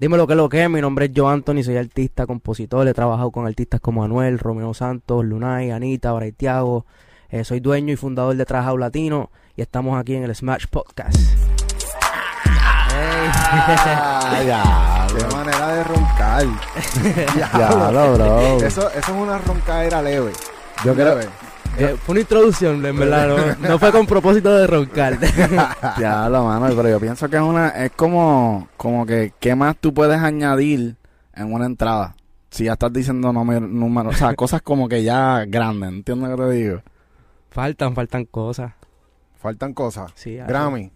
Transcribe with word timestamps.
Dime 0.00 0.16
lo 0.16 0.26
que 0.26 0.32
es 0.32 0.36
lo 0.38 0.48
que 0.48 0.62
es. 0.64 0.70
Mi 0.70 0.80
nombre 0.80 1.04
es 1.04 1.12
Joe 1.14 1.30
Anthony, 1.30 1.62
soy 1.62 1.76
artista, 1.76 2.26
compositor. 2.26 2.88
He 2.88 2.94
trabajado 2.94 3.30
con 3.30 3.46
artistas 3.46 3.80
como 3.80 4.02
Anuel, 4.02 4.38
Romeo 4.38 4.72
Santos, 4.72 5.26
Lunay, 5.26 5.72
Anita, 5.72 6.10
Braithiago. 6.12 6.86
Eh, 7.28 7.44
soy 7.44 7.60
dueño 7.60 7.92
y 7.92 7.96
fundador 7.96 8.34
de 8.34 8.46
Trajao 8.46 8.78
Latino 8.78 9.30
y 9.56 9.60
estamos 9.60 10.00
aquí 10.00 10.14
en 10.14 10.24
el 10.24 10.34
Smash 10.34 10.68
Podcast. 10.70 11.20
Ah, 13.42 14.42
ya, 14.42 15.06
Qué 15.18 15.36
manera 15.36 15.74
de 15.74 15.84
roncar. 15.84 16.46
ya, 17.58 17.90
lo, 17.92 18.14
bro. 18.14 18.56
Eso, 18.56 18.88
eso 18.88 18.98
es 18.98 19.08
una 19.08 19.36
roncadera 19.36 20.00
leve. 20.00 20.32
Yo 20.82 20.94
creo. 20.94 21.20
Eh, 21.78 21.96
fue 22.02 22.12
una 22.12 22.20
introducción, 22.20 22.84
en 22.84 22.98
verdad. 22.98 23.56
No, 23.58 23.68
no 23.68 23.78
fue 23.78 23.92
con 23.92 24.06
propósito 24.06 24.54
de 24.54 24.66
roncar. 24.66 25.18
ya 26.00 26.28
lo 26.28 26.44
mano, 26.44 26.66
pero 26.74 26.88
yo 26.88 27.00
pienso 27.00 27.28
que 27.28 27.36
es 27.36 27.42
una, 27.42 27.68
es 27.68 27.92
como, 27.92 28.68
como 28.76 29.06
que, 29.06 29.32
¿qué 29.40 29.54
más 29.54 29.76
tú 29.78 29.94
puedes 29.94 30.18
añadir 30.18 30.96
en 31.34 31.52
una 31.52 31.66
entrada? 31.66 32.16
Si 32.50 32.64
ya 32.64 32.72
estás 32.72 32.92
diciendo 32.92 33.32
número, 33.32 33.66
número 33.66 34.10
o 34.10 34.12
sea, 34.12 34.34
cosas 34.34 34.60
como 34.62 34.88
que 34.88 35.04
ya 35.04 35.44
grandes, 35.46 35.88
¿entiendes 35.90 36.30
lo 36.30 36.36
que 36.36 36.42
te 36.42 36.50
digo? 36.50 36.82
faltan, 37.50 37.94
faltan 37.94 38.24
cosas. 38.24 38.72
Faltan 39.38 39.72
cosas. 39.72 40.12
Sí, 40.14 40.38
algo. 40.38 40.52
Grammy. 40.52 40.90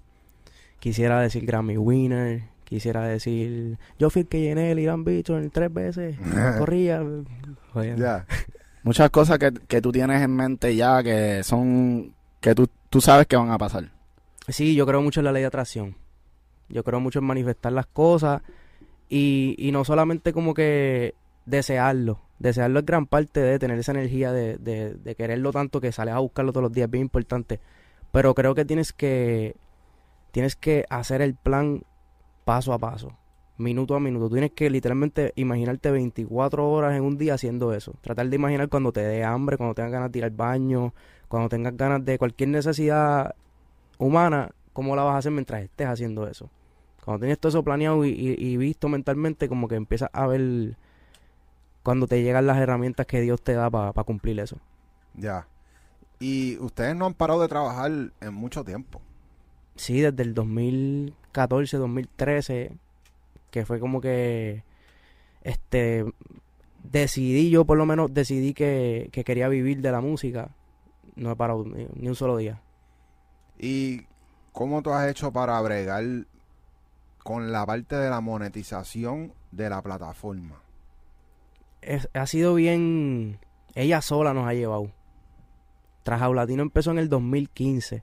Quisiera 0.79 1.21
decir 1.21 1.47
Grammy 1.47 1.77
Winner. 1.77 2.43
Quisiera 2.65 3.03
decir. 3.03 3.79
Yo 3.99 4.11
fui 4.11 4.23
el 4.23 4.29
que 4.29 4.41
llené 4.41 4.71
el 4.71 4.79
Irán 4.79 5.05
Bicho 5.05 5.39
en 5.39 5.51
tres 5.51 5.73
veces. 5.73 6.17
Corría. 6.59 7.03
Ya. 7.97 8.27
Muchas 8.85 9.11
cosas 9.11 9.39
que, 9.39 9.53
que 9.67 9.81
tú 9.81 9.91
tienes 9.91 10.23
en 10.23 10.31
mente 10.37 10.77
ya 10.77 11.03
que 11.03 11.43
son, 11.43 12.15
que 12.41 12.55
tú, 12.55 12.69
tú 12.91 13.01
sabes 13.01 13.27
que 13.27 13.35
van 13.35 13.51
a 13.51 13.59
pasar. 13.59 13.91
Sí, 14.49 14.75
yo 14.75 14.87
creo 14.87 15.03
mucho 15.03 15.21
en 15.21 15.25
la 15.25 15.33
ley 15.33 15.41
de 15.41 15.49
atracción. 15.49 15.97
Yo 16.69 16.85
creo 16.85 17.01
mucho 17.01 17.19
en 17.19 17.25
manifestar 17.25 17.73
las 17.73 17.87
cosas 17.87 18.43
y, 19.09 19.55
y 19.59 19.73
no 19.73 19.85
solamente 19.85 20.33
como 20.33 20.55
que 20.55 21.15
desearlo. 21.47 22.21
Desearlo 22.39 22.81
es 22.81 22.87
gran 22.87 23.07
parte 23.07 23.41
de 23.41 23.59
tener 23.59 23.79
esa 23.79 23.93
energía 23.93 24.33
de, 24.33 24.59
de, 24.59 24.95
de 24.95 25.15
quererlo 25.15 25.51
tanto 25.51 25.81
que 25.81 25.93
sales 25.93 26.15
a 26.15 26.19
buscarlo 26.19 26.53
todos 26.53 26.65
los 26.65 26.73
días, 26.73 26.91
bien 26.91 27.03
importante. 27.03 27.61
Pero 28.13 28.35
creo 28.35 28.55
que 28.55 28.65
tienes 28.65 28.93
que 28.93 29.57
tienes 30.31 30.57
que 30.57 30.85
hacer 30.91 31.23
el 31.23 31.35
plan 31.35 31.85
paso 32.45 32.73
a 32.73 32.79
paso, 32.79 33.17
minuto 33.57 33.95
a 33.95 34.01
minuto. 34.01 34.29
Tú 34.29 34.35
tienes 34.35 34.53
que 34.53 34.69
literalmente 34.71 35.33
imaginarte 35.37 35.91
24 35.91 36.69
horas 36.71 36.95
en 36.97 37.03
un 37.03 37.17
día 37.19 37.35
haciendo 37.35 37.73
eso. 37.73 37.93
Tratar 38.01 38.29
de 38.29 38.37
imaginar 38.37 38.69
cuando 38.69 38.93
te 38.93 39.01
dé 39.01 39.25
hambre, 39.25 39.57
cuando 39.57 39.75
tengas 39.75 39.93
ganas 39.93 40.13
de 40.13 40.19
ir 40.19 40.25
al 40.25 40.31
baño, 40.31 40.93
cuando 41.29 41.49
tengas 41.49 41.77
ganas 41.77 42.05
de 42.05 42.19
cualquier 42.19 42.49
necesidad 42.51 43.35
humana, 43.99 44.51
cómo 44.73 44.97
la 44.97 45.05
vas 45.05 45.15
a 45.15 45.19
hacer 45.19 45.33
mientras 45.33 45.63
estés 45.63 45.87
haciendo 45.87 46.27
eso. 46.29 46.51
Cuando 47.05 47.21
tienes 47.21 47.39
todo 47.39 47.51
eso 47.51 47.63
planeado 47.63 48.05
y, 48.05 48.11
y- 48.11 48.37
y 48.39 48.57
visto 48.57 48.89
mentalmente, 48.89 49.49
como 49.49 49.69
que 49.69 49.75
empiezas 49.77 50.09
a 50.13 50.27
ver 50.27 50.77
cuando 51.83 52.07
te 52.07 52.23
llegan 52.23 52.47
las 52.47 52.59
herramientas 52.59 53.07
que 53.07 53.21
Dios 53.21 53.43
te 53.43 53.53
da 53.53 53.71
para 53.71 53.93
cumplir 54.05 54.41
eso. 54.41 54.57
Ya. 55.15 55.47
Y 56.19 56.57
ustedes 56.59 56.97
no 56.97 57.07
han 57.07 57.15
parado 57.15 57.43
de 57.43 57.49
trabajar 57.49 57.91
en 58.21 58.35
mucho 58.35 58.65
tiempo. 58.65 59.01
Sí, 59.77 60.01
desde 60.01 60.23
el 60.23 60.33
2014, 60.35 61.77
2013, 61.77 62.73
que 63.55 63.65
fue 63.65 63.79
como 63.79 64.01
que, 64.01 64.65
este, 65.43 66.05
decidí, 66.83 67.51
yo 67.51 67.65
por 67.65 67.79
lo 67.79 67.87
menos 67.87 68.13
decidí 68.13 68.53
que, 68.53 69.11
que 69.13 69.23
quería 69.23 69.47
vivir 69.49 69.81
de 69.81 69.93
la 69.93 70.01
música. 70.01 70.51
No 71.15 71.31
he 71.31 71.37
parado 71.37 71.65
ni, 71.65 71.87
ni 71.95 72.09
un 72.09 72.17
solo 72.17 72.37
día. 72.37 72.61
¿Y 73.57 74.07
cómo 74.51 74.83
tú 74.83 74.91
has 74.91 75.09
hecho 75.09 75.33
para 75.33 75.61
bregar 75.61 76.03
con 77.23 77.53
la 77.53 77.65
parte 77.65 77.95
de 77.95 78.11
la 78.11 78.21
monetización 78.21 79.33
de 79.53 79.71
la 79.71 79.81
plataforma? 79.83 80.61
Es- 81.81 82.09
ha 82.13 82.27
sido 82.27 82.55
bien, 82.57 83.39
ella 83.77 84.03
sola 84.03 84.35
nos 84.35 84.49
ha 84.49 84.55
llevado. 84.55 84.91
Trajao 86.03 86.35
Latino 86.35 86.63
empezó 86.63 86.91
en 86.91 86.99
el 86.99 87.09
2015. 87.09 88.03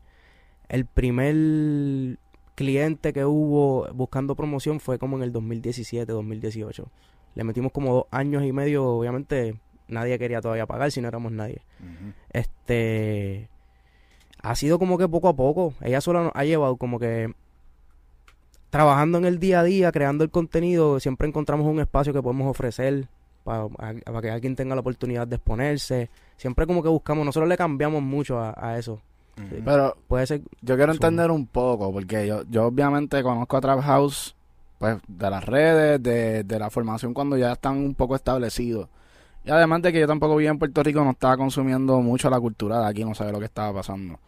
El 0.70 0.86
primer 0.86 2.18
cliente 2.62 3.12
que 3.14 3.26
hubo 3.26 3.88
buscando 3.94 4.36
promoción 4.36 4.80
fue 4.80 5.00
como 5.00 5.18
en 5.18 5.24
el 5.24 5.32
2017, 5.32 6.12
2018. 6.12 6.88
Le 7.34 7.44
metimos 7.44 7.72
como 7.72 7.94
dos 7.94 8.06
años 8.12 8.44
y 8.44 8.52
medio, 8.52 8.86
obviamente 8.86 9.56
nadie 9.88 10.20
quería 10.20 10.42
todavía 10.42 10.68
pagar 10.68 10.92
si 10.92 11.02
no 11.02 11.08
éramos 11.08 11.32
nadie. 11.32 11.62
Este 12.32 13.50
ha 14.44 14.56
sido 14.56 14.78
como 14.78 15.00
que 15.00 15.08
poco 15.08 15.28
a 15.28 15.36
poco, 15.36 15.74
ella 15.82 16.02
sola 16.02 16.24
nos 16.24 16.32
ha 16.36 16.44
llevado 16.46 16.78
como 16.78 17.00
que 17.00 17.34
trabajando 18.70 19.18
en 19.18 19.26
el 19.26 19.40
día 19.40 19.62
a 19.62 19.64
día, 19.64 19.92
creando 19.92 20.24
el 20.24 20.30
contenido, 20.30 21.00
siempre 21.00 21.28
encontramos 21.28 21.66
un 21.66 21.80
espacio 21.80 22.14
que 22.14 22.22
podemos 22.22 22.48
ofrecer 22.48 23.08
para, 23.44 23.68
para 23.68 24.22
que 24.22 24.30
alguien 24.30 24.56
tenga 24.56 24.76
la 24.76 24.82
oportunidad 24.82 25.28
de 25.28 25.38
exponerse. 25.38 26.10
Siempre 26.38 26.68
como 26.68 26.84
que 26.84 26.90
buscamos, 26.90 27.26
nosotros 27.26 27.50
le 27.50 27.58
cambiamos 27.58 28.04
mucho 28.04 28.40
a, 28.40 28.54
a 28.56 28.78
eso. 28.78 29.02
Pero 29.66 29.98
Puede 30.08 30.28
ser 30.28 30.42
yo 30.62 30.76
quiero 30.76 30.92
entender 30.92 31.32
un 31.32 31.48
poco, 31.48 31.92
porque 31.92 32.28
yo, 32.28 32.44
yo 32.50 32.66
obviamente 32.68 33.24
conozco 33.24 33.58
a 33.58 33.62
Trap 33.62 33.82
House, 33.82 34.36
pues, 34.78 34.98
de 35.08 35.30
las 35.30 35.46
redes, 35.46 36.02
de, 36.04 36.44
de 36.44 36.60
la 36.60 36.70
formación 36.70 37.14
cuando 37.14 37.38
ya 37.38 37.54
están 37.54 37.78
un 37.78 37.96
poco 37.96 38.16
establecidos. 38.16 38.88
Y 39.44 39.50
además 39.52 39.82
de 39.82 39.92
que 39.92 40.00
yo 40.00 40.08
tampoco 40.08 40.36
vivía 40.36 40.52
en 40.52 40.60
Puerto 40.60 40.84
Rico, 40.84 41.04
no 41.04 41.12
estaba 41.12 41.38
consumiendo 41.38 42.00
mucho 42.02 42.30
la 42.30 42.40
cultura 42.40 42.80
de 42.82 42.88
aquí, 42.88 43.04
no 43.04 43.16
sabía 43.16 43.32
lo 43.32 43.40
que 43.40 43.46
estaba 43.46 43.74
pasando. 43.74 44.20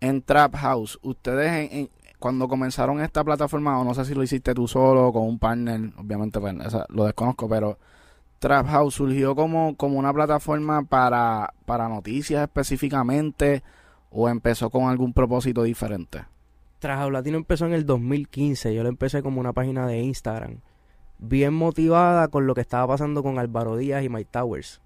En 0.00 0.20
Trap 0.22 0.54
House, 0.56 0.98
ustedes 1.02 1.70
en- 1.72 1.78
en- 1.78 1.90
cuando 2.18 2.48
comenzaron 2.48 3.00
esta 3.00 3.22
plataforma, 3.24 3.78
o 3.78 3.84
no 3.84 3.94
sé 3.94 4.04
si 4.04 4.14
lo 4.14 4.22
hiciste 4.22 4.54
tú 4.54 4.66
solo, 4.68 5.12
con 5.12 5.22
un 5.22 5.38
partner, 5.38 5.90
obviamente 5.98 6.40
pues, 6.40 6.54
esa- 6.66 6.84
lo 6.88 7.04
desconozco, 7.04 7.48
pero 7.48 7.78
Trap 8.38 8.66
House 8.66 8.94
surgió 8.94 9.34
como, 9.34 9.74
como 9.76 9.98
una 9.98 10.12
plataforma 10.12 10.82
para, 10.82 11.52
para 11.64 11.88
noticias 11.88 12.42
específicamente, 12.42 13.62
o 14.18 14.28
empezó 14.28 14.70
con 14.70 14.88
algún 14.88 15.12
propósito 15.12 15.62
diferente. 15.62 16.24
Trajao 16.78 17.10
Latino 17.10 17.36
empezó 17.36 17.66
en 17.66 17.72
el 17.74 17.84
2015. 17.86 18.74
Yo 18.74 18.82
lo 18.82 18.88
empecé 18.88 19.22
como 19.22 19.40
una 19.40 19.52
página 19.52 19.86
de 19.86 19.98
Instagram. 20.00 20.60
Bien 21.18 21.52
motivada 21.54 22.28
con 22.28 22.46
lo 22.46 22.54
que 22.54 22.60
estaba 22.60 22.86
pasando 22.88 23.22
con 23.22 23.38
Álvaro 23.38 23.76
Díaz 23.76 24.02
y 24.04 24.08
Mike 24.08 24.28
Towers. 24.30 24.80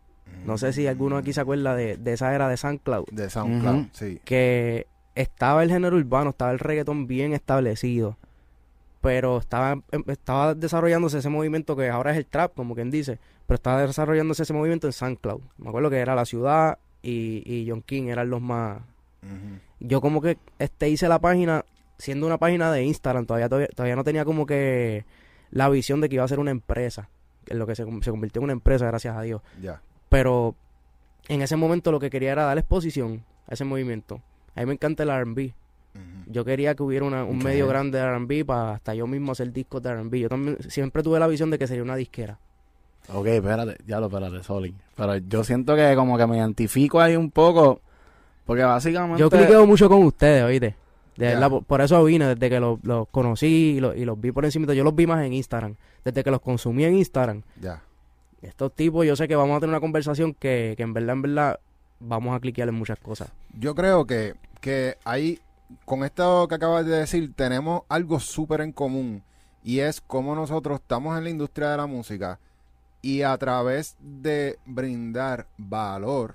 No 0.47 0.59
sé 0.59 0.73
si 0.73 0.87
alguno 0.87 1.17
aquí 1.17 1.33
se 1.33 1.41
acuerda 1.41 1.75
de, 1.75 1.97
de 1.97 2.13
esa 2.13 2.35
era 2.35 2.49
de 2.49 2.57
SoundCloud. 2.57 3.07
De 3.11 3.29
SoundCloud, 3.31 3.87
sí. 3.93 4.21
Que 4.25 4.87
estaba 5.17 5.63
el 5.65 5.71
género 5.71 5.97
urbano, 5.97 6.31
estaba 6.31 6.53
el 6.53 6.61
reggaetón 6.61 7.07
bien 7.09 7.33
establecido. 7.33 8.17
Pero 9.01 9.39
estaba, 9.39 9.81
em- 9.91 10.05
estaba 10.07 10.55
desarrollándose 10.55 11.19
ese 11.19 11.29
movimiento 11.31 11.75
que 11.75 11.89
ahora 11.89 12.13
es 12.13 12.19
el 12.19 12.27
trap, 12.27 12.55
como 12.55 12.75
quien 12.75 12.91
dice. 12.91 13.19
Pero 13.47 13.57
estaba 13.57 13.85
desarrollándose 13.87 14.43
ese 14.45 14.53
movimiento 14.53 14.87
en 14.87 14.93
SoundCloud. 14.93 15.41
Me 15.59 15.69
acuerdo 15.69 15.91
que 15.91 15.99
era 15.99 16.15
La 16.15 16.25
Ciudad 16.27 16.79
y, 17.03 17.43
y 17.45 17.69
John 17.69 17.83
King 17.83 18.05
eran 18.05 18.31
los 18.31 18.41
más, 18.41 18.83
Yo 19.81 20.01
como 20.01 20.21
que 20.21 20.39
este 20.59 20.89
hice 20.89 21.09
la 21.09 21.19
página 21.21 21.65
siendo 21.99 22.27
una 22.27 22.39
página 22.39 22.73
de 22.73 22.85
Instagram 22.85 23.27
todavía 23.27 23.49
todavía, 23.49 23.69
todavía 23.69 23.97
no 23.97 24.05
tenía 24.05 24.25
como 24.25 24.47
que 24.47 25.05
la 25.51 25.69
visión 25.69 26.01
de 26.01 26.09
que 26.09 26.15
iba 26.17 26.25
a 26.25 26.29
ser 26.29 26.39
una 26.39 26.51
empresa 26.51 27.09
en 27.47 27.59
lo 27.59 27.67
que 27.67 27.75
se, 27.75 27.85
se 28.03 28.11
convirtió 28.11 28.41
en 28.41 28.45
una 28.45 28.53
empresa 28.55 28.87
gracias 28.87 29.17
a 29.17 29.23
Dios. 29.23 29.43
Ya. 29.61 29.83
pero 30.09 30.55
en 31.29 31.43
ese 31.43 31.57
momento 31.57 31.93
lo 31.93 32.01
que 32.01 32.09
quería 32.11 32.33
era 32.33 32.45
dar 32.45 32.57
exposición 32.59 33.23
a 33.47 33.55
ese 33.55 33.65
movimiento. 33.65 34.21
A 34.57 34.61
mí 34.61 34.67
me 34.67 34.73
encanta 34.73 35.03
el 35.03 35.11
R&B 35.11 35.53
yo 36.27 36.45
quería 36.45 36.75
que 36.77 36.83
hubiera 36.85 37.05
una- 37.05 37.25
un 37.25 37.39
medio 37.39 37.67
grande 37.67 37.99
de 37.99 38.05
R&B 38.05 38.45
para 38.45 38.75
hasta 38.75 38.95
yo 38.95 39.07
mismo 39.09 39.33
hacer 39.33 39.53
discos 39.53 39.83
de 39.83 39.91
R&B 39.91 40.21
yo 40.21 40.29
también 40.29 40.57
siempre 40.71 41.03
tuve 41.03 41.19
la 41.19 41.27
visión 41.27 41.51
de 41.51 41.59
que 41.59 41.67
sería 41.67 41.83
una 41.83 41.97
disquera. 41.97 42.39
Ok, 43.13 43.27
espérate, 43.27 43.77
ya 43.87 43.99
lo 43.99 44.07
espérate, 44.07 44.43
sorry. 44.45 44.73
Pero 44.97 45.17
yo 45.17 45.43
siento 45.43 45.75
que 45.75 45.95
como 45.97 46.17
que 46.17 46.27
me 46.29 46.37
identifico 46.37 47.01
ahí 47.01 47.17
un 47.17 47.31
poco, 47.33 47.81
porque 48.51 48.65
básicamente... 48.65 49.21
yo 49.21 49.31
cliqueo 49.31 49.65
mucho 49.65 49.89
con 49.89 50.03
ustedes 50.03 50.43
oíste 50.43 50.75
de 51.17 51.25
Ya. 51.25 51.35
verdad, 51.35 51.51
por, 51.51 51.63
por 51.63 51.81
eso 51.83 52.03
vine, 52.03 52.27
desde 52.35 52.51
que 52.51 52.59
los, 52.59 52.83
los 52.83 53.07
conocí 53.07 53.77
y 53.77 53.81
los, 53.81 53.95
y 53.97 54.05
los 54.05 54.21
vi 54.21 54.33
por 54.33 54.45
encima, 54.45 54.75
yo 54.75 54.83
los 54.83 54.93
vi 54.93 55.07
más 55.07 55.25
en 55.25 55.33
Instagram, 55.35 55.77
desde 56.05 56.25
que 56.25 56.33
los 56.33 56.41
consumí 56.41 56.83
en 56.83 56.97
Instagram. 56.97 57.43
Ya. 57.61 57.81
Estos 58.43 58.75
tipos, 58.75 59.07
yo 59.07 59.15
sé 59.15 59.29
que 59.29 59.37
vamos 59.37 59.57
a 59.57 59.61
tener 59.61 59.71
una 59.71 59.79
conversación 59.79 60.35
que, 60.35 60.75
que 60.77 60.83
en 60.83 60.93
verdad, 60.93 61.13
en 61.13 61.23
verdad, 61.23 61.61
vamos 62.01 62.35
a 62.35 62.41
cliquear 62.41 62.69
en 62.69 62.75
muchas 62.75 62.99
cosas. 62.99 63.31
Yo 63.57 63.77
creo 63.77 64.05
que, 64.05 64.35
que 64.61 64.97
ahí, 65.05 65.39
con 65.85 66.03
esto 66.03 66.49
que 66.49 66.57
acabas 66.57 66.85
de 66.87 66.97
decir, 66.97 67.33
tenemos 67.37 67.83
algo 67.89 68.19
súper 68.19 68.63
en 68.63 68.73
común. 68.73 69.23
Y 69.63 69.79
es 69.79 70.01
cómo 70.01 70.35
nosotros 70.35 70.81
estamos 70.81 71.17
en 71.17 71.23
la 71.23 71.31
industria 71.31 71.69
de 71.71 71.77
la 71.77 71.87
música 71.87 72.41
y 73.01 73.23
a 73.23 73.39
través 73.39 73.97
de 74.01 74.59
brindar 74.67 75.47
valor 75.57 76.35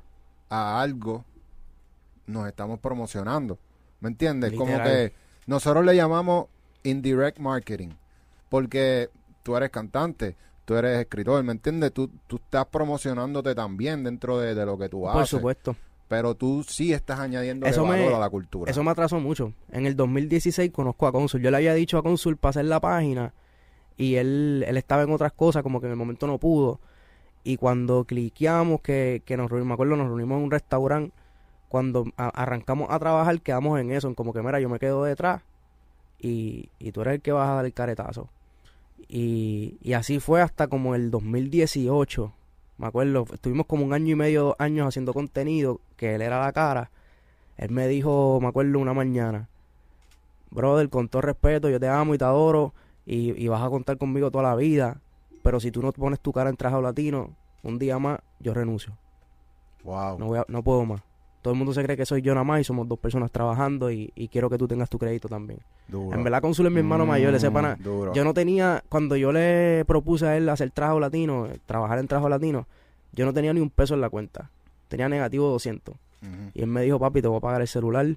a 0.50 0.80
algo, 0.82 1.26
nos 2.28 2.48
estamos 2.48 2.80
promocionando. 2.80 3.58
¿Me 4.00 4.10
entiendes? 4.10 4.54
Como 4.54 4.82
que 4.82 5.14
nosotros 5.48 5.86
le 5.86 5.96
llamamos 5.96 6.48
indirect 6.84 7.40
marketing. 7.40 7.90
Porque 8.50 9.10
tú 9.44 9.56
eres 9.58 9.70
cantante, 9.70 10.36
tú 10.66 10.76
eres 10.76 11.00
escritor, 11.00 11.44
¿me 11.44 11.52
entiendes? 11.52 11.92
Tú, 11.94 12.10
tú 12.28 12.38
estás 12.38 12.66
promocionándote 12.68 13.56
también 13.56 14.04
dentro 14.04 14.38
de, 14.40 14.54
de 14.56 14.66
lo 14.66 14.78
que 14.78 14.90
tú 14.90 15.02
Por 15.02 15.12
haces. 15.18 15.30
supuesto. 15.30 15.76
Pero 16.08 16.36
tú 16.36 16.64
sí 16.68 16.94
estás 16.94 17.20
añadiendo 17.20 17.66
Eso 17.66 17.84
me- 17.86 18.06
a 18.14 18.20
la 18.20 18.30
cultura. 18.30 18.70
Eso 18.70 18.84
me 18.84 18.92
atrasó 18.92 19.20
mucho. 19.20 19.54
En 19.72 19.88
el 19.88 19.96
2016 19.96 20.72
conozco 20.72 21.08
a 21.08 21.12
Consul. 21.12 21.42
Yo 21.42 21.50
le 21.50 21.58
había 21.58 21.74
dicho 21.74 21.98
a 21.98 22.04
Consul 22.04 22.38
para 22.38 22.52
hacer 22.52 22.66
la 22.66 22.80
página 22.80 23.34
y 23.98 24.16
él, 24.16 24.64
él 24.68 24.78
estaba 24.78 25.02
en 25.02 25.12
otras 25.12 25.34
cosas, 25.34 25.64
como 25.64 25.80
que 25.80 25.88
en 25.88 25.92
el 25.92 25.98
momento 25.98 26.28
no 26.28 26.38
pudo. 26.38 26.80
Y 27.44 27.58
cuando 27.58 28.04
cliqueamos, 28.06 28.82
que, 28.82 29.24
que 29.26 29.36
nos 29.38 29.50
reunimos, 29.50 29.70
me 29.70 29.74
acuerdo, 29.74 29.96
nos 29.96 30.08
reunimos 30.08 30.38
en 30.38 30.44
un 30.44 30.52
restaurante, 30.52 31.16
cuando 31.76 32.06
a- 32.16 32.30
arrancamos 32.30 32.88
a 32.90 32.98
trabajar, 33.00 33.42
quedamos 33.42 33.78
en 33.82 33.92
eso, 33.92 34.08
en 34.08 34.16
como 34.16 34.32
que, 34.32 34.42
mira, 34.42 34.62
yo 34.62 34.70
me 34.70 34.80
quedo 34.80 35.04
detrás 35.04 35.42
y, 36.22 36.70
y 36.80 36.94
tú 36.94 37.02
eres 37.02 37.16
el 37.16 37.22
que 37.22 37.34
vas 37.34 37.50
a 37.50 37.56
dar 37.56 37.66
el 37.66 37.74
caretazo. 37.74 38.30
Y, 39.10 39.78
y 39.82 39.92
así 39.92 40.22
fue 40.22 40.42
hasta 40.42 40.68
como 40.68 40.96
el 40.96 41.12
2018, 41.12 42.32
me 42.78 42.88
acuerdo, 42.88 43.26
estuvimos 43.34 43.66
como 43.66 43.84
un 43.84 43.92
año 43.92 44.14
y 44.14 44.16
medio, 44.16 44.44
dos 44.46 44.56
años 44.58 44.88
haciendo 44.88 45.14
contenido, 45.14 45.82
que 45.98 46.16
él 46.16 46.22
era 46.22 46.40
la 46.40 46.54
cara. 46.54 46.92
Él 47.58 47.72
me 47.72 47.90
dijo, 47.90 48.40
me 48.42 48.48
acuerdo, 48.48 48.80
una 48.80 48.94
mañana, 48.94 49.50
brother, 50.50 50.88
con 50.90 51.10
todo 51.10 51.24
respeto, 51.24 51.70
yo 51.70 51.78
te 51.78 51.90
amo 51.90 52.16
y 52.16 52.18
te 52.18 52.24
adoro 52.24 52.74
y, 53.06 53.32
y 53.38 53.50
vas 53.50 53.62
a 53.62 53.70
contar 53.70 53.98
conmigo 53.98 54.32
toda 54.32 54.46
la 54.46 54.56
vida, 54.56 55.02
pero 55.44 55.60
si 55.60 55.72
tú 55.72 55.82
no 55.82 55.92
pones 55.92 56.22
tu 56.22 56.32
cara 56.32 56.50
en 56.50 56.56
traje 56.56 56.82
latino, 56.82 57.32
un 57.64 57.78
día 57.80 58.00
más, 58.00 58.20
yo 58.40 58.54
renuncio. 58.54 58.94
Wow. 59.84 60.18
No, 60.20 60.26
voy 60.28 60.40
a- 60.40 60.46
no 60.48 60.64
puedo 60.64 60.86
más. 60.86 61.02
Todo 61.46 61.54
el 61.54 61.60
mundo 61.60 61.76
se 61.76 61.84
cree 61.84 61.96
que 61.96 62.08
soy 62.08 62.24
yo 62.24 62.34
nada 62.34 62.44
más 62.44 62.62
y 62.62 62.64
somos 62.64 62.88
dos 62.88 62.98
personas 62.98 63.30
trabajando 63.32 63.92
y, 63.92 64.12
y 64.16 64.30
quiero 64.30 64.50
que 64.50 64.58
tú 64.58 64.68
tengas 64.68 64.90
tu 64.90 64.98
crédito 64.98 65.28
también. 65.28 65.60
Duro. 65.88 66.18
En 66.18 66.24
verdad, 66.24 66.42
Consul 66.42 66.66
es 66.66 66.72
mi 66.72 66.80
hermano 66.80 67.06
mayor, 67.06 67.36
ese 67.36 67.52
Mm, 67.52 67.54
pana. 67.54 67.76
Duro. 67.80 68.14
Yo 68.16 68.24
no 68.24 68.34
tenía, 68.34 68.84
cuando 68.90 69.16
yo 69.16 69.32
le 69.32 69.86
propuse 69.86 70.26
a 70.26 70.36
él 70.38 70.50
hacer 70.50 70.72
trabajo 70.72 71.00
latino, 71.00 71.46
eh, 71.46 71.60
trabajar 71.68 72.00
en 72.00 72.08
trabajo 72.08 72.30
latino, 72.30 72.66
yo 73.14 73.28
no 73.28 73.32
tenía 73.34 73.54
ni 73.54 73.60
un 73.60 73.70
peso 73.70 73.94
en 73.94 74.02
la 74.02 74.10
cuenta. 74.10 74.50
Tenía 74.88 75.08
negativo 75.08 75.48
200. 75.52 75.94
Ujú. 75.94 76.32
Y 76.56 76.62
él 76.64 76.68
me 76.68 76.82
dijo, 76.82 76.98
papi, 76.98 77.22
te 77.22 77.28
voy 77.28 77.38
a 77.38 77.42
pagar 77.42 77.62
el 77.62 77.68
celular. 77.68 78.08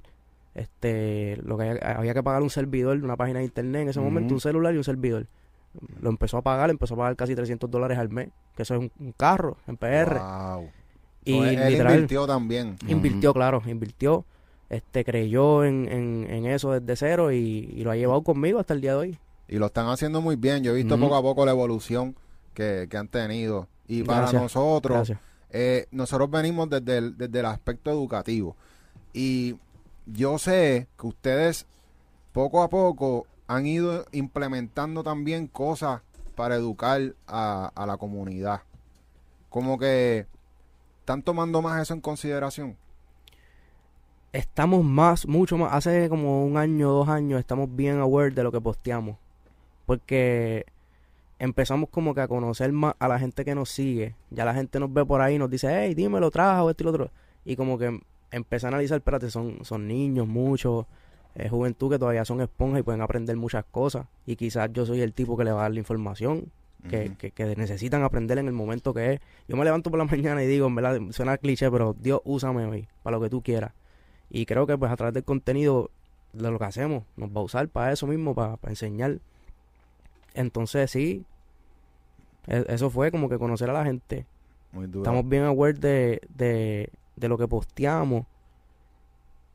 Este, 0.55 1.39
lo 1.45 1.59
que 1.59 1.69
había, 1.69 1.93
había 1.99 2.15
que 2.15 2.23
pagar 2.23 2.41
un 2.43 2.49
servidor, 2.49 2.97
una 3.05 3.17
página 3.17 3.41
de 3.41 3.45
internet 3.45 3.83
en 3.83 3.89
ese 3.91 4.01
momento, 4.01 4.33
un 4.33 4.41
celular 4.41 4.73
y 4.75 4.79
un 4.79 4.85
servidor. 4.85 5.27
Lo 6.01 6.09
empezó 6.09 6.39
a 6.39 6.43
pagar, 6.43 6.71
empezó 6.71 6.95
a 6.95 6.97
pagar 6.97 7.17
casi 7.17 7.35
300 7.35 7.71
dólares 7.71 7.99
al 7.99 8.09
mes, 8.09 8.31
que 8.57 8.63
eso 8.63 8.75
es 8.75 8.81
un, 8.81 8.91
un 8.99 9.13
carro 9.13 9.59
en 9.67 9.77
PR. 9.77 10.19
Wow. 10.19 10.71
Y 11.25 11.37
él, 11.39 11.69
literal, 11.71 11.95
invirtió 11.95 12.27
también. 12.27 12.77
invirtió, 12.87 13.35
claro, 13.35 13.63
invirtió. 13.67 14.25
Este, 14.71 15.05
creyó 15.05 15.65
en, 15.65 15.89
en, 15.91 16.27
en 16.31 16.47
eso 16.47 16.73
desde 16.79 16.95
cero 16.97 17.33
y, 17.33 17.37
y 17.75 17.83
lo 17.85 17.91
ha 17.91 17.97
llevado 17.97 18.23
conmigo 18.23 18.59
hasta 18.59 18.75
el 18.75 18.81
día 18.83 18.93
de 18.93 18.97
hoy. 18.99 19.19
Y 19.49 19.57
lo 19.57 19.67
están 19.67 19.89
haciendo 19.89 20.21
muy 20.21 20.37
bien. 20.37 20.63
Yo 20.63 20.73
he 20.73 20.75
visto 20.77 20.99
poco 21.01 21.17
a 21.17 21.23
poco 21.23 21.45
la 21.47 21.53
evolución 21.53 22.15
que, 22.55 22.87
que 22.91 22.97
han 22.99 23.09
tenido. 23.09 23.67
Y 23.87 24.03
para 24.03 24.21
Gracias. 24.21 24.43
nosotros, 24.43 24.97
Gracias. 24.97 25.19
eh, 25.51 25.87
nosotros 25.91 26.31
venimos 26.31 26.69
desde 26.69 26.99
el, 26.99 27.17
desde 27.17 27.41
el 27.41 27.47
aspecto 27.47 27.91
educativo. 27.91 28.57
Y 29.15 29.57
yo 30.05 30.39
sé 30.39 30.87
que 31.01 31.07
ustedes 31.07 31.65
poco 32.33 32.63
a 32.63 32.69
poco 32.69 33.27
han 33.47 33.65
ido 33.67 34.05
implementando 34.13 35.03
también 35.03 35.47
cosas 35.47 36.03
para 36.35 36.57
educar 36.57 37.15
a, 37.27 37.73
a 37.75 37.87
la 37.87 37.97
comunidad. 37.97 38.61
Como 39.49 39.79
que 39.79 40.27
están 41.09 41.23
tomando 41.23 41.63
más 41.63 41.81
eso 41.81 41.95
en 41.95 42.03
consideración. 42.03 42.77
estamos 44.31 44.85
más, 44.85 45.27
mucho 45.27 45.57
más, 45.57 45.73
hace 45.73 46.11
como 46.11 46.45
un 46.45 46.59
año, 46.59 46.91
dos 46.91 47.09
años, 47.09 47.41
estamos 47.41 47.75
bien 47.75 47.99
aware 47.99 48.35
de 48.35 48.43
lo 48.43 48.53
que 48.53 48.61
posteamos. 48.61 49.17
Porque 49.87 50.67
empezamos 51.39 51.89
como 51.89 52.15
que 52.15 52.21
a 52.21 52.29
conocer 52.29 52.71
más 52.73 52.95
a 52.99 53.09
la 53.09 53.19
gente 53.19 53.43
que 53.43 53.55
nos 53.55 53.71
sigue. 53.71 54.17
Ya 54.29 54.45
la 54.45 54.53
gente 54.53 54.79
nos 54.79 54.93
ve 54.93 55.07
por 55.07 55.23
ahí 55.23 55.37
y 55.37 55.39
nos 55.39 55.49
dice, 55.49 55.69
hey, 55.71 55.95
dímelo, 55.95 56.31
trajo 56.31 56.69
esto 56.69 56.83
y 56.83 56.85
lo 56.85 56.91
otro. 56.91 57.11
Y 57.47 57.57
como 57.57 57.79
que 57.79 57.99
empecé 58.31 58.67
a 58.67 58.69
analizar, 58.69 58.99
espérate, 58.99 59.31
son, 59.31 59.65
son 59.65 59.89
niños, 59.89 60.29
muchos, 60.29 60.85
eh, 61.37 61.49
juventud 61.49 61.91
que 61.91 61.99
todavía 61.99 62.27
son 62.27 62.43
esponjas 62.43 62.81
y 62.81 62.83
pueden 62.83 63.01
aprender 63.01 63.35
muchas 63.37 63.65
cosas. 63.65 64.07
Y 64.27 64.37
quizás 64.37 64.71
yo 64.75 64.85
soy 64.85 65.01
el 65.01 65.15
tipo 65.15 65.39
que 65.39 65.45
le 65.45 65.53
va 65.53 65.61
a 65.61 65.63
dar 65.63 65.73
la 65.73 65.79
información 65.79 66.53
que, 66.89 67.15
que, 67.19 67.33
que 67.33 67.57
necesitan 67.57 68.03
aprender 68.03 68.39
en 68.39 68.47
el 68.47 68.53
momento 68.53 68.95
que 68.95 69.15
es. 69.15 69.21
Yo 69.49 69.57
me 69.57 69.65
levanto 69.65 69.91
por 69.91 69.99
la 69.99 70.05
mañana 70.17 70.43
y 70.43 70.47
digo, 70.47 70.67
en 70.69 70.75
verdad, 70.75 71.01
suena 71.11 71.37
cliché, 71.39 71.71
pero 71.71 71.95
Dios, 71.99 72.21
úsame 72.25 72.65
hoy 72.67 72.89
para 73.03 73.17
lo 73.17 73.23
que 73.23 73.31
tú 73.31 73.43
quieras. 73.43 73.73
Y 74.31 74.47
creo 74.47 74.67
que 74.67 74.77
pues 74.79 74.93
a 74.93 74.97
través 74.97 75.15
del 75.15 75.25
contenido 75.25 75.91
de 76.33 76.51
lo 76.51 76.59
que 76.59 76.65
hacemos, 76.67 77.05
nos 77.17 77.31
va 77.31 77.41
a 77.41 77.45
usar 77.45 77.69
para 77.69 77.93
eso 77.93 78.07
mismo, 78.07 78.35
para, 78.35 78.57
para 78.57 78.73
enseñar. 78.73 79.19
Entonces 80.35 80.91
sí, 80.91 81.25
e- 82.47 82.65
eso 82.69 82.91
fue 82.91 83.11
como 83.11 83.29
que 83.29 83.39
conocer 83.39 83.71
a 83.71 83.73
la 83.73 83.85
gente. 83.85 84.27
Muy 84.73 84.87
duro. 84.87 85.01
Estamos 85.01 85.29
bien 85.29 85.45
aware 85.45 85.79
de, 85.79 86.21
de, 86.37 86.91
de 87.17 87.29
lo 87.29 87.39
que 87.39 87.49
posteamos 87.49 88.27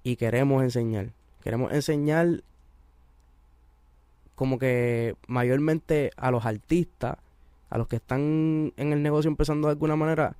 y 0.04 0.16
queremos 0.16 0.64
enseñar. 0.64 1.10
Queremos 1.44 1.72
enseñar 1.72 2.44
como 4.36 4.58
que 4.60 5.16
mayormente 5.28 6.12
a 6.18 6.32
los 6.32 6.46
artistas, 6.46 7.18
a 7.70 7.78
los 7.78 7.88
que 7.88 7.98
están 7.98 8.74
en 8.78 8.94
el 8.94 9.02
negocio 9.02 9.30
empezando 9.30 9.68
de 9.68 9.74
alguna 9.74 9.96
manera, 9.96 10.36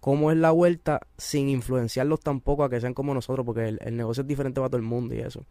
cómo 0.00 0.30
es 0.30 0.36
la 0.36 0.50
vuelta 0.50 1.00
sin 1.16 1.48
influenciarlos 1.48 2.20
tampoco 2.20 2.64
a 2.64 2.70
que 2.70 2.80
sean 2.80 2.94
como 2.94 3.14
nosotros, 3.14 3.46
porque 3.46 3.68
el, 3.68 3.78
el 3.82 3.96
negocio 3.96 4.22
es 4.22 4.26
diferente 4.26 4.60
para 4.60 4.68
todo 4.68 4.78
el 4.78 4.82
mundo 4.82 5.14
y 5.14 5.20
eso. 5.20 5.44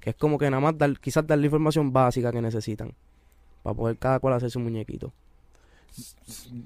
Que 0.00 0.10
es 0.10 0.16
como 0.16 0.38
que 0.38 0.50
nada 0.50 0.60
más 0.60 0.76
dar, 0.76 0.98
quizás 0.98 1.26
dar 1.26 1.38
la 1.38 1.46
información 1.46 1.92
básica 1.92 2.32
que 2.32 2.42
necesitan 2.42 2.94
para 3.62 3.74
poder 3.74 3.96
cada 3.96 4.18
cual 4.18 4.34
hacer 4.34 4.50
su 4.50 4.60
muñequito. 4.60 5.12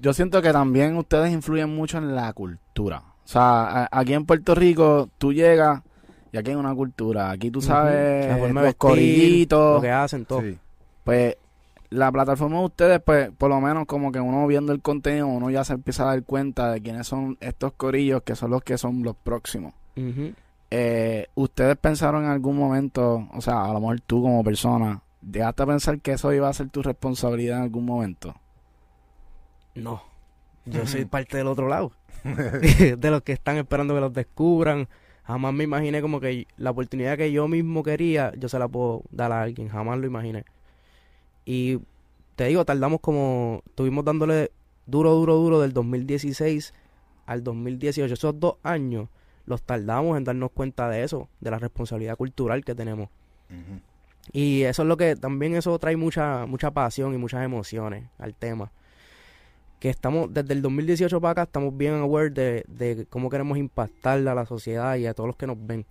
Yo 0.01 0.13
siento 0.13 0.41
que 0.41 0.51
también 0.51 0.97
ustedes 0.97 1.31
influyen 1.31 1.73
mucho 1.73 1.97
en 1.97 2.15
la 2.15 2.31
cultura. 2.33 3.03
O 3.23 3.27
sea, 3.27 3.87
aquí 3.91 4.13
en 4.13 4.25
Puerto 4.25 4.55
Rico 4.55 5.09
tú 5.17 5.31
llegas 5.31 5.81
y 6.31 6.37
aquí 6.37 6.51
hay 6.51 6.55
una 6.55 6.73
cultura. 6.73 7.31
Aquí 7.31 7.51
tú 7.51 7.61
sabes 7.61 8.27
los 8.39 8.53
vestir, 8.53 8.75
corillitos. 8.77 9.75
lo 9.75 9.81
que 9.81 9.91
hacen, 9.91 10.25
todo. 10.25 10.41
Sí. 10.41 10.57
Pues 11.03 11.35
la 11.89 12.11
plataforma 12.11 12.59
de 12.59 12.65
ustedes, 12.65 13.01
pues 13.03 13.31
por 13.37 13.49
lo 13.49 13.59
menos 13.59 13.85
como 13.85 14.11
que 14.11 14.19
uno 14.19 14.47
viendo 14.47 14.71
el 14.71 14.81
contenido, 14.81 15.27
uno 15.27 15.49
ya 15.49 15.63
se 15.63 15.73
empieza 15.73 16.03
a 16.03 16.07
dar 16.07 16.23
cuenta 16.23 16.71
de 16.71 16.81
quiénes 16.81 17.05
son 17.05 17.37
estos 17.41 17.73
corillos 17.73 18.23
que 18.23 18.35
son 18.35 18.51
los 18.51 18.63
que 18.63 18.77
son 18.77 19.03
los 19.03 19.15
próximos. 19.15 19.73
Eh, 20.73 21.27
¿Ustedes 21.35 21.75
pensaron 21.75 22.23
en 22.23 22.31
algún 22.31 22.57
momento, 22.57 23.27
o 23.33 23.41
sea, 23.41 23.65
a 23.65 23.73
lo 23.73 23.81
mejor 23.81 23.99
tú 23.99 24.21
como 24.21 24.41
persona, 24.41 25.01
llegaste 25.21 25.63
a 25.63 25.65
pensar 25.65 25.99
que 25.99 26.13
eso 26.13 26.31
iba 26.31 26.47
a 26.47 26.53
ser 26.53 26.69
tu 26.69 26.81
responsabilidad 26.81 27.57
en 27.57 27.63
algún 27.63 27.85
momento? 27.85 28.35
No. 29.75 30.01
Yo 30.65 30.85
soy 30.87 31.03
parte 31.05 31.37
del 31.37 31.47
otro 31.47 31.67
lado. 31.67 31.91
de 32.23 33.11
los 33.11 33.21
que 33.23 33.33
están 33.33 33.57
esperando 33.57 33.93
que 33.93 33.99
los 33.99 34.13
descubran. 34.13 34.87
Jamás 35.31 35.53
me 35.53 35.63
imaginé 35.63 36.01
como 36.01 36.19
que 36.19 36.45
la 36.57 36.71
oportunidad 36.71 37.17
que 37.17 37.31
yo 37.31 37.47
mismo 37.47 37.83
quería, 37.83 38.33
yo 38.37 38.49
se 38.49 38.59
la 38.59 38.67
puedo 38.67 39.03
dar 39.11 39.31
a 39.31 39.41
alguien. 39.41 39.69
Jamás 39.69 39.97
lo 39.97 40.05
imaginé. 40.05 40.43
Y 41.45 41.79
te 42.35 42.47
digo, 42.47 42.65
tardamos 42.65 42.99
como, 42.99 43.63
estuvimos 43.65 44.03
dándole 44.03 44.51
duro, 44.87 45.11
duro, 45.11 45.37
duro 45.37 45.61
del 45.61 45.71
2016 45.71 46.73
al 47.27 47.45
2018. 47.45 48.13
Esos 48.13 48.37
dos 48.41 48.55
años 48.61 49.07
los 49.45 49.61
tardamos 49.63 50.17
en 50.17 50.25
darnos 50.25 50.51
cuenta 50.51 50.89
de 50.89 51.03
eso, 51.03 51.29
de 51.39 51.49
la 51.49 51.59
responsabilidad 51.59 52.17
cultural 52.17 52.65
que 52.65 52.75
tenemos. 52.75 53.07
Y 54.33 54.63
eso 54.63 54.81
es 54.81 54.87
lo 54.89 54.97
que 54.97 55.15
también 55.15 55.55
eso 55.55 55.79
trae 55.79 55.95
mucha 55.95 56.45
mucha 56.45 56.71
pasión 56.71 57.13
y 57.13 57.17
muchas 57.17 57.45
emociones 57.45 58.03
al 58.17 58.35
tema. 58.35 58.73
Que 59.81 59.89
estamos 59.89 60.33
desde 60.33 60.53
el 60.53 60.61
2018 60.61 61.19
para 61.19 61.31
acá 61.31 61.43
estamos 61.43 61.75
bien 61.75 61.95
aware 61.95 62.29
de, 62.29 62.63
de 62.69 63.07
cómo 63.09 63.29
queremos 63.29 63.57
impactar 63.57 64.25
a 64.25 64.35
la 64.35 64.45
sociedad 64.45 64.95
y 64.95 65.07
a 65.07 65.13
todos 65.13 65.27
los 65.27 65.35
que 65.35 65.47
nos 65.47 65.57
ven. 65.59 65.85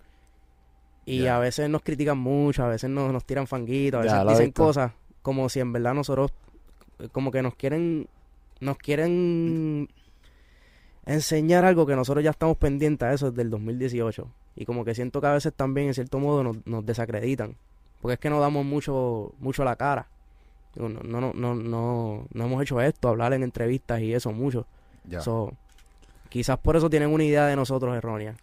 Y 1.05 1.27
a 1.27 1.37
veces 1.39 1.69
nos 1.69 1.81
critican 1.81 2.17
mucho, 2.17 2.63
a 2.63 2.69
veces 2.69 2.89
nos, 2.89 3.11
nos 3.11 3.25
tiran 3.25 3.47
fanguitos, 3.47 3.99
a 3.99 4.03
veces 4.03 4.29
dicen 4.29 4.45
visto. 4.45 4.63
cosas 4.63 4.93
como 5.21 5.49
si 5.49 5.59
en 5.59 5.73
verdad 5.73 5.93
nosotros 5.93 6.31
como 7.11 7.31
que 7.31 7.41
nos 7.41 7.55
quieren 7.55 8.07
nos 8.61 8.77
quieren 8.77 9.89
enseñar 11.05 11.65
algo 11.65 11.85
que 11.85 11.95
nosotros 11.95 12.23
ya 12.23 12.31
estamos 12.31 12.57
pendientes 12.57 13.07
a 13.07 13.13
eso 13.13 13.31
desde 13.31 13.41
el 13.41 13.49
2018 13.49 14.27
y 14.55 14.65
como 14.65 14.85
que 14.85 14.95
siento 14.95 15.19
que 15.19 15.27
a 15.27 15.33
veces 15.33 15.53
también 15.53 15.87
en 15.87 15.93
cierto 15.95 16.19
modo 16.19 16.43
nos, 16.43 16.65
nos 16.65 16.85
desacreditan 16.85 17.57
porque 17.99 18.13
es 18.13 18.19
que 18.19 18.29
no 18.29 18.39
damos 18.39 18.65
mucho 18.65 19.33
mucho 19.39 19.63
la 19.63 19.75
cara 19.75 20.10
no 20.75 20.89
no 20.89 21.33
no 21.33 21.55
no 21.55 22.25
no, 22.33 22.45
hemos 22.45 22.61
hecho 22.61 22.81
esto 22.81 23.09
hablar 23.09 23.33
en 23.33 23.43
entrevistas 23.43 24.01
y 24.01 24.13
eso 24.13 24.31
mucho. 24.31 24.65
Ya. 25.05 25.21
So, 25.21 25.53
quizás 26.29 26.57
por 26.57 26.75
eso 26.75 26.89
tienen 26.89 27.09
una 27.09 27.23
idea 27.23 27.45
de 27.45 27.55
nosotros 27.55 27.95
errónea. 27.95 28.35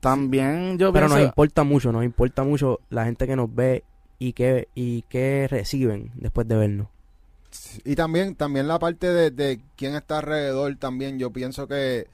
También 0.00 0.78
yo 0.78 0.92
pero 0.92 1.06
pienso... 1.06 1.16
nos 1.18 1.26
importa 1.26 1.64
mucho 1.64 1.92
nos 1.92 2.04
importa 2.04 2.44
mucho 2.44 2.80
la 2.90 3.04
gente 3.04 3.26
que 3.26 3.36
nos 3.36 3.54
ve 3.54 3.84
y 4.18 4.32
que 4.32 4.68
y 4.74 5.02
que 5.02 5.46
reciben 5.48 6.10
después 6.14 6.46
de 6.48 6.56
vernos. 6.56 6.88
Y 7.84 7.94
también, 7.94 8.34
también 8.34 8.68
la 8.68 8.78
parte 8.78 9.08
de, 9.08 9.30
de 9.30 9.60
quién 9.76 9.94
está 9.94 10.18
alrededor 10.18 10.76
también, 10.76 11.18
yo 11.18 11.30
pienso 11.30 11.66
que 11.66 12.06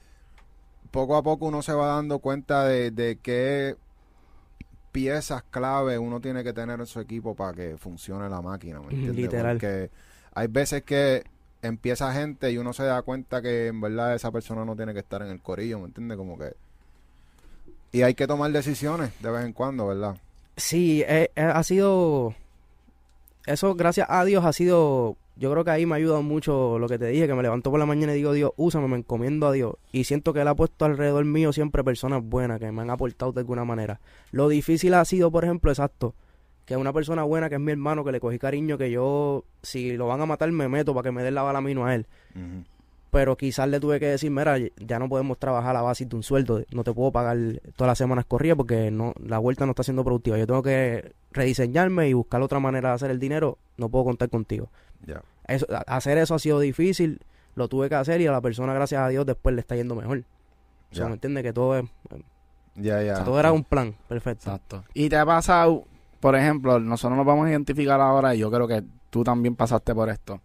poco 0.91 1.17
a 1.17 1.23
poco 1.23 1.47
uno 1.47 1.61
se 1.61 1.73
va 1.73 1.87
dando 1.87 2.19
cuenta 2.19 2.65
de, 2.65 2.91
de 2.91 3.17
qué 3.17 3.75
piezas 4.93 5.43
clave 5.49 5.97
uno 5.97 6.21
tiene 6.21 6.43
que 6.43 6.53
tener 6.53 6.79
en 6.79 6.85
su 6.85 7.01
equipo 7.01 7.35
para 7.35 7.53
que 7.53 7.77
funcione 7.77 8.29
la 8.29 8.41
máquina, 8.41 8.79
¿me 8.79 8.85
entiendes? 8.85 9.15
Literal. 9.15 9.57
Porque 9.57 9.89
hay 10.33 10.47
veces 10.47 10.83
que 10.83 11.23
empieza 11.61 12.13
gente 12.13 12.51
y 12.51 12.57
uno 12.57 12.71
se 12.71 12.83
da 12.83 13.01
cuenta 13.01 13.41
que 13.41 13.67
en 13.67 13.81
verdad 13.81 14.15
esa 14.15 14.31
persona 14.31 14.63
no 14.63 14.75
tiene 14.75 14.93
que 14.93 14.99
estar 14.99 15.21
en 15.21 15.29
el 15.29 15.41
corillo, 15.41 15.79
¿me 15.79 15.87
entiendes? 15.87 16.17
Como 16.17 16.37
que... 16.37 16.53
Y 17.91 18.03
hay 18.03 18.13
que 18.13 18.27
tomar 18.27 18.51
decisiones 18.51 19.11
de 19.21 19.31
vez 19.31 19.43
en 19.43 19.53
cuando, 19.53 19.87
¿verdad? 19.87 20.15
Sí, 20.55 21.03
eh, 21.07 21.31
eh, 21.35 21.41
ha 21.41 21.63
sido. 21.63 22.35
Eso, 23.45 23.75
gracias 23.75 24.07
a 24.09 24.23
Dios, 24.25 24.45
ha 24.45 24.53
sido 24.53 25.17
yo 25.35 25.51
creo 25.51 25.63
que 25.63 25.71
ahí 25.71 25.85
me 25.85 25.95
ha 25.95 25.97
ayudado 25.97 26.21
mucho 26.21 26.77
lo 26.77 26.87
que 26.87 26.99
te 26.99 27.07
dije, 27.07 27.27
que 27.27 27.33
me 27.33 27.41
levanto 27.41 27.71
por 27.71 27.79
la 27.79 27.85
mañana 27.85 28.13
y 28.13 28.17
digo, 28.17 28.33
Dios, 28.33 28.51
úsame, 28.55 28.87
me 28.87 28.97
encomiendo 28.97 29.47
a 29.47 29.51
Dios. 29.51 29.75
Y 29.91 30.03
siento 30.03 30.31
que 30.33 30.41
Él 30.41 30.47
ha 30.47 30.55
puesto 30.55 30.85
alrededor 30.85 31.25
mío 31.25 31.51
siempre 31.53 31.83
personas 31.83 32.23
buenas 32.23 32.59
que 32.59 32.71
me 32.71 32.83
han 32.83 32.89
aportado 32.89 33.31
de 33.31 33.41
alguna 33.41 33.65
manera. 33.65 33.99
Lo 34.31 34.47
difícil 34.47 34.93
ha 34.93 35.03
sido, 35.05 35.31
por 35.31 35.43
ejemplo, 35.43 35.71
exacto, 35.71 36.13
que 36.65 36.77
una 36.77 36.93
persona 36.93 37.23
buena, 37.23 37.49
que 37.49 37.55
es 37.55 37.61
mi 37.61 37.71
hermano, 37.71 38.03
que 38.03 38.11
le 38.11 38.19
cogí 38.19 38.39
cariño, 38.39 38.77
que 38.77 38.91
yo, 38.91 39.43
si 39.61 39.97
lo 39.97 40.07
van 40.07 40.21
a 40.21 40.25
matar, 40.25 40.51
me 40.51 40.69
meto 40.69 40.93
para 40.93 41.05
que 41.05 41.11
me 41.11 41.23
den 41.23 41.35
la 41.35 41.41
bala 41.41 41.61
mino 41.61 41.85
a 41.85 41.95
él. 41.95 42.05
Pero 43.09 43.35
quizás 43.37 43.67
le 43.67 43.79
tuve 43.79 43.99
que 43.99 44.07
decir, 44.07 44.31
mira, 44.31 44.55
ya 44.77 44.97
no 44.97 45.07
podemos 45.09 45.37
trabajar 45.37 45.71
a 45.71 45.73
la 45.73 45.81
base 45.81 46.05
de 46.05 46.15
un 46.15 46.23
sueldo, 46.23 46.63
no 46.71 46.83
te 46.83 46.93
puedo 46.93 47.11
pagar 47.11 47.37
todas 47.75 47.89
las 47.89 47.97
semanas 47.97 48.25
corridas 48.25 48.57
porque 48.57 48.89
no 48.89 49.13
la 49.23 49.37
vuelta 49.37 49.65
no 49.65 49.71
está 49.71 49.83
siendo 49.83 50.03
productiva. 50.03 50.37
Yo 50.37 50.47
tengo 50.47 50.63
que 50.63 51.11
rediseñarme 51.31 52.09
y 52.09 52.13
buscar 52.13 52.41
otra 52.41 52.59
manera 52.59 52.89
de 52.89 52.95
hacer 52.95 53.11
el 53.11 53.19
dinero, 53.19 53.57
no 53.77 53.89
puedo 53.89 54.05
contar 54.05 54.29
contigo. 54.29 54.69
Ya. 55.05 55.21
Eso, 55.47 55.65
a- 55.69 55.95
hacer 55.95 56.17
eso 56.17 56.35
ha 56.35 56.39
sido 56.39 56.59
difícil, 56.59 57.19
lo 57.55 57.67
tuve 57.67 57.89
que 57.89 57.95
hacer 57.95 58.21
y 58.21 58.27
a 58.27 58.31
la 58.31 58.41
persona, 58.41 58.73
gracias 58.73 59.01
a 59.01 59.07
Dios, 59.09 59.25
después 59.25 59.53
le 59.55 59.61
está 59.61 59.75
yendo 59.75 59.95
mejor. 59.95 60.19
O 60.91 60.95
sea, 60.95 61.03
Ya. 61.05 61.07
¿me 61.09 61.13
entiendes? 61.15 61.43
Que 61.43 61.53
todo 61.53 61.77
es, 61.77 61.85
Ya, 62.75 63.01
ya. 63.03 63.13
o 63.13 63.15
sea, 63.17 63.25
todo 63.25 63.39
era 63.39 63.51
un 63.51 63.63
plan 63.63 63.95
perfecto. 64.07 64.45
Exacto. 64.49 64.83
Y 64.93 65.09
te 65.09 65.17
ha 65.17 65.25
pasado, 65.25 65.83
por 66.19 66.35
ejemplo, 66.35 66.79
nosotros 66.79 67.17
nos 67.17 67.25
vamos 67.25 67.47
a 67.47 67.49
identificar 67.51 67.99
ahora 67.99 68.33
y 68.35 68.39
yo 68.39 68.49
creo 68.51 68.67
que 68.67 68.83
tú 69.09 69.23
también 69.23 69.55
pasaste 69.55 69.93
por 69.93 70.09
esto. 70.09 70.39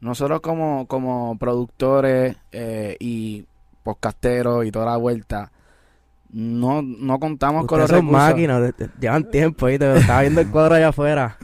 Nosotros 0.00 0.40
como, 0.40 0.86
como 0.86 1.36
productores 1.38 2.36
eh, 2.52 2.96
y 3.00 3.46
podcasteros 3.82 4.64
y 4.64 4.70
toda 4.70 4.86
la 4.86 4.96
vuelta, 4.96 5.50
no, 6.30 6.82
no 6.82 7.18
contamos 7.18 7.66
con 7.66 7.78
los 7.78 7.86
Ustedes 7.86 8.00
son 8.00 8.08
recursos. 8.08 8.28
máquinas, 8.30 8.60
de- 8.60 8.72
de- 8.86 8.90
llevan 9.00 9.30
tiempo, 9.30 9.66
¿viste? 9.66 9.96
Estaba 9.96 10.20
viendo 10.22 10.40
el 10.40 10.50
cuadro 10.50 10.74
allá 10.74 10.88
afuera. 10.88 11.36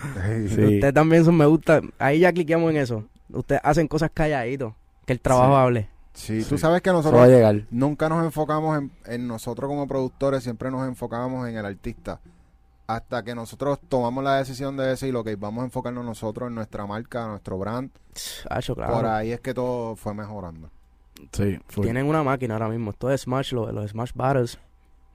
Sí. 0.48 0.64
Ustedes 0.64 0.94
también 0.94 1.24
son, 1.24 1.36
me 1.36 1.46
gusta, 1.46 1.80
ahí 1.98 2.20
ya 2.20 2.32
cliqueamos 2.32 2.70
en 2.70 2.76
eso. 2.78 3.04
Ustedes 3.30 3.60
hacen 3.64 3.88
cosas 3.88 4.10
calladitos, 4.12 4.74
que 5.06 5.12
el 5.14 5.20
trabajo 5.20 5.52
Sí. 5.52 5.58
hable. 5.60 5.88
Sí, 6.12 6.44
tú 6.48 6.58
sabes 6.58 6.80
que 6.80 6.90
Eso 6.90 6.94
va 6.96 7.00
a 7.00 7.02
nosotros 7.02 7.28
llegar. 7.28 7.66
nunca 7.70 8.08
nos 8.08 8.24
enfocamos 8.24 8.78
en, 8.78 8.92
en 9.06 9.26
nosotros 9.26 9.66
como 9.68 9.88
productores, 9.88 10.44
siempre 10.44 10.70
nos 10.70 10.86
enfocamos 10.86 11.48
en 11.48 11.56
el 11.56 11.64
artista. 11.66 12.20
Hasta 12.86 13.22
que 13.24 13.34
nosotros 13.34 13.78
tomamos 13.88 14.22
la 14.22 14.36
decisión 14.36 14.76
de 14.76 14.84
decir, 14.86 15.16
ok, 15.16 15.30
vamos 15.38 15.62
a 15.62 15.64
enfocarnos 15.64 16.04
nosotros 16.04 16.48
en 16.50 16.54
nuestra 16.54 16.86
marca, 16.86 17.26
nuestro 17.26 17.58
brand. 17.58 17.90
Hacho, 18.50 18.74
claro. 18.76 18.92
Por 18.92 19.06
ahí 19.06 19.32
es 19.32 19.40
que 19.40 19.54
todo 19.54 19.96
fue 19.96 20.12
mejorando. 20.14 20.70
Sí. 21.32 21.58
Tienen 21.80 22.06
una 22.06 22.22
máquina 22.22 22.54
ahora 22.54 22.68
mismo. 22.68 22.90
Esto 22.90 23.10
es 23.10 23.22
Smash, 23.22 23.52
lo- 23.54 23.72
los, 23.72 23.90
Smash 23.90 24.10
Battles. 24.14 24.58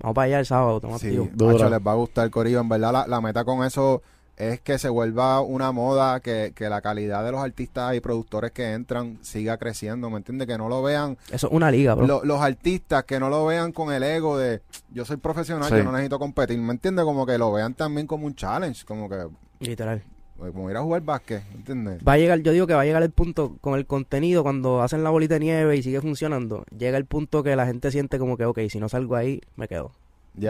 Vamos 0.01 0.15
para 0.15 0.25
allá 0.25 0.39
el 0.39 0.45
sábado, 0.45 0.77
estamos 0.77 1.01
Sí, 1.01 1.07
activos. 1.07 1.29
Macho, 1.53 1.69
les 1.69 1.79
va 1.85 1.91
a 1.91 1.95
gustar, 1.95 2.29
Corillo. 2.29 2.61
En 2.61 2.69
verdad, 2.69 2.93
la, 2.93 3.07
la 3.07 3.21
meta 3.21 3.43
con 3.43 3.65
eso 3.65 4.01
es 4.37 4.61
que 4.61 4.79
se 4.79 4.87
vuelva 4.87 5.41
una 5.41 5.73
moda, 5.73 6.21
que, 6.21 6.53
que 6.55 6.69
la 6.69 6.79
calidad 6.81 7.25
de 7.25 7.33
los 7.33 7.41
artistas 7.43 7.93
y 7.95 7.99
productores 7.99 8.51
que 8.51 8.71
entran 8.71 9.17
siga 9.21 9.57
creciendo, 9.57 10.09
¿me 10.09 10.15
entiendes? 10.17 10.47
Que 10.47 10.57
no 10.57 10.69
lo 10.69 10.81
vean, 10.81 11.17
Eso 11.29 11.47
es 11.47 11.53
una 11.53 11.69
liga, 11.69 11.93
bro. 11.95 12.07
lo- 12.07 12.23
los 12.23 12.39
artistas, 12.41 13.03
que 13.03 13.19
no 13.19 13.29
lo 13.29 13.45
vean 13.45 13.73
con 13.73 13.91
el 13.91 14.01
ego 14.01 14.37
de 14.37 14.61
yo 14.93 15.03
soy 15.03 15.17
profesional, 15.17 15.67
Sí. 15.67 15.75
yo 15.75 15.83
no 15.83 15.91
necesito 15.91 16.17
competir, 16.19 16.57
¿me 16.57 16.71
entiendes? 16.71 17.03
Como 17.03 17.25
que 17.25 17.37
lo 17.37 17.51
vean 17.51 17.73
también 17.73 18.07
como 18.07 18.25
un 18.25 18.33
challenge, 18.35 18.85
como 18.85 19.09
que 19.09 19.27
Literal. 19.59 20.01
Como 20.39 20.69
ir 20.71 20.77
a 20.77 20.81
jugar 20.81 21.01
básquet, 21.01 21.43
¿me 21.51 21.55
entiendes? 21.57 21.99
Va 22.07 22.13
a 22.13 22.17
llegar, 22.17 22.39
yo 22.39 22.51
digo 22.51 22.65
que 22.67 22.73
va 22.73 22.81
a 22.81 22.85
llegar 22.85 23.03
el 23.03 23.11
punto 23.11 23.57
con 23.61 23.77
el 23.77 23.85
contenido 23.85 24.43
cuando 24.43 24.81
hacen 24.81 25.03
la 25.03 25.09
bolita 25.09 25.35
de 25.35 25.39
nieve 25.41 25.75
y 25.77 25.83
sigue 25.83 26.01
funcionando. 26.01 26.65
Llega 26.77 26.97
el 26.97 27.05
punto 27.05 27.43
que 27.43 27.55
la 27.55 27.65
gente 27.65 27.91
siente 27.91 28.17
como 28.19 28.37
que, 28.37 28.45
ok, 28.45 28.59
si 28.69 28.79
no 28.79 28.89
salgo 28.89 29.15
ahí, 29.15 29.41
me 29.55 29.67
quedo. 29.67 29.91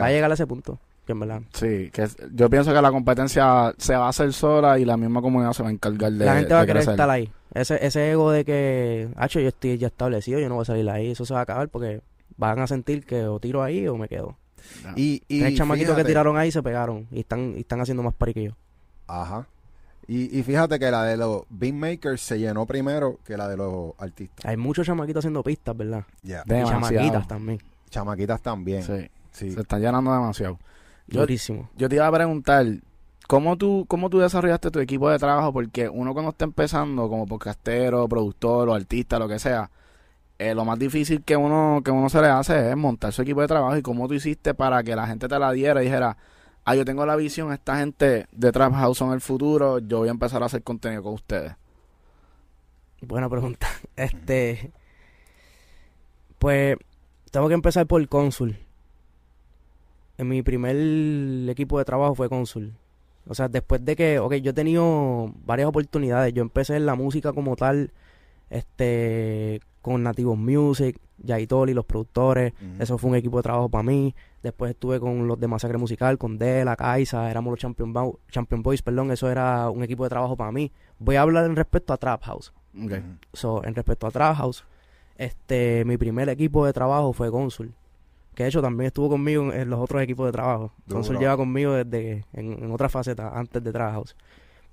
Va 0.01 0.07
a 0.07 0.11
llegar 0.11 0.29
a 0.29 0.33
ese 0.35 0.45
punto, 0.45 0.77
que 1.05 1.13
en 1.13 1.19
verdad. 1.21 1.41
Sí, 1.53 1.89
que 1.91 2.03
es- 2.03 2.17
yo 2.33 2.49
pienso 2.49 2.73
que 2.73 2.81
la 2.81 2.91
competencia 2.91 3.73
se 3.77 3.95
va 3.95 4.05
a 4.05 4.09
hacer 4.09 4.31
sola 4.33 4.77
y 4.79 4.85
la 4.85 4.97
misma 4.97 5.21
comunidad 5.21 5.53
se 5.53 5.63
va 5.63 5.69
a 5.69 5.71
encargar 5.71 6.11
de 6.11 6.25
la 6.25 6.35
gente 6.35 6.53
va 6.53 6.59
a 6.61 6.65
querer 6.65 6.77
crecer. 6.83 6.93
estar 6.93 7.09
ahí. 7.09 7.31
Ese, 7.53 7.83
ese 7.83 8.11
ego 8.11 8.31
de 8.31 8.45
que, 8.45 9.09
hacho, 9.15 9.39
yo 9.39 9.47
estoy 9.47 9.77
ya 9.79 9.87
establecido, 9.87 10.39
yo 10.39 10.47
no 10.49 10.55
voy 10.55 10.61
a 10.61 10.65
salir 10.65 10.87
ahí. 10.89 11.09
Eso 11.11 11.25
se 11.25 11.33
va 11.33 11.39
a 11.39 11.43
acabar 11.43 11.67
porque 11.69 12.01
van 12.37 12.59
a 12.59 12.67
sentir 12.67 13.03
que 13.05 13.23
o 13.25 13.39
tiro 13.39 13.63
ahí 13.63 13.87
o 13.87 13.97
me 13.97 14.07
quedo. 14.07 14.35
Y, 14.95 15.23
y 15.27 15.39
Tres 15.39 15.55
chamaquitos 15.55 15.95
que 15.95 16.03
tiraron 16.03 16.37
ahí 16.37 16.51
se 16.51 16.61
pegaron 16.61 17.07
y 17.11 17.21
están, 17.21 17.53
y 17.55 17.61
están 17.61 17.81
haciendo 17.81 18.03
más 18.03 18.13
pari 18.13 18.33
que 18.35 18.43
yo. 18.43 18.51
Ajá. 19.07 19.47
Y, 20.11 20.39
y 20.39 20.41
fíjate 20.43 20.79
que 20.79 20.89
la 20.89 21.03
de 21.03 21.17
los 21.17 21.43
beatmakers 21.49 22.19
se 22.21 22.39
llenó 22.39 22.65
primero 22.65 23.19
que 23.23 23.37
la 23.37 23.47
de 23.47 23.55
los 23.57 23.91
artistas. 23.99 24.43
Hay 24.45 24.57
muchos 24.57 24.87
chamaquitos 24.87 25.19
haciendo 25.21 25.43
pistas, 25.43 25.77
¿verdad? 25.77 26.03
Ya. 26.23 26.41
Y 26.45 26.49
Demasiado. 26.49 26.81
chamaquitas 26.81 27.27
también. 27.27 27.59
Chamaquitas 27.91 28.41
también. 28.41 28.83
Sí, 28.83 29.09
Sí. 29.31 29.51
se 29.51 29.61
están 29.61 29.81
llenando 29.81 30.11
demasiado. 30.11 30.57
Yo- 31.07 31.21
Durísimo. 31.21 31.69
Yo 31.77 31.87
te 31.89 31.95
iba 31.97 32.07
a 32.07 32.11
preguntar, 32.11 32.65
¿cómo 33.27 33.55
tú, 33.55 33.85
¿cómo 33.87 34.09
tú 34.09 34.17
desarrollaste 34.17 34.71
tu 34.71 34.79
equipo 34.79 35.09
de 35.11 35.19
trabajo? 35.19 35.53
Porque 35.53 35.87
uno 35.87 36.13
cuando 36.13 36.31
está 36.31 36.45
empezando 36.45 37.07
como 37.07 37.27
podcastero, 37.27 38.07
productor 38.07 38.69
o 38.69 38.73
artista, 38.73 39.19
lo 39.19 39.27
que 39.27 39.37
sea, 39.37 39.69
eh, 40.39 40.55
lo 40.55 40.65
más 40.65 40.79
difícil 40.79 41.23
que 41.23 41.35
uno, 41.37 41.81
que 41.85 41.91
uno 41.91 42.09
se 42.09 42.19
le 42.21 42.29
hace 42.29 42.71
es 42.71 42.75
montar 42.77 43.11
su 43.13 43.21
equipo 43.21 43.41
de 43.41 43.47
trabajo 43.47 43.77
y 43.77 43.81
cómo 43.83 44.07
tú 44.07 44.15
hiciste 44.15 44.55
para 44.55 44.81
que 44.83 44.95
la 44.95 45.05
gente 45.05 45.27
te 45.27 45.37
la 45.37 45.51
diera 45.51 45.81
y 45.81 45.85
dijera, 45.85 46.17
ah, 46.71 46.75
yo 46.75 46.85
tengo 46.85 47.05
la 47.05 47.15
visión, 47.15 47.51
esta 47.51 47.77
gente 47.77 48.27
de 48.31 48.51
Trap 48.51 48.73
House 48.73 48.97
son 48.97 49.13
el 49.13 49.21
futuro, 49.21 49.79
yo 49.79 49.99
voy 49.99 50.07
a 50.07 50.11
empezar 50.11 50.43
a 50.43 50.45
hacer 50.45 50.61
contenido 50.61 51.01
con 51.01 51.13
ustedes. 51.13 51.53
Buena 53.01 53.29
pregunta. 53.29 53.67
Este. 53.95 54.71
Pues. 56.37 56.77
Tengo 57.31 57.47
que 57.47 57.53
empezar 57.53 57.85
por 57.85 58.07
Consul. 58.07 58.57
En 60.17 60.27
mi 60.27 60.41
primer 60.41 60.75
equipo 61.49 61.77
de 61.77 61.85
trabajo 61.85 62.15
fue 62.15 62.29
Consul. 62.29 62.73
O 63.27 63.35
sea, 63.35 63.47
después 63.47 63.83
de 63.85 63.95
que. 63.95 64.19
Ok, 64.19 64.35
yo 64.35 64.51
he 64.51 64.53
tenido 64.53 65.33
varias 65.45 65.67
oportunidades. 65.67 66.33
Yo 66.33 66.41
empecé 66.41 66.75
en 66.75 66.85
la 66.85 66.95
música 66.95 67.33
como 67.33 67.55
tal. 67.55 67.91
Este. 68.49 69.61
Con 69.81 70.03
Nativos 70.03 70.37
Music. 70.37 70.99
Yaitoli, 71.21 71.73
los 71.73 71.85
productores. 71.85 72.53
Eso 72.79 72.97
fue 72.97 73.09
un 73.09 73.15
equipo 73.17 73.37
de 73.37 73.43
trabajo 73.43 73.67
para 73.67 73.83
mí. 73.83 74.15
Después 74.41 74.71
estuve 74.71 74.99
con 75.01 75.27
los 75.27 75.37
de 75.37 75.47
Masacre 75.49 75.77
Musical, 75.77 76.17
con 76.17 76.37
Dela, 76.37 76.77
Kaisa, 76.77 77.29
éramos 77.29 77.51
los 77.51 77.59
Champion, 77.59 77.91
Bo- 77.91 78.19
Champion 78.29 78.63
Boys, 78.63 78.81
perdón, 78.81 79.11
eso 79.11 79.29
era 79.29 79.69
un 79.69 79.83
equipo 79.83 80.05
de 80.05 80.09
trabajo 80.09 80.37
para 80.37 80.53
mí. 80.53 80.71
Voy 80.97 81.17
a 81.17 81.23
hablar 81.23 81.43
en 81.45 81.57
respecto 81.57 81.91
a 81.91 81.97
Trap 81.97 82.23
House. 82.23 82.53
Ok. 82.73 82.91
Ujú. 82.91 83.01
So, 83.33 83.63
en 83.65 83.75
respecto 83.75 84.07
a 84.07 84.11
Trap 84.11 84.37
House, 84.37 84.63
este, 85.17 85.83
mi 85.85 85.97
primer 85.97 86.29
equipo 86.29 86.65
de 86.65 86.71
trabajo 86.71 87.11
fue 87.11 87.29
Consul. 87.31 87.73
Que 88.33 88.43
de 88.43 88.49
hecho 88.49 88.61
también 88.61 88.87
estuvo 88.87 89.09
conmigo 89.09 89.51
en, 89.51 89.59
en 89.59 89.69
los 89.69 89.79
otros 89.81 90.01
equipos 90.01 90.25
de 90.27 90.31
trabajo. 90.31 90.71
Consul 90.89 91.17
lleva 91.19 91.35
conmigo 91.35 91.73
desde 91.73 92.23
en, 92.31 92.63
en 92.63 92.71
otra 92.71 92.87
faceta, 92.87 93.37
antes 93.37 93.61
de 93.61 93.73
Trap 93.73 93.91
House. 93.91 94.15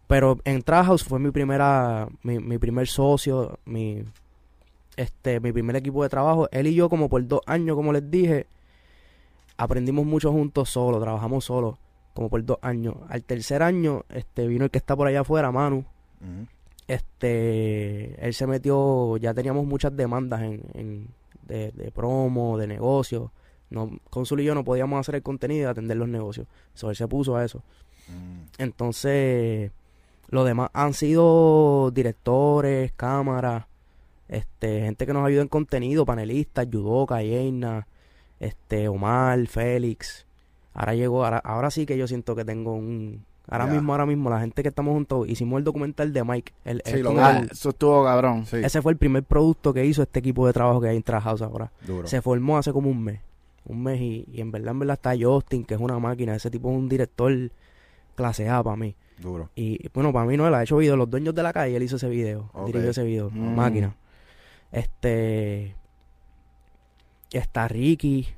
Pero 0.06 0.38
en 0.44 0.62
Trap 0.62 0.86
House 0.86 1.04
fue 1.04 1.18
mi 1.18 1.30
primera, 1.30 2.08
mi, 2.22 2.38
mi 2.38 2.58
primer 2.58 2.86
socio, 2.86 3.58
mi, 3.64 4.04
este, 4.96 5.40
mi 5.40 5.52
primer 5.52 5.76
equipo 5.76 6.02
de 6.02 6.08
trabajo. 6.08 6.48
Él 6.52 6.68
y 6.68 6.74
yo 6.74 6.88
como 6.88 7.08
por 7.08 7.26
dos 7.26 7.40
años, 7.46 7.74
como 7.76 7.92
les 7.92 8.08
dije, 8.10 8.46
aprendimos 9.56 10.06
mucho 10.06 10.30
juntos 10.32 10.70
solo, 10.70 11.00
trabajamos 11.00 11.44
solos, 11.46 11.76
como 12.14 12.28
por 12.30 12.44
dos 12.44 12.58
años. 12.62 12.94
Al 13.08 13.22
tercer 13.24 13.62
año, 13.62 14.04
este, 14.10 14.46
vino 14.46 14.64
el 14.64 14.70
que 14.70 14.78
está 14.78 14.94
por 14.96 15.06
allá 15.08 15.20
afuera, 15.22 15.50
Manu 15.50 15.84
este 16.88 18.14
él 18.24 18.32
se 18.32 18.46
metió 18.46 19.16
ya 19.16 19.34
teníamos 19.34 19.66
muchas 19.66 19.96
demandas 19.96 20.42
en, 20.42 20.62
en- 20.74 21.08
de, 21.46 21.72
de 21.72 21.90
promo 21.90 22.56
de 22.58 22.66
negocio 22.68 23.32
no 23.70 23.90
Consul 24.08 24.40
y 24.40 24.44
yo 24.44 24.54
no 24.54 24.62
podíamos 24.64 25.00
hacer 25.00 25.16
el 25.16 25.22
contenido 25.22 25.62
y 25.68 25.70
atender 25.70 25.96
los 25.96 26.08
negocios 26.08 26.46
so, 26.74 26.88
él 26.90 26.96
se 26.96 27.08
puso 27.08 27.36
a 27.36 27.44
eso 27.44 27.62
Mm. 28.08 28.62
entonces 28.62 29.72
lo 30.28 30.44
demás 30.44 30.70
han 30.72 30.92
sido 30.94 31.90
directores 31.92 32.92
cámaras 32.92 33.64
este 34.28 34.80
gente 34.80 35.06
que 35.06 35.12
nos 35.12 35.24
ayuda 35.26 35.42
en 35.42 35.48
contenido 35.48 36.04
panelistas 36.04 36.68
Yudoka 36.68 37.22
Yeina 37.22 37.86
este 38.40 38.88
Omar 38.88 39.46
Félix 39.46 40.26
ahora 40.74 40.94
llegó 40.94 41.24
ahora, 41.24 41.38
ahora 41.38 41.70
sí 41.70 41.86
que 41.86 41.96
yo 41.96 42.08
siento 42.08 42.34
que 42.34 42.44
tengo 42.44 42.74
un 42.74 43.24
ahora 43.48 43.66
mismo 43.66 43.92
ahora 43.92 44.04
mismo 44.06 44.28
la 44.28 44.40
gente 44.40 44.62
que 44.64 44.70
estamos 44.70 44.92
juntos 44.94 45.28
hicimos 45.28 45.58
el 45.58 45.64
documental 45.64 46.12
de 46.12 46.24
Mike 46.24 46.52
el, 46.64 46.82
Sí, 46.84 46.94
el- 46.94 47.02
lo. 47.02 47.10
Ah, 47.20 47.38
el- 47.38 47.50
eso 47.50 47.68
estuvo 47.70 48.04
cabrón. 48.04 48.44
Sí, 48.46 48.56
ese 48.56 48.82
fue 48.82 48.90
el 48.92 48.98
primer 48.98 49.22
producto 49.22 49.72
que 49.72 49.86
hizo 49.86 50.02
este 50.02 50.18
equipo 50.18 50.44
de 50.46 50.52
trabajo 50.52 50.80
que 50.80 50.88
hay 50.88 50.96
en 50.96 51.02
Trap 51.04 51.22
House 51.22 51.42
ahora 51.42 51.70
duro. 51.86 52.08
se 52.08 52.20
formó 52.20 52.58
hace 52.58 52.72
como 52.72 52.90
un 52.90 53.02
mes 53.04 53.20
un 53.64 53.82
mes 53.84 54.00
y, 54.00 54.26
y 54.32 54.40
en 54.40 54.50
verdad 54.50 54.72
en 54.72 54.80
verdad 54.80 54.94
está 54.94 55.12
Justin 55.18 55.64
que 55.64 55.74
es 55.74 55.80
una 55.80 55.98
máquina 56.00 56.34
ese 56.34 56.50
tipo 56.50 56.68
es 56.70 56.76
un 56.76 56.88
director 56.88 57.32
clase 58.16 58.48
A 58.48 58.62
para 58.64 58.76
mí 58.76 58.96
Duro. 59.18 59.50
y 59.56 59.88
bueno, 59.94 60.12
para 60.12 60.26
mí 60.26 60.36
no, 60.36 60.46
él 60.46 60.54
ha 60.54 60.62
hecho 60.62 60.76
video. 60.76 60.96
Los 60.96 61.08
dueños 61.10 61.34
de 61.34 61.42
la 61.42 61.52
calle, 61.52 61.74
él 61.76 61.82
hizo 61.82 61.96
ese 61.96 62.08
video. 62.08 62.50
Dirigió 62.66 62.90
ese 62.90 63.02
video. 63.04 63.30
Mm. 63.30 63.54
Máquina. 63.54 63.96
Este. 64.72 65.74
Está 67.32 67.68
Ricky. 67.68 68.28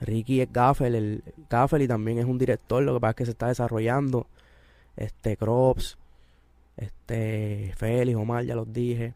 Ricky 0.00 0.40
es 0.40 0.52
Gaffel. 0.52 0.94
El, 0.94 1.24
Gaffel 1.50 1.82
y 1.82 1.88
también 1.88 2.18
es 2.18 2.24
un 2.24 2.38
director. 2.38 2.82
Lo 2.82 2.94
que 2.94 3.00
pasa 3.00 3.10
es 3.10 3.16
que 3.16 3.24
se 3.26 3.30
está 3.32 3.48
desarrollando. 3.48 4.26
Este, 4.96 5.36
Crops. 5.36 5.98
Este, 6.76 7.72
Félix, 7.76 8.16
Omar, 8.16 8.44
ya 8.44 8.54
los 8.54 8.72
dije. 8.72 9.14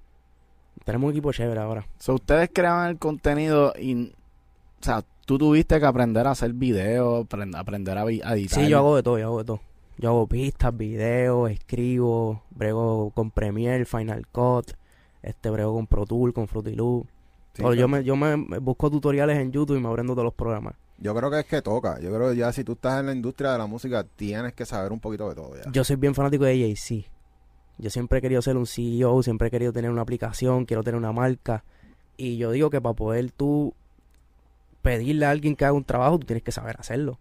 Tenemos 0.84 1.06
un 1.08 1.12
equipo 1.12 1.32
chévere 1.32 1.60
ahora. 1.60 1.86
So, 1.98 2.14
ustedes 2.14 2.50
creaban 2.52 2.88
el 2.90 2.98
contenido 2.98 3.72
y, 3.78 4.06
o 4.08 4.84
sea, 4.84 5.04
tú 5.24 5.38
tuviste 5.38 5.78
que 5.78 5.86
aprender 5.86 6.26
a 6.26 6.32
hacer 6.32 6.52
videos, 6.54 7.24
aprend- 7.24 7.56
aprender 7.56 7.96
a, 7.96 8.02
a 8.02 8.06
editar. 8.34 8.64
Sí, 8.64 8.68
yo 8.68 8.78
hago 8.78 8.96
de 8.96 9.02
todo, 9.04 9.18
yo 9.18 9.26
hago 9.26 9.38
de 9.38 9.44
todo. 9.44 9.60
Yo 9.98 10.10
hago 10.10 10.26
pistas, 10.26 10.76
videos, 10.76 11.50
escribo, 11.50 12.42
brego 12.50 13.10
con 13.14 13.30
Premiere, 13.30 13.84
Final 13.84 14.26
Cut, 14.28 14.72
este 15.22 15.50
brego 15.50 15.74
con 15.74 15.86
Pro 15.86 16.06
Tool, 16.06 16.32
con 16.32 16.48
Fruity 16.48 16.74
Loop. 16.74 17.06
Sí, 17.54 17.62
yo 17.76 17.86
me, 17.86 18.02
yo 18.02 18.16
me 18.16 18.36
busco 18.58 18.90
tutoriales 18.90 19.38
en 19.38 19.52
YouTube 19.52 19.76
y 19.76 19.80
me 19.80 19.88
aprendo 19.88 20.14
todos 20.14 20.24
los 20.24 20.34
programas. 20.34 20.74
yo 20.98 21.14
creo 21.14 21.30
que 21.30 21.40
es 21.40 21.46
que 21.46 21.60
toca. 21.62 22.00
Yo 22.00 22.12
creo 22.14 22.30
que 22.30 22.36
ya 22.36 22.52
si 22.52 22.64
tú 22.64 22.72
estás 22.72 23.00
en 23.00 23.06
la 23.06 23.12
industria 23.12 23.52
de 23.52 23.58
la 23.58 23.66
música, 23.66 24.04
tienes 24.04 24.54
que 24.54 24.64
saber 24.64 24.90
un 24.90 25.00
poquito 25.00 25.28
de 25.28 25.34
todo 25.34 25.54
ya. 25.56 25.70
Yo 25.70 25.84
soy 25.84 25.96
bien 25.96 26.14
fanático 26.14 26.44
de 26.44 26.58
Jay-Z. 26.58 27.08
Yo 27.78 27.90
siempre 27.90 28.18
he 28.18 28.22
querido 28.22 28.40
ser 28.42 28.56
un 28.56 28.66
CEO, 28.66 29.22
siempre 29.22 29.48
he 29.48 29.50
querido 29.50 29.72
tener 29.72 29.90
una 29.90 30.02
aplicación, 30.02 30.64
quiero 30.64 30.82
tener 30.82 30.96
una 30.98 31.12
marca. 31.12 31.64
Y 32.16 32.36
yo 32.38 32.50
digo 32.52 32.70
que 32.70 32.80
para 32.80 32.94
poder 32.94 33.30
tú 33.32 33.74
pedirle 34.80 35.26
a 35.26 35.30
alguien 35.30 35.54
que 35.56 35.64
haga 35.64 35.74
un 35.74 35.84
trabajo, 35.84 36.18
tú 36.18 36.26
tienes 36.26 36.42
que 36.42 36.52
saber 36.52 36.76
hacerlo. 36.78 37.18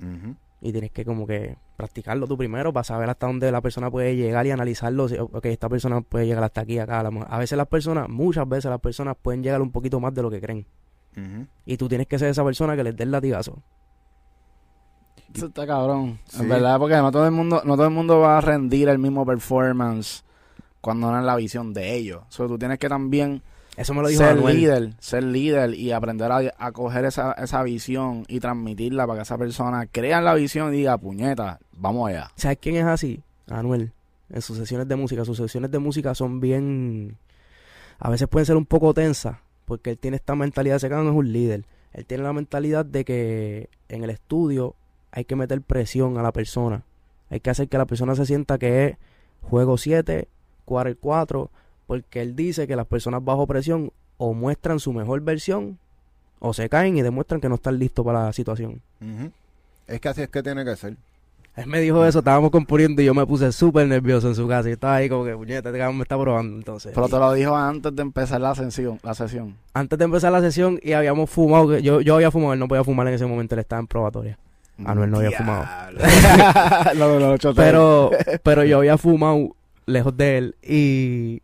Ujú. 0.00 0.34
Y 0.60 0.72
tienes 0.72 0.90
que 0.90 1.04
como 1.04 1.26
que 1.26 1.56
practicarlo 1.76 2.26
tú 2.26 2.36
primero 2.36 2.72
para 2.72 2.82
saber 2.84 3.08
hasta 3.08 3.26
dónde 3.28 3.52
la 3.52 3.60
persona 3.60 3.90
puede 3.90 4.16
llegar 4.16 4.44
y 4.46 4.50
analizarlo. 4.50 5.08
Si, 5.08 5.16
ok, 5.16 5.44
esta 5.46 5.68
persona 5.68 6.00
puede 6.00 6.26
llegar 6.26 6.42
hasta 6.42 6.62
aquí, 6.62 6.78
acá. 6.80 6.98
A, 7.00 7.02
lo 7.04 7.12
mejor- 7.12 7.28
a 7.30 7.38
veces 7.38 7.56
las 7.56 7.68
personas, 7.68 8.08
muchas 8.08 8.48
veces 8.48 8.68
las 8.70 8.80
personas 8.80 9.16
pueden 9.20 9.42
llegar 9.42 9.62
un 9.62 9.70
poquito 9.70 10.00
más 10.00 10.12
de 10.14 10.22
lo 10.22 10.30
que 10.30 10.40
creen. 10.40 10.66
Y 11.66 11.76
tú 11.76 11.88
tienes 11.88 12.06
que 12.06 12.16
ser 12.18 12.28
esa 12.28 12.44
persona 12.44 12.76
que 12.76 12.84
les 12.84 12.96
dé 12.96 13.02
el 13.04 13.10
latigazo. 13.10 13.60
Eso 15.34 15.46
está 15.46 15.66
cabrón. 15.66 16.18
Sí. 16.26 16.40
En 16.42 16.48
verdad, 16.48 16.78
porque 16.78 16.96
no 16.96 17.10
todo 17.12 17.24
el 17.26 17.32
mundo, 17.32 17.60
no 17.64 17.74
todo 17.76 17.86
el 17.86 17.92
mundo 17.92 18.20
va 18.20 18.38
a 18.38 18.40
rendir 18.40 18.88
el 18.88 18.98
mismo 18.98 19.26
performance 19.26 20.24
cuando 20.80 21.10
no 21.10 21.18
es 21.18 21.24
la 21.24 21.36
visión 21.36 21.72
de 21.74 21.94
ellos. 21.96 22.22
O 22.28 22.30
sea, 22.32 22.46
tú 22.46 22.58
tienes 22.58 22.78
que 22.78 22.88
también 22.88 23.42
Eso 23.78 23.94
me 23.94 24.02
lo 24.02 24.08
dijo 24.08 24.24
ser 24.24 24.36
líder, 24.36 24.92
ser 24.98 25.22
líder 25.22 25.72
y 25.74 25.92
aprender 25.92 26.32
a, 26.32 26.40
a 26.58 26.72
coger 26.72 27.04
esa, 27.04 27.30
esa 27.34 27.62
visión 27.62 28.24
y 28.26 28.40
transmitirla 28.40 29.06
para 29.06 29.20
que 29.20 29.22
esa 29.22 29.38
persona 29.38 29.86
crea 29.86 30.18
en 30.18 30.24
la 30.24 30.34
visión 30.34 30.74
y 30.74 30.78
diga, 30.78 30.98
puñeta, 30.98 31.60
vamos 31.76 32.08
allá. 32.08 32.32
¿Sabes 32.34 32.58
quién 32.60 32.74
es 32.74 32.84
así? 32.84 33.22
Anuel. 33.48 33.92
En 34.30 34.42
sus 34.42 34.58
sesiones 34.58 34.88
de 34.88 34.96
música. 34.96 35.24
Sus 35.24 35.36
sesiones 35.36 35.70
de 35.70 35.78
música 35.78 36.12
son 36.16 36.40
bien... 36.40 37.18
A 38.00 38.10
veces 38.10 38.26
pueden 38.26 38.46
ser 38.46 38.56
un 38.56 38.66
poco 38.66 38.92
tensas. 38.94 39.36
Porque 39.64 39.90
él 39.90 39.98
tiene 39.98 40.16
esta 40.16 40.34
mentalidad. 40.34 40.78
Ese 40.78 40.88
cabrón 40.88 41.06
es 41.06 41.14
un 41.14 41.32
líder. 41.32 41.64
Él 41.92 42.04
tiene 42.04 42.24
la 42.24 42.32
mentalidad 42.32 42.84
de 42.84 43.04
que 43.04 43.70
en 43.88 44.02
el 44.02 44.10
estudio 44.10 44.74
hay 45.12 45.24
que 45.24 45.36
meter 45.36 45.62
presión 45.62 46.18
a 46.18 46.22
la 46.22 46.32
persona. 46.32 46.82
Hay 47.30 47.38
que 47.38 47.50
hacer 47.50 47.68
que 47.68 47.78
la 47.78 47.86
persona 47.86 48.16
se 48.16 48.26
sienta 48.26 48.58
que 48.58 48.86
es 48.86 48.96
juego 49.40 49.78
7, 49.78 50.26
quarter 50.64 50.96
4. 50.96 51.50
Porque 51.88 52.20
él 52.20 52.36
dice 52.36 52.66
que 52.66 52.76
las 52.76 52.86
personas 52.86 53.24
bajo 53.24 53.46
presión 53.46 53.90
o 54.18 54.34
muestran 54.34 54.78
su 54.78 54.92
mejor 54.92 55.22
versión 55.22 55.78
o 56.38 56.52
se 56.52 56.68
caen 56.68 56.98
y 56.98 57.02
demuestran 57.02 57.40
que 57.40 57.48
no 57.48 57.54
están 57.54 57.78
listos 57.78 58.04
para 58.04 58.26
la 58.26 58.32
situación. 58.34 58.82
Es 59.86 59.98
que 59.98 60.08
así 60.10 60.20
es 60.20 60.28
que 60.28 60.42
tiene 60.42 60.66
que 60.66 60.76
ser. 60.76 60.96
Él 61.56 61.66
me 61.66 61.80
dijo 61.80 62.04
eso, 62.04 62.18
estábamos 62.18 62.50
componiendo 62.50 63.00
y 63.00 63.06
yo 63.06 63.14
me 63.14 63.26
puse 63.26 63.50
súper 63.52 63.88
nervioso 63.88 64.28
en 64.28 64.34
su 64.34 64.46
casa. 64.46 64.68
Y 64.68 64.72
estaba 64.72 64.96
ahí 64.96 65.08
como 65.08 65.24
que, 65.24 65.32
puñeta, 65.32 65.70
este 65.70 65.92
me 65.92 66.02
está 66.02 66.20
probando. 66.20 66.58
Entonces, 66.58 66.92
Pero 66.94 67.08
te 67.08 67.16
lo 67.16 67.32
dijo 67.32 67.56
antes 67.56 67.96
de 67.96 68.02
empezar 68.02 68.42
la 68.42 68.54
sesión. 68.54 69.00
La 69.02 69.14
sesión. 69.14 69.56
antes 69.72 69.98
de 69.98 70.04
empezar 70.04 70.30
la 70.30 70.42
sesión 70.42 70.78
y 70.82 70.92
habíamos 70.92 71.30
fumado, 71.30 71.78
yo, 71.78 72.02
yo 72.02 72.16
había 72.16 72.30
fumado, 72.30 72.52
él 72.52 72.58
no 72.58 72.68
podía 72.68 72.84
fumar 72.84 73.08
en 73.08 73.14
ese 73.14 73.24
momento, 73.24 73.54
él 73.54 73.60
estaba 73.60 73.80
en 73.80 73.86
probatoria. 73.86 74.38
Anuel 74.84 75.10
no 75.10 75.16
había 75.18 75.32
fumado. 75.32 75.66
no, 76.96 77.18
no, 77.18 77.36
no. 77.36 77.54
Pero, 77.54 78.10
pero 78.42 78.62
yo 78.64 78.76
había 78.76 78.98
fumado 78.98 79.56
lejos 79.86 80.14
de 80.16 80.38
él 80.38 80.56
y, 80.62 81.42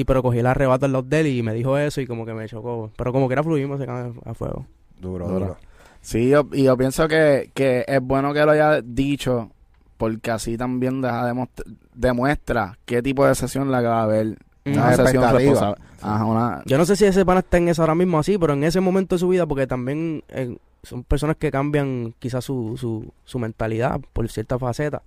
y 0.00 0.04
pero 0.04 0.22
cogí 0.22 0.38
el 0.40 0.46
arrebato 0.46 0.86
al 0.86 0.92
lado 0.92 1.02
de 1.04 1.20
él 1.20 1.26
y 1.28 1.42
me 1.42 1.54
dijo 1.54 1.76
eso 1.78 2.00
y 2.00 2.06
como 2.06 2.26
que 2.26 2.34
me 2.34 2.46
chocó. 2.48 2.90
Pero 2.96 3.12
como 3.12 3.28
que 3.28 3.32
era 3.34 3.42
fluimos 3.42 3.80
a 3.80 4.34
fuego. 4.34 4.66
Duro, 5.00 5.26
Duro. 5.26 5.38
duro. 5.40 5.56
Sí, 6.00 6.28
yo, 6.28 6.46
y 6.52 6.64
yo 6.64 6.76
pienso 6.76 7.08
que, 7.08 7.50
que 7.54 7.84
es 7.86 8.00
bueno 8.00 8.32
que 8.32 8.44
lo 8.44 8.52
haya 8.52 8.80
dicho 8.82 9.50
porque 9.96 10.30
así 10.30 10.56
también 10.56 11.00
deja 11.00 11.26
demostra- 11.26 11.64
demuestra 11.94 12.78
qué 12.84 13.02
tipo 13.02 13.26
de 13.26 13.34
sesión 13.34 13.70
la 13.70 13.80
que 13.80 13.86
va 13.88 14.00
a 14.00 14.02
haber. 14.04 14.38
Una 14.66 14.88
Una 14.88 14.96
sesión 14.96 15.32
responsable. 15.34 15.82
Ajá, 16.02 16.24
una, 16.24 16.62
Yo 16.66 16.76
no 16.76 16.84
sé 16.84 16.96
si 16.96 17.04
ese 17.04 17.24
pana 17.24 17.40
está 17.40 17.56
en 17.56 17.68
eso 17.68 17.82
ahora 17.82 17.94
mismo 17.94 18.18
así, 18.18 18.36
pero 18.36 18.52
en 18.52 18.64
ese 18.64 18.80
momento 18.80 19.14
de 19.14 19.20
su 19.20 19.28
vida, 19.28 19.46
porque 19.46 19.66
también 19.66 20.22
eh, 20.28 20.56
son 20.82 21.04
personas 21.04 21.36
que 21.36 21.50
cambian 21.50 22.14
quizás 22.18 22.44
su, 22.44 22.76
su, 22.76 23.12
su 23.24 23.38
mentalidad 23.38 24.00
por 24.12 24.28
cierta 24.28 24.58
faceta. 24.58 25.02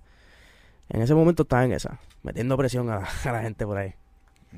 En 0.88 1.02
ese 1.02 1.14
momento 1.14 1.42
está 1.44 1.64
en 1.64 1.72
esa, 1.72 2.00
metiendo 2.22 2.56
presión 2.56 2.90
a, 2.90 3.02
a 3.24 3.32
la 3.32 3.42
gente 3.42 3.64
por 3.66 3.78
ahí. 3.78 3.94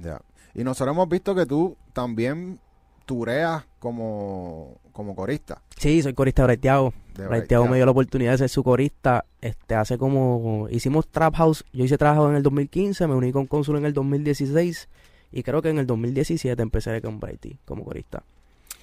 Ya. 0.00 0.20
Y 0.54 0.64
nosotros 0.64 0.94
hemos 0.94 1.08
visto 1.08 1.34
que 1.34 1.46
tú 1.46 1.76
también 1.92 2.58
tureas 3.06 3.64
como, 3.78 4.76
como 4.92 5.14
corista. 5.14 5.60
Sí, 5.76 6.02
soy 6.02 6.14
corista 6.14 6.42
de 6.42 6.46
Braithiago. 6.46 6.92
De 7.16 7.26
Braithiago 7.26 7.66
me 7.66 7.76
dio 7.76 7.84
la 7.84 7.90
oportunidad 7.92 8.32
de 8.32 8.38
ser 8.38 8.48
su 8.48 8.62
corista. 8.62 9.24
Este, 9.40 9.74
hace 9.74 9.98
como, 9.98 10.68
hicimos 10.70 11.08
Trap 11.08 11.34
House, 11.36 11.64
yo 11.72 11.84
hice 11.84 11.98
Trap 11.98 12.14
House 12.16 12.30
en 12.30 12.36
el 12.36 12.42
2015, 12.42 13.06
me 13.06 13.14
uní 13.14 13.32
con 13.32 13.46
Consul 13.46 13.76
en 13.78 13.86
el 13.86 13.92
2016 13.92 14.88
y 15.32 15.42
creo 15.42 15.62
que 15.62 15.70
en 15.70 15.78
el 15.78 15.86
2017 15.86 16.62
empecé 16.62 17.00
con 17.02 17.18
Braithy 17.18 17.58
como 17.64 17.84
corista. 17.84 18.22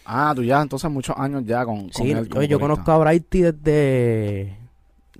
Ah, 0.06 0.34
tú 0.36 0.44
ya 0.44 0.62
entonces 0.62 0.90
muchos 0.90 1.16
años 1.18 1.44
ya 1.46 1.64
con, 1.66 1.82
con 1.90 1.94
Sí, 1.94 2.12
él 2.12 2.24
yo, 2.24 2.30
como 2.30 2.42
yo 2.44 2.58
corista. 2.58 2.60
conozco 2.60 2.92
a 2.92 2.98
Brighty 2.98 3.42
desde, 3.44 4.58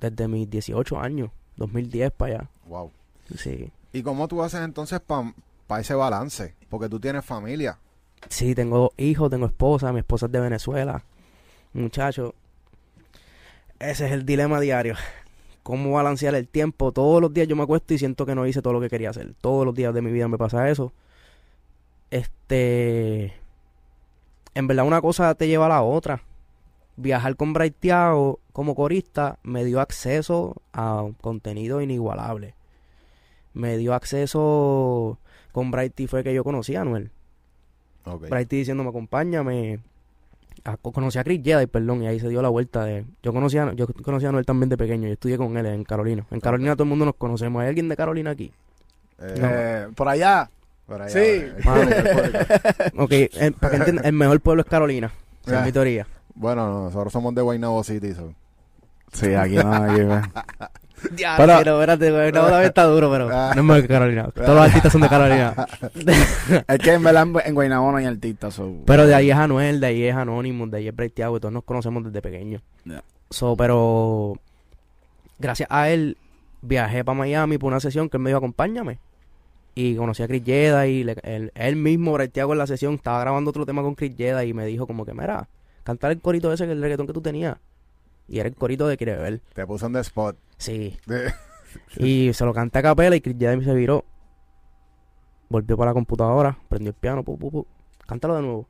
desde 0.00 0.28
mis 0.28 0.50
18 0.50 0.98
años, 1.00 1.30
2010 1.56 2.10
para 2.12 2.34
allá. 2.34 2.50
Wow. 2.66 2.90
Sí. 3.36 3.70
¿Y 3.92 4.02
cómo 4.02 4.26
tú 4.28 4.42
haces 4.42 4.60
entonces 4.60 5.00
para 5.00 5.32
ese 5.78 5.94
balance? 5.94 6.56
Porque 6.68 6.88
tú 6.88 6.98
tienes 6.98 7.24
familia. 7.24 7.78
Sí, 8.28 8.54
tengo 8.54 8.78
dos 8.78 8.90
hijos, 8.96 9.30
tengo 9.30 9.46
esposa, 9.46 9.92
mi 9.92 10.00
esposa 10.00 10.26
es 10.26 10.32
de 10.32 10.40
Venezuela. 10.40 11.04
Muchacho, 11.72 12.34
ese 13.78 14.06
es 14.06 14.12
el 14.12 14.26
dilema 14.26 14.60
diario. 14.60 14.94
¿Cómo 15.62 15.92
balancear 15.92 16.34
el 16.34 16.48
tiempo? 16.48 16.92
Todos 16.92 17.20
los 17.20 17.32
días 17.32 17.48
yo 17.48 17.56
me 17.56 17.62
acuesto 17.62 17.94
y 17.94 17.98
siento 17.98 18.26
que 18.26 18.34
no 18.34 18.46
hice 18.46 18.62
todo 18.62 18.72
lo 18.72 18.80
que 18.80 18.90
quería 18.90 19.10
hacer. 19.10 19.34
Todos 19.40 19.64
los 19.64 19.74
días 19.74 19.94
de 19.94 20.02
mi 20.02 20.10
vida 20.12 20.28
me 20.28 20.38
pasa 20.38 20.68
eso. 20.70 20.92
Este. 22.10 23.34
En 24.54 24.66
verdad, 24.66 24.84
una 24.84 25.00
cosa 25.00 25.34
te 25.34 25.48
lleva 25.48 25.66
a 25.66 25.68
la 25.70 25.82
otra. 25.82 26.22
Viajar 26.96 27.36
con 27.36 27.52
Braithiago 27.52 28.40
como 28.52 28.74
corista 28.74 29.38
me 29.42 29.64
dio 29.64 29.80
acceso 29.80 30.56
a 30.72 31.06
contenido 31.20 31.80
inigualable. 31.80 32.54
Me 33.54 33.76
dio 33.78 33.94
acceso. 33.94 35.18
Con 35.52 35.70
Brighty 35.70 36.06
fue 36.06 36.22
que 36.22 36.32
yo 36.34 36.44
conocí 36.44 36.74
a 36.76 36.82
Anuel. 36.82 37.10
Ok. 38.04 38.28
Brighty 38.28 38.56
diciéndome 38.56 38.90
acompáñame. 38.90 39.80
A- 40.64 40.76
conocí 40.76 41.18
a 41.18 41.24
Chris 41.24 41.40
Jedi, 41.42 41.66
perdón, 41.66 42.02
y 42.02 42.06
ahí 42.06 42.20
se 42.20 42.28
dio 42.28 42.42
la 42.42 42.48
vuelta 42.50 42.84
de... 42.84 43.04
Yo 43.22 43.32
conocí 43.32 43.56
a, 43.56 43.72
yo 43.72 43.86
conocí 43.86 44.26
a 44.26 44.32
Noel 44.32 44.44
también 44.44 44.68
de 44.68 44.76
pequeño, 44.76 45.06
yo 45.06 45.14
estudié 45.14 45.38
con 45.38 45.56
él 45.56 45.64
en 45.66 45.84
Carolina. 45.84 46.26
En 46.30 46.40
Carolina 46.40 46.74
todo 46.74 46.82
el 46.84 46.90
mundo 46.90 47.04
nos 47.06 47.14
conocemos. 47.14 47.62
¿Hay 47.62 47.68
alguien 47.68 47.88
de 47.88 47.96
Carolina 47.96 48.30
aquí? 48.30 48.52
Eh, 49.20 49.34
Eh, 49.38 49.88
por 49.94 50.08
allá. 50.08 50.50
por 50.86 51.00
allá, 51.00 51.08
sí. 51.10 51.44
Mano, 51.64 51.90
ok, 52.98 53.10
el, 53.40 53.52
para 53.54 53.70
que 53.70 53.76
entiendan, 53.78 54.04
el 54.04 54.12
mejor 54.12 54.40
pueblo 54.40 54.62
es 54.62 54.68
Carolina. 54.68 55.10
Ah. 55.46 55.62
mi 55.64 55.72
teoría. 55.72 56.06
Bueno, 56.34 56.66
no, 56.66 56.82
nosotros 56.84 57.12
somos 57.12 57.34
de 57.34 57.40
Guaynabo 57.42 57.82
City. 57.82 58.12
so. 58.12 58.34
Sí, 59.12 59.34
aquí 59.34 59.56
no, 59.56 59.72
aquí. 59.72 60.00
Ya, 61.16 61.34
Pero- 61.38 61.54
pero, 61.56 61.80
espérate, 61.80 62.10
güey, 62.10 62.30
no, 62.30 62.42
también 62.42 62.64
está 62.64 62.84
duro, 62.84 63.10
pero 63.10 63.26
no 63.30 63.50
es 63.52 63.56
mejor 63.64 63.80
que 63.82 63.88
Carolina. 63.88 64.28
Todos 64.34 64.48
los 64.50 64.58
artistas 64.66 64.92
son 64.92 65.00
de 65.00 65.08
Carolina. 65.08 65.54
Es 66.68 66.78
que 66.78 66.92
en 66.92 67.02
verdad 67.02 67.26
en, 67.46 67.54
Guaynabo 67.54 67.90
no 67.90 67.96
hay 67.96 68.04
artistas. 68.04 68.52
so- 68.52 68.76
Pero 68.84 69.06
de 69.06 69.14
ahí 69.14 69.30
es 69.30 69.36
Anuel, 69.36 69.80
de 69.80 69.86
ahí 69.86 70.04
es 70.04 70.14
Anonymous, 70.14 70.70
de 70.70 70.76
ahí 70.76 70.88
es 70.88 70.94
Breiteago, 70.94 71.38
y 71.38 71.40
todos 71.40 71.54
nos 71.54 71.64
conocemos 71.64 72.04
desde 72.04 72.20
pequeños. 72.20 72.60
Ya. 72.84 73.02
So, 73.30 73.56
pero 73.56 74.34
gracias 75.38 75.68
a 75.70 75.88
él 75.88 76.18
viajé 76.60 77.02
para 77.02 77.16
Miami 77.18 77.56
por 77.56 77.68
una 77.68 77.80
sesión 77.80 78.10
que 78.10 78.18
él 78.18 78.22
me 78.22 78.28
dijo, 78.28 78.36
acompáñame. 78.38 78.98
Y 79.74 79.96
conocí 79.96 80.22
a 80.22 80.28
Chris 80.28 80.42
Jeda 80.44 80.86
y 80.86 81.04
le- 81.04 81.16
él, 81.22 81.50
él 81.54 81.76
mismo, 81.76 82.12
Breiteago, 82.12 82.52
en 82.52 82.58
la 82.58 82.66
sesión, 82.66 82.92
estaba 82.92 83.20
grabando 83.20 83.48
otro 83.48 83.64
tema 83.64 83.80
con 83.80 83.94
Chris 83.94 84.14
Jeda 84.18 84.44
y 84.44 84.52
me 84.52 84.66
dijo 84.66 84.86
como 84.86 85.06
que, 85.06 85.14
mira, 85.14 85.48
cantar 85.82 86.10
el 86.10 86.20
corito 86.20 86.52
ese, 86.52 86.66
que 86.66 86.72
el 86.72 86.82
reggaetón 86.82 87.06
que 87.06 87.14
tú 87.14 87.22
tenías. 87.22 87.56
Y 88.30 88.38
era 88.38 88.48
el 88.48 88.54
corito 88.54 88.86
de 88.86 88.96
Quiere 88.96 89.16
Beber. 89.16 89.40
Te 89.52 89.66
puso 89.66 89.86
en 89.86 89.92
the 89.92 90.00
spot. 90.00 90.36
Sí. 90.56 90.96
De- 91.06 91.32
Y 91.98 92.32
se 92.32 92.44
lo 92.44 92.52
canté 92.54 92.78
a 92.78 92.82
capela 92.82 93.14
y 93.14 93.20
Chris 93.20 93.36
Jedi 93.38 93.62
se 93.64 93.74
viró. 93.74 94.04
Volvió 95.48 95.76
para 95.76 95.90
la 95.90 95.94
computadora, 95.94 96.56
prendió 96.68 96.90
el 96.90 96.94
piano, 96.94 97.22
pum, 97.24 97.36
pum, 97.38 97.50
pum. 97.50 97.64
Cántalo 98.06 98.36
de 98.36 98.42
nuevo. 98.42 98.66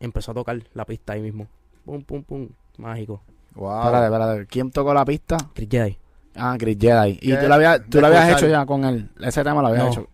Y 0.00 0.04
empezó 0.04 0.32
a 0.32 0.34
tocar 0.34 0.58
la 0.74 0.84
pista 0.84 1.12
ahí 1.14 1.22
mismo. 1.22 1.46
Pum, 1.84 2.02
pum, 2.02 2.22
pum. 2.22 2.48
Mágico. 2.78 3.22
Wow. 3.54 3.78
Espérate, 3.84 4.04
espérate. 4.06 4.46
¿Quién 4.46 4.70
tocó 4.70 4.92
la 4.94 5.04
pista? 5.04 5.36
Chris 5.54 5.68
Jedi. 5.70 5.98
Ah, 6.36 6.56
Chris 6.58 6.76
Jedi. 6.80 7.18
¿Y 7.22 7.36
tú 7.36 7.46
lo 7.48 7.54
habías, 7.54 7.80
tú 7.88 8.00
lo 8.00 8.06
habías 8.08 8.30
hecho 8.36 8.48
ya 8.48 8.66
con 8.66 8.84
él? 8.84 9.10
Ese 9.20 9.42
tema 9.42 9.62
lo 9.62 9.68
habías 9.68 9.84
No. 9.84 9.90
hecho. 9.90 10.08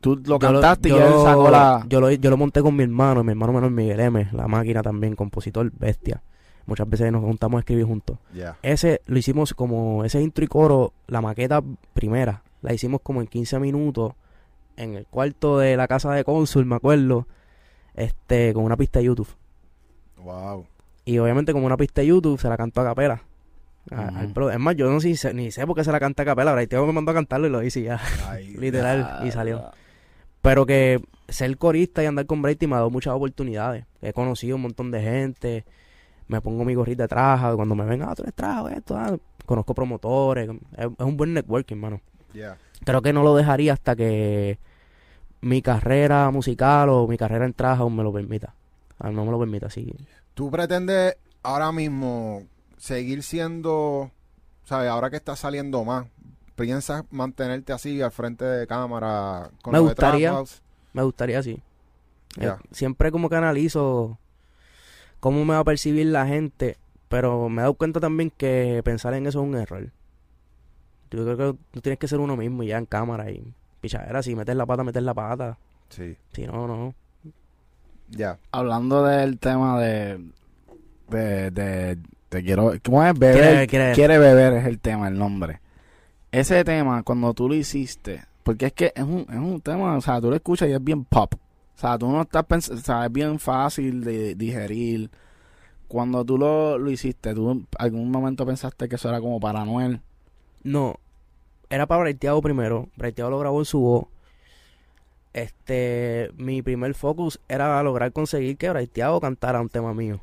Tú 0.00 0.16
lo 0.16 0.22
Yo 0.22 0.32
lo- 0.32 0.38
cantaste 0.38 0.88
yo 0.90 0.96
y 0.96 1.00
él 1.00 1.12
sacó 1.24 1.50
la... 1.50 1.84
Yo 1.88 2.00
lo, 2.00 2.10
yo 2.10 2.30
lo 2.30 2.36
monté 2.36 2.62
con 2.62 2.74
mi 2.76 2.84
hermano, 2.84 3.24
mi 3.24 3.30
hermano 3.32 3.52
menor 3.52 3.70
Miguel 3.70 3.98
M, 3.98 4.28
la 4.32 4.46
máquina 4.46 4.80
también, 4.82 5.16
compositor, 5.16 5.70
bestia. 5.76 6.22
Muchas 6.68 6.88
veces 6.88 7.10
nos 7.10 7.22
juntamos 7.24 7.58
a 7.58 7.60
escribir 7.60 7.86
juntos. 7.86 8.18
Ese 8.62 9.00
lo 9.06 9.18
hicimos 9.18 9.54
como, 9.54 10.04
ese 10.04 10.20
intro 10.20 10.44
y 10.44 10.48
coro, 10.48 10.92
la 11.06 11.20
maqueta 11.22 11.62
primera, 11.94 12.42
la 12.62 12.74
hicimos 12.74 13.00
como 13.02 13.20
en 13.22 13.26
15 13.26 13.58
minutos 13.58 14.12
en 14.76 14.94
el 14.94 15.06
cuarto 15.06 15.58
de 15.58 15.76
la 15.76 15.88
casa 15.88 16.12
de 16.12 16.22
cónsul, 16.24 16.66
me 16.66 16.76
acuerdo, 16.76 17.26
este, 17.94 18.52
con 18.54 18.64
una 18.64 18.76
pista 18.76 18.98
de 19.00 19.06
YouTube. 19.06 19.28
Wow. 20.18 20.66
Y 21.04 21.18
obviamente 21.18 21.52
como 21.52 21.64
una 21.66 21.76
pista 21.76 22.02
de 22.02 22.08
YouTube 22.08 22.38
se 22.38 22.48
la 22.48 22.56
cantó 22.56 22.82
a 22.82 22.84
capela. 22.84 23.22
Es 24.52 24.58
más, 24.58 24.76
yo 24.76 24.90
no 24.90 25.00
sé, 25.00 25.16
sé- 25.16 25.32
ni 25.32 25.50
sé 25.50 25.66
por 25.66 25.74
qué 25.74 25.82
se 25.84 25.90
la 25.90 25.98
canta 25.98 26.22
a 26.22 26.26
capela. 26.26 26.52
Braiteo 26.52 26.86
me 26.86 26.92
mandó 26.92 27.12
a 27.12 27.14
cantarlo 27.14 27.46
y 27.46 27.50
lo 27.50 27.62
hice 27.62 27.82
ya. 27.82 27.98
Ay, 28.28 28.48
Literal, 28.58 29.26
y 29.26 29.30
salió. 29.30 29.70
Pero 30.42 30.66
que 30.66 31.00
ser 31.28 31.56
corista 31.56 32.02
y 32.02 32.06
andar 32.06 32.26
con 32.26 32.42
Brady 32.42 32.66
me 32.66 32.74
ha 32.74 32.78
dado 32.78 32.90
muchas 32.90 33.14
oportunidades. 33.14 33.86
He 34.02 34.12
conocido 34.12 34.56
un 34.56 34.62
montón 34.62 34.90
de 34.90 35.00
gente. 35.00 35.64
Me 36.28 36.40
pongo 36.40 36.64
mi 36.64 36.74
gorrita 36.74 37.04
de 37.04 37.08
traja. 37.08 37.54
Cuando 37.56 37.74
me 37.74 37.84
ven, 37.84 38.02
ah, 38.02 38.14
tú 38.14 38.22
eres 38.22 38.34
trajo, 38.34 38.68
esto. 38.68 38.96
ah. 38.96 39.16
Conozco 39.46 39.74
promotores. 39.74 40.48
Es, 40.76 40.84
es 40.86 41.04
un 41.06 41.16
buen 41.16 41.32
networking, 41.34 41.76
mano. 41.76 42.00
yeah. 42.32 42.56
Creo 42.84 43.02
que 43.02 43.12
no 43.12 43.22
lo 43.22 43.34
dejaría 43.34 43.72
hasta 43.72 43.96
que 43.96 44.58
mi 45.40 45.62
carrera 45.62 46.30
musical 46.30 46.90
o 46.90 47.06
mi 47.08 47.16
carrera 47.16 47.44
en 47.46 47.54
traja 47.54 47.88
me 47.88 48.02
lo 48.02 48.12
permita. 48.12 48.54
Ah, 48.98 49.10
no 49.10 49.24
me 49.24 49.30
lo 49.30 49.38
permita, 49.38 49.70
sí. 49.70 49.92
¿Tú 50.34 50.50
pretendes 50.50 51.16
ahora 51.42 51.72
mismo 51.72 52.42
seguir 52.76 53.22
siendo, 53.22 54.10
sabes, 54.64 54.90
ahora 54.90 55.10
que 55.10 55.16
estás 55.16 55.38
saliendo 55.40 55.84
más, 55.84 56.06
piensas 56.56 57.04
mantenerte 57.10 57.72
así 57.72 58.02
al 58.02 58.10
frente 58.10 58.44
de 58.44 58.66
cámara 58.66 59.50
con 59.62 59.72
Me 59.72 59.78
de 59.78 59.84
gustaría. 59.84 60.34
Me 60.92 61.02
gustaría, 61.02 61.42
sí. 61.42 61.62
Eh, 62.40 62.52
siempre 62.70 63.10
como 63.10 63.28
que 63.28 63.36
analizo 63.36 64.18
cómo 65.20 65.44
me 65.44 65.54
va 65.54 65.60
a 65.60 65.64
percibir 65.64 66.06
la 66.06 66.26
gente, 66.26 66.76
pero 67.08 67.48
me 67.48 67.60
he 67.60 67.62
dado 67.62 67.74
cuenta 67.74 68.00
también 68.00 68.30
que 68.36 68.80
pensar 68.84 69.14
en 69.14 69.26
eso 69.26 69.40
es 69.40 69.48
un 69.48 69.56
error. 69.56 69.90
Yo 71.10 71.24
creo 71.24 71.36
que 71.54 71.58
tú 71.72 71.80
tienes 71.80 71.98
que 71.98 72.08
ser 72.08 72.20
uno 72.20 72.36
mismo 72.36 72.62
y 72.62 72.68
ya 72.68 72.78
en 72.78 72.86
cámara 72.86 73.30
y 73.30 73.42
pichadera, 73.80 74.22
si 74.22 74.34
metes 74.36 74.54
la 74.56 74.66
pata, 74.66 74.84
metes 74.84 75.02
la 75.02 75.14
pata. 75.14 75.56
Sí, 75.88 76.16
Si 76.32 76.46
no, 76.46 76.66
no. 76.66 76.94
ya. 78.10 78.38
Hablando 78.52 79.04
del 79.04 79.38
tema 79.38 79.80
de. 79.80 80.20
de, 81.08 81.50
de 81.50 81.98
te 82.28 82.42
quiero. 82.42 82.72
¿Cómo 82.84 83.02
es? 83.04 83.18
Beber. 83.18 83.36
Quiere- 83.42 83.66
Quiere, 83.66 83.92
quiere- 83.94 84.18
beber 84.18 84.52
es 84.54 84.66
el 84.66 84.78
tema, 84.80 85.08
el 85.08 85.18
nombre. 85.18 85.60
Ese 86.30 86.62
tema, 86.62 87.02
cuando 87.02 87.32
tú 87.32 87.48
lo 87.48 87.54
hiciste. 87.54 88.22
Porque 88.42 88.66
es 88.66 88.72
que 88.74 88.92
es 88.94 89.02
un, 89.02 89.20
es 89.30 89.36
un 89.36 89.60
tema, 89.62 89.96
o 89.96 90.00
sea, 90.02 90.20
tú 90.20 90.28
lo 90.30 90.36
escuchas 90.36 90.68
y 90.68 90.72
es 90.72 90.82
bien 90.84 91.04
pop. 91.04 91.34
O 91.78 91.80
sea, 91.80 91.96
tú 91.96 92.08
no 92.10 92.22
estás 92.22 92.44
pensando. 92.44 92.80
O 92.80 92.84
sea, 92.84 93.06
es 93.06 93.12
bien 93.12 93.38
fácil 93.38 94.02
de 94.02 94.34
digerir. 94.34 95.10
Cuando 95.86 96.24
tú 96.24 96.36
lo, 96.36 96.76
lo 96.76 96.90
hiciste, 96.90 97.32
¿tú 97.34 97.50
en 97.52 97.66
algún 97.78 98.10
momento 98.10 98.44
pensaste 98.44 98.88
que 98.88 98.96
eso 98.96 99.08
era 99.08 99.20
como 99.20 99.38
para 99.40 99.64
Noel? 99.64 100.00
No. 100.64 100.96
Era 101.70 101.86
para 101.86 102.00
Braiteado 102.00 102.42
primero. 102.42 102.88
Braiteado 102.96 103.30
lo 103.30 103.38
grabó 103.38 103.60
en 103.60 103.64
su 103.64 103.78
voz. 103.80 104.06
Este, 105.32 106.30
mi 106.36 106.62
primer 106.62 106.94
focus 106.94 107.38
era 107.48 107.80
lograr 107.82 108.12
conseguir 108.12 108.56
que 108.56 108.70
Braiteado 108.70 109.20
cantara 109.20 109.60
un 109.60 109.68
tema 109.68 109.94
mío. 109.94 110.20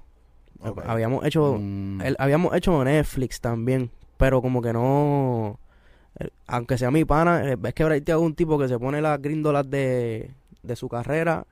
Habíamos 0.85 1.23
hecho 1.25 1.57
Mm, 1.59 2.01
El- 2.01 2.15
habíamos 2.19 2.53
hecho 2.55 2.83
Netflix 2.83 3.39
también, 3.39 3.91
pero 4.17 4.41
como 4.41 4.61
que 4.61 4.73
no. 4.73 5.59
eh, 6.19 6.29
Aunque 6.47 6.77
sea 6.77 6.91
mi 6.91 7.05
pana, 7.05 7.51
eh, 7.51 7.57
es 7.63 7.73
que 7.73 7.83
Braithe 7.85 8.11
es 8.13 8.17
un 8.17 8.33
tipo 8.35 8.57
que 8.57 8.67
se 8.67 8.79
pone 8.79 9.01
las 9.01 9.21
grindolas 9.21 9.69
de, 9.69 10.31
de 10.65 10.75
su 10.75 10.89
carrera 10.89 11.45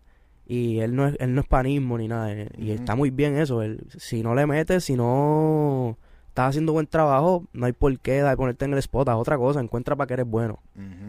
y 0.45 0.79
él 0.79 0.95
no 0.95 1.07
es, 1.07 1.15
él 1.19 1.33
no 1.35 1.41
es 1.41 1.47
panismo 1.47 1.97
ni 1.97 2.07
nada. 2.07 2.31
eh, 2.31 2.49
Y 2.57 2.71
está 2.71 2.95
muy 2.95 3.09
bien 3.11 3.37
eso. 3.37 3.61
él- 3.61 3.85
si 3.97 4.21
no 4.23 4.35
le 4.35 4.45
metes, 4.45 4.83
si 4.83 4.95
no 4.95 5.97
estás 6.27 6.49
haciendo 6.49 6.73
buen 6.73 6.87
trabajo, 6.87 7.45
no 7.53 7.65
hay 7.65 7.71
por 7.73 7.97
qué 7.99 8.19
dar- 8.21 8.35
ponerte 8.37 8.65
en 8.65 8.73
el 8.73 8.79
spot. 8.79 9.07
Haz 9.09 9.15
otra 9.17 9.37
cosa, 9.37 9.59
encuentra 9.61 9.95
para 9.95 10.07
que 10.07 10.13
eres 10.15 10.25
bueno. 10.27 10.59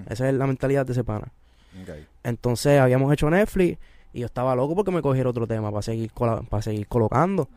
Esa 0.09 0.29
es 0.29 0.35
la 0.35 0.47
mentalidad 0.47 0.87
de 0.87 0.93
ese 0.93 1.03
pana. 1.05 1.33
Entonces 2.23 2.81
habíamos 2.81 3.13
hecho 3.13 3.29
Netflix 3.31 3.79
y 4.13 4.21
yo 4.21 4.27
estaba 4.27 4.55
loco 4.55 4.75
porque 4.77 4.91
me 4.93 5.03
cogiera 5.03 5.31
otro 5.31 5.47
tema 5.47 5.71
para 5.71 5.83
seguir, 5.83 6.13
cola- 6.13 6.43
para 6.43 6.63
seguir 6.63 6.87
colocando. 6.87 7.49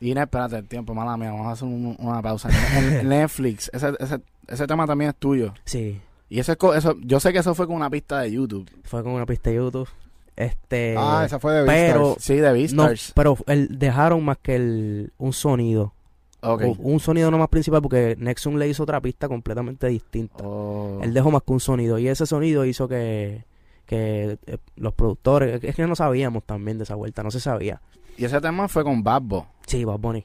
Inés, 0.00 0.24
espérate 0.24 0.56
el 0.56 0.66
tiempo, 0.68 0.94
mala 0.94 1.16
mía, 1.16 1.30
vamos 1.30 1.46
a 1.46 1.52
hacer 1.52 1.68
un- 1.68 1.96
una 1.98 2.20
pausa. 2.20 2.48
En 3.04 3.08
Netflix, 3.08 3.70
ese, 3.72 3.92
ese, 4.00 4.18
ese 4.48 4.66
tema 4.66 4.84
también 4.86 5.10
es 5.10 5.16
tuyo. 5.16 5.54
Sí, 5.64 6.00
Y 6.32 6.40
eso 6.40 6.52
es 6.52 6.56
co- 6.58 6.74
eso, 6.74 6.96
yo 7.02 7.20
sé 7.20 7.30
que 7.32 7.40
eso 7.40 7.54
fue 7.54 7.66
con 7.66 7.76
una 7.76 7.90
pista 7.90 8.20
de 8.20 8.32
YouTube. 8.32 8.66
fue 8.84 9.02
con 9.02 9.12
una 9.12 9.26
pista 9.26 9.50
de 9.50 9.56
YouTube. 9.56 9.86
Este. 10.34 10.94
ah, 10.96 11.24
esa 11.26 11.38
fue 11.38 11.52
de 11.52 11.66
pero- 11.66 12.00
Beastars. 12.16 12.24
Sí, 12.24 12.36
de 12.36 12.48
No, 12.48 12.54
Beastars. 12.54 13.12
pero 13.14 13.36
el, 13.46 13.78
dejaron 13.78 14.24
más 14.24 14.38
que 14.38 14.56
el, 14.56 15.12
un 15.18 15.34
sonido. 15.34 15.92
Ok. 16.40 16.62
O- 16.62 16.76
un 16.80 17.00
sonido 17.00 17.30
no 17.30 17.36
más 17.36 17.48
principal 17.48 17.82
porque 17.82 18.16
Nexon 18.18 18.58
le 18.58 18.66
hizo 18.66 18.82
otra 18.82 18.98
pista 19.02 19.28
completamente 19.28 19.86
distinta. 19.88 20.42
Oh. 20.42 21.00
Él 21.02 21.12
dejó 21.12 21.30
más 21.30 21.42
que 21.42 21.52
un 21.52 21.60
sonido 21.60 21.98
y 21.98 22.08
ese 22.08 22.24
sonido 22.24 22.64
hizo 22.64 22.88
que, 22.88 23.44
que 23.84 24.38
eh, 24.46 24.56
los 24.76 24.94
productores, 24.94 25.62
es 25.62 25.76
que 25.76 25.86
no 25.86 25.94
sabíamos 25.94 26.44
también 26.44 26.78
de 26.78 26.84
esa 26.84 26.94
vuelta, 26.94 27.22
no 27.22 27.30
se 27.30 27.40
sabía. 27.40 27.82
Y 28.16 28.24
ese 28.24 28.40
tema 28.40 28.68
fue 28.68 28.84
con 28.84 29.02
Babbo. 29.02 29.46
Sí, 29.66 29.84
Bad 29.84 29.98
Bunny. 29.98 30.24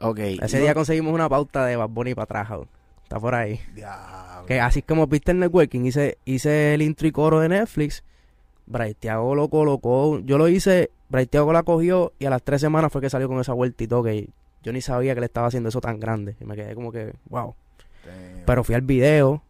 Ok. 0.00 0.18
Ese 0.42 0.60
día 0.60 0.74
conseguimos 0.74 1.14
una 1.14 1.28
pauta 1.28 1.64
de 1.64 1.74
Bad 1.76 1.88
Bunny 1.88 2.14
para 2.14 2.42
atrás. 2.42 2.60
Está 3.02 3.18
por 3.18 3.34
ahí. 3.34 3.58
Diablo. 3.74 4.27
Que 4.48 4.62
así 4.62 4.80
como 4.80 5.06
viste 5.06 5.32
el 5.32 5.40
networking, 5.40 5.84
hice, 5.84 6.16
hice 6.24 6.72
el 6.72 6.80
intro 6.80 7.06
y 7.06 7.12
coro 7.12 7.40
de 7.40 7.50
Netflix. 7.50 8.02
Braithiago 8.64 9.34
lo 9.34 9.50
colocó. 9.50 10.20
Yo 10.20 10.38
lo 10.38 10.48
hice, 10.48 10.90
Braithiago 11.10 11.52
la 11.52 11.64
cogió 11.64 12.14
y 12.18 12.24
a 12.24 12.30
las 12.30 12.42
tres 12.42 12.62
semanas 12.62 12.90
fue 12.90 13.02
que 13.02 13.10
salió 13.10 13.28
con 13.28 13.38
esa 13.40 13.52
vuelta 13.52 13.84
y 13.84 13.86
todo. 13.86 14.04
Que 14.04 14.30
yo 14.62 14.72
ni 14.72 14.80
sabía 14.80 15.12
que 15.14 15.20
le 15.20 15.26
estaba 15.26 15.48
haciendo 15.48 15.68
eso 15.68 15.82
tan 15.82 16.00
grande. 16.00 16.34
Y 16.40 16.46
me 16.46 16.56
quedé 16.56 16.74
como 16.74 16.90
que, 16.90 17.12
wow. 17.28 17.54
Damn. 18.06 18.46
Pero 18.46 18.64
fui 18.64 18.74
al 18.74 18.80
video 18.80 19.42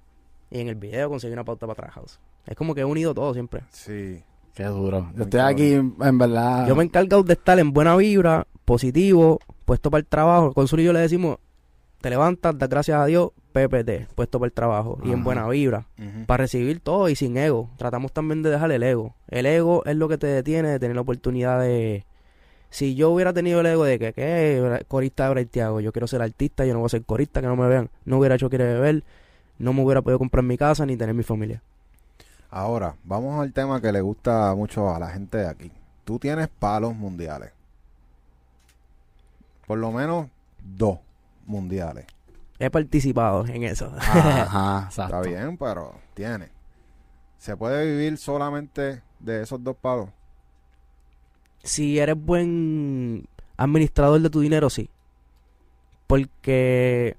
y 0.50 0.58
en 0.58 0.66
el 0.66 0.74
video 0.74 1.08
conseguí 1.08 1.32
una 1.32 1.44
pauta 1.44 1.68
para. 1.68 1.92
House. 1.92 2.18
Es 2.44 2.56
como 2.56 2.74
que 2.74 2.80
he 2.80 2.84
unido 2.84 3.14
todo 3.14 3.32
siempre. 3.34 3.62
Sí. 3.70 4.20
Qué 4.52 4.64
duro. 4.64 5.02
Muy 5.02 5.16
Yo 5.16 5.22
estoy 5.22 5.40
aquí, 5.40 5.74
en 5.74 6.18
verdad. 6.18 6.66
Yo 6.66 6.74
me 6.74 6.82
he 6.82 6.86
encargado 6.86 7.22
de 7.22 7.34
estar 7.34 7.56
en 7.60 7.72
buena 7.72 7.94
vibra, 7.94 8.48
positivo, 8.64 9.38
puesto 9.64 9.92
para 9.92 10.00
el 10.00 10.06
trabajo. 10.06 10.52
Con 10.54 10.66
Suri 10.66 10.82
y 10.82 10.86
yo 10.86 10.92
le 10.92 10.98
decimos, 10.98 11.38
te 12.00 12.10
levantas, 12.10 12.58
das 12.58 12.68
gracias 12.68 13.00
a 13.00 13.06
Dios, 13.06 13.30
PPT, 13.52 14.12
puesto 14.14 14.38
para 14.38 14.48
el 14.48 14.52
trabajo. 14.52 14.98
Y 15.04 15.12
en 15.12 15.24
buena 15.24 15.48
vibra. 15.48 15.86
Para 16.26 16.42
recibir 16.42 16.80
todo 16.80 17.08
y 17.08 17.16
sin 17.16 17.36
ego. 17.36 17.70
Tratamos 17.76 18.12
también 18.12 18.42
de 18.42 18.50
dejar 18.50 18.70
el 18.72 18.82
ego. 18.82 19.14
El 19.28 19.46
ego 19.46 19.84
es 19.84 19.96
lo 19.96 20.08
que 20.08 20.18
te 20.18 20.26
detiene 20.26 20.68
de 20.68 20.78
tener 20.78 20.94
la 20.94 21.02
oportunidad 21.02 21.60
de... 21.60 22.04
Si 22.70 22.94
yo 22.94 23.10
hubiera 23.10 23.32
tenido 23.32 23.60
el 23.60 23.66
ego 23.66 23.84
de 23.84 23.98
que, 23.98 24.12
¿qué? 24.12 24.84
Corista 24.88 25.24
de 25.24 25.30
Braithiago, 25.30 25.80
yo 25.80 25.90
quiero 25.90 26.06
ser 26.06 26.20
artista, 26.20 26.66
yo 26.66 26.74
no 26.74 26.80
voy 26.80 26.86
a 26.86 26.90
ser 26.90 27.04
corista, 27.04 27.40
que 27.40 27.46
no 27.46 27.56
me 27.56 27.66
vean. 27.66 27.88
No 28.04 28.18
hubiera 28.18 28.34
hecho 28.34 28.50
quiere 28.50 28.64
beber, 28.64 29.04
no 29.58 29.72
me 29.72 29.82
hubiera 29.82 30.02
podido 30.02 30.18
comprar 30.18 30.44
mi 30.44 30.58
casa 30.58 30.84
ni 30.84 30.96
tener 30.96 31.14
mi 31.14 31.22
familia. 31.22 31.62
Ahora, 32.50 32.94
vamos 33.04 33.40
al 33.40 33.52
tema 33.52 33.80
que 33.80 33.90
le 33.90 34.02
gusta 34.02 34.54
mucho 34.54 34.94
a 34.94 34.98
la 34.98 35.08
gente 35.08 35.38
de 35.38 35.48
aquí. 35.48 35.72
Tú 36.04 36.18
tienes 36.18 36.48
palos 36.48 36.94
mundiales. 36.94 37.52
Por 39.66 39.78
lo 39.78 39.90
menos 39.90 40.28
dos 40.76 40.98
mundiales. 41.46 42.06
He 42.58 42.70
participado 42.70 43.46
en 43.46 43.62
eso. 43.64 43.92
Ajá, 43.98 44.84
exacto. 44.86 45.16
Está 45.16 45.28
bien, 45.28 45.56
pero 45.56 45.94
tiene. 46.14 46.48
¿Se 47.38 47.56
puede 47.56 47.86
vivir 47.86 48.18
solamente 48.18 49.02
de 49.20 49.42
esos 49.42 49.62
dos 49.62 49.76
palos? 49.76 50.08
si 51.62 51.98
eres 51.98 52.16
buen 52.16 53.26
administrador 53.56 54.20
de 54.20 54.30
tu 54.30 54.40
dinero, 54.40 54.70
sí. 54.70 54.90
Porque 56.06 57.16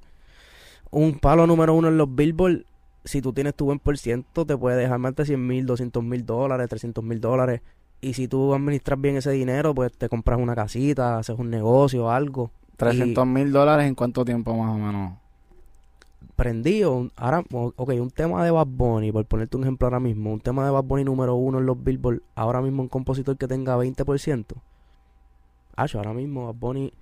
un 0.91 1.19
palo 1.19 1.45
número 1.45 1.73
uno 1.73 1.89
en 1.89 1.97
los 1.97 2.13
Billboard, 2.13 2.65
si 3.05 3.21
tú 3.21 3.33
tienes 3.33 3.55
tu 3.55 3.65
buen 3.65 3.79
por 3.79 3.97
ciento, 3.97 4.45
te 4.45 4.57
puede 4.57 4.77
dejar 4.77 4.99
más 4.99 5.15
de 5.15 5.25
100 5.25 5.47
mil, 5.47 5.65
200 5.65 6.03
mil 6.03 6.25
dólares, 6.25 6.67
300 6.69 7.03
mil 7.03 7.21
dólares. 7.21 7.61
Y 8.01 8.13
si 8.13 8.27
tú 8.27 8.53
administras 8.53 8.99
bien 8.99 9.17
ese 9.17 9.31
dinero, 9.31 9.75
pues 9.75 9.91
te 9.91 10.09
compras 10.09 10.39
una 10.39 10.55
casita, 10.55 11.19
haces 11.19 11.37
un 11.37 11.49
negocio, 11.49 12.09
algo. 12.09 12.51
300 12.77 13.27
mil 13.27 13.51
dólares 13.51 13.87
en 13.87 13.95
cuánto 13.95 14.23
tiempo 14.23 14.55
más 14.55 14.73
o 14.73 14.77
menos. 14.77 15.13
Prendido. 16.39 16.93
un- 16.95 17.11
Ahora, 17.17 17.43
ok, 17.51 17.89
un 17.99 18.11
tema 18.11 18.43
de 18.45 18.51
Bad 18.51 18.67
Bunny, 18.67 19.11
por 19.11 19.25
ponerte 19.25 19.57
un 19.57 19.63
ejemplo 19.63 19.87
ahora 19.87 19.99
mismo, 19.99 20.31
un 20.31 20.39
tema 20.39 20.63
de 20.63 20.71
Bad 20.71 20.83
Bunny 20.85 21.03
número 21.03 21.35
uno 21.35 21.59
en 21.59 21.65
los 21.65 21.83
Billboard, 21.83 22.21
ahora 22.35 22.61
mismo 22.61 22.81
un 22.81 22.87
compositor 22.87 23.37
que 23.37 23.47
tenga 23.47 23.75
20%. 23.75 24.55
Hacho, 25.75 25.97
ahora 25.97 26.13
mismo 26.13 26.45
Bad 26.47 26.55
Bunny, 26.55 26.93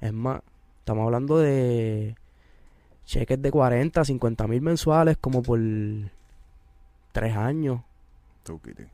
es 0.00 0.12
más, 0.12 0.40
estamos 0.80 1.04
hablando 1.04 1.38
de 1.38 2.16
cheques 3.04 3.40
de 3.40 3.50
40, 3.52 4.04
50 4.04 4.46
mil 4.48 4.60
mensuales 4.62 5.16
como 5.16 5.42
por 5.42 5.60
tres 7.12 7.36
años, 7.36 7.80
Tú, 8.42 8.58
Kitty. 8.60 8.84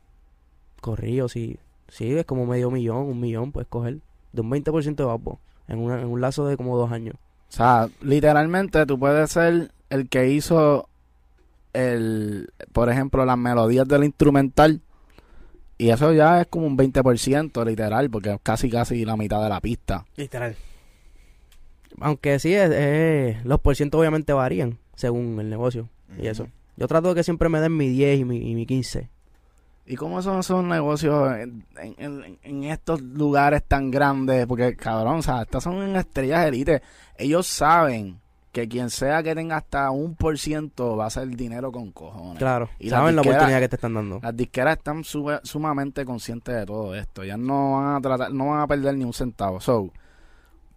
corrido, 0.81 1.27
sí. 1.27 1.57
Sí, 1.87 2.11
es 2.15 2.25
como 2.25 2.45
medio 2.45 2.69
millón, 2.69 3.07
un 3.07 3.19
millón, 3.19 3.51
puedes 3.51 3.67
coger, 3.67 3.97
de 4.33 4.41
un 4.41 4.49
20% 4.51 5.03
de 5.03 5.07
Bad 5.07 5.19
Bunny, 5.19 5.39
en, 5.67 5.79
una- 5.79 5.99
en 6.01 6.07
un 6.07 6.21
lazo 6.21 6.45
de 6.45 6.57
como 6.57 6.77
dos 6.77 6.91
años. 6.91 7.15
O 7.49 7.51
sea, 7.51 7.89
literalmente 8.01 8.85
tú 8.85 8.99
puedes 8.99 9.31
ser 9.31 9.71
el 9.89 10.09
que 10.09 10.29
hizo 10.29 10.87
el, 11.73 12.49
por 12.73 12.89
ejemplo, 12.89 13.25
las 13.25 13.37
melodías 13.37 13.87
del 13.87 14.03
instrumental 14.03 14.81
y 15.77 15.89
eso 15.89 16.11
ya 16.13 16.41
es 16.41 16.47
como 16.47 16.67
un 16.67 16.77
20% 16.77 17.65
literal 17.65 18.09
porque 18.09 18.33
es 18.33 18.39
casi 18.43 18.69
casi 18.69 19.05
la 19.05 19.15
mitad 19.15 19.41
de 19.41 19.49
la 19.49 19.61
pista. 19.61 20.05
Literal. 20.17 20.55
Aunque 22.01 22.39
sí, 22.39 22.53
es, 22.53 22.69
es- 22.71 23.45
los 23.45 23.59
porcientos 23.59 23.99
obviamente 23.99 24.33
varían 24.33 24.77
según 24.95 25.39
el 25.39 25.49
negocio 25.49 25.89
y 26.21 26.27
eso. 26.27 26.47
Yo 26.77 26.87
trato 26.87 27.09
de 27.09 27.15
que 27.15 27.23
siempre 27.23 27.49
me 27.49 27.59
den 27.59 27.75
mi 27.75 27.89
10 27.89 28.19
y 28.19 28.25
mi, 28.25 28.37
y 28.51 28.55
mi 28.55 28.65
15. 28.65 29.09
¿Y 29.85 29.95
cómo 29.95 30.21
son 30.21 30.39
esos 30.39 30.63
negocios 30.63 31.33
en, 31.37 31.65
en- 31.81 31.95
en- 32.23 32.39
en 32.43 32.63
estos 32.65 33.01
lugares 33.01 33.63
tan 33.67 33.89
grandes? 33.91 34.45
Porque, 34.45 34.75
cabrón, 34.75 35.17
o 35.17 35.21
sea, 35.21 35.41
estas 35.41 35.63
son 35.63 35.95
estrellas 35.95 36.45
élite. 36.45 36.81
Ellos 37.17 37.47
saben 37.47 38.19
que 38.51 38.67
quien 38.67 38.89
sea 38.89 39.21
que 39.21 39.35
tenga 39.35 39.57
hasta 39.57 39.91
un 39.91 40.15
por 40.15 40.37
ciento 40.39 40.97
va 40.97 41.03
a 41.03 41.07
hacer 41.07 41.27
dinero 41.29 41.71
con 41.71 41.91
cojones. 41.91 42.39
Claro, 42.39 42.69
Y 42.79 42.89
saben 42.89 43.15
la 43.15 43.21
oportunidad 43.21 43.59
que 43.59 43.69
te 43.69 43.75
están 43.75 43.93
dando. 43.93 44.19
Las 44.23 44.35
disqueras 44.35 44.77
están 44.77 45.03
sube- 45.03 45.39
sumamente 45.43 46.03
conscientes 46.05 46.55
de 46.55 46.65
todo 46.65 46.95
esto. 46.95 47.23
Ya 47.23 47.37
no 47.37 47.73
van 47.73 47.95
a 47.95 48.01
tratar, 48.01 48.31
no 48.33 48.47
van 48.49 48.61
a 48.61 48.67
perder 48.67 48.95
ni 48.95 49.03
un 49.05 49.13
centavo. 49.13 49.59
So, 49.61 49.91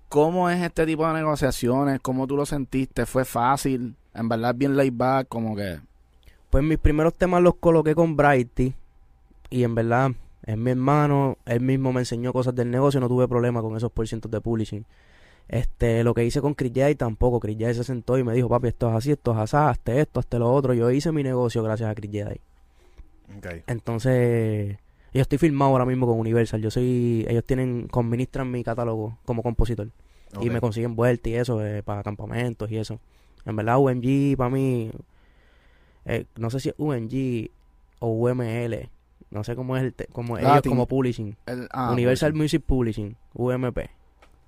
¿cómo 0.09 0.51
es 0.51 0.63
este 0.63 0.85
tipo 0.87 1.07
de 1.07 1.15
negociaciones? 1.15 2.01
¿Cómo 2.01 2.27
tú 2.27 2.37
lo 2.37 2.45
sentiste? 2.47 3.07
¿Fue 3.07 3.25
fácil? 3.25 3.97
En 4.15 4.29
verdad, 4.29 4.55
bien 4.55 4.77
laid 4.77 4.93
back, 4.95 5.29
como 5.29 5.57
que... 5.57 5.81
Pues 6.51 6.63
mis 6.63 6.77
primeros 6.79 7.15
temas 7.15 7.41
los 7.43 7.55
coloqué 7.55 7.95
con 7.95 8.15
Brighty 8.15 8.75
y 9.49 9.65
en 9.65 9.75
verdad 9.75 10.11
es 10.45 10.59
mi 10.59 10.73
hermano, 10.73 11.39
él 11.47 11.61
mismo 11.61 11.95
me 11.95 12.01
enseñó 12.01 12.33
cosas 12.35 12.55
del 12.55 12.71
negocio, 12.71 13.01
no 13.01 13.09
tuve 13.09 13.27
problema 13.27 13.63
con 13.63 13.75
esos 13.77 13.91
porcientos 13.91 14.31
de 14.31 14.41
publishing. 14.43 14.85
Este, 15.49 16.03
lo 16.05 16.15
que 16.15 16.25
hice 16.25 16.41
con 16.41 16.55
Chris 16.55 16.73
Jay 16.75 16.95
tampoco, 16.95 17.39
Chris 17.41 17.57
Jay 17.59 17.75
se 17.75 17.85
sentó 17.85 18.17
y 18.19 18.25
me 18.25 18.33
dijo, 18.33 18.49
papi, 18.49 18.69
esto 18.69 18.89
es 18.89 18.95
así, 18.97 19.11
esto 19.13 19.33
es 19.33 19.39
así, 19.39 19.57
hazte 19.57 20.01
esto, 20.01 20.21
hazte 20.21 20.39
lo 20.39 20.53
otro. 20.53 20.73
Yo 20.75 20.91
hice 20.91 21.13
mi 21.13 21.23
negocio 21.23 21.63
gracias 21.63 21.91
a 21.91 21.95
Chris 21.95 22.11
Jay. 22.13 22.41
Entonces, 23.67 24.77
yo 25.13 25.21
estoy 25.21 25.39
firmado 25.39 25.71
ahora 25.73 25.85
mismo 25.85 26.07
con 26.07 26.19
Universal. 26.19 26.61
Yo 26.63 26.71
soy, 26.71 27.27
ellos 27.29 27.45
tienen, 27.45 27.89
administran 27.93 28.51
mi 28.51 28.63
catálogo 28.65 29.19
como 29.25 29.43
compositor. 29.43 29.89
Y 30.41 30.49
me 30.49 30.61
consiguen 30.61 30.97
vueltas 30.97 31.31
y 31.31 31.35
eso, 31.35 31.65
eh, 31.65 31.83
para 31.83 32.03
campamentos 32.03 32.71
y 32.71 32.79
eso. 32.79 32.99
En 33.45 33.55
verdad, 33.57 33.79
UMG 33.79 34.37
para 34.39 34.49
mí, 34.51 34.91
eh, 36.07 36.25
no 36.37 36.49
sé 36.49 36.61
si 36.61 36.69
es 36.71 36.75
UMG 36.79 37.51
o 37.99 38.09
UML, 38.09 38.89
no 39.31 39.45
sé 39.45 39.55
cómo 39.55 39.77
es 39.77 39.83
el, 39.83 39.95
como 40.13 40.39
ellos 40.39 40.63
como 40.71 40.87
publishing. 40.87 41.37
el- 41.47 41.69
ah, 41.73 41.93
Universal 41.93 42.33
Music 42.35 42.63
Publishing, 42.65 43.17
UMP. 43.35 43.91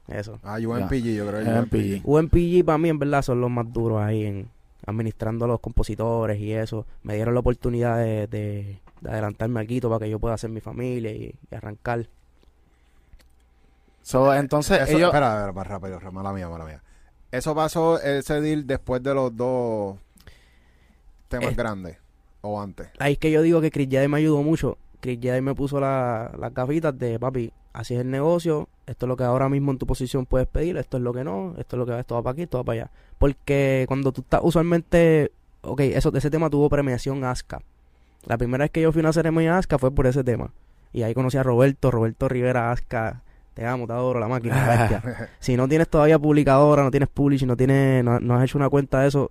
Eso. 0.08 0.38
Ah, 0.42 0.58
UMPG, 0.58 1.14
yo 1.14 1.26
creo 1.26 1.44
que 1.44 1.50
UMPG. 1.50 2.02
UMPG 2.08 2.64
para 2.64 2.78
mí 2.78 2.88
en 2.90 2.98
verdad 2.98 3.22
son 3.22 3.40
los 3.40 3.50
más 3.50 3.72
duros 3.72 4.02
ahí 4.02 4.24
en 4.24 4.48
administrando 4.86 5.46
a 5.46 5.48
los 5.48 5.60
compositores 5.60 6.38
y 6.38 6.52
eso. 6.52 6.84
Me 7.02 7.14
dieron 7.14 7.32
la 7.34 7.40
oportunidad 7.40 7.96
de, 7.98 8.26
de, 8.26 8.78
de 9.00 9.10
adelantarme 9.10 9.60
aquí 9.60 9.80
para 9.80 9.98
que 9.98 10.10
yo 10.10 10.18
pueda 10.18 10.34
hacer 10.34 10.50
mi 10.50 10.60
familia 10.60 11.10
y, 11.10 11.34
y 11.50 11.54
arrancar. 11.54 12.06
So, 14.02 14.34
entonces, 14.34 14.82
Eso, 14.82 14.96
ellos... 14.98 15.08
Espera, 15.08 15.36
espera, 15.48 15.52
más 15.52 15.66
rápido, 15.66 16.00
mala 16.12 16.32
mía, 16.32 16.48
mala 16.48 16.64
mía. 16.66 16.82
Eso 17.30 17.54
pasó 17.54 17.98
ese 18.00 18.40
deal 18.40 18.66
después 18.66 19.02
de 19.02 19.14
los 19.14 19.34
dos 19.34 19.96
temas 21.28 21.52
Eh. 21.52 21.54
grandes 21.56 21.96
o 22.42 22.60
antes. 22.60 22.88
Ahí 22.98 23.14
es 23.14 23.18
que 23.18 23.30
yo 23.30 23.40
digo 23.40 23.60
que 23.62 23.70
Chris 23.70 23.88
Jedi 23.90 24.06
me 24.08 24.18
ayudó 24.18 24.42
mucho. 24.42 24.76
Chris 25.00 25.18
Jedi 25.20 25.40
me 25.40 25.54
puso 25.54 25.80
la- 25.80 26.30
las 26.38 26.52
gafitas 26.52 26.96
de 26.98 27.18
papi, 27.18 27.50
así 27.74 27.94
es 27.94 28.00
el 28.00 28.10
negocio, 28.10 28.68
esto 28.86 29.04
es 29.04 29.08
lo 29.08 29.16
que 29.16 29.24
ahora 29.24 29.48
mismo 29.50 29.72
en 29.72 29.78
tu 29.78 29.86
posición 29.86 30.24
puedes 30.24 30.46
pedir, 30.46 30.76
esto 30.78 30.96
es 30.96 31.02
lo 31.02 31.12
que 31.12 31.24
no, 31.24 31.54
esto 31.58 31.76
es 31.76 31.78
lo 31.78 31.84
que 31.84 31.92
va, 31.92 32.00
esto 32.00 32.14
va 32.14 32.22
para 32.22 32.32
aquí, 32.32 32.42
esto 32.42 32.58
va 32.58 32.64
para 32.64 32.82
allá. 32.82 32.90
Porque 33.18 33.84
cuando 33.88 34.12
tú 34.12 34.22
estás 34.22 34.40
usualmente, 34.42 35.32
ok, 35.60 35.80
eso, 35.80 36.10
ese 36.14 36.30
tema 36.30 36.48
tuvo 36.48 36.70
premiación 36.70 37.24
ASCA. 37.24 37.60
La 38.24 38.38
primera 38.38 38.64
vez 38.64 38.70
que 38.70 38.80
yo 38.80 38.92
fui 38.92 39.00
a 39.00 39.04
una 39.04 39.12
ceremonia 39.12 39.58
ASCA 39.58 39.78
fue 39.78 39.90
por 39.90 40.06
ese 40.06 40.24
tema. 40.24 40.52
Y 40.92 41.02
ahí 41.02 41.12
conocí 41.12 41.36
a 41.36 41.42
Roberto, 41.42 41.90
Roberto 41.90 42.28
Rivera 42.28 42.70
ASCA. 42.70 43.22
Te 43.52 43.66
amo, 43.66 43.86
te 43.86 43.92
adoro, 43.92 44.20
la 44.20 44.28
máquina. 44.28 45.28
Si 45.40 45.56
no 45.56 45.68
tienes 45.68 45.88
todavía 45.88 46.18
publicadora, 46.18 46.84
no 46.84 46.90
tienes 46.90 47.08
publishing, 47.08 47.48
no 47.48 47.56
tienes, 47.56 48.04
no, 48.04 48.20
no 48.20 48.36
has 48.36 48.44
hecho 48.44 48.56
una 48.56 48.70
cuenta 48.70 49.00
de 49.00 49.08
eso, 49.08 49.30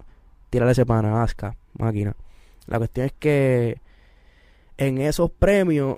tírale 0.49 0.73
ese 0.73 0.85
pana, 0.85 1.23
Asca, 1.23 1.55
máquina. 1.77 2.15
La 2.67 2.77
cuestión 2.77 3.05
es 3.05 3.13
que 3.13 3.81
en 4.77 4.97
esos 4.99 5.31
premios, 5.31 5.97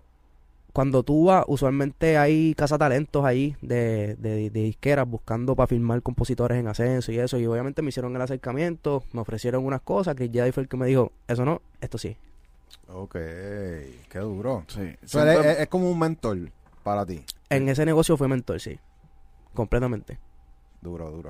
cuando 0.76 1.04
tú 1.04 1.28
vas, 1.28 1.46
usualmente 1.48 2.18
hay 2.18 2.54
cazatalentos 2.54 3.24
ahí 3.24 3.56
de, 3.62 4.16
de, 4.20 4.50
de 4.50 4.62
disqueras 4.62 5.08
buscando 5.08 5.56
para 5.56 5.68
firmar 5.68 6.02
compositores 6.02 6.58
en 6.60 6.68
ascenso 6.68 7.14
y 7.14 7.18
eso. 7.20 7.38
Y 7.40 7.46
obviamente 7.46 7.82
me 7.82 7.88
hicieron 7.90 8.14
el 8.14 8.22
acercamiento, 8.22 9.06
me 9.14 9.22
ofrecieron 9.22 9.66
unas 9.66 9.80
cosas. 9.80 10.16
Chris 10.16 10.32
Jedi 10.34 10.52
fue 10.52 10.64
el 10.64 10.68
que 10.70 10.76
me 10.76 10.86
dijo, 10.86 11.14
eso 11.30 11.46
no, 11.46 11.62
esto 11.80 11.98
sí. 11.98 12.18
ok, 12.90 13.14
qué 13.14 14.20
duro. 14.20 14.66
Sí, 14.68 14.82
siempre- 15.06 15.62
es 15.64 15.68
como 15.70 15.90
un 15.90 15.98
mentor 15.98 16.38
para 16.84 17.06
ti. 17.06 17.24
En 17.50 17.70
ese 17.70 17.86
negocio 17.86 18.18
fue 18.18 18.28
mentor, 18.28 18.60
sí. 18.60 18.78
Completamente. 19.54 20.20
Duro, 20.82 21.10
duro. 21.10 21.30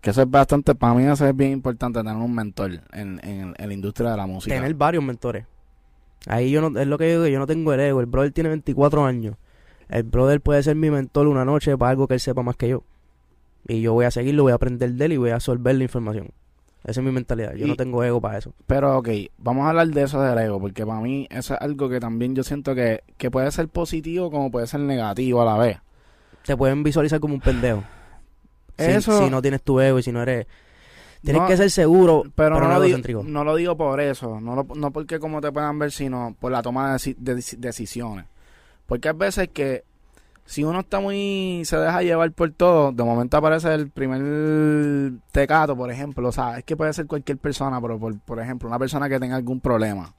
Que 0.00 0.08
eso 0.08 0.22
es 0.22 0.30
bastante, 0.30 0.74
para 0.74 0.94
mí 0.94 1.04
eso 1.04 1.26
es 1.26 1.36
bien 1.36 1.52
importante 1.52 1.98
tener 1.98 2.16
un 2.16 2.34
mentor 2.34 2.80
en, 2.92 3.20
en, 3.22 3.54
en 3.58 3.68
la 3.68 3.74
industria 3.74 4.12
de 4.12 4.16
la 4.16 4.26
música. 4.26 4.54
tener 4.56 4.72
varios 4.72 5.04
mentores. 5.04 5.44
Ahí 6.26 6.50
yo 6.50 6.60
no, 6.68 6.78
es 6.78 6.86
lo 6.86 6.98
que 6.98 7.06
digo, 7.10 7.24
que 7.24 7.32
yo 7.32 7.38
no 7.38 7.46
tengo 7.46 7.72
el 7.72 7.80
ego. 7.80 8.00
El 8.00 8.06
brother 8.06 8.32
tiene 8.32 8.50
24 8.50 9.04
años. 9.04 9.36
El 9.88 10.02
brother 10.04 10.40
puede 10.40 10.62
ser 10.62 10.76
mi 10.76 10.90
mentor 10.90 11.26
una 11.26 11.44
noche 11.44 11.76
para 11.76 11.90
algo 11.90 12.06
que 12.06 12.14
él 12.14 12.20
sepa 12.20 12.42
más 12.42 12.56
que 12.56 12.68
yo. 12.68 12.82
Y 13.66 13.80
yo 13.80 13.92
voy 13.92 14.04
a 14.06 14.10
seguirlo, 14.10 14.42
voy 14.44 14.52
a 14.52 14.56
aprender 14.56 14.90
de 14.92 15.04
él 15.04 15.12
y 15.12 15.16
voy 15.16 15.30
a 15.30 15.34
absorber 15.36 15.74
la 15.74 15.82
información. 15.84 16.28
Esa 16.84 17.00
es 17.00 17.04
mi 17.04 17.12
mentalidad. 17.12 17.54
Yo 17.54 17.66
Y- 17.66 17.68
no 17.68 17.76
tengo 17.76 18.02
ego 18.04 18.20
para 18.20 18.38
eso. 18.38 18.54
Pero 18.66 18.98
ok, 18.98 19.08
vamos 19.38 19.66
a 19.66 19.70
hablar 19.70 19.88
de 19.88 20.02
eso 20.02 20.20
del 20.22 20.38
ego, 20.38 20.58
porque 20.60 20.86
para 20.86 21.00
mí 21.00 21.26
eso 21.30 21.54
es 21.54 21.60
algo 21.60 21.88
que 21.90 22.00
también 22.00 22.34
yo 22.34 22.42
siento 22.42 22.74
que, 22.74 23.02
que 23.18 23.30
puede 23.30 23.50
ser 23.50 23.68
positivo 23.68 24.30
como 24.30 24.50
puede 24.50 24.66
ser 24.66 24.80
negativo 24.80 25.42
a 25.42 25.44
la 25.44 25.58
vez. 25.58 25.78
Te 26.44 26.56
pueden 26.56 26.82
visualizar 26.82 27.20
como 27.20 27.34
un 27.34 27.40
pendejo. 27.40 27.82
Si, 28.78 28.86
Eso- 28.86 29.24
si 29.24 29.28
no 29.30 29.42
tienes 29.42 29.60
tu 29.62 29.78
ego 29.78 29.98
y 29.98 30.02
si 30.02 30.10
no 30.10 30.22
eres... 30.22 30.46
Tienes 31.22 31.42
No, 31.42 31.48
que 31.48 31.56
ser 31.56 31.70
seguro, 31.70 32.22
Pero, 32.34 32.56
pero, 32.56 32.60
no, 32.60 32.68
lo 32.78 32.82
digo, 32.82 33.22
no 33.22 33.44
lo 33.44 33.56
digo 33.56 33.76
por 33.76 34.00
eso, 34.00 34.40
no, 34.40 34.54
lo- 34.54 34.66
no 34.74 34.90
porque 34.90 35.18
como 35.18 35.40
te 35.40 35.52
puedan 35.52 35.78
ver, 35.78 35.92
sino 35.92 36.34
por 36.40 36.50
la 36.50 36.62
toma 36.62 36.88
de, 36.92 36.94
deci- 36.96 37.16
de 37.16 37.36
deci- 37.36 37.58
decisiones. 37.58 38.24
Porque 38.86 39.08
hay 39.10 39.14
veces 39.14 39.48
que 39.52 39.84
si 40.46 40.64
uno 40.64 40.80
está 40.80 40.98
muy, 40.98 41.62
se 41.64 41.76
deja 41.76 42.02
llevar 42.02 42.32
por 42.32 42.50
todo, 42.52 42.90
de 42.92 43.04
momento 43.04 43.36
aparece 43.36 43.72
el 43.74 43.90
primer 43.90 45.12
tecato, 45.32 45.76
por 45.76 45.90
ejemplo, 45.90 46.28
o 46.28 46.32
sea, 46.32 46.58
es 46.58 46.64
que 46.64 46.76
puede 46.76 46.92
ser 46.92 47.06
cualquier 47.06 47.38
persona, 47.38 47.80
pero 47.80 47.98
por, 47.98 48.18
por 48.20 48.40
ejemplo, 48.40 48.68
una 48.68 48.78
persona 48.78 49.08
que 49.08 49.20
tenga 49.20 49.36
algún 49.36 49.60
problema 49.60 50.14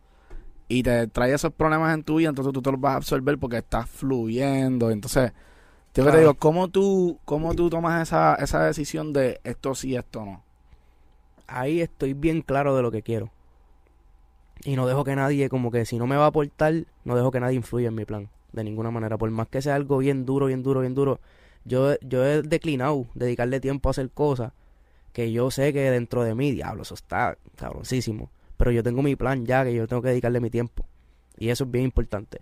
y 0.68 0.84
te 0.84 1.08
trae 1.08 1.34
esos 1.34 1.52
problemas 1.52 1.94
en 1.96 2.04
tu 2.04 2.18
vida, 2.18 2.30
entonces 2.30 2.54
tú 2.54 2.62
te 2.62 2.72
los 2.72 2.80
vas 2.80 2.94
a 2.94 2.98
absorber 2.98 3.38
porque 3.40 3.58
estás 3.58 3.90
fluyendo, 3.90 4.92
entonces... 4.92 5.32
Yo 5.94 6.04
que 6.06 6.12
te 6.12 6.12
Claro. 6.12 6.20
digo, 6.20 6.34
¿cómo 6.36 6.70
tú, 6.70 7.20
¿cómo 7.26 7.54
tú 7.54 7.70
tomas 7.70 8.02
esa, 8.02 8.36
esa 8.36 8.64
decisión 8.64 9.12
de 9.12 9.42
esto 9.44 9.76
sí, 9.76 9.98
esto 9.98 10.24
no? 10.24 10.42
Ahí 11.52 11.82
estoy 11.82 12.14
bien 12.14 12.42
claro 12.42 12.76
de 12.76 12.82
lo 12.82 12.92
que 12.92 13.02
quiero. 13.02 13.32
Y 14.64 14.76
no 14.76 14.86
dejo 14.88 15.04
que 15.04 15.16
nadie, 15.16 15.50
como 15.50 15.72
que 15.72 15.86
si 15.86 15.98
no 15.98 16.08
me 16.08 16.16
va 16.16 16.26
a 16.26 16.28
aportar, 16.28 16.86
no 17.04 17.16
dejo 17.16 17.32
que 17.32 17.40
nadie 17.40 17.56
influya 17.56 17.88
en 17.88 17.96
mi 17.96 18.06
plan. 18.06 18.30
De 18.52 18.64
ninguna 18.64 18.92
manera. 18.92 19.18
Por 19.18 19.30
más 19.32 19.48
que 19.48 19.62
sea 19.62 19.76
algo 19.76 19.98
bien 19.98 20.26
duro, 20.26 20.48
bien 20.48 20.62
duro, 20.62 20.82
bien 20.82 20.94
duro. 20.94 21.20
Yo, 21.66 21.96
yo 22.02 22.26
he 22.26 22.42
declinado 22.42 23.08
dedicarle 23.16 23.60
tiempo 23.60 23.90
a 23.90 23.92
hacer 23.92 24.10
cosas 24.10 24.54
que 25.14 25.32
yo 25.32 25.52
sé 25.52 25.74
que 25.74 25.92
dentro 25.92 26.24
de 26.24 26.36
mí, 26.36 26.52
diablo, 26.52 26.84
eso 26.84 26.94
está 26.94 27.38
cabroncísimo. 27.56 28.30
Pero 28.58 28.72
yo 28.72 28.84
tengo 28.84 29.02
mi 29.02 29.16
plan 29.16 29.46
ya, 29.46 29.64
que 29.64 29.74
yo 29.74 29.88
tengo 29.88 30.02
que 30.02 30.10
dedicarle 30.10 30.40
mi 30.40 30.50
tiempo. 30.50 30.86
Y 31.38 31.50
eso 31.50 31.64
es 31.64 31.72
bien 31.72 31.86
importante. 31.86 32.42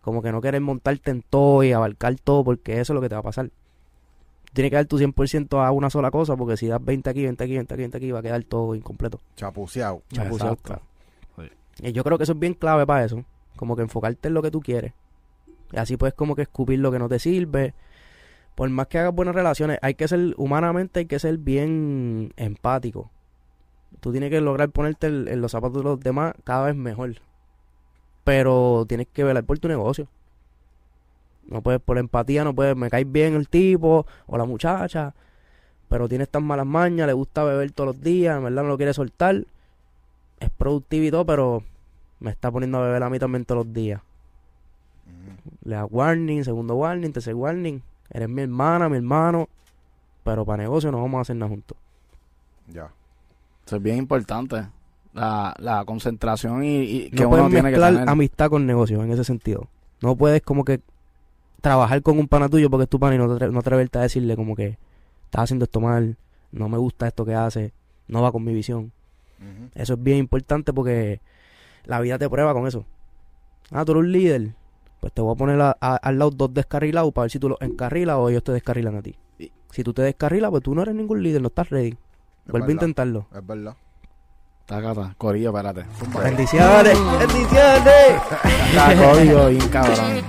Como 0.00 0.22
que 0.22 0.32
no 0.32 0.40
querer 0.40 0.60
montarte 0.60 1.10
en 1.10 1.22
todo 1.22 1.62
y 1.62 1.72
abarcar 1.72 2.16
todo, 2.16 2.44
porque 2.44 2.80
eso 2.80 2.92
es 2.92 2.94
lo 2.94 3.00
que 3.00 3.08
te 3.08 3.14
va 3.14 3.20
a 3.20 3.24
pasar. 3.24 3.50
Tienes 4.52 4.70
que 4.70 4.76
dar 4.76 4.86
tu 4.86 4.98
100% 4.98 5.64
a 5.64 5.70
una 5.72 5.90
sola 5.90 6.10
cosa, 6.10 6.36
porque 6.36 6.56
si 6.56 6.66
das 6.66 6.82
20 6.84 7.10
aquí, 7.10 7.22
20 7.22 7.44
aquí, 7.44 7.54
20 7.54 7.74
aquí, 7.74 7.82
20 7.82 7.96
aquí, 7.96 8.10
va 8.10 8.20
a 8.20 8.22
quedar 8.22 8.42
todo 8.44 8.74
incompleto. 8.74 9.20
Chapuceado. 9.36 10.02
Chapuceado, 10.10 10.56
claro. 10.56 10.82
Y 11.80 11.92
yo 11.92 12.02
creo 12.02 12.18
que 12.18 12.24
eso 12.24 12.32
es 12.32 12.38
bien 12.38 12.54
clave 12.54 12.86
para 12.86 13.04
eso. 13.04 13.24
Como 13.56 13.76
que 13.76 13.82
enfocarte 13.82 14.28
en 14.28 14.34
lo 14.34 14.42
que 14.42 14.50
tú 14.50 14.60
quieres. 14.60 14.92
Y 15.72 15.76
así 15.76 15.96
puedes 15.96 16.14
como 16.14 16.34
que 16.34 16.42
escupir 16.42 16.78
lo 16.78 16.90
que 16.90 16.98
no 16.98 17.08
te 17.08 17.18
sirve. 17.18 17.74
Por 18.54 18.68
más 18.70 18.88
que 18.88 18.98
hagas 18.98 19.14
buenas 19.14 19.34
relaciones, 19.34 19.78
hay 19.82 19.94
que 19.94 20.08
ser, 20.08 20.34
humanamente 20.36 21.00
hay 21.00 21.06
que 21.06 21.18
ser 21.18 21.38
bien 21.38 22.32
empático. 22.36 23.10
Tú 24.00 24.10
tienes 24.10 24.30
que 24.30 24.40
lograr 24.40 24.70
ponerte 24.70 25.06
en, 25.06 25.28
en 25.28 25.40
los 25.40 25.52
zapatos 25.52 25.78
de 25.78 25.84
los 25.84 26.00
demás 26.00 26.34
cada 26.44 26.66
vez 26.66 26.74
mejor. 26.74 27.14
Pero 28.24 28.84
tienes 28.88 29.06
que 29.12 29.24
velar 29.24 29.44
por 29.44 29.58
tu 29.58 29.68
negocio. 29.68 30.08
No 31.48 31.62
puedes, 31.62 31.80
por 31.80 31.98
empatía, 31.98 32.44
no 32.44 32.54
puedes, 32.54 32.76
me 32.76 32.90
cae 32.90 33.04
bien 33.04 33.34
el 33.34 33.48
tipo 33.48 34.06
o 34.26 34.38
la 34.38 34.44
muchacha, 34.44 35.14
pero 35.88 36.08
tienes 36.08 36.28
tan 36.28 36.44
malas 36.44 36.66
mañas, 36.66 37.06
le 37.06 37.14
gusta 37.14 37.42
beber 37.42 37.72
todos 37.72 37.88
los 37.88 38.02
días, 38.02 38.36
en 38.36 38.44
verdad 38.44 38.62
no 38.62 38.68
lo 38.68 38.76
quiere 38.76 38.92
soltar. 38.92 39.44
Es 40.40 40.50
productivo 40.50 41.04
y 41.04 41.10
todo, 41.10 41.24
pero 41.24 41.62
me 42.20 42.30
está 42.30 42.50
poniendo 42.50 42.78
a 42.78 42.82
beber 42.82 43.02
a 43.02 43.10
mí 43.10 43.18
también 43.18 43.44
todos 43.44 43.64
los 43.64 43.74
días. 43.74 44.00
Ujú. 45.06 45.56
Le 45.64 45.74
da 45.74 45.84
warning, 45.86 46.44
segundo 46.44 46.74
warning, 46.76 47.12
tercer 47.12 47.34
warning. 47.34 47.82
Eres 48.10 48.28
mi 48.28 48.42
hermana, 48.42 48.88
mi 48.88 48.96
hermano, 48.96 49.48
pero 50.24 50.44
para 50.44 50.62
negocio 50.62 50.92
no 50.92 51.00
vamos 51.00 51.18
a 51.18 51.22
hacer 51.22 51.36
nada 51.36 51.50
juntos. 51.50 51.76
Ya. 52.68 52.90
Eso 53.66 53.76
es 53.76 53.82
bien 53.82 53.96
importante. 53.96 54.66
La, 55.14 55.54
la 55.58 55.84
concentración 55.84 56.62
y, 56.62 56.82
y 56.82 57.10
que 57.10 57.22
no 57.22 57.28
uno 57.28 57.36
puedes 57.38 57.50
tiene 57.50 57.70
que 57.70 57.80
tener. 57.80 58.08
amistad 58.08 58.50
con 58.50 58.66
negocio 58.66 59.02
en 59.02 59.10
ese 59.10 59.24
sentido. 59.24 59.66
No 60.00 60.14
puedes 60.16 60.42
como 60.42 60.64
que 60.64 60.80
trabajar 61.60 62.02
con 62.02 62.18
un 62.18 62.28
pana 62.28 62.48
tuyo 62.48 62.70
porque 62.70 62.84
es 62.84 62.88
tu 62.88 62.98
pana 63.00 63.14
y 63.14 63.18
no, 63.18 63.28
te, 63.36 63.44
atre- 63.46 63.52
no 63.52 63.58
atreverte 63.60 63.98
a 63.98 64.02
decirle 64.02 64.36
como 64.36 64.54
que 64.56 64.78
estás 65.24 65.42
haciendo 65.44 65.64
esto 65.64 65.80
mal, 65.80 66.16
no 66.52 66.68
me 66.68 66.78
gusta 66.78 67.06
esto 67.08 67.24
que 67.24 67.34
hace, 67.34 67.72
no 68.06 68.22
va 68.22 68.32
con 68.32 68.44
mi 68.44 68.52
visión. 68.54 68.92
Eso 69.74 69.94
es 69.94 70.02
bien 70.02 70.18
importante 70.18 70.72
porque 70.72 71.20
la 71.84 72.00
vida 72.00 72.18
te 72.18 72.28
prueba 72.28 72.52
con 72.52 72.66
eso. 72.66 72.84
Ah, 73.70 73.84
tú 73.84 73.92
eres 73.92 74.04
un 74.04 74.12
líder. 74.12 74.54
Pues 75.00 75.12
te 75.12 75.20
voy 75.22 75.32
a 75.32 75.36
poner 75.36 75.60
a- 75.60 75.76
a- 75.80 75.96
al 75.96 76.18
lado 76.18 76.30
dos 76.32 76.52
descarrilados 76.52 77.12
para 77.12 77.24
ver 77.24 77.30
si 77.30 77.38
tú 77.38 77.48
los 77.48 77.60
encarrilas 77.60 78.16
o 78.16 78.28
ellos 78.30 78.42
te 78.42 78.50
descarrilan 78.52 78.96
a 78.96 79.02
ti. 79.02 79.14
Y- 79.38 79.52
Si 79.70 79.84
tú 79.84 79.92
te 79.92 80.02
descarrilas, 80.02 80.50
pues 80.50 80.62
tú 80.62 80.74
no 80.74 80.82
eres 80.82 80.94
ningún 80.94 81.22
líder, 81.22 81.40
no 81.42 81.48
estás 81.48 81.70
ready. 81.70 81.90
Es 81.90 81.96
Vuelve 82.50 82.66
a 82.66 82.72
intentarlo. 82.72 83.26
Es 83.32 83.46
verdad. 83.46 83.76
Tacata, 84.66 85.14
corillo, 85.16 85.50
espérate. 85.50 85.84
Bendiciones, 86.24 86.98
bendiciones. 87.18 88.22
Está 88.70 88.96
código 88.96 89.46
bien 89.48 89.68
cabrón. 89.68 90.24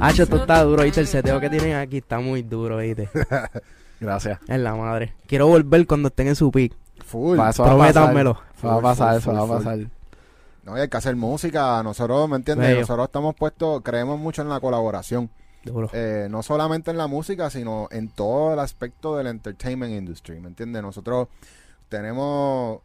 Hacho, 0.00 0.22
esto 0.22 0.36
está 0.36 0.62
duro, 0.62 0.82
¿viste? 0.82 1.00
El 1.00 1.06
seteo 1.06 1.40
que 1.40 1.50
tienen 1.50 1.76
aquí 1.76 1.98
está 1.98 2.18
muy 2.20 2.42
duro, 2.42 2.78
¿viste? 2.78 3.08
Gracias. 4.00 4.38
Es 4.48 4.58
la 4.60 4.74
madre. 4.74 5.14
Quiero 5.26 5.46
volver 5.46 5.86
cuando 5.86 6.08
estén 6.08 6.28
en 6.28 6.36
su 6.36 6.50
pick. 6.50 6.74
Full. 7.04 7.38
Va, 7.38 7.50
eso 7.50 7.62
va 7.64 7.72
a 7.74 7.78
pasar. 7.78 8.16
Eso 8.16 8.66
va 8.68 8.74
a 8.76 8.80
pasar, 8.80 9.08
Full, 9.08 9.16
eso 9.18 9.30
full, 9.30 9.34
va 9.38 9.42
a 9.42 9.46
full. 9.46 9.56
pasar. 9.56 9.78
No, 10.64 10.78
y 10.78 10.80
hay 10.80 10.88
que 10.88 10.96
hacer 10.96 11.16
música. 11.16 11.82
Nosotros, 11.82 12.28
¿me 12.28 12.36
entiendes? 12.36 12.68
Bello. 12.68 12.80
Nosotros 12.80 13.06
estamos 13.06 13.34
puestos, 13.34 13.82
creemos 13.82 14.18
mucho 14.18 14.42
en 14.42 14.48
la 14.48 14.60
colaboración. 14.60 15.30
Duro. 15.62 15.88
Eh, 15.92 16.28
no 16.30 16.42
solamente 16.42 16.90
en 16.90 16.98
la 16.98 17.06
música, 17.06 17.48
sino 17.50 17.88
en 17.90 18.08
todo 18.10 18.52
el 18.52 18.58
aspecto 18.58 19.16
del 19.16 19.28
entertainment 19.28 19.92
industry, 19.94 20.38
¿me 20.40 20.48
entiendes? 20.48 20.82
Nosotros 20.82 21.28
tenemos 21.88 22.80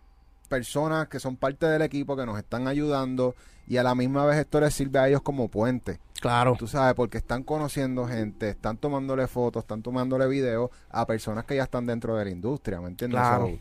personas 0.49 1.07
que 1.07 1.19
son 1.19 1.37
parte 1.37 1.65
del 1.65 1.81
equipo 1.81 2.17
que 2.17 2.25
nos 2.25 2.37
están 2.37 2.67
ayudando 2.67 3.35
y 3.67 3.77
a 3.77 3.83
la 3.83 3.95
misma 3.95 4.25
vez 4.25 4.37
esto 4.39 4.59
les 4.59 4.73
sirve 4.73 4.99
a 4.99 5.07
ellos 5.07 5.21
como 5.21 5.47
puente. 5.47 5.99
Claro. 6.19 6.55
Tú 6.57 6.67
sabes, 6.67 6.95
porque 6.95 7.17
están 7.17 7.43
conociendo 7.43 8.07
gente, 8.07 8.49
están 8.49 8.77
tomándole 8.77 9.27
fotos, 9.27 9.63
están 9.63 9.81
tomándole 9.81 10.27
videos 10.27 10.71
a 10.89 11.05
personas 11.05 11.45
que 11.45 11.55
ya 11.55 11.63
están 11.63 11.85
dentro 11.85 12.17
de 12.17 12.25
la 12.25 12.31
industria, 12.31 12.81
¿me 12.81 12.89
entiendes? 12.89 13.19
Claro. 13.19 13.57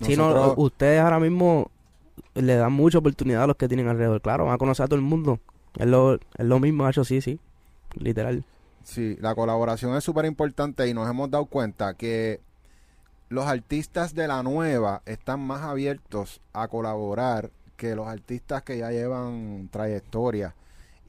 Si 0.00 0.16
no, 0.16 0.54
ustedes 0.56 1.00
ahora 1.00 1.20
mismo 1.20 1.70
le 2.34 2.56
dan 2.56 2.72
mucha 2.72 2.98
oportunidad 2.98 3.44
a 3.44 3.46
los 3.46 3.56
que 3.56 3.68
tienen 3.68 3.88
alrededor. 3.88 4.20
Claro, 4.20 4.46
van 4.46 4.54
a 4.54 4.58
conocer 4.58 4.84
a 4.84 4.88
todo 4.88 4.96
el 4.96 5.04
mundo. 5.04 5.38
Es 5.78 5.86
lo, 5.86 6.14
es 6.14 6.20
lo 6.38 6.58
mismo, 6.58 6.88
hecho 6.88 7.04
sí, 7.04 7.20
sí. 7.20 7.38
Literal. 7.94 8.44
Sí, 8.82 9.16
la 9.20 9.34
colaboración 9.34 9.96
es 9.96 10.04
súper 10.04 10.24
importante 10.24 10.88
y 10.88 10.94
nos 10.94 11.08
hemos 11.08 11.30
dado 11.30 11.46
cuenta 11.46 11.94
que 11.94 12.40
los 13.30 13.46
artistas 13.46 14.14
de 14.14 14.26
la 14.26 14.42
nueva 14.42 15.02
están 15.06 15.40
más 15.40 15.62
abiertos 15.62 16.40
a 16.52 16.66
colaborar 16.68 17.50
que 17.76 17.94
los 17.94 18.08
artistas 18.08 18.62
que 18.64 18.76
ya 18.76 18.90
llevan 18.90 19.68
trayectoria. 19.70 20.54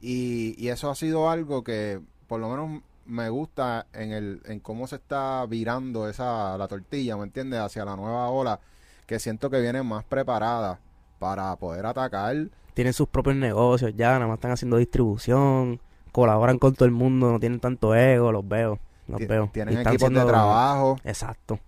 Y, 0.00 0.54
y 0.56 0.68
eso 0.68 0.88
ha 0.88 0.94
sido 0.94 1.28
algo 1.28 1.62
que 1.64 2.00
por 2.28 2.40
lo 2.40 2.48
menos 2.48 2.82
me 3.06 3.28
gusta 3.28 3.86
en 3.92 4.12
el 4.12 4.40
en 4.44 4.60
cómo 4.60 4.86
se 4.86 4.96
está 4.96 5.44
virando 5.46 6.08
esa 6.08 6.56
la 6.56 6.68
tortilla, 6.68 7.16
¿me 7.16 7.24
entiendes? 7.24 7.58
Hacia 7.58 7.84
la 7.84 7.96
nueva 7.96 8.28
ola, 8.28 8.60
que 9.06 9.18
siento 9.18 9.50
que 9.50 9.60
viene 9.60 9.82
más 9.82 10.04
preparada 10.04 10.78
para 11.18 11.54
poder 11.56 11.84
atacar. 11.86 12.36
Tienen 12.74 12.92
sus 12.92 13.08
propios 13.08 13.34
negocios 13.36 13.94
ya, 13.96 14.12
nada 14.12 14.28
más 14.28 14.36
están 14.36 14.52
haciendo 14.52 14.76
distribución. 14.76 15.80
Colaboran 16.12 16.58
con 16.58 16.74
todo 16.74 16.84
el 16.84 16.92
mundo, 16.92 17.32
no 17.32 17.40
tienen 17.40 17.58
tanto 17.58 17.96
ego, 17.96 18.30
los 18.30 18.46
veo. 18.46 18.78
Los 19.08 19.26
veo. 19.26 19.50
Tienen 19.52 19.78
equipos 19.78 20.10
de 20.10 20.24
trabajo. 20.24 20.98
Exacto. 21.04 21.58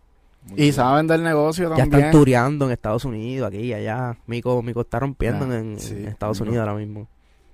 Muy 0.45 0.61
Y 0.63 0.73
saben 0.73 1.07
del 1.07 1.23
negocio 1.23 1.71
Ya 1.71 1.77
también. 1.77 2.01
están 2.01 2.13
tureando 2.13 2.67
en 2.67 2.73
Estados 2.73 3.05
Unidos, 3.05 3.49
aquí 3.49 3.59
y 3.59 3.73
allá. 3.73 4.17
Mico, 4.27 4.63
Mico 4.63 4.83
está 4.83 5.01
rompiendo 5.01 5.53
en, 5.55 5.79
sí, 5.81 5.95
en 5.95 6.09
Estados. 6.09 6.41
Unidos 6.41 6.59
ahora 6.61 6.75
mismo. 6.75 7.09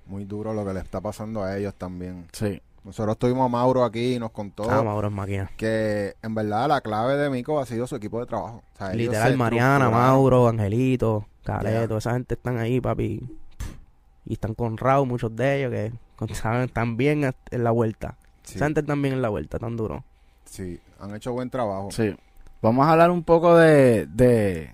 Muy 0.06 0.24
duro 0.24 0.52
lo 0.52 0.64
que 0.64 0.72
le 0.74 0.80
está 0.80 1.00
pasando 1.00 1.42
a 1.44 1.56
ellos 1.56 1.74
también. 1.74 2.26
Sí. 2.32 2.60
Nosotros 2.82 3.18
tuvimos 3.18 3.44
a 3.44 3.48
Mauro 3.48 3.84
aquí 3.84 4.14
y 4.14 4.18
nos 4.18 4.30
contó 4.30 4.68
Ah, 4.68 4.82
Mauro 4.82 5.08
es 5.08 5.14
máquina. 5.14 5.50
que 5.56 6.14
en 6.22 6.34
verdad 6.34 6.66
la 6.68 6.80
clave 6.80 7.16
de 7.16 7.28
Mico 7.30 7.60
ha 7.60 7.66
sido 7.66 7.86
su 7.86 7.94
equipo 7.94 8.18
de 8.18 8.26
trabajo. 8.26 8.62
O 8.74 8.78
sea, 8.78 8.88
ellos 8.92 8.96
Literal, 9.12 9.36
Mariana. 9.36 9.90
Mauro, 9.90 10.48
Angelito, 10.48 11.26
Caleto, 11.44 11.94
Ya. 11.94 11.98
esa 11.98 12.12
gente 12.14 12.34
están 12.34 12.58
ahí, 12.58 12.80
papi. 12.80 13.20
Y 14.24 14.32
están 14.32 14.54
con 14.54 14.76
Raúl, 14.78 15.06
muchos 15.08 15.34
de 15.36 15.58
ellos 15.60 15.70
que 15.70 15.92
con- 16.16 16.28
saben, 16.34 16.62
están 16.62 16.96
bien 16.96 17.32
en 17.50 17.64
la 17.64 17.70
vuelta. 17.70 18.16
Sí, 18.42 18.56
Esa 18.56 18.64
gente 18.66 18.80
están 18.80 19.00
bien 19.02 19.14
en 19.14 19.22
la 19.22 19.28
vuelta, 19.28 19.58
tan 19.58 19.76
duro. 19.76 20.02
sí, 20.44 20.80
han 20.98 21.14
hecho 21.14 21.32
buen 21.32 21.50
trabajo. 21.50 21.90
Sí. 21.92 22.16
Vamos 22.62 22.86
a 22.86 22.92
hablar 22.92 23.10
un 23.10 23.22
poco 23.22 23.56
de, 23.56 24.06
de 24.06 24.72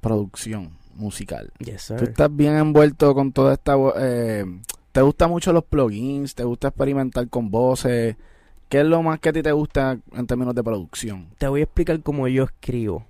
producción 0.00 0.76
musical. 0.94 1.52
Yes, 1.58 1.92
Tú 1.96 2.04
estás 2.04 2.34
bien 2.34 2.56
envuelto 2.56 3.14
con 3.14 3.32
toda 3.32 3.54
esta... 3.54 3.76
Eh, 3.96 4.44
¿Te 4.92 5.02
gustan 5.02 5.30
mucho 5.30 5.52
los 5.52 5.64
plugins? 5.64 6.34
¿Te 6.34 6.44
gusta 6.44 6.68
experimentar 6.68 7.28
con 7.28 7.50
voces? 7.50 8.16
¿Qué 8.68 8.80
es 8.80 8.86
lo 8.86 9.02
más 9.02 9.20
que 9.20 9.28
a 9.28 9.32
ti 9.32 9.42
te 9.42 9.52
gusta 9.52 9.98
en 10.12 10.26
términos 10.26 10.54
de 10.54 10.64
producción? 10.64 11.28
Te 11.38 11.48
voy 11.48 11.60
a 11.60 11.64
explicar 11.64 12.00
cómo 12.02 12.26
yo 12.28 12.44
escribo. 12.44 13.04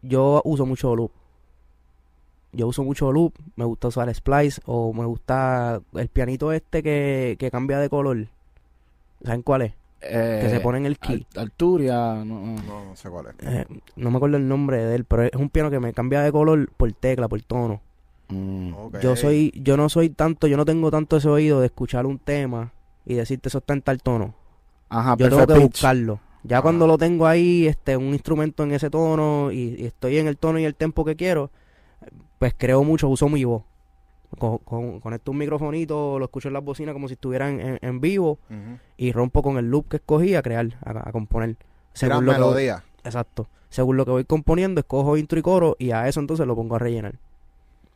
Yo 0.00 0.40
uso 0.44 0.66
mucho 0.66 0.96
loop. 0.96 1.12
Yo 2.52 2.66
uso 2.66 2.84
mucho 2.84 3.12
loop, 3.12 3.32
me 3.56 3.64
gusta 3.64 3.88
usar 3.88 4.14
splice 4.14 4.60
o 4.66 4.92
me 4.92 5.06
gusta 5.06 5.80
el 5.94 6.08
pianito 6.08 6.52
este 6.52 6.82
que, 6.82 7.36
que 7.38 7.50
cambia 7.50 7.78
de 7.78 7.88
color. 7.88 8.26
¿Saben 9.24 9.42
cuál 9.42 9.62
es? 9.62 9.72
Eh, 10.04 10.40
que 10.42 10.50
se 10.50 10.60
pone 10.60 10.78
en 10.78 10.86
el 10.86 10.98
key. 10.98 11.26
Al- 11.36 11.42
Arturia. 11.42 12.14
no, 12.24 12.24
no. 12.24 12.56
No, 12.62 12.96
sé 12.96 13.08
cuál 13.08 13.26
es. 13.28 13.34
Eh, 13.46 13.66
no 13.96 14.10
me 14.10 14.16
acuerdo 14.16 14.36
el 14.36 14.48
nombre 14.48 14.84
de 14.84 14.94
él, 14.96 15.04
pero 15.04 15.22
es 15.22 15.32
un 15.34 15.48
piano 15.48 15.70
que 15.70 15.78
me 15.80 15.92
cambia 15.92 16.22
de 16.22 16.32
color 16.32 16.70
por 16.76 16.92
tecla, 16.92 17.28
por 17.28 17.40
tono. 17.42 17.80
Mm. 18.28 18.72
Yo 19.02 19.14
soy, 19.16 19.52
yo 19.56 19.76
no 19.76 19.88
soy 19.88 20.08
tanto, 20.10 20.46
yo 20.46 20.56
no 20.56 20.64
tengo 20.64 20.90
tanto 20.90 21.16
ese 21.18 21.28
oído 21.28 21.60
de 21.60 21.66
escuchar 21.66 22.06
un 22.06 22.18
tema 22.18 22.72
y 23.04 23.14
decirte 23.14 23.48
eso 23.48 23.58
está 23.58 23.74
en 23.74 23.82
tal 23.82 24.02
tono. 24.02 24.34
Ajá, 24.88 25.16
Yo 25.18 25.28
tengo 25.28 25.46
que 25.46 25.54
pitch. 25.54 25.62
buscarlo. 25.62 26.20
Ya 26.44 26.56
Ajá. 26.56 26.62
cuando 26.62 26.86
lo 26.86 26.98
tengo 26.98 27.26
ahí, 27.26 27.66
este, 27.66 27.96
un 27.96 28.12
instrumento 28.12 28.62
en 28.64 28.72
ese 28.72 28.90
tono 28.90 29.52
y, 29.52 29.76
y 29.78 29.86
estoy 29.86 30.18
en 30.18 30.26
el 30.26 30.36
tono 30.38 30.58
y 30.58 30.64
el 30.64 30.74
tempo 30.74 31.04
que 31.04 31.14
quiero, 31.14 31.50
pues 32.38 32.54
creo 32.56 32.82
mucho, 32.84 33.08
uso 33.08 33.28
mi 33.28 33.44
voz. 33.44 33.62
Con, 34.38 34.58
con, 34.58 35.00
conecto 35.00 35.30
un 35.30 35.38
microfonito, 35.38 36.18
lo 36.18 36.24
escucho 36.24 36.48
en 36.48 36.54
las 36.54 36.64
bocinas 36.64 36.92
como 36.94 37.06
si 37.08 37.14
estuvieran 37.14 37.60
en, 37.60 37.78
en 37.82 38.00
vivo 38.00 38.38
y 38.96 39.12
rompo 39.12 39.42
con 39.42 39.58
el 39.58 39.70
loop 39.70 39.88
que 39.88 39.96
escogí 39.96 40.34
a 40.34 40.42
crear, 40.42 40.66
a, 40.84 41.08
a 41.08 41.12
componer. 41.12 41.56
Tiran 41.92 42.24
lo 42.24 42.32
que 42.32 42.38
voy- 42.38 42.46
melodía. 42.48 42.84
exacto. 43.04 43.48
Según 43.68 43.96
lo 43.96 44.04
que 44.04 44.10
voy 44.10 44.24
componiendo, 44.24 44.80
escojo 44.80 45.16
intro 45.16 45.38
y 45.38 45.42
coro 45.42 45.76
y 45.78 45.90
a 45.92 46.08
eso 46.08 46.20
entonces 46.20 46.46
lo 46.46 46.54
pongo 46.56 46.76
a 46.76 46.78
rellenar. 46.78 47.14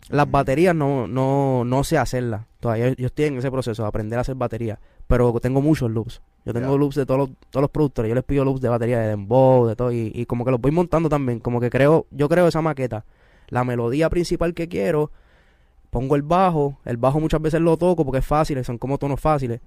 Las 0.08 0.30
baterías 0.30 0.74
no, 0.74 1.08
no, 1.08 1.64
no 1.64 1.82
sé 1.84 1.98
hacerlas. 1.98 2.42
Todavía 2.60 2.94
yo 2.94 3.06
estoy 3.06 3.24
en 3.26 3.38
ese 3.38 3.50
proceso 3.50 3.82
de 3.82 3.88
aprender 3.88 4.18
a 4.18 4.22
hacer 4.22 4.36
baterías. 4.36 4.78
Pero 5.08 5.32
tengo 5.40 5.60
muchos 5.60 5.90
loops. 5.90 6.20
Yo 6.44 6.52
tengo 6.52 6.78
loops 6.78 6.94
de 6.96 7.06
todos 7.06 7.18
los, 7.20 7.30
todos 7.50 7.62
los 7.62 7.70
productores. 7.70 8.08
Yo 8.08 8.14
les 8.14 8.22
pido 8.24 8.44
loops 8.44 8.60
de 8.60 8.68
batería 8.68 9.00
de 9.00 9.08
dembow, 9.08 9.66
de 9.66 9.74
todo. 9.74 9.90
Y, 9.92 10.12
y 10.14 10.26
como 10.26 10.44
que 10.44 10.50
los 10.52 10.60
voy 10.60 10.70
montando 10.70 11.08
también. 11.08 11.40
Como 11.40 11.60
que 11.60 11.70
creo, 11.70 12.06
yo 12.10 12.28
creo 12.28 12.46
esa 12.46 12.62
maqueta. 12.62 13.04
La 13.48 13.64
melodía 13.64 14.08
principal 14.10 14.54
que 14.54 14.68
quiero, 14.68 15.10
pongo 15.96 16.14
el 16.14 16.20
bajo. 16.20 16.76
El 16.84 16.98
bajo 16.98 17.18
muchas 17.20 17.40
veces 17.40 17.58
lo 17.58 17.78
toco 17.78 18.04
porque 18.04 18.18
es 18.18 18.26
fácil, 18.26 18.62
son 18.66 18.76
como 18.76 18.98
tonos 18.98 19.18
fáciles. 19.18 19.62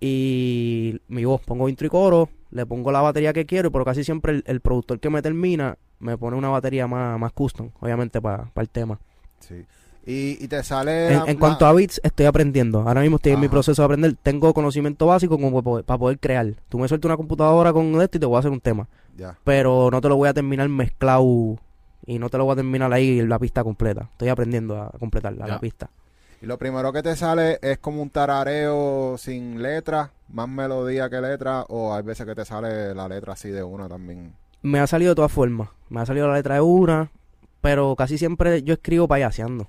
Y 0.00 1.00
mi 1.08 1.24
voz, 1.24 1.40
pongo 1.40 1.68
intro 1.68 1.88
y 1.88 1.90
coro, 1.90 2.28
le 2.52 2.64
pongo 2.66 2.92
la 2.92 3.00
batería 3.00 3.32
que 3.32 3.44
quiero, 3.44 3.72
pero 3.72 3.84
casi 3.84 4.04
siempre 4.04 4.30
el, 4.32 4.44
el 4.46 4.60
productor 4.60 5.00
que 5.00 5.10
me 5.10 5.22
termina 5.22 5.76
me 5.98 6.16
pone 6.16 6.36
una 6.36 6.50
batería 6.50 6.86
más, 6.86 7.18
más 7.18 7.32
custom, 7.32 7.70
obviamente 7.80 8.20
para 8.20 8.48
el 8.54 8.68
tema. 8.68 9.00
Sí. 9.40 9.64
Y, 10.06 10.44
y 10.44 10.46
te 10.46 10.62
sale... 10.62 11.14
En, 11.14 11.24
la- 11.26 11.34
cuanto 11.36 11.66
a 11.66 11.72
beats, 11.72 12.00
estoy 12.04 12.26
aprendiendo. 12.26 12.80
Ahora 12.86 13.00
mismo 13.00 13.16
estoy 13.16 13.32
en 13.32 13.40
mi 13.40 13.48
proceso 13.48 13.82
de 13.82 13.86
aprender. 13.86 14.14
Tengo 14.22 14.54
conocimiento 14.54 15.06
básico 15.06 15.36
como 15.36 15.62
para 15.82 15.98
poder 15.98 16.20
crear. 16.20 16.46
Tú 16.68 16.78
me 16.78 16.86
sueltas 16.86 17.08
una 17.08 17.16
computadora 17.16 17.72
con 17.72 18.00
esto 18.00 18.18
y 18.18 18.20
te 18.20 18.26
voy 18.26 18.36
a 18.36 18.38
hacer 18.38 18.52
un 18.52 18.60
tema. 18.60 18.86
Ya. 19.16 19.36
Pero 19.42 19.88
no 19.90 20.00
te 20.00 20.08
lo 20.08 20.16
voy 20.16 20.28
a 20.28 20.34
terminar 20.34 20.68
mezclado 20.68 21.56
y 22.06 22.18
no 22.18 22.28
te 22.28 22.38
lo 22.38 22.44
voy 22.44 22.52
a 22.52 22.56
terminar 22.56 22.92
ahí 22.92 23.22
la 23.26 23.38
pista 23.38 23.64
completa. 23.64 24.08
Estoy 24.12 24.28
aprendiendo 24.28 24.80
a 24.80 24.90
completar 24.98 25.32
la, 25.34 25.58
pista. 25.58 25.90
Y 26.42 26.46
lo 26.46 26.58
primero 26.58 26.92
que 26.92 27.02
te 27.02 27.16
sale 27.16 27.58
es 27.62 27.78
como 27.78 28.02
un 28.02 28.10
tarareo 28.10 29.16
sin 29.18 29.62
letra, 29.62 30.12
más 30.28 30.48
melodía 30.48 31.08
que 31.08 31.20
letra, 31.20 31.62
o 31.68 31.94
hay 31.94 32.02
veces 32.02 32.26
que 32.26 32.34
te 32.34 32.44
sale 32.44 32.94
la 32.94 33.08
letra 33.08 33.32
así 33.32 33.48
de 33.48 33.62
una 33.62 33.88
también. 33.88 34.34
Me 34.62 34.80
ha 34.80 34.86
salido 34.86 35.10
de 35.10 35.16
todas 35.16 35.32
formas. 35.32 35.68
Me 35.88 36.00
ha 36.00 36.06
salido 36.06 36.28
la 36.28 36.34
letra 36.34 36.56
de 36.56 36.60
una, 36.60 37.10
pero 37.60 37.94
casi 37.96 38.18
siempre 38.18 38.62
yo 38.62 38.74
escribo 38.74 39.08
payaseando. 39.08 39.68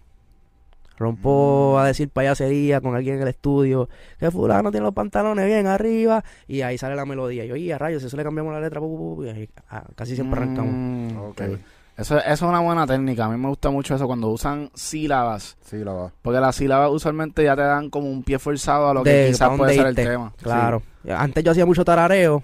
Rompo 0.97 1.73
Mm. 1.75 1.79
a 1.79 1.85
decir 1.87 2.09
payasería 2.09 2.79
con 2.79 2.95
alguien 2.95 3.15
en 3.17 3.23
el 3.23 3.27
estudio. 3.27 3.89
Que 4.17 4.31
fulano 4.31 4.71
tiene 4.71 4.85
los 4.85 4.93
pantalones 4.93 5.45
bien 5.45 5.67
arriba. 5.67 6.23
Y 6.47 6.61
ahí 6.61 6.77
sale 6.77 6.95
la 6.95 7.05
melodía. 7.05 7.43
Y 7.45 7.49
yo, 7.49 7.55
y 7.55 7.71
a 7.71 7.77
rayos, 7.77 8.03
eso 8.03 8.15
le 8.15 8.23
cambiamos 8.23 8.53
la 8.53 8.61
letra. 8.61 8.79
pu, 8.79 8.97
pu, 8.97 9.15
pu", 9.17 9.23
y 9.25 9.29
ahí, 9.29 9.49
ah, 9.69 9.83
casi 9.95 10.15
siempre 10.15 10.39
arrancamos. 10.39 10.73
Mm. 10.73 11.57
Eso, 11.97 12.17
eso 12.17 12.27
es 12.33 12.41
una 12.41 12.59
buena 12.59 12.85
técnica. 12.85 13.25
A 13.25 13.29
mí 13.29 13.37
me 13.37 13.47
gusta 13.47 13.69
mucho 13.69 13.95
eso 13.95 14.05
cuando 14.07 14.29
usan 14.29 14.69
sílabas. 14.73 15.57
Sí, 15.61 15.77
lo 15.79 15.95
va. 15.95 16.11
Porque 16.21 16.39
las 16.39 16.55
sílabas 16.55 16.89
usualmente 16.91 17.43
ya 17.43 17.55
te 17.55 17.61
dan 17.61 17.89
como 17.89 18.09
un 18.09 18.23
pie 18.23 18.37
forzado 18.37 18.89
a 18.89 18.93
lo 18.93 19.03
De 19.03 19.11
que 19.11 19.31
quizás 19.31 19.57
puede 19.57 19.75
ser 19.75 19.87
el 19.87 19.95
tema. 19.95 20.33
Claro. 20.41 20.81
Antes 21.09 21.43
yo 21.43 21.51
hacía 21.51 21.65
mucho 21.65 21.85
tarareo. 21.85 22.43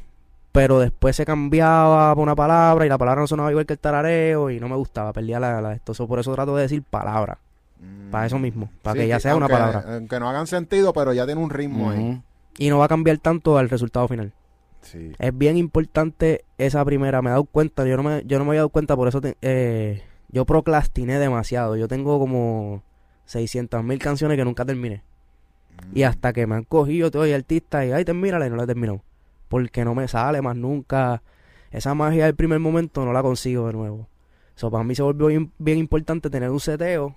Pero 0.54 0.80
después 0.80 1.16
se 1.16 1.24
cambiaba 1.26 2.14
por 2.14 2.24
una 2.24 2.36
palabra 2.36 2.86
y 2.86 2.89
la 2.89 2.97
palabra 2.97 3.22
no 3.22 3.28
sonaba 3.28 3.52
igual 3.52 3.66
que 3.66 3.72
el 3.74 3.80
tarareo 3.80 4.49
y 4.49 4.60
no 4.60 4.68
me 4.68 4.76
gustaba, 4.76 5.14
perdía 5.14 5.39
la, 5.39 5.62
la 5.62 5.72
esto. 5.72 5.93
So, 5.93 6.08
por 6.10 6.20
eso 6.20 6.34
trato 6.34 6.56
de 6.58 6.64
decir 6.64 6.84
palabra, 6.84 7.38
Mm. 7.80 8.12
para 8.12 8.26
eso 8.28 8.38
mismo, 8.38 8.70
para 8.84 8.93
Sí, 8.93 8.99
que 8.99 9.08
ya 9.08 9.20
sea 9.22 9.36
una 9.36 9.47
palabra. 9.47 9.84
Aunque 9.88 10.20
no 10.20 10.30
hagan 10.30 10.45
sentido, 10.47 10.91
pero 10.93 11.14
ya 11.14 11.26
tiene 11.26 11.41
un 11.41 11.49
ritmo 11.49 11.89
ahí. 11.89 12.22
Y 12.58 12.70
no 12.70 12.80
va 12.80 12.86
a 12.86 12.89
cambiar 12.89 13.18
tanto 13.20 13.58
al 13.58 13.70
resultado 13.70 14.08
final. 14.10 14.34
Sí. 14.82 15.11
Es 15.19 15.38
bien 15.38 15.57
importante 15.57 16.43
esa 16.57 16.84
primera, 16.86 17.21
me 17.21 17.29
he 17.29 17.32
dado 17.32 17.43
cuenta, 17.45 17.86
yo 17.86 17.97
no 17.97 18.03
me, 18.03 18.23
yo 18.25 18.39
no 18.39 18.45
me 18.45 18.51
había 18.51 18.61
dado 18.61 18.69
cuenta, 18.69 18.95
por 18.95 19.07
eso 19.07 19.21
te- 19.21 19.38
eh, 19.41 20.01
yo 20.29 20.45
procrastiné 20.45 21.19
demasiado. 21.19 21.75
Yo 21.75 21.88
tengo 21.88 22.17
como 22.19 22.84
600 23.25 23.84
mil 23.84 23.99
canciones 23.99 24.38
que 24.38 24.45
nunca 24.45 24.65
terminé. 24.65 25.03
Mm. 25.91 25.97
Y 25.97 26.03
hasta 26.03 26.34
que 26.34 26.47
me 26.47 26.55
han 26.55 26.63
cogido 26.63 27.11
todo 27.11 27.27
y 27.27 27.34
artistas 27.34 27.86
y 27.86 27.91
ay, 27.91 28.05
termínala 28.05 28.47
y 28.47 28.49
no 28.49 28.55
la 28.55 28.63
he 28.63 28.67
terminado. 28.67 29.03
Porque 29.49 29.84
no 29.86 29.93
me 29.93 30.07
sale 30.07 30.41
más 30.41 30.55
nunca. 30.55 31.21
Esa 31.71 31.93
magia 31.93 32.25
del 32.25 32.36
primer 32.36 32.59
momento 32.59 33.05
no 33.05 33.13
la 33.13 33.21
consigo 33.21 33.67
de 33.67 33.73
nuevo. 33.73 34.07
So, 34.55 34.69
para 34.71 34.84
mí 34.84 34.95
se 34.95 35.03
volvió 35.03 35.27
bien, 35.27 35.51
bien 35.59 35.77
importante 35.77 36.29
tener 36.29 36.49
un 36.49 36.59
seteo 36.59 37.15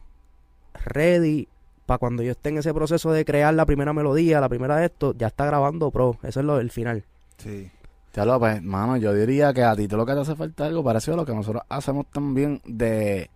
ready 0.84 1.48
para 1.86 1.98
cuando 1.98 2.22
yo 2.22 2.32
esté 2.32 2.48
en 2.48 2.58
ese 2.58 2.72
proceso 2.72 3.12
de 3.12 3.24
crear 3.24 3.52
la 3.54 3.66
primera 3.66 3.92
melodía, 3.92 4.40
la 4.40 4.48
primera 4.48 4.76
de 4.76 4.86
esto, 4.86 5.14
ya 5.16 5.26
está 5.28 5.44
grabando 5.46 5.90
pro. 5.90 6.18
Eso 6.22 6.40
es 6.40 6.46
lo 6.46 6.56
del 6.56 6.70
final. 6.70 7.04
Sí. 7.38 7.70
Ya 8.14 8.24
lo, 8.24 8.38
pues, 8.38 8.62
mano, 8.62 8.96
yo 8.96 9.12
diría 9.12 9.52
que 9.52 9.64
a 9.64 9.74
ti 9.74 9.88
todo 9.88 9.98
lo 9.98 10.06
que 10.06 10.14
te 10.14 10.20
hace 10.20 10.36
falta 10.36 10.64
es 10.64 10.68
algo 10.68 10.84
parecido 10.84 11.14
a 11.14 11.16
lo 11.16 11.26
que 11.26 11.34
nosotros 11.34 11.64
hacemos 11.68 12.06
también 12.12 12.60
de 12.64 13.28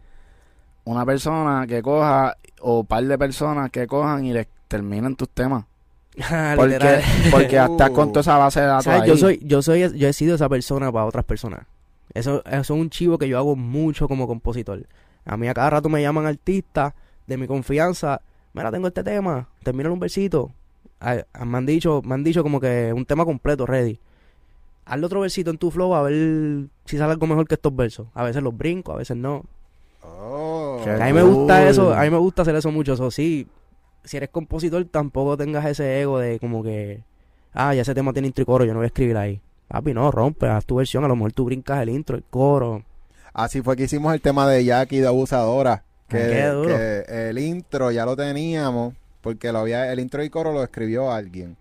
una 0.84 1.04
persona 1.04 1.66
que 1.66 1.82
coja 1.82 2.36
o 2.60 2.84
par 2.84 3.04
de 3.04 3.18
personas 3.18 3.70
que 3.70 3.86
cojan 3.86 4.24
y 4.24 4.32
les 4.32 4.46
terminen 4.68 5.16
tus 5.16 5.28
temas. 5.30 5.64
Porque, 6.56 7.00
porque 7.30 7.56
estás 7.56 7.90
con 7.90 8.08
toda 8.08 8.22
esa 8.22 8.36
base 8.38 8.60
de 8.60 8.66
datos. 8.66 9.06
Yo 9.06 9.16
soy, 9.16 9.40
yo 9.40 9.62
soy, 9.62 9.96
yo 9.96 10.08
he 10.08 10.12
sido 10.12 10.34
esa 10.34 10.48
persona 10.48 10.90
para 10.90 11.04
otras 11.04 11.24
personas. 11.24 11.60
Eso, 12.12 12.42
eso 12.44 12.60
es 12.60 12.70
un 12.70 12.90
chivo 12.90 13.18
que 13.18 13.28
yo 13.28 13.38
hago 13.38 13.54
mucho 13.54 14.08
como 14.08 14.26
compositor. 14.26 14.84
A 15.24 15.36
mí 15.36 15.46
a 15.46 15.54
cada 15.54 15.70
rato 15.70 15.88
me 15.88 16.02
llaman 16.02 16.26
artistas 16.26 16.94
de 17.28 17.36
mi 17.36 17.46
confianza. 17.46 18.20
Mira, 18.52 18.72
tengo 18.72 18.88
este 18.88 19.04
tema, 19.04 19.46
termina 19.62 19.92
un 19.92 20.00
versito. 20.00 20.50
Me 21.00 21.58
han 21.58 21.66
dicho, 21.66 22.02
me 22.04 22.14
han 22.14 22.24
dicho 22.24 22.42
como 22.42 22.60
que 22.60 22.92
un 22.94 23.04
tema 23.04 23.24
completo, 23.24 23.66
ready. 23.66 24.00
Hazle 24.84 25.06
otro 25.06 25.20
versito 25.20 25.50
en 25.50 25.58
tu 25.58 25.70
flow 25.70 25.94
a 25.94 26.02
ver 26.02 26.66
si 26.86 26.96
sale 26.96 27.12
algo 27.12 27.26
mejor 27.26 27.46
que 27.46 27.54
estos 27.54 27.74
versos. 27.76 28.08
A 28.14 28.24
veces 28.24 28.42
los 28.42 28.56
brinco, 28.56 28.92
a 28.92 28.96
veces 28.96 29.16
no. 29.16 29.44
Oh. 30.02 30.82
A 30.86 31.04
mí 31.06 31.12
me 31.12 31.22
gusta 31.22 31.58
cool. 31.58 31.68
eso, 31.68 31.94
a 31.94 32.02
mí 32.02 32.10
me 32.10 32.16
gusta 32.16 32.42
hacer 32.42 32.54
eso 32.56 32.70
mucho. 32.70 32.94
Eso 32.94 33.10
sí, 33.10 33.46
si 34.04 34.16
eres 34.16 34.30
compositor, 34.30 34.84
tampoco 34.86 35.36
tengas 35.36 35.66
ese 35.66 36.00
ego 36.00 36.18
de 36.18 36.38
como 36.38 36.62
que, 36.62 37.02
ah, 37.52 37.74
ya 37.74 37.82
ese 37.82 37.94
tema 37.94 38.12
tiene 38.12 38.28
intro 38.28 38.42
y 38.42 38.46
coro, 38.46 38.64
yo 38.64 38.72
no 38.72 38.78
voy 38.78 38.84
a 38.84 38.88
escribir 38.88 39.16
ahí. 39.16 39.40
Papi, 39.68 39.92
no, 39.92 40.10
rompe, 40.10 40.46
haz 40.48 40.64
tu 40.64 40.76
versión, 40.76 41.04
a 41.04 41.08
lo 41.08 41.16
mejor 41.16 41.32
tú 41.32 41.44
brincas 41.44 41.82
el 41.82 41.90
intro, 41.90 42.16
el 42.16 42.24
coro. 42.24 42.82
Así 43.34 43.60
fue 43.60 43.76
que 43.76 43.84
hicimos 43.84 44.14
el 44.14 44.20
tema 44.22 44.48
de 44.48 44.64
Jackie 44.64 45.00
de 45.00 45.06
Abusadora. 45.08 45.84
Que, 46.08 46.42
Ah, 46.42 46.52
duro. 46.52 46.68
que 46.74 47.28
el 47.28 47.38
intro 47.38 47.90
ya 47.90 48.06
lo 48.06 48.16
teníamos, 48.16 48.94
porque 49.28 49.52
lo 49.52 49.58
había, 49.60 49.92
el 49.92 50.00
intro 50.00 50.22
y 50.24 50.30
coro 50.30 50.52
lo 50.52 50.62
escribió 50.62 51.10
alguien. 51.12 51.56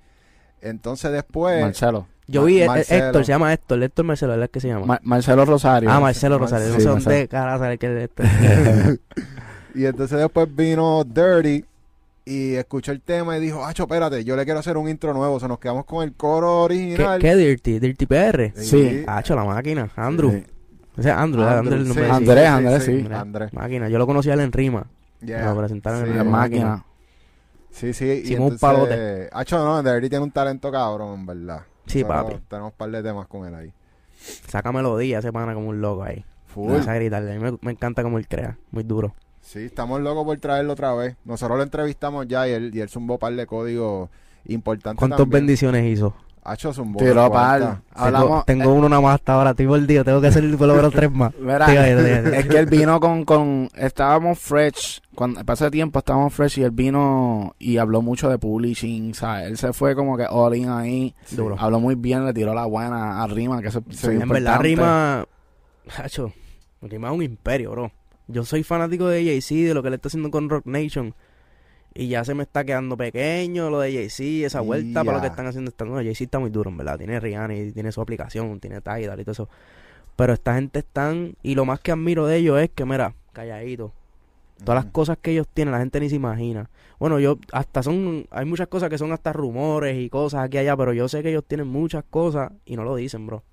Entonces 0.61 1.11
después, 1.11 1.61
Marcelo. 1.61 2.07
Yo 2.27 2.43
vi, 2.43 2.61
eh, 2.61 2.67
Marcelo. 2.67 3.05
Héctor, 3.05 3.25
se 3.25 3.31
llama 3.31 3.53
Héctor, 3.53 3.81
Héctor 3.83 4.05
Marcelo, 4.05 4.31
¿verdad 4.33 4.49
que 4.49 4.59
se 4.59 4.67
llama? 4.67 4.85
Ma- 4.85 4.99
Marcelo 5.03 5.45
Rosario. 5.45 5.89
ah, 5.89 5.99
Marcelo 5.99 6.37
Rosario, 6.37 6.67
no 6.69 6.75
Sí, 6.75 6.81
sé 6.81 6.87
Marcelo. 6.89 7.13
dónde 7.15 7.27
cara 7.29 7.57
saber 7.57 7.79
que 7.79 7.85
es 7.97 8.03
Héctor. 8.03 8.25
y 9.75 9.85
entonces 9.85 10.17
después 10.19 10.47
vino 10.53 11.03
Dirty 11.05 11.63
y 12.25 12.55
escuchó 12.55 12.91
el 12.91 12.99
tema 13.01 13.37
y 13.37 13.39
dijo, 13.41 13.63
Acho, 13.65 13.83
espérate, 13.83 14.25
yo 14.25 14.35
le 14.35 14.43
quiero 14.43 14.59
hacer 14.59 14.75
un 14.75 14.89
intro 14.89 15.13
nuevo. 15.13 15.35
O 15.35 15.39
sea, 15.39 15.47
nos 15.47 15.59
quedamos 15.59 15.85
con 15.85 16.03
el 16.03 16.13
coro 16.13 16.65
¿Qué, 16.67 16.75
original. 16.75 17.21
¿Qué 17.21 17.35
Dirty? 17.35 17.79
¿Dirty 17.79 18.05
PR? 18.05 18.51
Sí. 18.57 19.03
Hacho, 19.07 19.33
la 19.35 19.45
máquina, 19.45 19.89
Andrew. 19.95 20.31
Sí. 20.31 20.43
Ese 20.97 21.09
es 21.09 21.15
Andrew. 21.15 21.43
Andrew, 21.45 21.75
el 21.79 21.87
nombre 21.87 22.03
sí. 22.03 22.09
de- 22.09 22.15
Andrés, 22.15 22.47
Andrés, 22.49 22.83
sí. 22.83 23.07
Andrés. 23.13 23.53
Máquina, 23.53 23.87
yo 23.87 23.97
lo 23.99 24.05
conocí 24.07 24.29
a 24.29 24.33
él 24.33 24.41
en 24.41 24.51
Rima. 24.51 24.85
Yeah. 25.21 25.45
Lo 25.53 25.57
presentaron 25.59 25.99
en 26.01 26.05
Sí, 26.07 26.11
La 26.11 26.17
la 26.17 26.23
máquina. 26.29 26.83
Sí, 27.71 27.93
sí. 27.93 28.23
Y 28.25 28.35
un 28.35 28.43
entonces, 28.43 28.59
palote. 28.59 29.29
Hacho, 29.31 29.63
no, 29.63 29.83
Dirty 29.83 30.09
tiene 30.09 30.23
un 30.23 30.31
talento 30.31 30.71
cabrón, 30.71 31.19
en 31.19 31.25
verdad. 31.25 31.61
Sí, 31.85 32.03
papi. 32.03 32.35
Tenemos 32.47 32.71
un 32.71 32.77
par 32.77 32.89
de 32.89 33.03
temas 33.03 33.27
con 33.27 33.47
él 33.47 33.55
ahí. 33.55 33.73
Saca 34.47 34.71
melodía 34.71 35.19
ese 35.19 35.31
pana 35.31 35.53
como 35.53 35.69
un 35.69 35.79
loco 35.79 36.03
ahí. 36.03 36.25
Full. 36.47 36.73
A 36.87 36.93
gritarle. 36.95 37.33
A 37.33 37.39
mí 37.39 37.39
me, 37.39 37.57
me 37.61 37.71
encanta 37.71 38.03
cómo 38.03 38.17
él 38.17 38.27
crea. 38.27 38.57
Muy 38.71 38.83
duro. 38.83 39.13
Sí, 39.41 39.59
estamos 39.59 40.01
locos 40.01 40.25
por 40.25 40.37
traerlo 40.39 40.73
otra 40.73 40.93
vez. 40.93 41.15
Nosotros 41.23 41.57
lo 41.57 41.63
entrevistamos 41.63 42.27
ya 42.27 42.47
y 42.49 42.51
él, 42.51 42.71
y 42.73 42.81
él 42.81 42.89
zumbó 42.89 43.13
un 43.13 43.19
par 43.19 43.33
de 43.33 43.47
códigos 43.47 44.09
importantes 44.45 44.99
¿Cuántas 44.99 45.27
bendiciones 45.29 45.85
hizo? 45.85 46.13
Hacho 46.47 46.73
zumbó 46.73 46.99
Tiró 46.99 47.29
par. 47.29 47.81
Hablamos. 47.93 48.45
tengo, 48.45 48.63
tengo 48.63 48.73
uno 48.73 48.87
nada 48.87 49.01
más 49.01 49.15
hasta 49.15 49.33
ahora. 49.33 49.49
Estoy 49.49 49.67
mordido. 49.67 50.03
Tengo 50.05 50.21
que 50.21 50.27
hacer 50.27 50.57
por 50.57 50.67
lo 50.67 50.75
menos 50.75 50.93
tres 50.93 51.11
más. 51.11 51.33
Es 52.37 52.45
que 52.47 52.57
él 52.57 52.65
vino 52.67 52.99
con, 52.99 53.25
con 53.25 53.69
estábamos 53.75 54.39
fresh, 54.39 55.01
cuando 55.13 55.43
pasó 55.43 55.65
el 55.65 55.71
tiempo 55.71 55.99
estábamos 55.99 56.33
fresh 56.33 56.59
y 56.59 56.63
él 56.63 56.71
vino 56.71 57.53
y 57.59 57.77
habló 57.77 58.01
mucho 58.01 58.29
de 58.29 58.37
publishing, 58.37 59.13
¿sabes? 59.13 59.47
Él 59.47 59.57
se 59.57 59.73
fue 59.73 59.95
como 59.95 60.15
que 60.15 60.25
all 60.29 60.55
in 60.55 60.69
ahí, 60.69 61.13
Duro. 61.31 61.55
habló 61.59 61.79
muy 61.79 61.95
bien, 61.95 62.25
le 62.25 62.33
tiró 62.33 62.53
la 62.53 62.65
buena 62.65 63.21
a 63.23 63.27
Rima, 63.27 63.61
que 63.61 63.67
eso 63.67 63.83
es 63.89 64.03
en 64.05 64.13
importante. 64.21 64.43
verdad, 64.43 64.61
Rima. 64.61 65.25
Hacho, 65.97 66.31
Rima 66.81 67.09
es 67.09 67.13
un 67.13 67.23
imperio, 67.23 67.71
bro. 67.71 67.91
Yo 68.27 68.43
soy 68.45 68.63
fanático 68.63 69.07
de 69.07 69.23
Jay-Z, 69.25 69.67
de 69.69 69.73
lo 69.73 69.81
que 69.81 69.87
él 69.89 69.93
está 69.95 70.07
haciendo 70.07 70.31
con 70.31 70.49
Rock 70.49 70.65
Nation. 70.65 71.13
Y 71.99 72.09
ya 72.09 72.23
se 72.23 72.35
me 72.35 72.43
está 72.43 72.63
quedando 72.63 72.95
pequeño 72.95 73.71
lo 73.71 73.79
de 73.79 73.91
Jay-Z, 73.91 74.45
esa 74.45 74.61
vuelta 74.61 75.03
para 75.03 75.17
lo 75.17 75.21
que 75.21 75.29
están 75.29 75.47
haciendo. 75.47 75.69
Esta... 75.69 75.83
No, 75.83 75.95
Jay-Z 75.95 76.25
está 76.25 76.37
muy 76.37 76.51
duro, 76.51 76.69
en 76.69 76.77
verdad. 76.77 76.95
Tiene 76.95 77.19
Rihanna 77.19 77.55
y 77.55 77.71
tiene 77.71 77.91
su 77.91 78.01
aplicación, 78.01 78.59
tiene 78.59 78.81
Tidal 78.81 79.19
y 79.19 79.23
todo 79.23 79.31
eso. 79.31 79.49
Pero 80.15 80.33
esta 80.33 80.53
gente 80.53 80.79
están. 80.79 81.33
Y 81.41 81.55
lo 81.55 81.65
más 81.65 81.79
que 81.79 81.91
admiro 81.91 82.27
de 82.27 82.37
ellos 82.37 82.59
es 82.61 82.69
que, 82.69 82.85
mira, 82.85 83.15
calladito. 83.33 83.93
Todas 84.63 84.83
las 84.85 84.91
cosas 84.91 85.17
que 85.19 85.31
ellos 85.31 85.47
tienen, 85.51 85.71
la 85.71 85.79
gente 85.79 85.99
ni 85.99 86.07
se 86.09 86.15
imagina. 86.15 86.69
Bueno, 86.99 87.19
yo 87.19 87.39
hasta 87.51 87.81
son, 87.81 88.27
hay 88.29 88.45
muchas 88.45 88.67
cosas 88.67 88.89
que 88.89 88.99
son 88.99 89.11
hasta 89.11 89.33
rumores 89.33 89.97
y 89.97 90.09
cosas 90.09 90.43
aquí 90.43 90.57
y 90.57 90.59
allá, 90.59 90.77
pero 90.77 90.93
yo 90.93 91.07
sé 91.07 91.23
que 91.23 91.29
ellos 91.29 91.45
tienen 91.47 91.67
muchas 91.67 92.03
cosas 92.09 92.51
y 92.65 92.75
no 92.75 92.83
lo 92.83 92.95
dicen, 92.95 93.25
bro. 93.25 93.43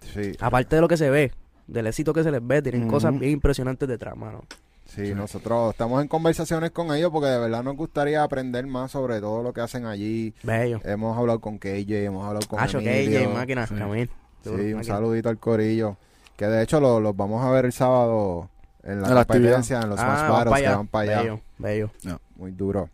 Sí, 0.00 0.32
Aparte 0.40 0.76
de 0.76 0.82
lo 0.82 0.88
que 0.88 0.96
se 0.96 1.10
ve, 1.10 1.32
del 1.66 1.86
éxito 1.86 2.12
que 2.12 2.22
se 2.24 2.30
les 2.30 2.44
ve, 2.44 2.60
tienen 2.60 2.88
cosas 2.88 3.16
bien 3.18 3.32
impresionantes 3.32 3.88
detrás, 3.88 4.16
mano. 4.16 4.44
Sí, 4.86 5.14
nosotros 5.14 5.70
estamos 5.72 6.00
en 6.02 6.08
conversaciones 6.08 6.70
con 6.70 6.92
ellos 6.94 7.10
porque 7.10 7.28
de 7.28 7.38
verdad 7.38 7.62
nos 7.62 7.76
gustaría 7.76 8.22
aprender 8.22 8.66
más 8.66 8.90
sobre 8.92 9.20
todo 9.20 9.42
lo 9.42 9.52
que 9.52 9.60
hacen 9.60 9.86
allí. 9.86 10.34
Bello. 10.42 10.80
Hemos 10.84 11.16
hablado 11.16 11.40
con 11.40 11.58
KJ, 11.58 12.04
hemos 12.04 12.26
hablado 12.26 12.46
con 12.48 12.60
Hacho, 12.60 12.78
Emilio. 12.78 13.20
KJ, 13.20 13.34
máquina, 13.34 13.66
Sí. 13.66 13.74
Camil. 13.74 14.10
Sí, 14.42 14.50
un 14.50 14.56
máquina. 14.74 14.84
saludito 14.84 15.28
al 15.28 15.38
corillo. 15.38 15.96
Que 16.36 16.46
de 16.46 16.62
hecho 16.62 16.80
lo- 16.80 17.00
los 17.00 17.16
vamos 17.16 17.44
a 17.44 17.50
ver 17.50 17.64
el 17.64 17.72
sábado 17.72 18.50
en 18.82 19.00
la 19.02 19.08
la 19.08 19.24
competencia, 19.24 19.80
en 19.80 19.88
los 19.88 19.98
Ah, 20.00 20.28
Battles, 20.30 20.52
pa' 20.52 20.60
que 20.60 20.76
van 20.76 20.86
para 20.88 21.10
allá. 21.10 21.22
Bello, 21.22 21.40
bello. 21.58 21.90
Muy 22.36 22.50
duro. 22.50 22.90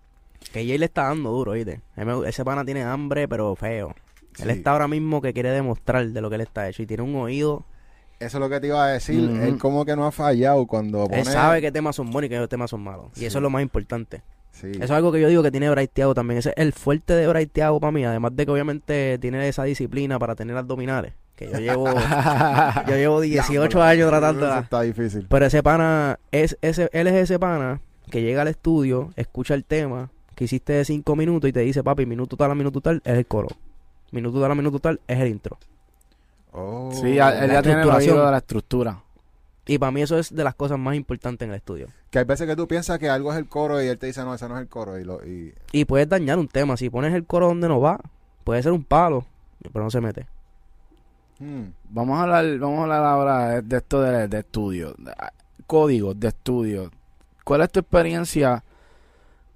KJ 0.53 0.78
le 0.78 0.84
está 0.86 1.05
dando 1.05 1.30
duro, 1.30 1.53
me- 1.53 2.28
Ese 2.28 2.45
pana 2.45 2.64
tiene 2.64 2.82
hambre, 2.82 3.26
pero 3.28 3.55
feo. 3.57 3.95
Él 4.38 4.51
está 4.51 4.70
ahora 4.72 4.88
mismo 4.88 5.20
que 5.20 5.32
quiere 5.32 5.51
demostrar 5.51 6.07
de 6.07 6.20
lo 6.20 6.28
que 6.30 6.36
él 6.36 6.41
está 6.43 6.68
hecho 6.68 6.82
y 6.82 6.86
tiene 6.86 7.03
un 7.03 7.14
oído. 7.16 7.64
Eso 8.20 8.36
es 8.36 8.40
lo 8.40 8.50
que 8.50 8.60
te 8.60 8.66
iba 8.66 8.84
a 8.84 8.88
decir. 8.88 9.30
Ujú. 9.30 9.42
Él 9.42 9.58
como 9.58 9.84
que 9.86 9.96
no 9.96 10.06
ha 10.06 10.12
fallado 10.12 10.66
cuando 10.66 11.06
pone... 11.08 11.20
Él 11.20 11.24
sabe 11.24 11.62
qué 11.62 11.72
temas 11.72 11.96
son 11.96 12.10
buenos 12.10 12.26
y 12.26 12.28
qué 12.28 12.48
temas 12.48 12.68
son 12.68 12.82
malos. 12.82 13.06
Y 13.16 13.24
eso 13.24 13.38
es 13.38 13.42
lo 13.42 13.48
más 13.48 13.62
importante. 13.62 14.22
Sí. 14.52 14.72
Eso 14.72 14.84
es 14.84 14.90
algo 14.90 15.10
que 15.10 15.22
yo 15.22 15.28
digo 15.28 15.42
que 15.42 15.50
tiene 15.50 15.74
Thiago 15.88 16.14
también. 16.14 16.36
Ese 16.38 16.50
es 16.50 16.56
el 16.58 16.74
fuerte 16.74 17.14
de 17.14 17.46
Thiago 17.46 17.80
para 17.80 17.92
mí. 17.92 18.04
Además 18.04 18.36
de 18.36 18.44
que 18.44 18.52
obviamente 18.52 19.18
tiene 19.18 19.48
esa 19.48 19.64
disciplina 19.64 20.18
para 20.18 20.34
tener 20.34 20.54
abdominales. 20.54 21.14
Que 21.34 21.50
yo 21.50 21.58
llevo, 21.58 21.86
yo 22.88 22.94
llevo 22.94 23.20
18 23.22 23.82
años 23.82 24.10
tratando. 24.10 24.46
Eso 24.46 24.58
está 24.58 24.82
difícil. 24.82 25.26
Pero 25.26 25.46
ese 25.46 25.62
pana, 25.62 26.18
es 26.30 26.58
ese, 26.60 26.90
él 26.92 27.06
es 27.06 27.14
ese 27.14 27.38
pana 27.38 27.80
que 28.10 28.20
llega 28.20 28.42
al 28.42 28.48
estudio, 28.48 29.14
escucha 29.16 29.54
el 29.54 29.64
tema 29.64 30.10
que 30.34 30.44
hiciste 30.44 30.74
de 30.74 30.84
5 30.84 31.16
minutos 31.16 31.48
y 31.48 31.54
te 31.54 31.60
dice, 31.60 31.82
papi, 31.82 32.04
minuto 32.04 32.36
tal 32.36 32.50
a 32.50 32.54
minuto 32.54 32.82
tal 32.82 33.00
es 33.02 33.16
el 33.16 33.24
coro. 33.24 33.48
Minuto 34.10 34.42
tal 34.42 34.50
a 34.50 34.54
minuto 34.54 34.78
tal 34.78 35.00
es 35.06 35.18
el 35.18 35.28
intro. 35.28 35.56
Oh. 36.53 36.90
Sí, 36.92 37.14
ya- 37.14 37.40
él 37.42 37.48
La 37.48 37.55
ya 37.55 37.62
tiene 37.62 37.82
el 37.82 37.88
oído 37.90 38.24
de 38.24 38.30
la 38.30 38.38
estructura. 38.38 39.03
Y 39.66 39.78
para 39.78 39.92
mí 39.92 40.03
eso 40.03 40.18
es 40.18 40.34
de 40.34 40.42
las 40.42 40.55
cosas 40.55 40.78
más 40.78 40.96
importantes 40.96 41.46
en 41.46 41.51
el 41.53 41.57
estudio. 41.59 41.86
Que 42.11 42.18
hay 42.18 42.24
veces 42.24 42.46
que 42.48 42.57
tú 42.57 42.66
piensas 42.66 42.98
que 42.98 43.09
algo 43.09 43.32
es 43.32 43.38
el 43.38 43.46
coro 43.46 43.80
y 43.80 43.86
él 43.86 43.98
te 43.98 44.07
dice, 44.07 44.24
no, 44.24 44.34
ese 44.34 44.48
no 44.48 44.57
es 44.57 44.62
el 44.62 44.68
coro. 44.68 44.98
Y, 44.98 45.05
lo, 45.05 45.24
y... 45.24 45.55
Y 45.70 45.84
puedes 45.84 46.09
dañar 46.09 46.38
un 46.38 46.48
tema. 46.48 46.76
Si 46.76 46.90
pones 46.90 47.14
el 47.14 47.24
coro 47.24 47.46
donde 47.46 47.68
no 47.68 47.80
va, 47.80 48.01
puede 48.42 48.62
ser 48.62 48.72
un 48.72 48.82
palo, 48.82 49.24
pero 49.72 49.84
no 49.84 49.90
se 49.90 50.01
mete. 50.01 50.26
Hmm. 51.38 51.66
Vamos 51.90 52.18
a 52.18 52.22
hablar, 52.22 52.59
vamos 52.59 52.80
a 52.80 52.82
hablar 52.82 53.05
ahora 53.05 53.48
de, 53.48 53.62
de 53.62 53.76
esto 53.76 54.01
de, 54.03 54.26
de 54.28 54.38
estudio, 54.40 54.94
de- 54.98 55.12
ah, 55.16 55.32
códigos 55.66 56.18
de 56.18 56.28
estudio. 56.28 56.90
¿Cuál 57.44 57.61
es 57.62 57.70
tu 57.70 57.80
experiencia 57.80 58.64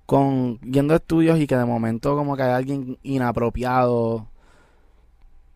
con 0.07 0.59
yendo 0.61 0.95
a 0.95 0.99
estudios 0.99 1.39
y 1.41 1.47
que 1.47 1.57
de 1.57 1.65
momento 1.65 2.15
como 2.17 2.37
que 2.37 2.43
hay 2.45 2.53
alguien 2.53 2.99
inapropiado, 3.03 4.29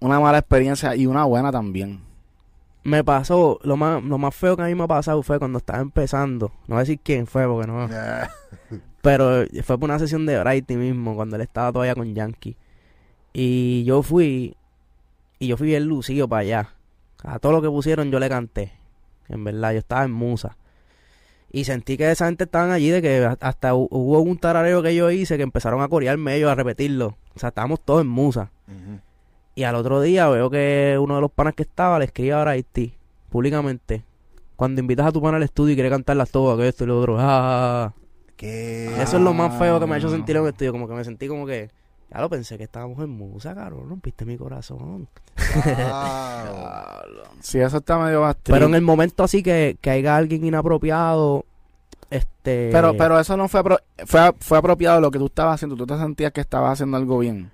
una 0.00 0.20
mala 0.20 0.38
experiencia 0.38 0.94
y 0.96 1.06
una 1.06 1.24
buena 1.24 1.50
también? 1.52 2.00
Me 2.84 3.04
pasó, 3.04 3.58
lo 3.64 3.76
más, 3.76 4.02
lo 4.02 4.16
más 4.18 4.34
feo 4.34 4.56
que 4.56 4.62
a 4.62 4.66
mí 4.66 4.74
me 4.74 4.84
ha 4.84 4.88
pasado 4.88 5.22
fue 5.22 5.38
cuando 5.38 5.58
estaba 5.58 5.80
empezando. 5.80 6.52
No 6.66 6.74
voy 6.74 6.76
a 6.76 6.80
decir 6.80 7.00
quién 7.02 7.26
fue 7.26 7.46
porque 7.46 7.66
no. 7.66 7.88
Pero 9.02 9.44
fue 9.64 9.78
por 9.78 9.88
una 9.90 9.98
sesión 9.98 10.26
de 10.26 10.38
Brighty 10.40 10.76
mismo, 10.76 11.14
cuando 11.14 11.36
él 11.36 11.42
estaba 11.42 11.72
todavía 11.72 11.94
con 11.94 12.14
Yankee. 12.14 12.56
Y 13.32 13.84
yo 13.84 14.02
fui, 14.02 14.56
y 15.38 15.46
yo 15.48 15.56
fui 15.56 15.68
bien 15.68 15.84
lucido 15.84 16.28
para 16.28 16.40
allá. 16.40 16.68
A 17.22 17.38
todo 17.38 17.52
lo 17.52 17.62
que 17.62 17.68
pusieron 17.68 18.10
yo 18.10 18.18
le 18.18 18.28
canté. 18.28 18.72
En 19.28 19.44
verdad, 19.44 19.72
yo 19.72 19.78
estaba 19.78 20.04
en 20.04 20.12
musa. 20.12 20.56
Y 21.50 21.64
sentí 21.64 21.96
que 21.96 22.10
esa 22.10 22.26
gente 22.26 22.44
estaban 22.44 22.70
allí 22.70 22.88
de 22.90 23.00
que 23.02 23.24
hasta 23.40 23.72
hu- 23.74 23.88
hubo 23.90 24.20
un 24.20 24.38
tarareo 24.38 24.82
que 24.82 24.94
yo 24.94 25.10
hice 25.10 25.36
que 25.36 25.42
empezaron 25.42 25.80
a 25.82 25.88
corearme 25.88 26.36
ellos, 26.36 26.50
a 26.50 26.54
repetirlo. 26.54 27.16
O 27.34 27.38
sea, 27.38 27.48
estábamos 27.50 27.80
todos 27.84 28.02
en 28.02 28.08
musa. 28.08 28.50
Ujú. 28.66 29.00
Y 29.58 29.64
al 29.64 29.74
otro 29.74 30.00
día 30.00 30.28
veo 30.28 30.48
que 30.50 30.96
uno 31.00 31.16
de 31.16 31.20
los 31.20 31.32
panas 31.32 31.52
que 31.54 31.64
estaba 31.64 31.98
le 31.98 32.04
escribe 32.04 32.32
a 32.32 32.44
Brighty 32.44 32.94
públicamente. 33.28 34.04
Cuando 34.54 34.80
invitas 34.80 35.04
a 35.06 35.10
tu 35.10 35.20
pana 35.20 35.36
al 35.36 35.42
estudio 35.42 35.72
y 35.72 35.74
quiere 35.74 35.90
cantarlas 35.90 36.30
todas, 36.30 36.56
que 36.56 36.68
esto 36.68 36.84
y 36.84 36.86
lo 36.86 37.00
otro. 37.00 37.18
ah, 37.18 37.24
ah, 37.24 37.84
ah. 37.86 37.92
¿Qué? 38.36 38.86
Eso 39.02 39.16
es 39.16 39.22
lo 39.24 39.34
más 39.34 39.58
feo 39.58 39.80
que 39.80 39.86
me 39.86 39.96
ha 39.96 39.98
hecho 39.98 40.06
Ah. 40.06 40.10
sentir 40.12 40.36
en 40.36 40.44
el 40.44 40.50
estudio. 40.50 40.70
Como 40.70 40.86
que 40.86 40.94
me 40.94 41.02
sentí 41.02 41.26
como 41.26 41.44
que. 41.44 41.70
Ya 42.08 42.20
lo 42.20 42.30
pensé 42.30 42.56
que 42.56 42.62
estábamos 42.64 43.00
en 43.00 43.10
musa, 43.10 43.52
cabrón. 43.52 43.88
Rompiste 43.88 44.24
mi 44.24 44.38
corazón. 44.38 45.08
Wow. 45.56 45.74
Sí, 47.40 47.58
eso 47.58 47.78
está 47.78 47.98
medio 47.98 48.20
bastante. 48.20 48.52
Pero 48.52 48.66
en 48.66 48.74
el 48.76 48.82
momento 48.82 49.24
así 49.24 49.42
que, 49.42 49.76
que 49.80 49.90
haya 49.90 50.16
alguien 50.16 50.44
inapropiado. 50.44 51.44
Este. 52.10 52.70
Pero, 52.72 52.96
pero 52.96 53.18
eso 53.18 53.36
no 53.36 53.48
fue, 53.48 53.60
apro- 53.62 53.82
fue, 54.06 54.32
fue 54.38 54.58
apropiado 54.58 55.00
lo 55.00 55.10
que 55.10 55.18
tú 55.18 55.26
estabas 55.26 55.56
haciendo. 55.56 55.74
Tú 55.76 55.84
te 55.86 55.96
sentías 55.98 56.30
que 56.32 56.40
estabas 56.42 56.74
haciendo 56.74 56.96
algo 56.96 57.18
bien. 57.18 57.50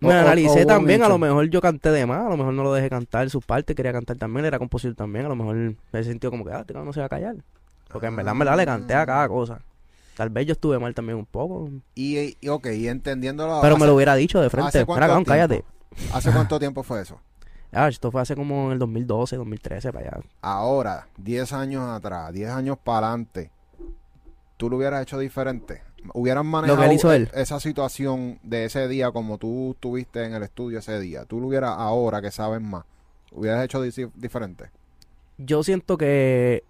Me 0.00 0.08
O- 0.08 0.18
analicé 0.18 0.62
o 0.64 0.66
también, 0.66 1.02
a 1.02 1.08
lo 1.08 1.18
mejor 1.18 1.48
yo 1.48 1.60
canté 1.60 1.90
de 1.90 2.04
más, 2.06 2.26
a 2.26 2.28
lo 2.28 2.36
mejor 2.36 2.52
no 2.52 2.62
lo 2.62 2.72
dejé 2.74 2.90
cantar 2.90 3.30
su 3.30 3.40
parte, 3.40 3.74
quería 3.74 3.92
cantar 3.92 4.16
también, 4.18 4.44
era 4.44 4.58
compositor 4.58 4.94
también, 4.94 5.24
a 5.24 5.28
lo 5.28 5.36
mejor 5.36 5.74
me 5.92 6.04
sentido 6.04 6.30
como 6.30 6.44
que, 6.44 6.52
ah, 6.52 6.60
este 6.60 6.74
no 6.74 6.92
se 6.92 7.00
va 7.00 7.06
a 7.06 7.08
callar. 7.08 7.36
Porque 7.88 8.06
en 8.08 8.16
verdad, 8.16 8.32
en 8.32 8.38
verdad 8.38 8.56
le 8.56 8.66
canté 8.66 8.94
a 8.94 9.06
cada 9.06 9.28
cosa. 9.28 9.60
Tal 10.16 10.28
vez 10.30 10.46
yo 10.46 10.52
estuve 10.52 10.78
mal 10.78 10.94
también 10.94 11.18
un 11.18 11.26
poco, 11.26 11.70
Y, 11.94 12.36
y, 12.40 12.48
ok, 12.48 12.66
y 12.74 12.88
entendiéndolo. 12.88 13.60
pero 13.60 13.74
hace, 13.74 13.80
me 13.80 13.86
lo 13.86 13.94
hubiera 13.94 14.14
dicho 14.14 14.40
de 14.40 14.46
¿hace 14.46 14.56
frente. 14.56 14.84
Mira, 14.86 15.06
cabrón, 15.06 15.24
cállate. 15.24 15.64
¿Hace 16.12 16.30
cuánto 16.32 16.58
tiempo 16.58 16.82
fue 16.82 17.00
eso? 17.02 17.20
Ah, 17.72 17.88
esto 17.88 18.10
fue 18.10 18.22
hace 18.22 18.34
como 18.36 18.66
en 18.66 18.72
el 18.72 18.78
2012, 18.78 19.36
2013, 19.36 19.92
para 19.92 20.08
allá. 20.08 20.20
Ahora, 20.40 21.08
10 21.18 21.52
años 21.52 21.82
atrás, 21.82 22.32
10 22.32 22.48
años 22.50 22.78
para 22.82 23.08
adelante, 23.08 23.50
¿tú 24.56 24.70
lo 24.70 24.76
hubieras 24.76 25.02
hecho 25.02 25.18
diferente? 25.18 25.82
¿Hubieran 26.14 26.46
manejado 26.46 26.92
hizo 26.92 27.12
e- 27.12 27.16
él. 27.16 27.30
esa 27.34 27.58
situación 27.60 28.38
de 28.42 28.64
ese 28.64 28.88
día 28.88 29.10
como 29.10 29.38
tú 29.38 29.72
estuviste 29.72 30.24
en 30.24 30.34
el 30.34 30.42
estudio 30.42 30.78
ese 30.78 31.00
día? 31.00 31.24
¿Tú 31.24 31.40
lo 31.40 31.48
hubieras 31.48 31.74
ahora 31.76 32.22
que 32.22 32.30
sabes 32.30 32.60
más? 32.60 32.84
¿Hubieras 33.32 33.64
hecho 33.64 33.82
diferente? 33.82 34.70
Yo 35.38 35.62
siento 35.62 35.98
que 35.98 36.64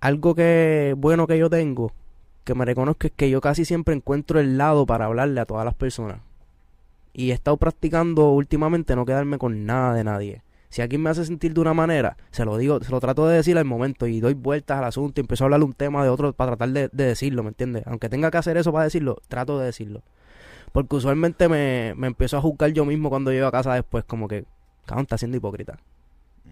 algo 0.00 0.34
que 0.34 0.94
bueno 0.96 1.26
que 1.26 1.38
yo 1.38 1.48
tengo, 1.48 1.92
que 2.44 2.54
me 2.54 2.64
reconozco, 2.64 3.06
es 3.06 3.12
que 3.14 3.30
yo 3.30 3.40
casi 3.40 3.64
siempre 3.64 3.94
encuentro 3.94 4.40
el 4.40 4.58
lado 4.58 4.84
para 4.84 5.06
hablarle 5.06 5.40
a 5.40 5.46
todas 5.46 5.64
las 5.64 5.74
personas. 5.74 6.18
Y 7.12 7.30
he 7.30 7.34
estado 7.34 7.56
practicando 7.56 8.30
últimamente 8.30 8.96
no 8.96 9.04
quedarme 9.06 9.38
con 9.38 9.64
nada 9.64 9.94
de 9.94 10.04
nadie. 10.04 10.42
Si 10.72 10.80
alguien 10.80 11.02
me 11.02 11.10
hace 11.10 11.26
sentir 11.26 11.52
de 11.52 11.60
una 11.60 11.74
manera, 11.74 12.16
se 12.30 12.46
lo 12.46 12.56
digo, 12.56 12.80
se 12.80 12.90
lo 12.90 12.98
trato 12.98 13.28
de 13.28 13.36
decir 13.36 13.58
al 13.58 13.66
momento 13.66 14.06
y 14.06 14.20
doy 14.20 14.32
vueltas 14.32 14.78
al 14.78 14.84
asunto 14.84 15.20
y 15.20 15.22
empiezo 15.22 15.44
a 15.44 15.46
hablarle 15.46 15.66
un 15.66 15.74
tema 15.74 16.02
de 16.02 16.08
otro 16.08 16.32
para 16.32 16.52
tratar 16.52 16.70
de, 16.70 16.88
de 16.90 17.04
decirlo, 17.04 17.42
¿me 17.42 17.50
entiendes? 17.50 17.82
Aunque 17.86 18.08
tenga 18.08 18.30
que 18.30 18.38
hacer 18.38 18.56
eso 18.56 18.72
para 18.72 18.84
decirlo, 18.84 19.18
trato 19.28 19.58
de 19.58 19.66
decirlo. 19.66 20.02
Porque 20.72 20.96
usualmente 20.96 21.46
me, 21.50 21.92
me 21.98 22.06
empiezo 22.06 22.38
a 22.38 22.40
juzgar 22.40 22.72
yo 22.72 22.86
mismo 22.86 23.10
cuando 23.10 23.30
llego 23.30 23.48
a 23.48 23.52
casa 23.52 23.74
después, 23.74 24.04
como 24.04 24.28
que, 24.28 24.46
cabrón, 24.86 25.02
está 25.02 25.18
siendo 25.18 25.36
hipócrita. 25.36 25.78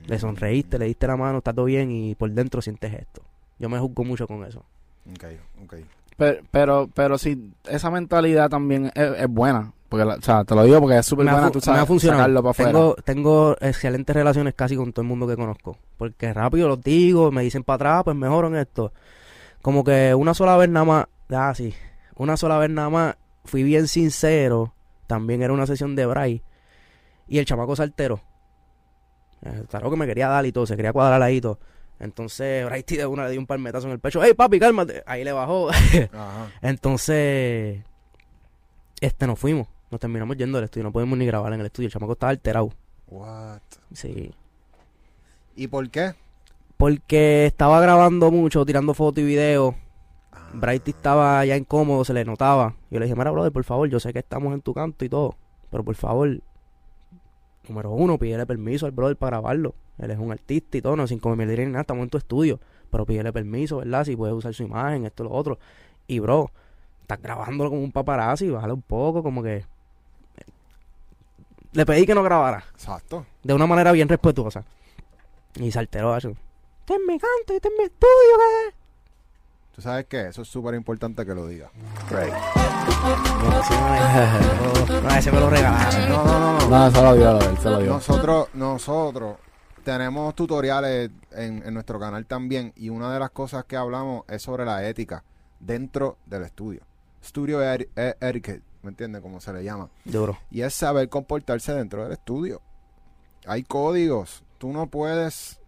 Le 0.07 0.19
sonreíste, 0.19 0.79
le 0.79 0.85
diste 0.85 1.07
la 1.07 1.17
mano, 1.17 1.39
está 1.39 1.55
todo 1.55 1.65
bien 1.65 1.91
y 1.91 2.15
por 2.15 2.31
dentro 2.31 2.61
sientes 2.61 2.93
esto. 2.93 3.23
Yo 3.59 3.71
me 3.71 3.79
juzgo 3.79 4.05
mucho 4.05 4.27
con 4.27 4.45
eso. 4.45 4.67
Ok, 5.13 5.25
ok. 5.65 5.75
Pero, 6.19 6.43
pero, 6.51 6.91
pero 6.93 7.17
sí, 7.17 7.55
esa 7.65 7.91
mentalidad 7.91 8.51
también 8.51 8.93
es, 8.95 9.13
es 9.17 9.29
buena. 9.29 9.73
Porque, 9.91 10.05
la- 10.07 10.15
o 10.15 10.23
sea, 10.23 10.45
te 10.45 10.55
lo 10.55 10.63
digo 10.65 10.81
porque 10.81 10.97
es 10.99 11.05
súper 11.05 11.27
buena. 11.27 11.51
Tú 11.51 11.59
me 11.59 11.65
sabes 11.65 11.83
ha 11.83 11.87
funcionado. 11.87 12.21
sacarlo 12.21 12.43
para 12.43 12.51
afuera. 12.53 12.71
Tengo, 12.73 12.95
tengo 13.05 13.57
excelentes 13.61 14.15
relaciones 14.17 14.55
casi 14.55 14.77
con 14.77 14.93
todo 14.93 15.03
el 15.03 15.09
mundo 15.09 15.27
que 15.27 15.37
conozco. 15.37 15.77
Porque 15.99 16.33
rápido 16.33 16.69
los 16.69 16.81
digo, 16.81 17.31
me 17.33 17.43
dicen 17.43 17.63
para 17.65 17.75
atrás, 17.75 18.05
pues 18.05 18.17
mejoro 18.17 18.47
en 18.49 18.57
esto. 18.57 18.93
Como 19.61 19.85
que 19.85 20.15
una 20.15 20.33
sola 20.33 20.57
vez 20.57 20.71
nada 20.71 20.87
más, 20.87 21.07
ah, 21.31 21.53
sí, 21.55 21.75
una 22.17 22.37
sola 22.39 22.57
vez 22.59 22.71
nada 22.71 22.89
más, 22.89 23.17
fui 23.45 23.63
bien 23.65 23.89
sincero. 23.89 24.73
También 25.07 25.43
era 25.43 25.53
una 25.53 25.67
sesión 25.67 25.97
de 25.97 26.07
Bray. 26.07 26.43
Y 27.27 27.39
el 27.39 27.45
chamaco 27.45 27.75
saltero. 27.77 28.21
Eh, 29.43 29.65
Claro 29.69 29.91
que 29.91 29.97
me 29.97 30.07
quería 30.07 30.29
dar 30.29 30.47
y 30.47 30.53
todo, 30.53 30.67
se 30.67 30.77
quería 30.77 30.93
cuadrar 30.93 31.21
ahí 31.23 31.37
y 31.39 31.41
todo. 31.41 31.59
Entonces, 31.99 32.65
Bray 32.65 32.83
de 32.87 33.07
una 33.07 33.25
le 33.25 33.33
dio 33.33 33.41
un 33.41 33.47
palmetazo 33.47 33.87
en 33.89 33.93
el 33.95 33.99
pecho. 33.99 34.23
¡Ey, 34.23 34.35
papi, 34.35 34.59
cálmate! 34.61 35.03
Ahí 35.05 35.25
le 35.25 35.33
bajó. 35.33 35.69
Ajá. 36.13 36.47
Entonces, 36.63 37.83
este 39.01 39.27
nos 39.27 39.39
fuimos. 39.39 39.67
Nos 39.91 40.01
terminamos 40.01 40.37
yendo 40.37 40.59
del 40.59 40.67
estudio. 40.67 40.85
No 40.85 40.93
podemos 40.93 41.19
ni 41.19 41.27
grabar 41.27 41.53
en 41.53 41.61
el 41.61 41.67
estudio. 41.67 41.87
El 41.87 41.93
chamaco 41.93 42.13
estaba 42.13 42.31
alterado. 42.31 42.71
What? 43.09 43.61
Sí. 43.93 44.33
¿Y 45.57 45.67
por 45.67 45.91
qué? 45.91 46.15
Porque 46.77 47.47
estaba 47.47 47.81
grabando 47.81 48.31
mucho, 48.31 48.65
tirando 48.65 48.95
fotos 48.95 49.23
y 49.23 49.27
videos. 49.27 49.75
Ah, 50.33 50.49
Brighty 50.55 50.93
estaba 50.93 51.45
ya 51.45 51.57
incómodo, 51.57 52.05
se 52.05 52.15
le 52.15 52.25
notaba. 52.25 52.77
Yo 52.91 53.01
le 53.01 53.07
dije, 53.07 53.17
mira, 53.17 53.31
brother, 53.33 53.53
por 53.53 53.65
favor, 53.65 53.89
yo 53.89 53.99
sé 54.01 54.13
que 54.13 54.21
estamos 54.21 54.55
en 54.55 54.63
tu 54.63 54.73
canto 54.73 55.05
y 55.05 55.09
todo. 55.09 55.35
Pero 55.71 55.85
por 55.85 55.97
favor, 55.97 56.41
número 57.69 57.91
uno, 57.91 58.17
pídele 58.17 58.47
permiso 58.47 58.87
al 58.87 58.93
brother 58.93 59.17
para 59.17 59.39
grabarlo. 59.39 59.75
Él 59.99 60.11
es 60.11 60.19
un 60.19 60.33
artista 60.33 60.79
y 60.79 60.83
todo, 60.83 60.97
no 60.97 61.07
sin 61.07 61.19
comer 61.19 61.49
ni 61.49 61.67
nada, 61.67 61.83
estamos 61.83 62.05
en 62.05 62.11
tu 62.11 62.17
estudio. 62.17 62.61
Pero 62.91 63.05
pídele 63.05 63.33
permiso, 63.33 63.79
¿verdad? 63.79 64.05
Si 64.05 64.17
puedes 64.17 64.35
usar 64.35 64.55
su 64.55 64.63
imagen, 64.63 65.05
esto, 65.05 65.25
lo 65.25 65.33
otro. 65.33 65.59
Y, 66.07 66.21
bro, 66.21 66.51
estás 67.03 67.21
grabándolo 67.21 67.71
como 67.71 67.83
un 67.83 67.93
paparazzi, 67.93 68.49
bájale 68.51 68.73
un 68.73 68.83
poco, 68.83 69.23
como 69.23 69.43
que... 69.43 69.65
Le 71.73 71.87
pedí 71.87 72.05
que 72.07 72.15
no 72.15 72.23
grabara, 72.23 72.65
Exacto. 72.73 73.27
de 73.43 73.55
una 73.55 73.67
manera 73.67 73.93
bien 73.93 74.09
respetuosa. 74.09 74.65
Y 75.55 75.71
se 75.71 75.79
alteró 75.79 76.17
eso. 76.17 76.31
Este 76.81 76.95
es 76.95 77.01
mi 77.07 77.19
canto, 77.19 77.53
este 77.55 77.69
es 77.69 77.75
mi 77.79 77.85
estudio, 77.85 78.37
¿qué? 78.39 78.75
¿Tú 79.77 79.83
sabes 79.83 80.07
qué? 80.07 80.29
Eso 80.29 80.43
es 80.43 80.49
súper 80.49 80.75
importante 80.75 81.25
que 81.25 81.35
lo 81.35 81.47
digas. 81.47 81.71
No, 81.73 83.63
sí, 83.63 83.75
no, 84.93 85.01
no, 85.01 85.11
ese 85.17 85.33
me 85.33 85.41
lo 85.41 85.49
regalaron. 85.51 86.09
No, 86.09 86.25
no, 86.25 86.39
no, 86.41 86.59
no. 86.61 86.69
No, 86.69 86.91
se 86.91 87.03
lo 87.03 87.15
dio, 87.15 87.41
él 87.41 87.59
se 87.59 87.71
lo 87.71 87.79
dio. 87.79 87.93
Nosotros, 87.93 88.49
nosotros 88.55 89.37
tenemos 89.85 90.35
tutoriales 90.35 91.11
en, 91.33 91.63
en 91.65 91.75
nuestro 91.75 91.99
canal 91.99 92.27
también 92.27 92.73
y 92.77 92.89
una 92.91 93.13
de 93.13 93.19
las 93.21 93.31
cosas 93.31 93.65
que 93.65 93.77
hablamos 93.77 94.25
es 94.29 94.43
sobre 94.43 94.65
la 94.65 94.87
ética 94.87 95.23
dentro 95.61 96.19
del 96.27 96.43
estudio. 96.43 96.83
Studio 97.25 97.61
eti- 97.63 97.89
etiquette, 98.21 98.63
¿me 98.83 98.91
entiendes? 98.91 99.21
Como 99.23 99.41
se 99.41 99.53
le 99.53 99.63
llama. 99.65 99.89
Duro. 100.05 100.39
Y 100.51 100.63
es 100.63 100.75
saber 100.75 101.09
comportarse 101.09 101.73
dentro 101.75 102.03
del 102.05 102.13
estudio. 102.13 102.61
Hay 103.47 103.63
códigos. 103.63 104.43
Tú 104.59 104.73
no 104.73 104.89
puedes 104.89 105.61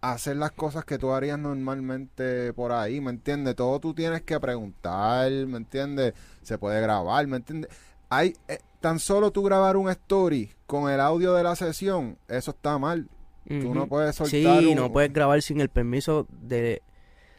hacer 0.00 0.36
las 0.36 0.52
cosas 0.52 0.84
que 0.84 0.98
tú 0.98 1.12
harías 1.12 1.38
normalmente 1.38 2.52
por 2.52 2.72
ahí, 2.72 3.00
¿me 3.00 3.10
entiendes? 3.10 3.56
Todo 3.56 3.80
tú 3.80 3.94
tienes 3.94 4.20
que 4.22 4.38
preguntar, 4.38 5.30
¿me 5.46 5.56
entiendes? 5.56 6.12
Se 6.42 6.58
puede 6.58 6.80
grabar, 6.82 7.26
¿me 7.26 7.38
entiendes? 7.38 7.70
Hay 8.10 8.34
eh, 8.48 8.58
tan 8.80 8.98
solo 8.98 9.30
tú 9.30 9.42
grabar 9.42 9.78
un 9.78 9.88
story 9.88 10.52
con 10.66 10.90
el 10.90 11.00
audio 11.00 11.32
de 11.32 11.42
la 11.42 11.56
sesión, 11.56 12.18
eso 12.28 12.50
está 12.50 12.78
mal. 12.78 13.08
Tú 13.48 13.74
no 13.74 13.86
puedes 13.86 14.16
soltar 14.16 14.60
Sí, 14.60 14.66
un- 14.66 14.74
no 14.76 14.92
puedes 14.92 15.12
grabar 15.12 15.40
sin 15.42 15.60
el 15.60 15.68
permiso 15.68 16.26
de... 16.30 16.80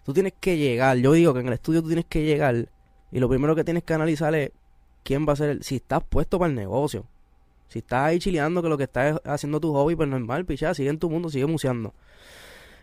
Tú 0.04 0.14
tienes 0.14 0.34
que 0.40 0.56
llegar. 0.56 0.98
Yo 0.98 1.14
digo 1.14 1.34
que 1.34 1.40
en 1.40 1.48
el 1.48 1.54
estudio 1.54 1.82
tú 1.82 1.88
tienes 1.88 2.06
que 2.06 2.24
llegar 2.24 2.70
y 3.12 3.20
lo 3.20 3.28
primero 3.28 3.56
que 3.56 3.64
tienes 3.64 3.84
que 3.84 3.94
analizar 3.96 4.34
es 4.36 4.52
quién 5.06 5.26
va 5.26 5.34
a 5.34 5.36
ser 5.38 5.50
el... 5.52 5.64
Si 5.64 5.78
estás 5.78 6.04
puesto 6.04 6.38
para 6.38 6.50
el 6.50 6.56
negocio. 6.56 7.06
Si 7.70 7.80
estás 7.80 8.06
ahí 8.08 8.20
chileando 8.20 8.62
que 8.62 8.70
lo 8.70 8.78
que 8.78 8.84
estás 8.84 9.16
es 9.16 9.22
haciendo 9.24 9.62
tu 9.62 9.72
hobby, 9.74 9.96
pues 9.96 10.10
normal, 10.10 10.46
pichá, 10.46 10.74
sigue 10.74 10.90
en 10.90 11.00
tu 11.00 11.10
mundo, 11.10 11.30
sigue 11.30 11.46
museando. 11.46 11.94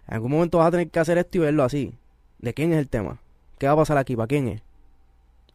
En 0.08 0.14
algún 0.14 0.30
momento 0.30 0.58
vas 0.58 0.68
a 0.68 0.70
tener 0.70 0.88
que 0.88 1.00
hacer 1.00 1.18
esto 1.18 1.38
y 1.38 1.40
verlo 1.40 1.64
así. 1.64 1.92
¿De 2.38 2.54
quién 2.54 2.72
es 2.72 2.78
el 2.78 2.88
tema? 2.88 3.20
¿Qué 3.58 3.66
va 3.66 3.72
a 3.72 3.76
pasar 3.76 3.98
aquí? 3.98 4.16
¿Para 4.16 4.28
quién 4.28 4.48
es? 4.48 4.62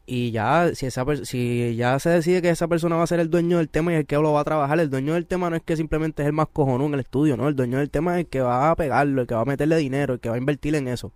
Y 0.06 0.30
ya, 0.30 0.74
si 0.74 0.86
esa 0.86 1.04
si 1.24 1.76
ya 1.76 1.98
se 1.98 2.08
decide 2.08 2.40
que 2.40 2.48
esa 2.48 2.66
persona 2.66 2.96
va 2.96 3.02
a 3.02 3.06
ser 3.06 3.20
el 3.20 3.28
dueño 3.28 3.58
del 3.58 3.68
tema 3.68 3.92
y 3.92 3.96
el 3.96 4.06
que 4.06 4.16
lo 4.16 4.32
va 4.32 4.40
a 4.40 4.44
trabajar, 4.44 4.80
el 4.80 4.88
dueño 4.88 5.14
del 5.14 5.26
tema 5.26 5.50
no 5.50 5.56
es 5.56 5.62
que 5.62 5.76
simplemente 5.76 6.22
es 6.22 6.26
el 6.26 6.32
más 6.32 6.48
cojonú 6.50 6.86
en 6.86 6.94
el 6.94 7.00
estudio, 7.00 7.36
¿no? 7.36 7.48
El 7.48 7.56
dueño 7.56 7.78
del 7.78 7.90
tema 7.90 8.14
es 8.14 8.20
el 8.20 8.26
que 8.26 8.40
va 8.40 8.70
a 8.70 8.76
pegarlo, 8.76 9.20
el 9.20 9.26
que 9.26 9.34
va 9.34 9.42
a 9.42 9.44
meterle 9.44 9.76
dinero, 9.76 10.14
el 10.14 10.20
que 10.20 10.30
va 10.30 10.36
a 10.36 10.38
invertir 10.38 10.74
en 10.76 10.88
eso. 10.88 11.12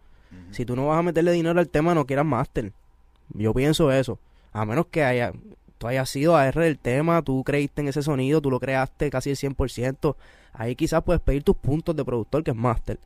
Si 0.51 0.67
tú 0.67 0.77
no 0.77 0.89
vas 0.89 0.99
a 0.99 1.03
meterle 1.03 1.33
dinero 1.33 1.59
al 1.59 1.69
tema, 1.69 1.95
no 1.95 2.07
quieras 2.07 2.27
máster. 2.27 2.73
Yo 3.31 3.55
pienso 3.55 3.91
eso. 3.91 4.19
A 4.53 4.65
menos 4.65 4.87
que 4.87 5.05
haya, 5.05 5.33
tú 5.79 5.87
hayas 5.89 6.09
sido 6.09 6.37
AR 6.37 6.55
del 6.55 6.79
tema, 6.79 7.23
tú 7.23 7.43
creíste 7.45 7.83
en 7.83 7.89
ese 7.89 8.03
sonido, 8.03 8.41
tú 8.41 8.51
lo 8.51 8.61
creaste 8.61 9.11
casi 9.11 9.31
el 9.31 9.37
100%. 9.37 10.15
Ahí 10.53 10.77
quizás 10.77 11.03
puedes 11.03 11.23
pedir 11.23 11.43
tus 11.43 11.57
puntos 11.57 11.97
de 11.97 12.05
productor, 12.05 12.45
que 12.45 12.51
es 12.51 12.57
máster. 12.57 12.99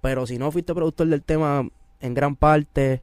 Pero 0.00 0.26
si 0.26 0.38
no 0.38 0.50
fuiste 0.52 0.74
productor 0.74 1.08
del 1.08 1.22
tema 1.22 1.66
en 2.00 2.14
gran 2.14 2.36
parte, 2.36 3.02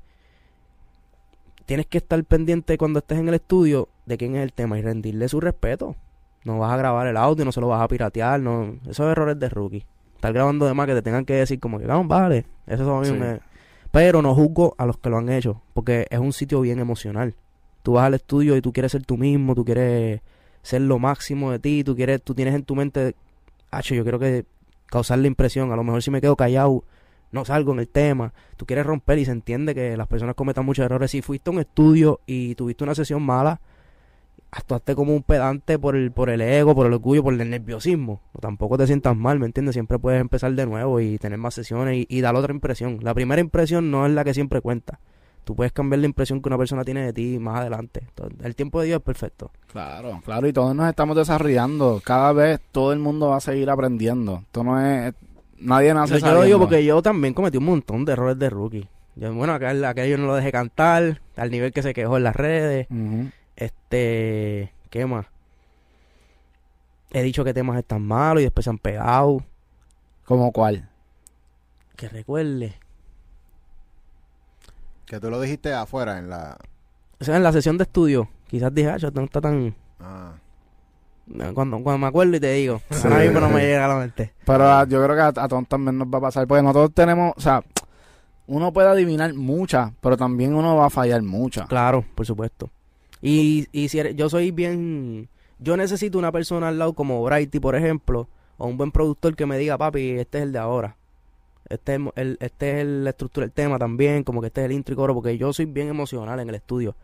tienes 1.65 1.85
que 1.87 1.97
estar 1.97 2.23
pendiente 2.23 2.77
cuando 2.77 2.99
estés 2.99 3.19
en 3.19 3.27
el 3.27 3.35
estudio 3.35 3.89
de 4.05 4.17
quién 4.17 4.35
es 4.35 4.43
el 4.43 4.53
tema 4.53 4.77
y 4.77 4.81
rendirle 4.81 5.27
su 5.27 5.39
respeto. 5.39 5.95
No 6.45 6.59
vas 6.59 6.71
a 6.73 6.77
grabar 6.77 7.07
el 7.07 7.17
audio, 7.17 7.45
no 7.45 7.51
se 7.51 7.61
lo 7.61 7.67
vas 7.67 7.81
a 7.81 7.87
piratear, 7.87 8.39
no. 8.39 8.75
Esos 8.87 9.09
errores 9.11 9.39
de 9.39 9.49
rookie. 9.49 9.85
Estar 10.15 10.33
grabando 10.33 10.65
de 10.65 10.73
más 10.73 10.87
que 10.87 10.93
te 10.93 11.01
tengan 11.01 11.25
que 11.25 11.33
decir 11.35 11.59
como 11.59 11.79
que, 11.79 11.85
vamos, 11.85 12.07
vale. 12.07 12.45
Eso 12.67 12.95
a 12.95 13.01
mí 13.01 13.07
Sí. 13.07 13.13
me... 13.13 13.39
Pero 13.91 14.21
no 14.21 14.33
juzgo 14.33 14.73
a 14.77 14.85
los 14.85 14.97
que 14.97 15.09
lo 15.09 15.17
han 15.17 15.29
hecho, 15.29 15.61
porque 15.73 16.07
es 16.09 16.19
un 16.19 16.33
sitio 16.33 16.59
bien 16.61 16.79
emocional. 16.79 17.35
Tú 17.83 17.93
vas 17.93 18.05
al 18.05 18.15
estudio 18.15 18.57
y 18.57 18.61
tú 18.61 18.73
quieres 18.73 18.91
ser 18.93 19.05
tú 19.05 19.17
mismo, 19.17 19.53
tú 19.55 19.63
quieres 19.63 20.21
ser 20.61 20.81
lo 20.81 20.97
máximo 20.97 21.51
de 21.51 21.59
ti, 21.59 21.83
tú 21.83 21.95
quieres, 21.95 22.21
tú 22.21 22.33
tienes 22.33 22.55
en 22.55 22.63
tu 22.63 22.75
mente, 22.75 23.15
hacho, 23.69 23.93
yo 23.93 24.03
quiero 24.03 24.17
que 24.17 24.45
causar 24.87 25.19
la 25.19 25.27
impresión, 25.27 25.71
a 25.71 25.75
lo 25.75 25.83
mejor 25.83 26.01
si 26.01 26.09
me 26.09 26.21
quedo 26.21 26.35
callado, 26.35 26.83
no 27.31 27.45
salgo 27.45 27.73
en 27.73 27.79
el 27.79 27.89
tema, 27.89 28.33
tú 28.57 28.65
quieres 28.65 28.85
romper 28.85 29.19
y 29.19 29.25
se 29.25 29.31
entiende 29.31 29.75
que 29.75 29.97
las 29.97 30.07
personas 30.07 30.35
cometan 30.35 30.65
muchos 30.65 30.85
errores. 30.85 31.11
Si 31.11 31.21
fuiste 31.21 31.49
a 31.49 31.53
un 31.53 31.59
estudio 31.59 32.21
y 32.25 32.55
tuviste 32.55 32.83
una 32.83 32.95
sesión 32.95 33.23
mala, 33.23 33.59
actuaste 34.51 34.93
como 34.95 35.15
un 35.15 35.23
pedante 35.23 35.79
por 35.79 35.95
el, 35.95 36.11
por 36.11 36.29
el 36.29 36.41
ego, 36.41 36.75
por 36.75 36.85
el 36.85 36.93
orgullo, 36.93 37.23
por 37.23 37.33
el 37.33 37.49
nerviosismo. 37.49 38.21
No, 38.33 38.39
tampoco 38.39 38.77
te 38.77 38.85
sientas 38.85 39.17
mal, 39.17 39.39
¿me 39.39 39.47
entiendes? 39.47 39.73
Siempre 39.73 39.97
puedes 39.97 40.21
empezar 40.21 40.53
de 40.53 40.65
nuevo 40.65 40.99
y 40.99 41.17
tener 41.17 41.39
más 41.39 41.55
sesiones 41.55 42.05
y 42.07 42.21
dar 42.21 42.35
otra 42.35 42.53
impresión. 42.53 42.99
La 43.01 43.13
primera 43.13 43.41
impresión 43.41 43.89
no 43.89 44.05
es 44.05 44.11
la 44.13 44.23
que 44.23 44.33
siempre 44.33 44.61
cuenta. 44.61 44.99
Tú 45.43 45.55
puedes 45.55 45.73
cambiar 45.73 45.99
la 45.99 46.05
impresión 46.05 46.41
que 46.41 46.49
una 46.49 46.57
persona 46.57 46.83
tiene 46.83 47.05
de 47.05 47.13
ti 47.13 47.39
más 47.39 47.59
adelante. 47.59 48.01
Entonces, 48.07 48.45
el 48.45 48.55
tiempo 48.55 48.79
de 48.79 48.87
Dios 48.87 48.99
es 48.99 49.03
perfecto. 49.03 49.51
Claro, 49.71 50.21
claro, 50.23 50.47
y 50.47 50.53
todos 50.53 50.75
nos 50.75 50.87
estamos 50.87 51.15
desarrollando. 51.17 52.01
Cada 52.03 52.31
vez 52.33 52.61
todo 52.71 52.93
el 52.93 52.99
mundo 52.99 53.29
va 53.29 53.37
a 53.37 53.41
seguir 53.41 53.69
aprendiendo. 53.69 54.41
Esto 54.45 54.63
no 54.63 54.79
es... 54.79 55.13
Nadie 55.59 55.93
nace 55.93 56.19
Yo, 56.19 56.27
yo 56.27 56.33
lo 56.33 56.43
digo 56.43 56.59
porque 56.59 56.83
yo 56.83 57.01
también 57.01 57.33
cometí 57.33 57.57
un 57.57 57.65
montón 57.65 58.05
de 58.05 58.13
errores 58.13 58.37
de 58.39 58.49
rookie. 58.49 58.87
Yo, 59.15 59.33
bueno, 59.33 59.53
aquel, 59.53 59.83
aquel 59.85 60.09
yo 60.09 60.17
no 60.17 60.27
lo 60.27 60.35
dejé 60.35 60.51
cantar, 60.51 61.21
al 61.35 61.51
nivel 61.51 61.71
que 61.71 61.83
se 61.83 61.93
quejó 61.93 62.17
en 62.17 62.23
las 62.23 62.35
redes. 62.35 62.87
Este, 63.55 64.73
¿qué 64.89 65.05
más? 65.05 65.27
He 67.11 67.21
dicho 67.21 67.43
que 67.43 67.53
temas 67.53 67.77
están 67.77 68.01
malos 68.01 68.41
y 68.41 68.45
después 68.45 68.63
se 68.63 68.71
han 68.71 68.79
pegado. 68.79 69.43
¿Como 70.25 70.51
cuál? 70.51 70.89
Que 71.95 72.09
recuerde. 72.09 72.73
Que 75.13 75.19
tú 75.19 75.29
lo 75.29 75.39
dijiste 75.39 75.71
afuera 75.71 76.17
en 76.17 76.27
la... 76.27 76.57
O 77.19 77.23
sea, 77.23 77.37
en 77.37 77.43
la 77.43 77.51
sesión 77.51 77.77
de 77.77 77.83
estudio, 77.83 78.27
quizás 78.47 78.73
dije, 78.73 78.89
ah, 78.89 78.97
yo 78.97 79.11
no 79.11 79.21
está 79.25 79.39
tan... 79.41 79.75
Ah, 79.99 80.31
Cuando, 81.53 81.77
cuando 81.83 81.99
me 81.99 82.07
acuerdo 82.07 82.35
y 82.35 82.39
te 82.39 82.51
digo, 82.53 82.81
Sí. 82.89 83.07
ahora 83.07 83.19
mismo 83.23 83.39
no 83.39 83.49
me 83.49 83.61
llega 83.61 83.85
a 83.85 83.89
la 83.89 83.95
mente. 83.97 84.33
Pero 84.43 84.67
ah, 84.71 84.87
yo 84.89 85.03
creo 85.03 85.15
que 85.15 85.21
a, 85.39 85.43
a 85.43 85.47
todos 85.47 85.67
también 85.67 85.99
nos 85.99 86.07
va 86.07 86.17
a 86.17 86.21
pasar. 86.21 86.47
Porque 86.47 86.63
nosotros 86.63 86.91
tenemos... 86.95 87.31
O 87.37 87.39
sea, 87.41 87.63
uno 88.47 88.73
puede 88.73 88.89
adivinar 88.89 89.35
muchas, 89.35 89.91
pero 90.01 90.17
también 90.17 90.55
uno 90.55 90.75
va 90.77 90.87
a 90.87 90.89
fallar 90.89 91.21
muchas. 91.21 91.67
Claro, 91.67 92.03
por 92.15 92.25
supuesto. 92.25 92.71
Y, 93.21 93.67
y 93.71 93.89
si 93.89 93.99
eres- 93.99 94.15
yo 94.15 94.31
soy 94.31 94.49
bien... 94.49 95.29
Yo 95.59 95.77
necesito 95.77 96.17
una 96.17 96.31
persona 96.31 96.69
al 96.69 96.79
lado 96.79 96.93
como 96.93 97.23
Brighty, 97.23 97.59
por 97.59 97.75
ejemplo, 97.75 98.27
o 98.57 98.65
un 98.65 98.77
buen 98.77 98.91
productor 98.91 99.35
que 99.35 99.45
me 99.45 99.59
diga, 99.59 99.77
papi, 99.77 100.09
este 100.13 100.39
es 100.39 100.43
el 100.45 100.51
de 100.53 100.57
ahora. 100.57 100.97
Este 101.69 101.95
es 101.95 102.01
el, 102.15 102.37
este 102.41 102.69
es 102.71 102.81
el- 102.81 103.03
la 103.03 103.09
estructura 103.11 103.45
del 103.45 103.53
tema 103.53 103.79
también, 103.79 104.23
como 104.23 104.41
que 104.41 104.47
este 104.47 104.61
es 104.61 104.65
el 104.65 104.71
intro 104.73 104.93
y 104.93 104.95
coro, 104.95 105.13
porque 105.13 105.37
yo 105.37 105.51
soy 105.53 105.65
bien 105.65 105.87
emocional 105.87 106.39
en 106.39 106.49
el 106.49 106.55
estudio. 106.55 106.95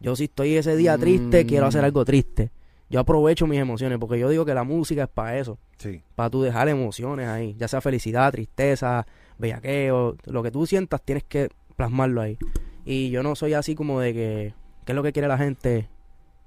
Yo 0.00 0.14
si 0.16 0.24
estoy 0.24 0.56
ese 0.56 0.76
día 0.76 0.98
triste, 0.98 1.44
Mm. 1.44 1.46
quiero 1.48 1.66
hacer 1.66 1.84
algo 1.84 2.04
triste. 2.04 2.50
Yo 2.90 3.00
aprovecho 3.00 3.46
mis 3.46 3.58
emociones, 3.58 3.98
porque 3.98 4.18
yo 4.18 4.28
digo 4.28 4.44
que 4.44 4.54
la 4.54 4.62
música 4.64 5.04
es 5.04 5.08
para 5.08 5.38
eso. 5.38 5.58
sí. 5.78 6.00
para 6.14 6.30
tú 6.30 6.40
dejar 6.42 6.68
emociones 6.70 7.28
ahí, 7.28 7.54
ya 7.58 7.68
sea 7.68 7.82
felicidad, 7.82 8.32
tristeza, 8.32 9.06
bellaqueo, 9.38 10.16
lo 10.24 10.42
que 10.42 10.50
tú 10.50 10.64
sientas 10.66 11.02
tienes 11.02 11.22
que 11.24 11.50
plasmarlo 11.76 12.22
ahí. 12.22 12.38
Y 12.86 13.10
yo 13.10 13.22
no 13.22 13.34
soy 13.36 13.52
así 13.52 13.74
como 13.74 14.00
de 14.00 14.14
que, 14.14 14.54
¿qué 14.86 14.92
es 14.92 14.96
lo 14.96 15.02
que 15.02 15.12
quiere 15.12 15.28
la 15.28 15.36
gente? 15.36 15.88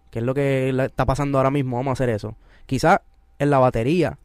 ¿Qué 0.09 0.19
es 0.19 0.25
lo 0.25 0.33
que 0.33 0.71
la- 0.73 0.85
está 0.85 1.05
pasando 1.05 1.37
ahora 1.37 1.51
mismo? 1.51 1.77
Vamos 1.77 1.91
a 1.91 1.93
hacer 1.93 2.09
eso. 2.09 2.35
Quizás 2.65 3.01
en 3.37 3.51
la 3.51 3.59
batería, 3.59 4.17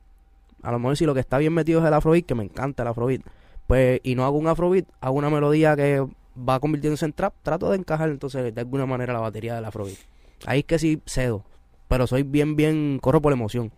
a 0.64 0.72
lo 0.72 0.78
mejor 0.78 0.96
si 0.96 1.04
lo 1.04 1.14
que 1.14 1.20
está 1.20 1.38
bien 1.38 1.52
metido 1.52 1.80
es 1.80 1.86
el 1.86 1.94
afrobeat, 1.94 2.24
que 2.24 2.34
me 2.34 2.44
encanta 2.44 2.82
el 2.82 2.88
afrobeat, 2.88 3.22
pues, 3.66 4.00
y 4.02 4.14
no 4.14 4.24
hago 4.24 4.38
un 4.38 4.48
afrobeat, 4.48 4.86
hago 5.00 5.16
una 5.16 5.30
melodía 5.30 5.76
que 5.76 6.04
va 6.36 6.58
convirtiéndose 6.58 7.04
en 7.04 7.12
trap, 7.12 7.34
trato 7.42 7.70
de 7.70 7.76
encajar 7.76 8.08
entonces 8.08 8.54
de 8.54 8.60
alguna 8.60 8.86
manera 8.86 9.12
la 9.12 9.20
batería 9.20 9.54
del 9.54 9.64
afrobeat. 9.64 9.98
Ahí 10.46 10.60
es 10.60 10.64
que 10.64 10.78
sí 10.78 11.00
cedo, 11.06 11.44
pero 11.88 12.06
soy 12.06 12.22
bien, 12.22 12.56
bien, 12.56 12.98
corro 13.00 13.20
por 13.20 13.32
la 13.32 13.36
emoción. 13.36 13.72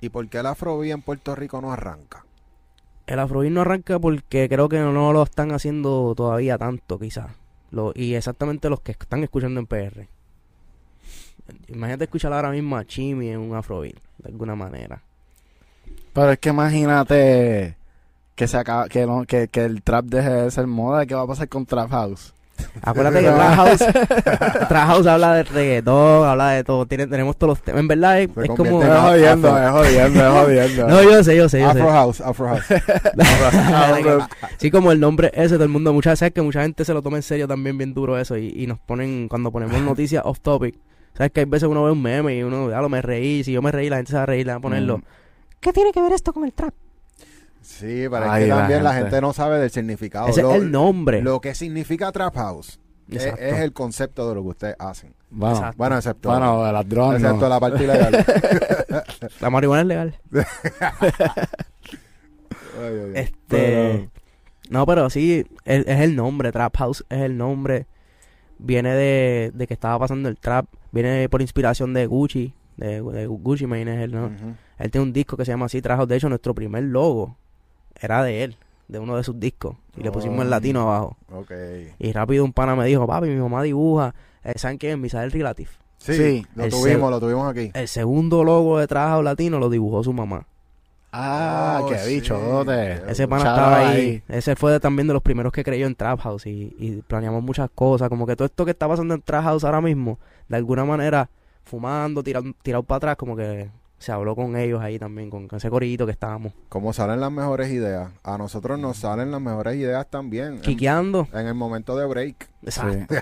¿Y 0.00 0.08
por 0.08 0.28
qué 0.28 0.38
el 0.38 0.46
afrobeat 0.46 0.94
en 0.94 1.02
Puerto 1.02 1.34
Rico 1.34 1.60
no 1.60 1.72
arranca? 1.72 2.24
El 3.06 3.18
afrobeat 3.18 3.52
no 3.52 3.60
arranca 3.60 3.98
porque 3.98 4.48
creo 4.48 4.68
que 4.68 4.78
no 4.78 5.12
lo 5.12 5.22
están 5.22 5.52
haciendo 5.52 6.14
todavía 6.16 6.56
tanto, 6.56 6.98
quizás. 6.98 7.30
Lo, 7.70 7.92
y 7.94 8.14
exactamente 8.14 8.70
los 8.70 8.80
que 8.80 8.92
están 8.92 9.24
escuchando 9.24 9.60
en 9.60 9.66
PR. 9.66 10.08
Imagínate 11.68 12.04
escuchar 12.04 12.32
ahora 12.32 12.50
mismo 12.50 12.76
a 12.76 12.84
Chimi 12.84 13.28
en 13.28 13.40
un 13.40 13.54
afrobeat, 13.54 13.96
de 14.18 14.28
alguna 14.28 14.54
manera. 14.54 15.02
Pero 16.14 16.30
es 16.30 16.38
que 16.38 16.48
imagínate 16.50 17.76
que 18.36 18.48
se 18.48 18.56
acaba, 18.56 18.88
que, 18.88 19.04
no, 19.04 19.24
que, 19.26 19.48
que 19.48 19.64
el 19.64 19.82
trap 19.82 20.06
deje 20.06 20.30
de 20.30 20.50
ser 20.50 20.66
moda. 20.66 21.06
¿Qué 21.06 21.14
va 21.14 21.22
a 21.22 21.26
pasar 21.26 21.48
con 21.48 21.66
Trap 21.66 21.90
House? 21.90 22.32
Acuérdate 22.82 23.20
que 23.20 23.30
Trap 23.30 23.54
House, 23.56 23.78
Trap 24.68 24.86
House 24.86 25.06
habla 25.08 25.34
de 25.34 25.42
reggaetón, 25.42 26.28
habla 26.28 26.50
de 26.50 26.62
todo, 26.62 26.86
tiene, 26.86 27.08
tenemos 27.08 27.36
todos 27.36 27.50
los 27.50 27.62
temas. 27.62 27.80
En 27.80 27.88
verdad 27.88 28.20
es, 28.20 28.28
es 28.28 28.48
como... 28.48 28.80
Es 28.80 28.88
en 28.88 28.96
jodiendo, 28.96 29.58
es 29.58 29.70
jodiendo, 29.70 30.24
es 30.24 30.44
jodiendo. 30.44 30.88
No, 30.88 31.02
yo 31.02 31.24
sé, 31.24 31.36
yo 31.36 31.48
sé, 31.48 31.60
yo 31.60 31.72
sé. 31.72 31.80
Afro 31.80 31.90
House, 31.90 32.20
Afro 32.20 32.48
House. 32.48 32.64
Sí, 34.58 34.70
como 34.70 34.92
el 34.92 35.00
nombre 35.00 35.32
ese, 35.34 35.54
todo 35.54 35.64
el 35.64 35.70
mundo, 35.70 35.92
muchas 35.92 36.20
veces 36.20 36.32
que 36.32 36.42
mucha 36.42 36.62
gente 36.62 36.84
se 36.84 36.94
lo 36.94 37.02
toma 37.02 37.16
en 37.16 37.24
serio 37.24 37.48
también 37.48 37.76
bien 37.76 37.92
duro 37.92 38.16
eso 38.18 38.36
y, 38.36 38.54
y 38.56 38.68
nos 38.68 38.78
ponen, 38.78 39.26
cuando 39.28 39.50
ponemos 39.50 39.80
noticias 39.80 40.22
off 40.24 40.38
topic, 40.40 40.76
sabes 41.14 41.32
que 41.32 41.40
hay 41.40 41.46
veces 41.46 41.68
uno 41.68 41.82
ve 41.82 41.90
un 41.90 42.00
meme 42.00 42.36
y 42.36 42.42
uno, 42.44 42.70
ya 42.70 42.80
lo 42.80 42.88
me 42.88 43.02
reí, 43.02 43.42
si 43.42 43.52
yo 43.52 43.62
me 43.62 43.72
reí 43.72 43.90
la 43.90 43.96
gente 43.96 44.12
se 44.12 44.16
va 44.16 44.22
a 44.22 44.26
reír, 44.26 44.46
le 44.46 44.52
va 44.52 44.58
a 44.58 44.62
ponerlo. 44.62 44.98
Mm. 44.98 45.02
¿Qué 45.64 45.72
tiene 45.72 45.92
que 45.92 46.02
ver 46.02 46.12
esto 46.12 46.34
con 46.34 46.44
el 46.44 46.52
trap? 46.52 46.74
Sí, 47.62 47.86
Ay, 47.86 47.94
es 47.94 48.08
que 48.10 48.10
la 48.10 48.56
también 48.58 48.84
la 48.84 48.92
gente. 48.92 49.20
no 49.22 49.32
sabe 49.32 49.58
del 49.58 49.70
significado. 49.70 50.28
Ese 50.28 50.42
lo, 50.42 50.50
es 50.50 50.56
el 50.60 50.70
nombre. 50.70 51.22
lo 51.22 51.40
que 51.40 51.54
significa 51.54 52.12
Trap 52.12 52.34
House 52.36 52.78
es, 53.10 53.24
el 53.38 53.72
concepto 53.72 54.28
de 54.28 54.34
lo 54.34 54.42
que 54.42 54.48
ustedes 54.48 54.76
hacen. 54.78 55.14
Bueno, 55.30 55.56
Exacto. 55.56 55.76
Bueno, 55.78 55.96
excepto, 55.96 56.28
bueno, 56.28 56.66
el 56.66 56.72
ladrón 56.74 57.14
excepto 57.14 57.40
no. 57.40 57.48
la 57.48 57.60
parte 57.60 57.82
ilegal. 57.82 58.26
La 59.40 59.48
marihuana 59.48 59.80
es 59.80 59.86
legal. 59.88 60.20
Ay, 62.76 62.86
ay, 62.86 63.00
ay. 63.06 63.12
Este... 63.14 63.34
Pero- 63.48 64.10
No, 64.68 64.84
pero 64.86 65.08
sí, 65.10 65.46
es, 65.64 65.86
es 65.86 66.00
el 66.00 66.16
nombre, 66.16 66.52
Trap 66.52 66.76
House 66.76 67.04
es 67.08 67.20
el 67.22 67.36
nombre. 67.38 67.86
Viene 68.58 68.94
de, 68.94 69.50
de 69.54 69.66
que 69.66 69.74
estaba 69.74 69.98
pasando 69.98 70.28
el 70.28 70.38
trap, 70.38 70.66
viene 70.92 71.28
por 71.28 71.40
inspiración 71.42 71.92
de 71.94 72.06
Gucci, 72.06 72.54
de, 72.76 73.02
de 73.02 73.26
Gucci 73.26 73.66
Mane 73.66 73.94
es 73.96 74.00
él, 74.04 74.12
¿no? 74.12 74.30
Él 74.78 74.90
tiene 74.90 75.06
un 75.06 75.12
disco 75.12 75.36
que 75.36 75.44
se 75.44 75.52
llama 75.52 75.66
así, 75.66 75.80
trajo, 75.82 76.06
de 76.06 76.16
hecho, 76.16 76.28
nuestro 76.28 76.54
primer 76.54 76.82
logo 76.84 77.36
era 78.00 78.22
de 78.24 78.44
él, 78.44 78.56
de 78.88 78.98
uno 78.98 79.16
de 79.16 79.22
sus 79.24 79.38
discos. 79.38 79.76
Y 79.96 80.02
le 80.02 80.10
pusimos 80.10 80.40
el 80.40 80.46
Oh. 80.48 80.50
latino 80.50 80.80
abajo. 80.82 81.16
Ok. 81.32 81.52
Y 81.98 82.12
rápido 82.12 82.44
un 82.44 82.52
pana 82.52 82.74
me 82.74 82.84
dijo, 82.86 83.06
papi, 83.06 83.28
mi 83.28 83.36
mamá 83.40 83.62
dibuja. 83.62 84.14
Eh, 84.42 84.52
¿Saben 84.56 84.78
quién 84.78 84.92
es? 84.92 84.98
Misael 84.98 85.30
Relative. 85.30 85.70
Sí, 85.98 86.12
Sí, 86.14 86.46
lo 86.54 86.64
el 86.64 86.70
tuvimos, 86.70 87.10
lo 87.10 87.18
tuvimos 87.20 87.48
aquí. 87.50 87.70
El 87.72 87.88
segundo 87.88 88.44
logo 88.44 88.78
de 88.78 88.86
trabajo 88.86 89.22
latino 89.22 89.58
lo 89.58 89.70
dibujó 89.70 90.02
su 90.04 90.12
mamá. 90.12 90.46
Ah, 91.12 91.80
Oh, 91.82 91.88
qué 91.88 91.98
sí. 91.98 92.14
bichote. 92.16 92.94
Ese 93.08 93.28
pana 93.28 93.44
estaba 93.50 93.88
ahí. 93.90 93.96
ahí. 94.00 94.22
Ese 94.28 94.56
fue 94.56 94.72
de- 94.72 94.80
también 94.80 95.06
de 95.06 95.14
los 95.14 95.22
primeros 95.22 95.52
que 95.52 95.62
creyó 95.62 95.86
en 95.86 95.94
Trap 95.94 96.18
House. 96.20 96.46
Y, 96.46 96.74
y 96.78 97.02
planeamos 97.06 97.42
muchas 97.42 97.70
cosas. 97.72 98.08
Como 98.08 98.26
que 98.26 98.34
todo 98.34 98.46
esto 98.46 98.64
que 98.64 98.72
está 98.72 98.88
pasando 98.88 99.14
en 99.14 99.22
Trap 99.22 99.44
House 99.44 99.64
ahora 99.64 99.80
mismo, 99.80 100.18
de 100.48 100.56
alguna 100.56 100.84
manera, 100.84 101.30
fumando, 101.64 102.22
tirado, 102.22 102.46
tirado 102.62 102.82
para 102.82 102.96
atrás, 102.98 103.16
como 103.16 103.36
que 103.36 103.68
se 103.98 104.12
habló 104.12 104.36
con 104.36 104.54
ellos 104.56 104.82
ahí 104.82 104.98
también, 104.98 105.30
con, 105.30 105.48
con 105.48 105.56
ese 105.56 105.70
corito 105.70 106.04
que 106.04 106.12
estábamos. 106.12 106.52
Como 106.68 106.92
salen 106.92 107.20
las 107.20 107.32
mejores 107.32 107.70
ideas. 107.70 108.10
A 108.22 108.36
nosotros 108.36 108.78
nos 108.78 108.98
salen 108.98 109.30
las 109.30 109.40
mejores 109.40 109.76
ideas 109.76 110.06
también. 110.10 110.60
Quiqueando. 110.60 111.26
en 111.32 111.46
el 111.46 111.54
momento 111.54 111.96
de 111.96 112.04
break. 112.06 112.48
Exacto. 112.64 113.14
Sí. 113.14 113.20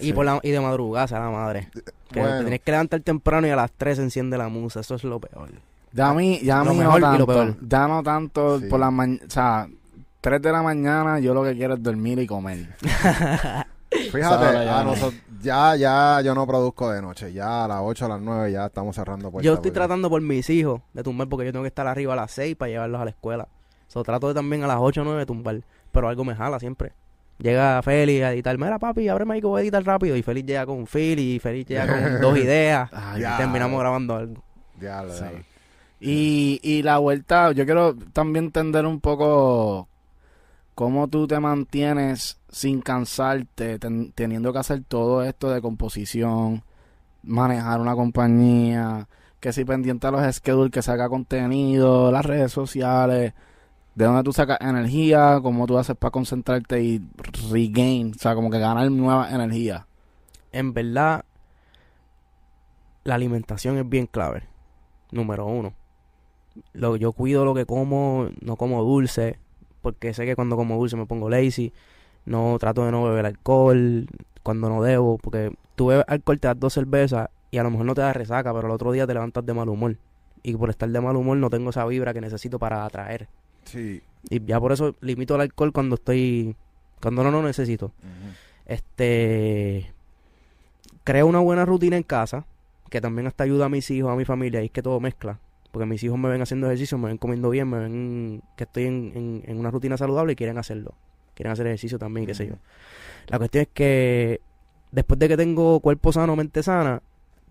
Y, 0.08 0.12
por 0.14 0.24
la, 0.24 0.40
y 0.42 0.50
de 0.50 0.60
madrugada, 0.60 1.06
sea 1.08 1.20
la 1.20 1.30
madre. 1.30 1.68
Que 2.10 2.20
Bueno. 2.20 2.36
te 2.38 2.42
tienes 2.44 2.60
que 2.60 2.70
levantar 2.70 3.00
temprano 3.00 3.46
y 3.46 3.50
a 3.50 3.56
las 3.56 3.70
3 3.72 3.96
se 3.96 4.02
enciende 4.04 4.38
la 4.38 4.48
musa. 4.48 4.80
Eso 4.80 4.94
es 4.94 5.04
lo 5.04 5.18
peor. 5.20 5.50
Ya 5.92 6.08
a 6.10 6.14
mí, 6.14 6.40
ya 6.42 6.60
a 6.60 6.64
Lo 6.64 6.72
mí 6.72 6.78
mejor 6.78 7.00
no 7.00 7.14
y 7.14 7.18
lo 7.18 7.26
tanto. 7.26 7.26
peor. 7.26 7.56
Ya 7.68 7.88
no 7.88 8.02
tanto 8.02 8.60
Sí. 8.60 8.66
por 8.68 8.80
la 8.80 8.90
mañana. 8.90 9.20
O 9.26 9.30
sea, 9.30 9.68
3 10.22 10.40
de 10.42 10.52
la 10.52 10.62
mañana 10.62 11.18
yo 11.20 11.34
lo 11.34 11.42
que 11.44 11.54
quiero 11.54 11.74
es 11.74 11.82
dormir 11.82 12.18
y 12.20 12.26
comer. 12.26 12.68
Fíjate, 14.12 14.46
a 14.68 14.82
no. 14.82 14.90
nosotros, 14.90 15.14
ya, 15.46 15.76
ya 15.76 16.20
yo 16.22 16.34
no 16.34 16.46
produzco 16.46 16.90
de 16.90 17.00
noche. 17.00 17.32
Ya 17.32 17.64
a 17.64 17.68
las 17.68 17.78
8, 17.82 18.04
a 18.04 18.08
las 18.08 18.20
9 18.20 18.52
ya 18.52 18.66
estamos 18.66 18.94
cerrando 18.96 19.30
puertas. 19.30 19.44
Yo 19.46 19.54
estoy 19.54 19.70
porque- 19.70 19.78
tratando 19.80 20.10
por 20.10 20.20
mis 20.20 20.50
hijos 20.50 20.82
de 20.92 21.02
tumbar 21.02 21.28
porque 21.28 21.46
yo 21.46 21.52
tengo 21.52 21.62
que 21.62 21.68
estar 21.68 21.86
arriba 21.86 22.12
a 22.12 22.16
las 22.16 22.30
6 22.32 22.56
para 22.56 22.70
llevarlos 22.70 23.00
a 23.00 23.04
la 23.04 23.10
escuela. 23.10 23.48
So, 23.88 24.02
trato 24.02 24.28
de 24.28 24.34
también 24.34 24.62
a 24.64 24.66
las 24.66 24.78
8 24.80 25.00
o 25.00 25.04
9 25.04 25.24
tumbar. 25.24 25.62
Pero 25.92 26.08
algo 26.08 26.24
me 26.24 26.34
jala 26.34 26.58
siempre. 26.60 26.92
Llega 27.38 27.80
Félix 27.82 28.24
a 28.24 28.32
editar. 28.32 28.56
Mira, 28.58 28.78
papi, 28.78 29.08
ábreme 29.08 29.34
ahí 29.34 29.40
que 29.40 29.46
voy 29.46 29.60
a 29.60 29.62
editar 29.62 29.84
rápido. 29.84 30.16
Y 30.16 30.22
Félix 30.22 30.46
llega 30.46 30.66
con 30.66 30.78
un 30.78 30.86
feel 30.86 31.18
y 31.18 31.38
Félix 31.38 31.68
llega 31.70 31.86
con 31.86 32.20
dos 32.20 32.36
ideas. 32.38 32.90
Ay, 32.92 33.20
Ya. 33.22 33.34
Y 33.34 33.38
terminamos 33.38 33.78
grabando 33.80 34.16
algo. 34.16 34.42
Ya, 34.80 35.02
lo 35.02 35.12
Sí. 35.14 35.24
Y, 36.00 36.60
y 36.62 36.82
la 36.82 36.98
vuelta, 36.98 37.52
yo 37.52 37.64
quiero 37.64 37.94
también 38.12 38.46
entender 38.46 38.84
un 38.84 39.00
poco 39.00 39.88
cómo 40.74 41.08
tú 41.08 41.26
te 41.26 41.40
mantienes 41.40 42.38
sin 42.56 42.80
cansarte, 42.80 43.78
ten- 43.78 44.12
teniendo 44.12 44.50
que 44.52 44.58
hacer 44.58 44.82
todo 44.88 45.22
esto 45.22 45.50
de 45.50 45.60
composición, 45.60 46.62
manejar 47.22 47.80
una 47.80 47.94
compañía, 47.96 49.08
que 49.40 49.52
si 49.52 49.64
pendiente 49.64 50.06
a 50.06 50.12
los 50.12 50.34
schedules, 50.36 50.72
que 50.72 50.82
saca 50.82 51.08
contenido, 51.10 52.12
las 52.12 52.24
redes 52.26 52.52
sociales, 52.52 53.34
de 53.96 54.04
dónde 54.06 54.22
tú 54.24 54.32
sacas 54.32 54.58
energía, 54.62 55.40
cómo 55.42 55.66
tú 55.66 55.78
haces 55.78 55.96
para 55.96 56.12
concentrarte 56.12 56.82
y 56.82 57.02
regain, 57.52 58.12
o 58.16 58.18
sea, 58.18 58.34
como 58.34 58.50
que 58.50 58.58
ganar 58.60 58.90
nueva 58.90 59.30
energía. 59.34 59.86
En 60.52 60.74
verdad, 60.74 61.24
la 63.04 63.14
alimentación 63.14 63.78
es 63.78 63.88
bien 63.88 64.06
clave. 64.06 64.42
Número 65.12 65.46
uno. 65.46 65.74
Lo, 66.72 66.96
yo 66.96 67.12
cuido 67.12 67.44
lo 67.44 67.54
que 67.54 67.66
como, 67.66 68.28
no 68.40 68.56
como 68.56 68.82
dulce, 68.82 69.38
porque 69.82 70.14
sé 70.14 70.24
que 70.26 70.36
cuando 70.36 70.56
como 70.56 70.76
dulce 70.76 70.96
me 70.96 71.06
pongo 71.06 71.28
lazy. 71.30 71.72
No 72.26 72.56
trato 72.58 72.84
de 72.84 72.92
no 72.92 73.04
beber 73.04 73.26
alcohol 73.26 74.06
cuando 74.42 74.68
no 74.68 74.82
debo, 74.82 75.18
porque 75.18 75.52
tú 75.74 75.86
bebes 75.86 76.04
alcohol, 76.08 76.38
te 76.38 76.48
das 76.48 76.58
dos 76.60 76.72
cervezas 76.74 77.28
y 77.50 77.58
a 77.58 77.62
lo 77.62 77.70
mejor 77.70 77.86
no 77.86 77.94
te 77.94 78.00
da 78.02 78.12
resaca, 78.12 78.52
pero 78.52 78.66
el 78.66 78.72
otro 78.72 78.92
día 78.92 79.06
te 79.06 79.14
levantas 79.14 79.44
de 79.46 79.54
mal 79.54 79.68
humor. 79.68 79.96
Y 80.42 80.54
por 80.56 80.70
estar 80.70 80.88
de 80.88 81.00
mal 81.00 81.16
humor 81.16 81.36
no 81.38 81.50
tengo 81.50 81.70
esa 81.70 81.84
vibra 81.86 82.12
que 82.12 82.20
necesito 82.20 82.58
para 82.58 82.84
atraer. 82.84 83.28
Sí. 83.64 84.02
Y 84.30 84.44
ya 84.44 84.60
por 84.60 84.72
eso 84.72 84.94
limito 85.00 85.34
el 85.36 85.40
alcohol 85.40 85.72
cuando 85.72 85.94
estoy, 85.96 86.54
cuando 87.00 87.22
no 87.24 87.30
lo 87.30 87.42
necesito. 87.42 87.92
Este, 88.66 89.92
creo 91.04 91.26
una 91.26 91.38
buena 91.40 91.64
rutina 91.64 91.96
en 91.96 92.02
casa, 92.02 92.44
que 92.90 93.00
también 93.00 93.26
hasta 93.26 93.44
ayuda 93.44 93.66
a 93.66 93.68
mis 93.68 93.90
hijos, 93.90 94.10
a 94.12 94.16
mi 94.16 94.24
familia, 94.24 94.62
y 94.62 94.66
es 94.66 94.70
que 94.70 94.82
todo 94.82 95.00
mezcla. 95.00 95.38
Porque 95.72 95.86
mis 95.86 96.02
hijos 96.02 96.18
me 96.18 96.28
ven 96.28 96.42
haciendo 96.42 96.66
ejercicio, 96.66 96.98
me 96.98 97.08
ven 97.08 97.18
comiendo 97.18 97.50
bien, 97.50 97.68
me 97.68 97.78
ven 97.78 98.42
que 98.56 98.64
estoy 98.64 98.84
en, 98.84 99.12
en- 99.14 99.42
en 99.46 99.58
una 99.58 99.70
rutina 99.70 99.96
saludable 99.96 100.32
y 100.32 100.36
quieren 100.36 100.58
hacerlo. 100.58 100.94
Quieren 101.36 101.52
hacer 101.52 101.66
ejercicio 101.68 101.98
también, 101.98 102.26
qué 102.26 102.34
sé 102.34 102.46
yo. 102.48 102.54
La 103.28 103.38
cuestión 103.38 103.62
es 103.62 103.68
que 103.72 104.40
después 104.90 105.20
de 105.20 105.28
que 105.28 105.36
tengo 105.36 105.78
cuerpo 105.80 106.10
sano, 106.12 106.34
mente 106.34 106.62
sana, 106.62 107.02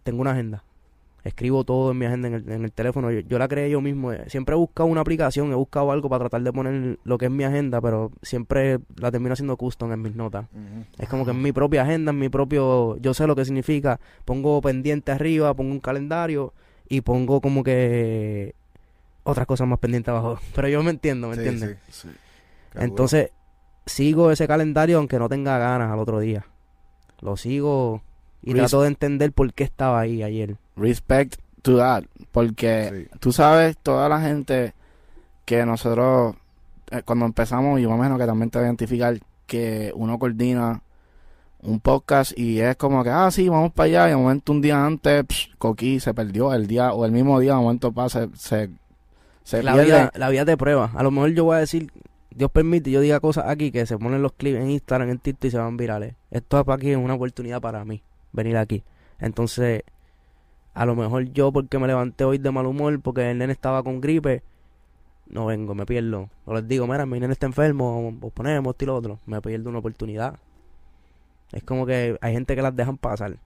tengo 0.04 0.22
una 0.22 0.32
agenda. 0.32 0.64
Escribo 1.24 1.64
todo 1.64 1.92
en 1.92 1.98
mi 1.98 2.06
agenda 2.06 2.28
en 2.28 2.34
el, 2.36 2.52
en 2.52 2.64
el 2.66 2.72
teléfono. 2.72 3.10
Yo, 3.12 3.20
yo 3.22 3.40
la 3.40 3.48
creé 3.48 3.70
yo 3.70 3.82
mismo. 3.82 4.12
Siempre 4.28 4.54
he 4.54 4.58
buscado 4.58 4.88
una 4.90 5.02
aplicación, 5.02 5.52
he 5.52 5.56
buscado 5.56 5.92
algo 5.92 6.08
para 6.10 6.20
tratar 6.26 6.42
de 6.44 6.54
poner 6.54 7.00
lo 7.04 7.18
que 7.18 7.26
es 7.26 7.32
mi 7.32 7.44
agenda, 7.44 7.82
pero 7.82 8.12
siempre 8.22 8.80
la 8.98 9.12
termino 9.12 9.34
haciendo 9.34 9.58
custom 9.58 9.92
en 9.92 10.02
mis 10.04 10.16
notas. 10.16 10.46
Es 11.00 11.08
como 11.10 11.26
que 11.26 11.32
en 11.32 11.42
mi 11.42 11.52
propia 11.52 11.82
agenda, 11.84 12.12
en 12.12 12.20
mi 12.20 12.30
propio... 12.30 12.98
Yo 12.98 13.14
sé 13.16 13.26
lo 13.28 13.36
que 13.36 13.44
significa. 13.46 14.00
Pongo 14.24 14.62
pendiente 14.62 15.12
arriba, 15.12 15.54
pongo 15.56 15.72
un 15.72 15.80
calendario 15.80 16.54
y 16.90 17.02
pongo 17.02 17.42
como 17.42 17.64
que 17.64 18.54
otras 19.24 19.48
cosas 19.48 19.68
más 19.68 19.80
pendientes 19.80 20.10
abajo. 20.10 20.40
Pero 20.56 20.68
yo 20.68 20.84
me 20.84 20.92
entiendo, 20.92 21.28
¿me 21.30 21.36
Sí, 21.36 21.42
entiendes? 21.42 21.78
sí. 21.90 22.08
Sí. 22.08 22.16
Entonces, 22.76 23.32
sigo 23.86 24.32
ese 24.32 24.48
calendario 24.48 24.98
aunque 24.98 25.20
no 25.20 25.30
tenga 25.30 25.58
ganas 25.58 25.92
al 25.92 26.00
otro 26.00 26.20
día. 26.20 26.46
Lo 27.22 27.38
sigo 27.38 28.02
y 28.42 28.54
Res- 28.54 28.64
trato 28.72 28.82
de 28.82 28.88
entender 28.90 29.32
por 29.32 29.54
qué 29.54 29.64
estaba 29.64 30.00
ahí 30.00 30.24
ayer. 30.24 30.58
Respect 30.76 31.36
to 31.62 31.78
that. 31.78 32.04
Porque 32.32 33.08
Sí. 33.12 33.18
tú 33.20 33.32
sabes, 33.32 33.78
toda 33.78 34.10
la 34.10 34.22
gente 34.22 34.74
que 35.46 35.66
nosotros, 35.66 36.36
eh, 36.92 37.02
cuando 37.06 37.26
empezamos, 37.26 37.80
yo 37.80 37.90
me 37.90 37.96
imagino 37.96 38.18
que 38.18 38.26
también 38.26 38.50
te 38.50 38.60
va 38.60 38.66
a 38.66 38.68
identificar 38.68 39.18
que 39.48 39.92
uno 39.96 40.18
coordina 40.20 40.82
un 41.62 41.80
podcast 41.80 42.38
y 42.38 42.60
es 42.60 42.76
como 42.76 43.04
que, 43.04 43.10
ah, 43.10 43.30
sí, 43.32 43.50
vamos 43.50 43.72
para 43.72 43.86
allá. 43.88 44.08
Y 44.08 44.10
de 44.12 44.18
momento, 44.18 44.52
un 44.52 44.62
día 44.62 44.86
antes, 44.86 45.24
psh, 45.28 45.56
Coqui 45.58 46.00
se 46.00 46.14
perdió. 46.14 46.54
El 46.54 46.68
día 46.68 46.94
o 46.94 47.06
el 47.06 47.12
mismo 47.12 47.40
día, 47.40 47.54
de 47.56 47.62
momento 47.62 47.92
pasa, 47.92 48.28
se, 48.36 48.70
se 49.44 49.64
La 49.64 49.74
pierde. 49.74 49.86
vida, 49.88 50.12
la 50.16 50.30
vida 50.30 50.46
te 50.46 50.58
prueba. 50.58 50.92
A 50.94 51.02
lo 51.02 51.10
mejor 51.12 51.32
yo 51.32 51.46
voy 51.46 51.56
a 51.56 51.60
decir, 51.60 51.92
Dios 52.36 52.52
permite, 52.52 52.92
yo 52.92 53.00
diga 53.00 53.22
cosas 53.22 53.46
aquí 53.48 53.72
que 53.72 53.86
se 53.86 53.98
ponen 53.98 54.22
los 54.22 54.34
clips 54.34 54.60
en 54.60 54.70
Instagram, 54.70 55.10
en 55.10 55.20
TikTok 55.20 55.46
y 55.46 55.52
se 55.52 55.58
van 55.58 55.78
virales. 55.78 56.16
Esto 56.32 56.64
para 56.66 56.76
aquí 56.76 56.92
es 56.92 56.98
una 56.98 57.14
oportunidad 57.14 57.62
para 57.62 57.86
mí, 57.86 58.04
venir 58.34 58.58
aquí. 58.58 58.84
Entonces, 59.20 59.84
a 60.74 60.86
lo 60.86 60.96
mejor 60.96 61.32
yo 61.32 61.54
porque 61.54 61.80
me 61.80 61.88
levanté 61.88 62.26
hoy 62.26 62.38
de 62.38 62.52
mal 62.52 62.66
humor, 62.66 63.00
porque 63.00 63.32
el 63.32 63.38
nene 63.38 63.54
estaba 63.54 63.84
con 63.84 64.02
gripe, 64.02 64.44
no 65.28 65.46
vengo, 65.46 65.76
me 65.76 65.86
pierdo. 65.86 66.30
No 66.46 66.54
les 66.54 66.68
digo, 66.68 66.86
mira, 66.88 67.06
mi 67.06 67.22
nene 67.22 67.32
está 67.32 67.46
enfermo, 67.46 68.14
os 68.22 68.34
ponemos 68.34 68.74
esto 68.74 68.84
y 68.84 68.88
lo 68.88 68.96
otro. 68.96 69.20
Me 69.26 69.42
pierdo 69.42 69.70
una 69.70 69.80
oportunidad. 69.80 70.38
Es 71.54 71.64
como 71.64 71.86
que 71.86 72.18
hay 72.20 72.34
gente 72.34 72.54
que 72.54 72.62
las 72.62 72.76
dejan 72.76 72.98
pasar. 72.98 73.38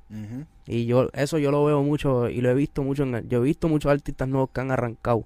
Y 0.65 0.87
yo, 0.87 1.09
eso 1.13 1.37
yo 1.37 1.51
lo 1.51 1.63
veo 1.63 1.83
mucho 1.83 2.27
y 2.27 2.41
lo 2.41 2.49
he 2.49 2.55
visto 2.55 2.81
mucho. 2.81 3.03
En, 3.03 3.29
yo 3.29 3.37
he 3.37 3.43
visto 3.43 3.67
muchos 3.67 3.91
artistas 3.91 4.27
nuevos 4.27 4.49
que 4.49 4.61
han 4.61 4.71
arrancado 4.71 5.25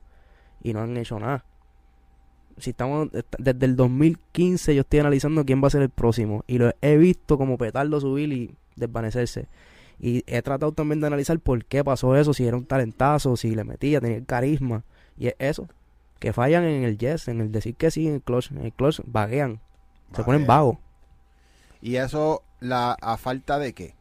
y 0.61 0.73
no 0.73 0.81
han 0.81 0.97
hecho 0.97 1.17
nada. 1.17 1.45
Si 2.57 2.71
estamos 2.71 3.09
est- 3.13 3.35
desde 3.37 3.65
el 3.65 3.75
2015, 3.75 4.75
yo 4.75 4.81
estoy 4.81 4.99
analizando 4.99 5.45
quién 5.45 5.61
va 5.63 5.67
a 5.67 5.71
ser 5.71 5.81
el 5.81 5.89
próximo. 5.89 6.43
Y 6.47 6.57
lo 6.57 6.71
he 6.81 6.97
visto 6.97 7.37
como 7.37 7.57
petardo 7.57 7.99
subir 7.99 8.31
y 8.33 8.55
desvanecerse. 8.75 9.47
Y 9.99 10.23
he 10.27 10.41
tratado 10.41 10.71
también 10.71 10.99
de 11.01 11.07
analizar 11.07 11.39
por 11.39 11.63
qué 11.65 11.83
pasó 11.83 12.15
eso, 12.15 12.33
si 12.33 12.45
era 12.45 12.57
un 12.57 12.65
talentazo, 12.65 13.37
si 13.37 13.55
le 13.55 13.63
metía, 13.63 14.01
tenía 14.01 14.17
el 14.17 14.25
carisma. 14.25 14.83
Y 15.17 15.27
es 15.27 15.35
eso, 15.39 15.67
que 16.19 16.33
fallan 16.33 16.63
en 16.65 16.83
el 16.83 16.97
yes, 16.97 17.27
en 17.27 17.39
el 17.41 17.51
decir 17.51 17.75
que 17.75 17.91
sí, 17.91 18.07
en 18.07 18.15
el 18.15 18.21
clutch. 18.21 18.51
En 18.51 18.59
el 18.65 18.73
clutch 18.73 18.99
vaguean, 19.05 19.59
se 20.15 20.23
ponen 20.23 20.45
vagos. 20.47 20.77
¿Y 21.81 21.97
eso 21.97 22.43
la, 22.59 22.93
a 22.93 23.17
falta 23.17 23.59
de 23.59 23.73
qué? 23.73 23.95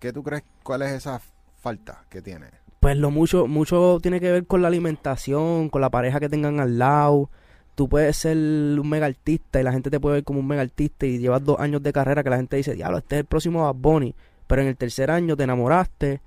¿Qué 0.00 0.12
tú 0.12 0.22
crees? 0.22 0.42
¿Cuál 0.62 0.82
es 0.82 0.92
esa 0.92 1.20
falta 1.60 2.04
que 2.10 2.20
tiene? 2.22 2.46
Pues 2.80 2.96
lo 2.96 3.10
mucho, 3.10 3.46
mucho 3.48 3.98
tiene 4.00 4.20
que 4.20 4.30
ver 4.30 4.46
con 4.46 4.62
la 4.62 4.68
alimentación, 4.68 5.68
con 5.68 5.80
la 5.80 5.90
pareja 5.90 6.20
que 6.20 6.28
tengan 6.28 6.60
al 6.60 6.78
lado. 6.78 7.30
Tú 7.78 7.88
puedes 7.88 8.16
ser 8.16 8.36
un 8.36 8.88
mega 8.90 9.06
artista 9.06 9.60
y 9.60 9.62
la 9.62 9.70
gente 9.70 9.88
te 9.88 10.00
puede 10.00 10.16
ver 10.16 10.24
como 10.24 10.40
un 10.40 10.48
mega 10.48 10.62
artista 10.62 11.06
y 11.06 11.18
llevas 11.18 11.44
dos 11.44 11.60
años 11.60 11.80
de 11.80 11.92
carrera 11.92 12.24
que 12.24 12.30
la 12.30 12.36
gente 12.36 12.56
dice, 12.56 12.74
diablo, 12.74 12.98
este 12.98 13.14
es 13.14 13.20
el 13.20 13.24
próximo 13.26 13.62
Bad 13.62 13.74
Bunny. 13.76 14.16
Pero 14.48 14.62
en 14.62 14.66
el 14.68 14.76
tercer 14.76 15.12
año 15.12 15.36
te 15.36 15.44
enamoraste 15.44 16.20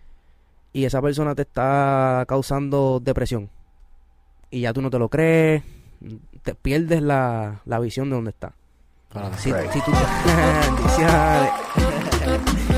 y 0.71 0.85
esa 0.85 1.01
persona 1.01 1.35
te 1.35 1.41
está 1.41 2.23
causando 2.25 3.01
depresión. 3.03 3.49
Y 4.49 4.61
ya 4.61 4.71
tú 4.71 4.81
no 4.81 4.89
te 4.89 4.97
lo 4.97 5.09
crees, 5.09 5.61
te 6.41 6.55
pierdes 6.55 7.01
la, 7.01 7.59
la 7.65 7.79
visión 7.79 8.09
de 8.09 8.15
dónde 8.15 8.29
está. 8.29 8.53
Para- 9.11 9.37
Si, 9.37 9.51
Right. 9.51 9.71
si 9.71 9.81
tú 9.81 9.91
Bendiciones. 10.65 11.51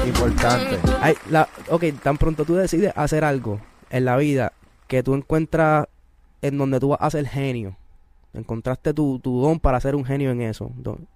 Importante. 0.08 0.80
Ay, 1.00 1.14
la, 1.30 1.48
ok, 1.70 1.84
tan 2.02 2.18
pronto 2.18 2.44
tú 2.44 2.56
decides 2.56 2.92
hacer 2.96 3.24
algo 3.24 3.60
en 3.92 4.06
la 4.06 4.18
vida 4.18 4.52
que 4.88 5.04
tú 5.04 5.14
encuentras 5.14 5.86
en 6.42 6.58
donde 6.58 6.80
tú 6.80 6.90
vas 6.90 7.00
a 7.02 7.12
ser 7.12 7.28
genio. 7.28 7.78
Encontraste 8.34 8.94
tu, 8.94 9.20
tu 9.20 9.42
don 9.42 9.60
para 9.60 9.80
ser 9.80 9.96
un 9.96 10.06
genio 10.06 10.32
en 10.32 10.42
eso. 10.42 10.72
don- 10.76 11.08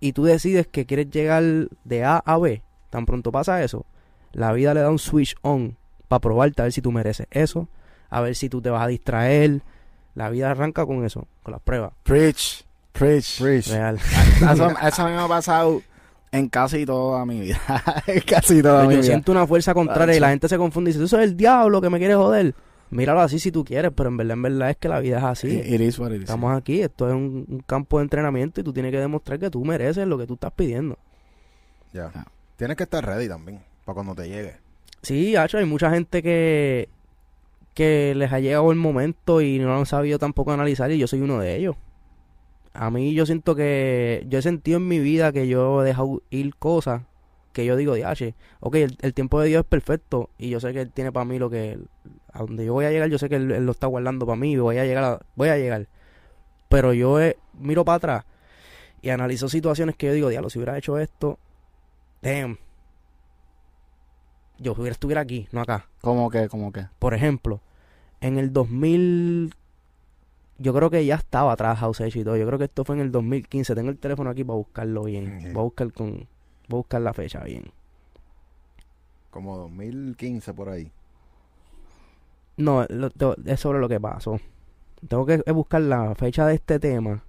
Y 0.00 0.12
tú 0.12 0.24
decides 0.24 0.66
que 0.66 0.86
quieres 0.86 1.10
llegar 1.10 1.42
de 1.84 2.04
A 2.04 2.18
a 2.18 2.38
B. 2.38 2.62
Tan 2.90 3.06
pronto 3.06 3.32
pasa 3.32 3.62
eso. 3.64 3.84
La 4.32 4.52
vida 4.52 4.74
le 4.74 4.80
da 4.80 4.90
un 4.90 4.98
switch 4.98 5.34
on 5.42 5.76
para 6.08 6.20
probarte 6.20 6.62
a 6.62 6.64
ver 6.66 6.72
si 6.72 6.82
tú 6.82 6.92
mereces 6.92 7.26
eso. 7.30 7.68
A 8.10 8.20
ver 8.20 8.34
si 8.36 8.48
tú 8.48 8.60
te 8.62 8.70
vas 8.70 8.82
a 8.82 8.86
distraer. 8.86 9.62
La 10.14 10.30
vida 10.30 10.50
arranca 10.50 10.86
con 10.86 11.04
eso, 11.04 11.26
con 11.42 11.52
las 11.52 11.60
pruebas. 11.60 11.92
Preach, 12.04 12.64
preach. 12.92 13.40
Preach. 13.40 13.68
Real. 13.68 13.96
Eso, 14.52 14.70
eso 14.70 15.02
a 15.02 15.06
mí 15.08 15.12
me 15.14 15.20
ha 15.22 15.28
pasado 15.28 15.82
en 16.32 16.48
casi 16.48 16.86
toda 16.86 17.24
mi 17.26 17.40
vida. 17.40 17.58
en 18.06 18.20
casi 18.20 18.62
toda 18.62 18.82
mi 18.84 18.94
Yo 18.94 19.00
vida. 19.00 19.02
siento 19.02 19.32
una 19.32 19.46
fuerza 19.46 19.74
contraria 19.74 20.16
y 20.16 20.20
la 20.20 20.30
gente 20.30 20.48
se 20.48 20.56
confunde 20.58 20.90
y 20.90 20.92
dice, 20.94 21.04
eso 21.04 21.18
es 21.18 21.24
el 21.24 21.36
diablo 21.36 21.80
que 21.82 21.90
me 21.90 21.98
quiere 21.98 22.14
joder. 22.14 22.54
Míralo 22.90 23.20
así 23.20 23.38
si 23.38 23.50
tú 23.50 23.64
quieres, 23.64 23.92
pero 23.94 24.08
en 24.08 24.16
verdad, 24.16 24.34
en 24.34 24.42
verdad 24.42 24.70
es 24.70 24.76
que 24.76 24.88
la 24.88 25.00
vida 25.00 25.18
es 25.18 25.24
así. 25.24 25.48
It 25.48 25.80
is 25.80 25.98
what 25.98 26.10
it 26.10 26.16
is. 26.16 26.20
Estamos 26.22 26.56
aquí, 26.56 26.80
esto 26.80 27.08
es 27.08 27.14
un, 27.14 27.44
un 27.48 27.60
campo 27.60 27.98
de 27.98 28.04
entrenamiento 28.04 28.60
y 28.60 28.64
tú 28.64 28.72
tienes 28.72 28.92
que 28.92 28.98
demostrar 28.98 29.38
que 29.38 29.50
tú 29.50 29.64
mereces 29.64 30.06
lo 30.06 30.16
que 30.16 30.26
tú 30.26 30.34
estás 30.34 30.52
pidiendo. 30.52 30.96
Ya. 31.92 32.10
Ah. 32.14 32.26
Tienes 32.56 32.76
que 32.76 32.84
estar 32.84 33.04
ready 33.04 33.28
también 33.28 33.60
para 33.84 33.94
cuando 33.94 34.14
te 34.14 34.28
llegue. 34.28 34.56
Sí, 35.02 35.36
Hacho, 35.36 35.58
hay 35.58 35.66
mucha 35.66 35.90
gente 35.90 36.22
que, 36.22 36.88
que 37.74 38.14
les 38.16 38.32
ha 38.32 38.40
llegado 38.40 38.70
el 38.70 38.78
momento 38.78 39.40
y 39.40 39.58
no 39.58 39.68
lo 39.68 39.76
han 39.76 39.86
sabido 39.86 40.18
tampoco 40.18 40.52
analizar 40.52 40.90
y 40.90 40.98
yo 40.98 41.06
soy 41.06 41.20
uno 41.20 41.38
de 41.38 41.56
ellos. 41.56 41.76
A 42.72 42.90
mí 42.90 43.14
yo 43.14 43.24
siento 43.26 43.54
que 43.54 44.26
yo 44.28 44.38
he 44.38 44.42
sentido 44.42 44.78
en 44.78 44.88
mi 44.88 44.98
vida 44.98 45.32
que 45.32 45.48
yo 45.48 45.82
he 45.82 45.86
dejado 45.86 46.22
ir 46.30 46.54
cosas 46.56 47.02
que 47.56 47.64
yo 47.64 47.74
digo, 47.74 47.94
diache, 47.94 48.34
ok, 48.60 48.74
el, 48.76 48.98
el 49.00 49.14
tiempo 49.14 49.40
de 49.40 49.48
Dios 49.48 49.60
es 49.60 49.66
perfecto 49.66 50.28
y 50.38 50.50
yo 50.50 50.60
sé 50.60 50.72
que 50.74 50.82
Él 50.82 50.92
tiene 50.92 51.10
para 51.10 51.24
mí 51.24 51.38
lo 51.38 51.48
que, 51.50 51.78
a 52.32 52.40
donde 52.40 52.64
yo 52.66 52.72
voy 52.74 52.84
a 52.84 52.90
llegar, 52.90 53.08
yo 53.08 53.16
sé 53.18 53.28
que 53.28 53.36
Él, 53.36 53.50
Él 53.50 53.64
lo 53.64 53.72
está 53.72 53.86
guardando 53.86 54.26
para 54.26 54.36
mí 54.36 54.52
y 54.52 54.56
voy 54.58 54.76
a 54.78 54.84
llegar, 54.84 55.02
a- 55.04 55.20
voy 55.34 55.48
a 55.48 55.56
llegar. 55.56 55.88
Pero 56.68 56.92
yo 56.92 57.18
eh, 57.20 57.36
miro 57.58 57.84
para 57.84 57.96
atrás 57.96 58.24
y 59.00 59.08
analizo 59.10 59.48
situaciones 59.48 59.96
que 59.96 60.06
yo 60.08 60.12
digo, 60.12 60.28
diablo, 60.28 60.50
si 60.50 60.58
hubiera 60.58 60.76
hecho 60.76 60.98
esto, 60.98 61.38
damn, 62.22 62.58
yo 64.58 64.72
hubiera 64.72 64.92
estuviera 64.92 65.20
aquí, 65.22 65.48
no 65.52 65.60
acá. 65.60 65.86
¿Cómo 66.00 66.30
que, 66.30 66.48
cómo 66.48 66.72
que? 66.72 66.86
Por 66.98 67.14
ejemplo, 67.14 67.60
en 68.20 68.38
el 68.38 68.52
2000, 68.52 69.54
yo 70.58 70.72
creo 70.74 70.90
que 70.90 71.04
ya 71.04 71.14
estaba 71.16 71.52
atrás 71.52 71.78
House 71.78 72.00
Edge 72.00 72.20
y 72.20 72.24
todo. 72.24 72.36
Yo 72.36 72.46
creo 72.46 72.58
que 72.58 72.64
esto 72.64 72.84
fue 72.84 72.96
en 72.96 73.02
el 73.02 73.12
2015. 73.12 73.74
Tengo 73.74 73.90
el 73.90 73.98
teléfono 73.98 74.30
aquí 74.30 74.44
para 74.44 74.56
buscarlo 74.56 75.04
bien. 75.04 75.38
Voy 75.52 75.60
a 75.60 75.64
buscar 75.64 75.92
con, 75.92 76.26
voy 76.68 76.78
a 76.78 76.80
buscar 76.80 77.00
la 77.02 77.12
fecha 77.12 77.42
bien. 77.44 77.64
Como 79.30 79.56
2015 79.58 80.54
por 80.54 80.68
ahí. 80.68 80.90
No, 82.56 82.86
lo- 82.88 83.10
es 83.44 83.60
sobre 83.60 83.80
lo 83.80 83.88
que 83.88 84.00
pasó. 84.00 84.40
Tengo 85.08 85.26
que 85.26 85.38
buscar 85.52 85.82
la 85.82 86.14
fecha 86.14 86.46
de 86.46 86.54
este 86.54 86.78
tema 86.80 87.22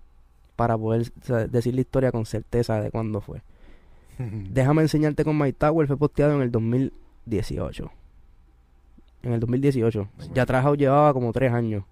para 0.56 0.78
poder 0.78 1.12
o 1.22 1.26
sea, 1.26 1.48
decir 1.48 1.76
la 1.76 1.82
historia 1.82 2.12
con 2.12 2.26
certeza 2.26 2.80
de 2.82 2.90
cuándo 2.92 3.20
fue. 3.22 3.42
Déjame 4.18 4.82
enseñarte 4.84 5.24
con 5.26 5.38
My 5.38 5.52
Tower 5.54 5.86
fue 5.88 5.98
posteado 5.98 6.34
en 6.36 6.42
el 6.42 6.52
2018. 6.52 7.92
En 9.24 9.34
el 9.34 9.40
2018. 9.42 10.08
Ya 10.34 10.46
Trajo 10.46 10.76
llevaba 10.76 11.14
como 11.14 11.34
tres 11.34 11.52
años. 11.52 11.84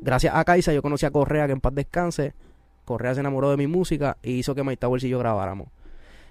Gracias 0.00 0.34
a 0.34 0.44
Kaisa 0.44 0.72
yo 0.72 0.82
conocí 0.82 1.06
a 1.06 1.10
Correa, 1.10 1.46
que 1.46 1.52
en 1.52 1.60
paz 1.60 1.74
descanse. 1.74 2.34
Correa 2.84 3.14
se 3.14 3.20
enamoró 3.20 3.50
de 3.50 3.56
mi 3.56 3.66
música 3.66 4.16
y 4.22 4.32
hizo 4.32 4.54
que 4.54 4.62
My 4.62 4.76
Tower 4.76 5.02
y 5.02 5.08
yo 5.08 5.18
grabáramos. 5.18 5.68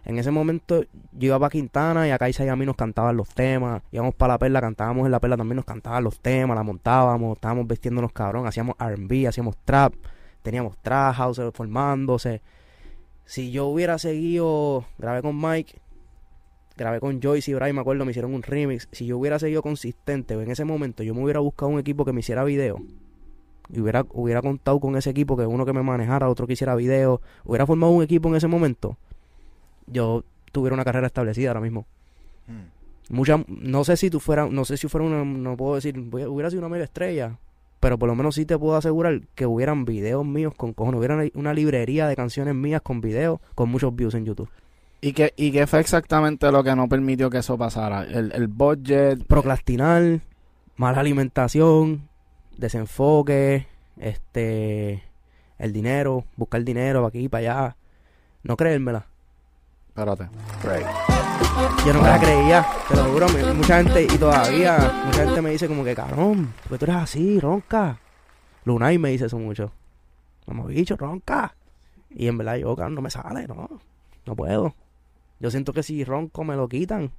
En 0.05 0.19
ese 0.19 0.31
momento 0.31 0.83
yo 1.13 1.27
iba 1.27 1.39
para 1.39 1.49
Quintana 1.49 2.07
y 2.07 2.11
a 2.11 2.17
Kaisa 2.17 2.43
y 2.43 2.49
a 2.49 2.55
mí 2.55 2.65
nos 2.65 2.75
cantaban 2.75 3.15
los 3.15 3.29
temas. 3.29 3.81
Íbamos 3.91 4.13
para 4.15 4.33
la 4.33 4.39
perla, 4.39 4.59
cantábamos 4.59 5.05
en 5.05 5.11
la 5.11 5.19
perla, 5.19 5.37
también 5.37 5.55
nos 5.55 5.65
cantaban 5.65 6.03
los 6.03 6.19
temas, 6.19 6.55
la 6.57 6.63
montábamos, 6.63 7.37
estábamos 7.37 7.67
vestiéndonos 7.67 8.11
cabrón, 8.11 8.45
hacíamos 8.45 8.75
RB, 8.77 9.27
hacíamos 9.27 9.55
trap, 9.63 9.93
teníamos 10.41 10.77
trap 10.77 11.15
house 11.15 11.41
formándose. 11.53 12.41
si 13.25 13.51
yo 13.51 13.67
hubiera 13.67 13.97
seguido, 13.97 14.85
grabé 14.97 15.21
con 15.21 15.39
Mike, 15.39 15.79
grabé 16.75 16.99
con 16.99 17.21
Joyce 17.21 17.51
y 17.51 17.53
Brian, 17.53 17.75
me 17.75 17.81
acuerdo, 17.81 18.03
me 18.03 18.11
hicieron 18.11 18.33
un 18.33 18.43
remix. 18.43 18.89
Si 18.91 19.05
yo 19.05 19.17
hubiera 19.17 19.39
seguido 19.39 19.61
consistente 19.61 20.33
en 20.33 20.51
ese 20.51 20.65
momento, 20.65 21.03
yo 21.03 21.13
me 21.15 21.23
hubiera 21.23 21.39
buscado 21.39 21.71
un 21.71 21.79
equipo 21.79 22.03
que 22.03 22.11
me 22.11 22.19
hiciera 22.19 22.43
video. 22.43 22.77
Y 23.69 23.79
hubiera, 23.79 24.05
hubiera 24.11 24.41
contado 24.41 24.79
con 24.79 24.95
ese 24.97 25.09
equipo, 25.11 25.37
que 25.37 25.45
uno 25.45 25.65
que 25.65 25.73
me 25.73 25.81
manejara, 25.83 26.29
otro 26.29 26.45
que 26.47 26.53
hiciera 26.53 26.75
video. 26.75 27.21
Hubiera 27.45 27.65
formado 27.65 27.91
un 27.93 28.03
equipo 28.03 28.29
en 28.29 28.35
ese 28.35 28.47
momento. 28.47 28.97
Yo 29.87 30.23
tuviera 30.51 30.73
una 30.73 30.83
carrera 30.83 31.07
establecida 31.07 31.49
ahora 31.49 31.61
mismo. 31.61 31.85
Hmm. 32.47 32.69
Mucha, 33.09 33.43
no 33.47 33.83
sé 33.83 33.97
si 33.97 34.09
tú 34.09 34.19
fueras, 34.19 34.49
no 34.51 34.63
sé 34.65 34.77
si 34.77 34.87
fuera 34.87 35.05
una, 35.05 35.23
no 35.25 35.57
puedo 35.57 35.75
decir, 35.75 35.97
voy- 35.99 36.25
hubiera 36.25 36.49
sido 36.49 36.61
una 36.61 36.69
mega 36.69 36.85
estrella, 36.85 37.37
pero 37.79 37.97
por 37.99 38.07
lo 38.07 38.15
menos 38.15 38.35
sí 38.35 38.45
te 38.45 38.57
puedo 38.57 38.77
asegurar 38.77 39.21
que 39.35 39.45
hubieran 39.45 39.83
videos 39.83 40.25
míos 40.25 40.53
con 40.55 40.71
cojones, 40.73 40.99
hubiera 40.99 41.15
una, 41.15 41.25
una 41.35 41.53
librería 41.53 42.07
de 42.07 42.15
canciones 42.15 42.55
mías 42.55 42.81
con 42.81 43.01
videos 43.01 43.39
con 43.55 43.69
muchos 43.69 43.93
views 43.95 44.13
en 44.13 44.25
YouTube. 44.25 44.47
¿Y 45.01 45.11
qué, 45.11 45.33
¿Y 45.35 45.51
qué 45.51 45.67
fue 45.67 45.81
exactamente 45.81 46.49
lo 46.49 46.63
que 46.63 46.73
no 46.77 46.87
permitió 46.87 47.29
que 47.29 47.39
eso 47.39 47.57
pasara? 47.57 48.03
El, 48.05 48.31
el 48.31 48.47
budget. 48.47 49.25
Procrastinar, 49.27 50.21
mala 50.77 51.01
alimentación, 51.01 52.07
desenfoque, 52.57 53.67
este, 53.97 55.03
el 55.57 55.73
dinero, 55.73 56.25
buscar 56.35 56.63
dinero 56.63 56.99
para 56.99 57.09
aquí 57.09 57.19
y 57.25 57.29
para 57.29 57.39
allá, 57.63 57.75
no 58.43 58.55
creérmela. 58.57 59.05
Espérate. 59.89 60.23
Right. 60.63 60.87
Yo 61.85 61.93
no 61.93 62.01
me 62.01 62.07
la 62.07 62.19
creía, 62.19 62.65
te 62.89 62.95
lo 62.95 63.03
juro. 63.05 63.27
me- 63.29 63.53
Mucha 63.53 63.83
gente, 63.83 64.03
y 64.03 64.17
todavía, 64.17 65.03
mucha 65.05 65.23
gente 65.25 65.41
me 65.41 65.51
dice 65.51 65.67
como 65.67 65.83
que, 65.83 65.93
cabrón, 65.95 66.53
porque 66.63 66.79
tú 66.79 66.85
eres 66.91 67.03
así, 67.03 67.39
ronca. 67.39 67.99
Lunay 68.65 68.97
me 68.97 69.09
dice 69.09 69.25
eso 69.25 69.37
mucho. 69.37 69.71
Como 70.45 70.65
bicho, 70.65 70.95
ronca. 70.97 71.55
Y 72.09 72.27
en 72.27 72.37
verdad 72.37 72.55
yo, 72.55 72.75
cabrón, 72.75 72.95
no 72.95 73.01
me 73.01 73.09
sale, 73.11 73.47
no. 73.47 73.69
No 74.25 74.35
puedo. 74.35 74.73
Yo 75.39 75.51
siento 75.51 75.73
que 75.73 75.83
si 75.83 76.03
ronco 76.03 76.43
me 76.43 76.55
lo 76.55 76.67
quitan. 76.67 77.11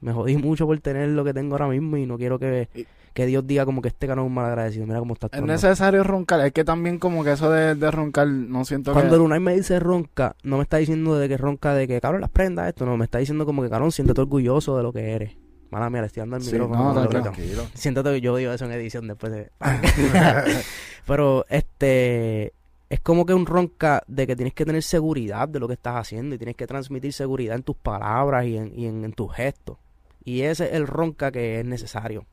Me 0.00 0.12
jodí 0.12 0.36
mucho 0.36 0.66
por 0.66 0.78
tener 0.80 1.08
lo 1.10 1.24
que 1.24 1.34
tengo 1.34 1.54
ahora 1.54 1.68
mismo 1.68 1.96
y 1.96 2.06
no 2.06 2.16
quiero 2.16 2.38
que, 2.38 2.68
Y- 2.74 2.86
que 3.12 3.26
Dios 3.26 3.46
diga 3.46 3.64
como 3.66 3.82
que 3.82 3.88
este 3.88 4.06
cabrón 4.06 4.26
es 4.26 4.28
un 4.28 4.34
mal 4.34 4.46
agradecido. 4.46 4.86
Mira 4.86 4.98
cómo 4.98 5.14
está 5.14 5.28
Es 5.32 5.42
necesario 5.42 6.02
roncar. 6.04 6.40
Es 6.46 6.52
que 6.52 6.64
también 6.64 6.98
como 6.98 7.22
que 7.24 7.32
eso 7.32 7.50
de, 7.50 7.74
de 7.74 7.90
roncar 7.90 8.26
no 8.28 8.64
siento 8.64 8.92
Cuando 8.92 9.12
que... 9.16 9.18
Lunay 9.18 9.40
me 9.40 9.54
dice 9.54 9.78
ronca, 9.80 10.36
no 10.42 10.56
me 10.56 10.62
está 10.62 10.78
diciendo 10.78 11.16
de 11.18 11.28
que 11.28 11.36
ronca 11.36 11.74
de 11.74 11.86
que 11.88 12.00
cabrón 12.00 12.20
las 12.22 12.30
prendas 12.30 12.68
esto, 12.68 12.86
no, 12.86 12.96
me 12.96 13.04
está 13.04 13.18
diciendo 13.18 13.44
como 13.44 13.62
que 13.62 13.68
cabrón, 13.68 13.92
siéntete 13.92 14.20
orgulloso 14.20 14.76
de 14.76 14.82
lo 14.82 14.92
que 14.92 15.12
eres. 15.12 15.36
Mala 15.70 15.88
mía, 15.90 16.00
le 16.00 16.06
estoy 16.08 16.22
dando 16.22 16.36
el 16.36 16.42
Sí, 16.42 16.52
micrófono. 16.52 16.82
no, 16.82 16.94
tranquilo. 16.94 17.18
no, 17.18 17.30
Tranquilo. 17.32 17.62
Siéntate 17.74 18.10
que 18.10 18.20
yo 18.20 18.34
digo 18.36 18.52
eso 18.52 18.64
en 18.64 18.72
edición 18.72 19.06
después 19.06 19.32
de. 19.32 19.50
Pero 21.06 21.44
este 21.48 22.52
es 22.88 23.00
como 23.00 23.24
que 23.24 23.34
un 23.34 23.46
ronca 23.46 24.02
de 24.08 24.26
que 24.26 24.34
tienes 24.34 24.52
que 24.54 24.64
tener 24.64 24.82
seguridad 24.82 25.48
de 25.48 25.60
lo 25.60 25.68
que 25.68 25.74
estás 25.74 25.94
haciendo 25.96 26.34
y 26.34 26.38
tienes 26.38 26.56
que 26.56 26.66
transmitir 26.66 27.12
seguridad 27.12 27.54
en 27.56 27.62
tus 27.62 27.76
palabras 27.76 28.46
y 28.46 28.56
en, 28.56 28.72
y 28.76 28.86
en, 28.86 29.04
en 29.04 29.12
tus 29.12 29.32
gestos. 29.32 29.76
Y 30.24 30.42
ese 30.42 30.66
es 30.66 30.72
el 30.74 30.86
ronca 30.86 31.30
que 31.32 31.60
es 31.60 31.64
necesario. 31.66 32.26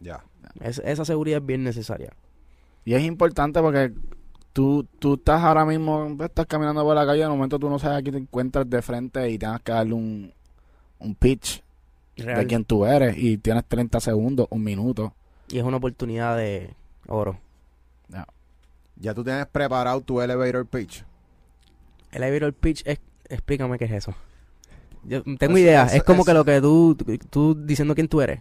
Ya. 0.00 0.22
Es- 0.60 0.82
esa 0.84 1.04
seguridad 1.04 1.40
es 1.40 1.46
bien 1.46 1.64
necesaria. 1.64 2.12
Y 2.84 2.94
es 2.94 3.02
importante 3.02 3.60
porque 3.60 3.92
tú, 4.52 4.86
tú 4.98 5.14
estás 5.14 5.42
ahora 5.42 5.64
mismo, 5.64 6.16
estás 6.24 6.46
caminando 6.46 6.82
por 6.84 6.94
la 6.94 7.04
calle, 7.06 7.22
de 7.22 7.28
momento 7.28 7.58
tú 7.58 7.68
no 7.68 7.78
sabes 7.78 7.98
a 7.98 8.02
quién 8.02 8.14
te 8.14 8.20
encuentras 8.20 8.68
de 8.68 8.82
frente 8.82 9.28
y 9.30 9.38
tengas 9.38 9.60
que 9.62 9.72
darle 9.72 9.94
un, 9.94 10.32
un 10.98 11.14
pitch 11.14 11.62
Real. 12.16 12.38
de 12.40 12.46
quién 12.46 12.64
tú 12.64 12.84
eres 12.86 13.16
y 13.18 13.38
tienes 13.38 13.64
30 13.66 14.00
segundos, 14.00 14.46
un 14.50 14.62
minuto. 14.64 15.14
Y 15.48 15.58
es 15.58 15.64
una 15.64 15.76
oportunidad 15.78 16.36
de 16.36 16.74
oro. 17.06 17.38
Ya 19.00 19.14
tú 19.14 19.22
tienes 19.22 19.46
preparado 19.46 20.00
tu 20.00 20.20
elevator 20.20 20.66
pitch. 20.66 21.04
El 22.10 22.24
elevator 22.24 22.52
pitch 22.52 22.82
es. 22.84 22.98
Explícame 23.28 23.78
qué 23.78 23.84
es 23.84 23.92
eso. 23.92 24.12
Yo 25.08 25.22
tengo 25.22 25.52
Eso- 25.54 25.58
idea. 25.58 25.84
eso- 25.86 25.96
es 25.96 26.02
como 26.04 26.22
eso- 26.22 26.26
que 26.26 26.34
lo 26.34 26.44
que 26.44 26.60
tú, 26.60 26.96
tú 27.30 27.54
diciendo 27.54 27.94
quién 27.94 28.08
tú 28.08 28.20
eres. 28.20 28.40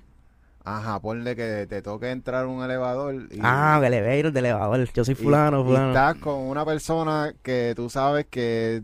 Ajá, 0.63 0.99
ponle 0.99 1.33
que 1.35 1.65
te 1.69 1.81
toque 1.81 2.11
entrar 2.11 2.45
un 2.45 2.61
elevador 2.61 3.15
y, 3.31 3.39
Ah, 3.41 3.77
el 3.81 3.93
elevator 3.93 4.33
de 4.33 4.39
elevador. 4.41 4.89
Yo 4.93 5.05
soy 5.05 5.13
y- 5.13 5.15
fulano, 5.15 5.61
y 5.61 5.63
fulano. 5.63 5.87
estás 5.89 6.15
con 6.15 6.35
una 6.41 6.65
persona 6.65 7.33
que 7.41 7.71
tú 7.75 7.89
sabes 7.89 8.25
que 8.29 8.83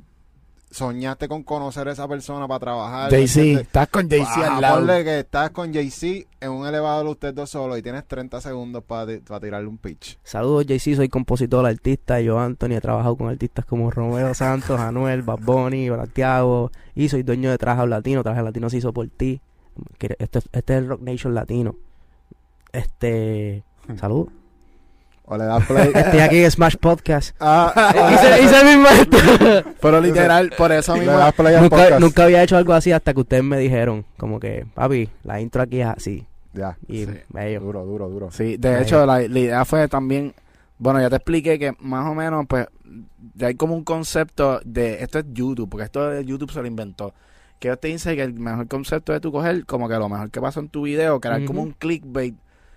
soñaste 0.73 1.27
con 1.27 1.43
conocer 1.43 1.87
a 1.87 1.91
esa 1.91 2.07
persona 2.07 2.47
para 2.47 2.59
trabajar. 2.59 3.11
¿me 3.11 3.17
Jay-Z, 3.19 3.61
estás 3.61 3.87
con 3.89 4.09
Jay-Z 4.09 4.31
Ajá, 4.31 4.55
al 4.55 4.61
lado. 4.61 4.75
ponle 4.77 5.03
que 5.03 5.19
estás 5.19 5.51
con 5.51 5.73
Jay-Z 5.73 6.27
en 6.41 6.51
un 6.51 6.67
elevador 6.67 7.05
ustedes 7.07 7.35
dos 7.35 7.49
solos 7.51 7.77
y 7.77 7.81
tienes 7.81 8.05
30 8.07 8.41
segundos 8.41 8.83
para 8.83 9.19
tirarle 9.39 9.67
un 9.67 9.77
pitch. 9.77 10.17
Saludos, 10.23 10.65
JC. 10.65 10.95
Soy 10.95 11.09
compositor, 11.09 11.65
artista. 11.65 12.19
Yo, 12.19 12.39
Anthony, 12.39 12.71
he 12.73 12.81
trabajado 12.81 13.15
con 13.15 13.29
artistas 13.29 13.65
como 13.65 13.91
Romeo 13.91 14.33
Santos, 14.33 14.79
Anuel, 14.79 15.21
Bad 15.21 15.39
Bunny, 15.41 15.87
Santiago. 15.87 16.71
Y 16.95 17.09
soy 17.09 17.23
dueño 17.23 17.51
de 17.51 17.57
Traje 17.57 17.85
Latino. 17.87 18.23
Traje 18.23 18.41
Latino 18.41 18.69
se 18.69 18.77
hizo 18.77 18.91
por 18.91 19.07
ti. 19.09 19.41
Este, 19.99 20.39
este 20.51 20.73
es 20.73 20.79
el 20.79 20.87
Rock 20.87 21.01
Nation 21.01 21.33
Latino. 21.33 21.75
Este. 22.71 23.63
Salud. 23.99 24.27
O 25.25 25.37
le 25.37 25.45
das 25.45 25.65
play. 25.65 25.91
Estoy 25.95 26.19
aquí 26.19 26.37
en 26.43 26.51
Smash 26.51 26.75
Podcast. 26.77 27.35
Ah, 27.39 27.73
hice, 28.13 28.43
hice 28.43 28.59
el 28.59 28.65
mismo 28.77 28.87
esto. 28.89 29.17
Pero 29.81 30.01
literal, 30.01 30.51
por 30.57 30.71
eso 30.71 30.93
le 30.95 31.01
mismo. 31.01 31.17
das 31.17 31.33
play 31.33 31.55
al 31.55 31.61
nunca, 31.63 31.75
podcast. 31.77 32.01
nunca 32.01 32.23
había 32.25 32.43
hecho 32.43 32.57
algo 32.57 32.73
así 32.73 32.91
hasta 32.91 33.13
que 33.13 33.21
ustedes 33.21 33.43
me 33.43 33.57
dijeron. 33.57 34.05
Como 34.17 34.39
que, 34.39 34.65
papi, 34.73 35.09
la 35.23 35.39
intro 35.39 35.61
aquí 35.61 35.79
es 35.81 35.87
así. 35.87 36.25
Ya. 36.53 36.77
Y 36.87 37.05
Sí. 37.05 37.11
bello. 37.29 37.61
Duro, 37.61 37.85
duro, 37.85 38.09
duro. 38.09 38.31
Sí, 38.31 38.57
de 38.57 38.81
hecho, 38.81 39.05
la, 39.05 39.19
la 39.21 39.39
idea 39.39 39.65
fue 39.65 39.87
también. 39.87 40.33
Bueno, 40.77 40.99
ya 40.99 41.09
te 41.09 41.15
expliqué 41.15 41.57
que 41.57 41.73
más 41.79 42.05
o 42.05 42.13
menos, 42.13 42.45
pues, 42.47 42.67
ya 43.35 43.47
hay 43.47 43.55
como 43.55 43.75
un 43.75 43.83
concepto 43.85 44.59
de. 44.65 45.01
Esto 45.01 45.19
es 45.19 45.25
YouTube, 45.31 45.69
porque 45.69 45.85
esto 45.85 46.09
de 46.09 46.25
YouTube 46.25 46.51
se 46.51 46.59
lo 46.61 46.67
inventó. 46.67 47.13
Que 47.59 47.69
yo 47.69 47.77
te 47.77 47.87
dice 47.87 48.15
que 48.17 48.23
el 48.23 48.33
mejor 48.33 48.67
concepto 48.67 49.13
de 49.13 49.21
tu 49.21 49.31
coger, 49.31 49.65
como 49.65 49.87
que 49.87 49.95
lo 49.95 50.09
mejor 50.09 50.29
que 50.29 50.41
pasa 50.41 50.59
en 50.59 50.67
tu 50.67 50.81
video, 50.81 51.21
crear 51.21 51.45
como 51.45 51.61
Ujú. 51.61 51.69
un 51.69 51.75
clickbait 51.79 52.35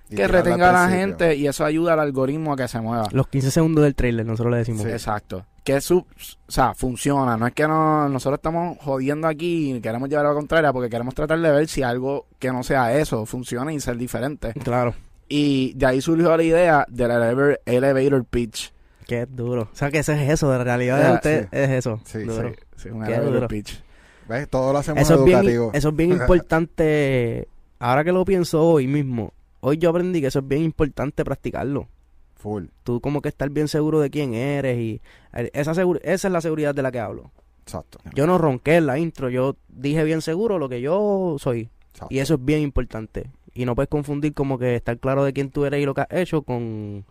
Y 0.09 0.17
que 0.17 0.29
retenga 0.29 0.71
a 0.71 0.87
la 0.87 0.89
gente 0.89 1.35
y 1.35 1.47
eso 1.49 1.65
ayuda 1.65 1.95
al 1.95 2.01
algoritmo 2.01 2.53
a 2.53 2.57
que 2.57 2.69
se 2.69 2.81
mueva. 2.81 3.09
Los 3.13 3.27
15 3.29 3.51
segundos 3.51 3.85
del 3.85 3.95
trailer, 3.95 4.25
nosotros 4.25 4.53
le 4.53 4.59
decimos. 4.59 4.83
Sí. 4.83 4.89
Exacto. 4.91 5.45
Que 5.65 5.81
su, 5.81 5.99
o 5.99 6.07
sea, 6.47 6.75
funciona. 6.75 7.37
No 7.37 7.47
es 7.49 7.53
que 7.53 7.67
no, 7.67 8.09
nosotros 8.09 8.39
estamos 8.39 8.79
jodiendo 8.81 9.27
aquí 9.27 9.73
y 9.75 9.81
queremos 9.81 10.09
llevar 10.09 10.27
a 10.27 10.29
la 10.29 10.35
contraria 10.37 10.73
porque 10.73 10.89
queremos 10.89 11.15
tratar 11.15 11.41
de 11.41 11.51
ver 11.51 11.67
si 11.67 11.83
algo 11.83 12.27
que 12.39 12.53
no 12.53 12.63
sea 12.63 12.97
eso 12.97 13.27
funciona 13.27 13.73
y 13.73 13.81
ser 13.81 13.97
diferente. 13.97 14.53
Claro. 14.63 14.95
Y 15.29 15.73
de 15.75 15.87
ahí 15.87 16.01
surgió 16.01 16.37
la 16.37 16.43
idea 16.45 16.87
del 16.89 17.11
elevator, 17.11 17.61
elevator 17.67 18.25
pitch. 18.25 18.73
Qué 19.09 19.27
duro. 19.27 19.63
O 19.73 19.77
sea, 19.77 19.91
que 19.91 19.99
eso 19.99 20.13
es 20.13 20.31
eso. 20.31 20.51
De 20.53 20.63
realidad 20.63 21.05
de 21.05 21.15
usted 21.15 21.43
sí. 21.45 21.49
es 21.51 21.71
eso. 21.71 22.01
Sí, 22.05 22.19
Duro. 22.21 22.51
Sí, 22.51 22.57
sí, 22.77 22.89
un 22.91 23.01
Qué 23.03 23.09
elevator 23.09 23.35
duro. 23.35 23.49
pitch. 23.49 23.83
¿Ves? 24.29 24.49
Todo 24.49 24.73
lo 24.73 24.79
hacemos 24.81 25.01
Eso 25.03 25.15
es, 25.15 25.25
bien, 25.25 25.39
educativo. 25.39 25.71
eso 25.73 25.89
es 25.89 25.97
bien 25.97 26.13
importante. 26.61 27.49
Ahora 27.81 28.05
que 28.05 28.13
lo 28.13 28.25
pienso 28.25 28.63
hoy 28.63 28.87
mismo. 28.87 29.33
Hoy 29.61 29.79
yo 29.79 29.91
aprendí 29.91 30.21
que 30.21 30.27
eso 30.29 30.41
es 30.41 30.49
bien 30.49 30.63
importante 30.63 31.25
practicarlo. 31.25 31.89
Full. 32.37 32.67
Tú 32.85 33.01
como 33.01 33.23
que 33.23 33.29
estar 33.29 33.49
bien 33.51 33.67
seguro 33.69 34.01
de 34.01 34.11
quién 34.11 34.35
eres 34.35 34.79
y 34.79 35.01
eh, 35.33 35.51
esa, 35.55 35.75
seguro- 35.75 36.01
esa 36.03 36.29
es 36.29 36.33
la 36.33 36.41
seguridad 36.41 36.75
de 36.75 36.83
la 36.83 36.93
que 36.93 37.01
hablo. 37.01 37.31
Exacto. 37.63 37.99
Yo 38.15 38.27
no 38.27 38.39
ronqué 38.39 38.77
en 38.77 38.87
la 38.87 38.99
intro, 38.99 39.29
yo 39.31 39.57
dije 39.69 40.05
bien 40.05 40.21
seguro 40.23 40.59
lo 40.59 40.69
que 40.69 40.81
yo 40.81 41.37
soy. 41.39 41.71
exacto. 41.91 42.15
Y 42.15 42.19
eso 42.21 42.35
es 42.35 42.45
bien 42.45 42.61
importante. 42.61 43.31
Y 43.55 43.65
no 43.65 43.75
puedes 43.75 43.89
confundir 43.89 44.35
como 44.35 44.59
que 44.59 44.77
estar 44.77 44.99
claro 44.99 45.25
de 45.25 45.33
quién 45.33 45.51
tú 45.51 45.65
eres 45.65 45.81
y 45.83 45.87
lo 45.87 45.95
que 45.95 46.03
has 46.03 46.13
hecho 46.13 46.43
con... 46.43 47.05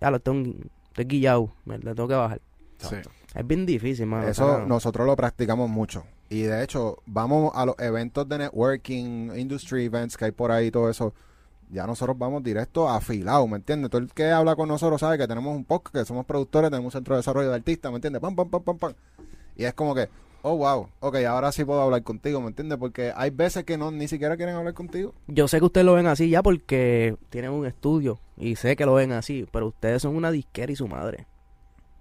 Ya 0.00 0.10
lo 0.10 0.20
tengo, 0.20 0.54
estoy 0.88 1.06
guillado, 1.06 1.50
me 1.64 1.78
le 1.78 1.94
tengo 1.94 2.06
que 2.06 2.14
bajar. 2.14 2.40
Exacto. 2.78 3.10
Es 3.34 3.46
bien 3.46 3.66
difícil, 3.66 4.06
mano. 4.06 4.28
Eso 4.28 4.64
nosotros 4.66 5.06
lo 5.06 5.16
practicamos 5.16 5.68
mucho. 5.68 6.04
Y 6.28 6.42
de 6.42 6.62
hecho, 6.62 6.98
vamos 7.06 7.50
a 7.54 7.64
los 7.66 7.74
eventos 7.78 8.28
de 8.28 8.38
networking, 8.38 9.30
industry 9.36 9.86
events 9.86 10.16
que 10.16 10.26
hay 10.26 10.30
por 10.32 10.52
ahí, 10.52 10.70
todo 10.70 10.88
eso. 10.90 11.14
Ya 11.70 11.86
nosotros 11.86 12.16
vamos 12.18 12.42
directo 12.42 12.88
afilado, 12.88 13.46
¿me 13.46 13.56
entiendes? 13.56 13.90
Todo 13.90 14.00
el 14.00 14.12
que 14.12 14.30
habla 14.30 14.56
con 14.56 14.68
nosotros 14.68 15.00
sabe 15.00 15.18
que 15.18 15.28
tenemos 15.28 15.54
un 15.54 15.64
podcast, 15.64 15.94
que 15.94 16.04
somos 16.04 16.24
productores, 16.24 16.70
tenemos 16.70 16.94
un 16.94 16.98
centro 16.98 17.14
de 17.14 17.18
desarrollo 17.18 17.50
de 17.50 17.56
artistas, 17.56 17.92
¿me 17.92 17.96
entiendes? 17.96 18.22
Pam, 18.22 18.34
pam, 18.34 18.48
pam, 18.48 18.62
pam, 18.62 18.78
pam. 18.78 18.94
Y 19.56 19.64
es 19.64 19.74
como 19.74 19.94
que, 19.94 20.08
oh, 20.42 20.56
wow, 20.56 20.88
ok, 21.00 21.16
ahora 21.28 21.52
sí 21.52 21.64
puedo 21.64 21.80
hablar 21.80 22.02
contigo, 22.02 22.40
¿me 22.40 22.48
entiendes? 22.48 22.78
Porque 22.78 23.12
hay 23.14 23.30
veces 23.30 23.64
que 23.64 23.76
no 23.76 23.90
ni 23.90 24.08
siquiera 24.08 24.36
quieren 24.36 24.54
hablar 24.54 24.74
contigo. 24.74 25.14
Yo 25.26 25.48
sé 25.48 25.58
que 25.58 25.66
ustedes 25.66 25.84
lo 25.84 25.94
ven 25.94 26.06
así 26.06 26.30
ya 26.30 26.42
porque 26.42 27.16
tienen 27.28 27.50
un 27.50 27.66
estudio 27.66 28.18
y 28.36 28.56
sé 28.56 28.76
que 28.76 28.86
lo 28.86 28.94
ven 28.94 29.12
así, 29.12 29.46
pero 29.52 29.66
ustedes 29.66 30.02
son 30.02 30.16
una 30.16 30.30
disquera 30.30 30.72
y 30.72 30.76
su 30.76 30.88
madre. 30.88 31.26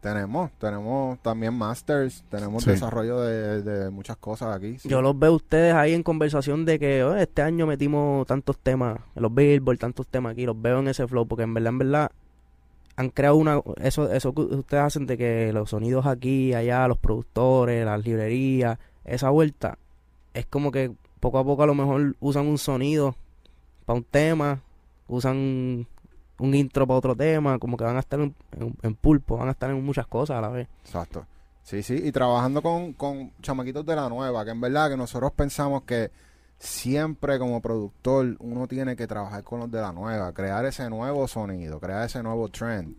Tenemos, 0.02 0.52
tenemos 0.60 1.20
también 1.22 1.54
masters, 1.56 2.24
tenemos 2.30 2.64
Sí. 2.64 2.70
desarrollo 2.70 3.20
de, 3.22 3.62
de 3.64 3.90
muchas 3.90 4.16
cosas 4.18 4.56
aquí. 4.56 4.78
sí. 4.80 4.88
Yo 4.88 5.02
los 5.02 5.18
veo 5.18 5.34
ustedes 5.34 5.74
ahí 5.74 5.94
en 5.94 6.04
conversación 6.04 6.66
de 6.66 6.78
que 6.80 7.04
"Oh, 7.04 7.16
este 7.16 7.42
año 7.42 7.66
metimos 7.66 8.26
tantos 8.28 8.58
temas, 8.60 9.00
en 9.16 9.24
los 9.24 9.34
Billboard, 9.34 9.80
tantos 9.80 10.08
temas 10.08 10.34
aquí, 10.34 10.46
los 10.46 10.62
veo 10.62 10.80
en 10.80 10.88
ese 10.88 11.08
flow, 11.08 11.28
porque 11.28 11.44
en 11.44 11.54
verdad, 11.54 11.70
en 11.70 11.78
verdad, 11.80 12.12
han 12.96 13.10
creado 13.10 13.36
una, 13.38 13.62
eso, 13.82 14.12
eso 14.12 14.34
que 14.34 14.42
ustedes 14.42 14.84
hacen 14.84 15.08
de 15.08 15.18
que 15.18 15.52
los 15.52 15.72
sonidos 15.72 16.06
aquí, 16.06 16.54
allá, 16.54 16.88
los 16.88 16.98
productores, 17.00 17.84
las 17.86 18.04
librerías, 18.06 18.80
esa 19.04 19.30
vuelta, 19.32 19.78
es 20.34 20.46
como 20.46 20.72
que 20.72 20.92
poco 21.20 21.40
a 21.40 21.44
poco 21.44 21.64
a 21.64 21.68
lo 21.68 21.74
mejor 21.76 22.16
usan 22.20 22.48
un 22.48 22.58
sonido 22.60 23.16
para 23.86 23.98
un 23.98 24.04
tema, 24.04 24.62
usan 25.08 25.88
un 26.40 26.54
intro 26.56 26.86
para 26.88 26.98
otro 27.00 27.16
tema, 27.16 27.58
como 27.60 27.78
que 27.78 27.84
van 27.84 27.98
a 27.98 28.00
estar 28.02 28.20
en, 28.20 28.36
en- 28.60 28.76
en 28.82 28.96
pulpo, 28.96 29.38
van 29.38 29.48
a 29.48 29.52
estar 29.52 29.70
en 29.70 29.84
muchas 29.84 30.08
cosas 30.08 30.38
a 30.38 30.42
la 30.42 30.50
vez. 30.50 30.68
Exacto. 30.84 31.26
Sí, 31.64 31.84
sí, 31.84 32.00
y 32.04 32.12
trabajando 32.12 32.62
con, 32.62 32.94
con 32.94 33.32
chamaquitos 33.42 33.86
de 33.86 33.96
la 33.96 34.08
nueva, 34.08 34.46
que 34.46 34.52
en 34.52 34.62
verdad 34.62 34.90
que 34.90 34.96
nosotros 34.98 35.32
pensamos 35.34 35.84
que 35.84 36.12
siempre 36.58 37.38
como 37.40 37.62
productor 37.62 38.36
uno 38.40 38.68
tiene 38.68 38.96
que 38.96 39.06
trabajar 39.06 39.44
con 39.44 39.60
los 39.60 39.70
de 39.72 39.82
la 39.82 39.92
nueva, 39.92 40.32
crear 40.34 40.66
ese 40.66 40.90
nuevo 40.90 41.28
sonido, 41.28 41.80
crear 41.80 42.06
ese 42.06 42.24
nuevo 42.24 42.48
trend. 42.50 42.96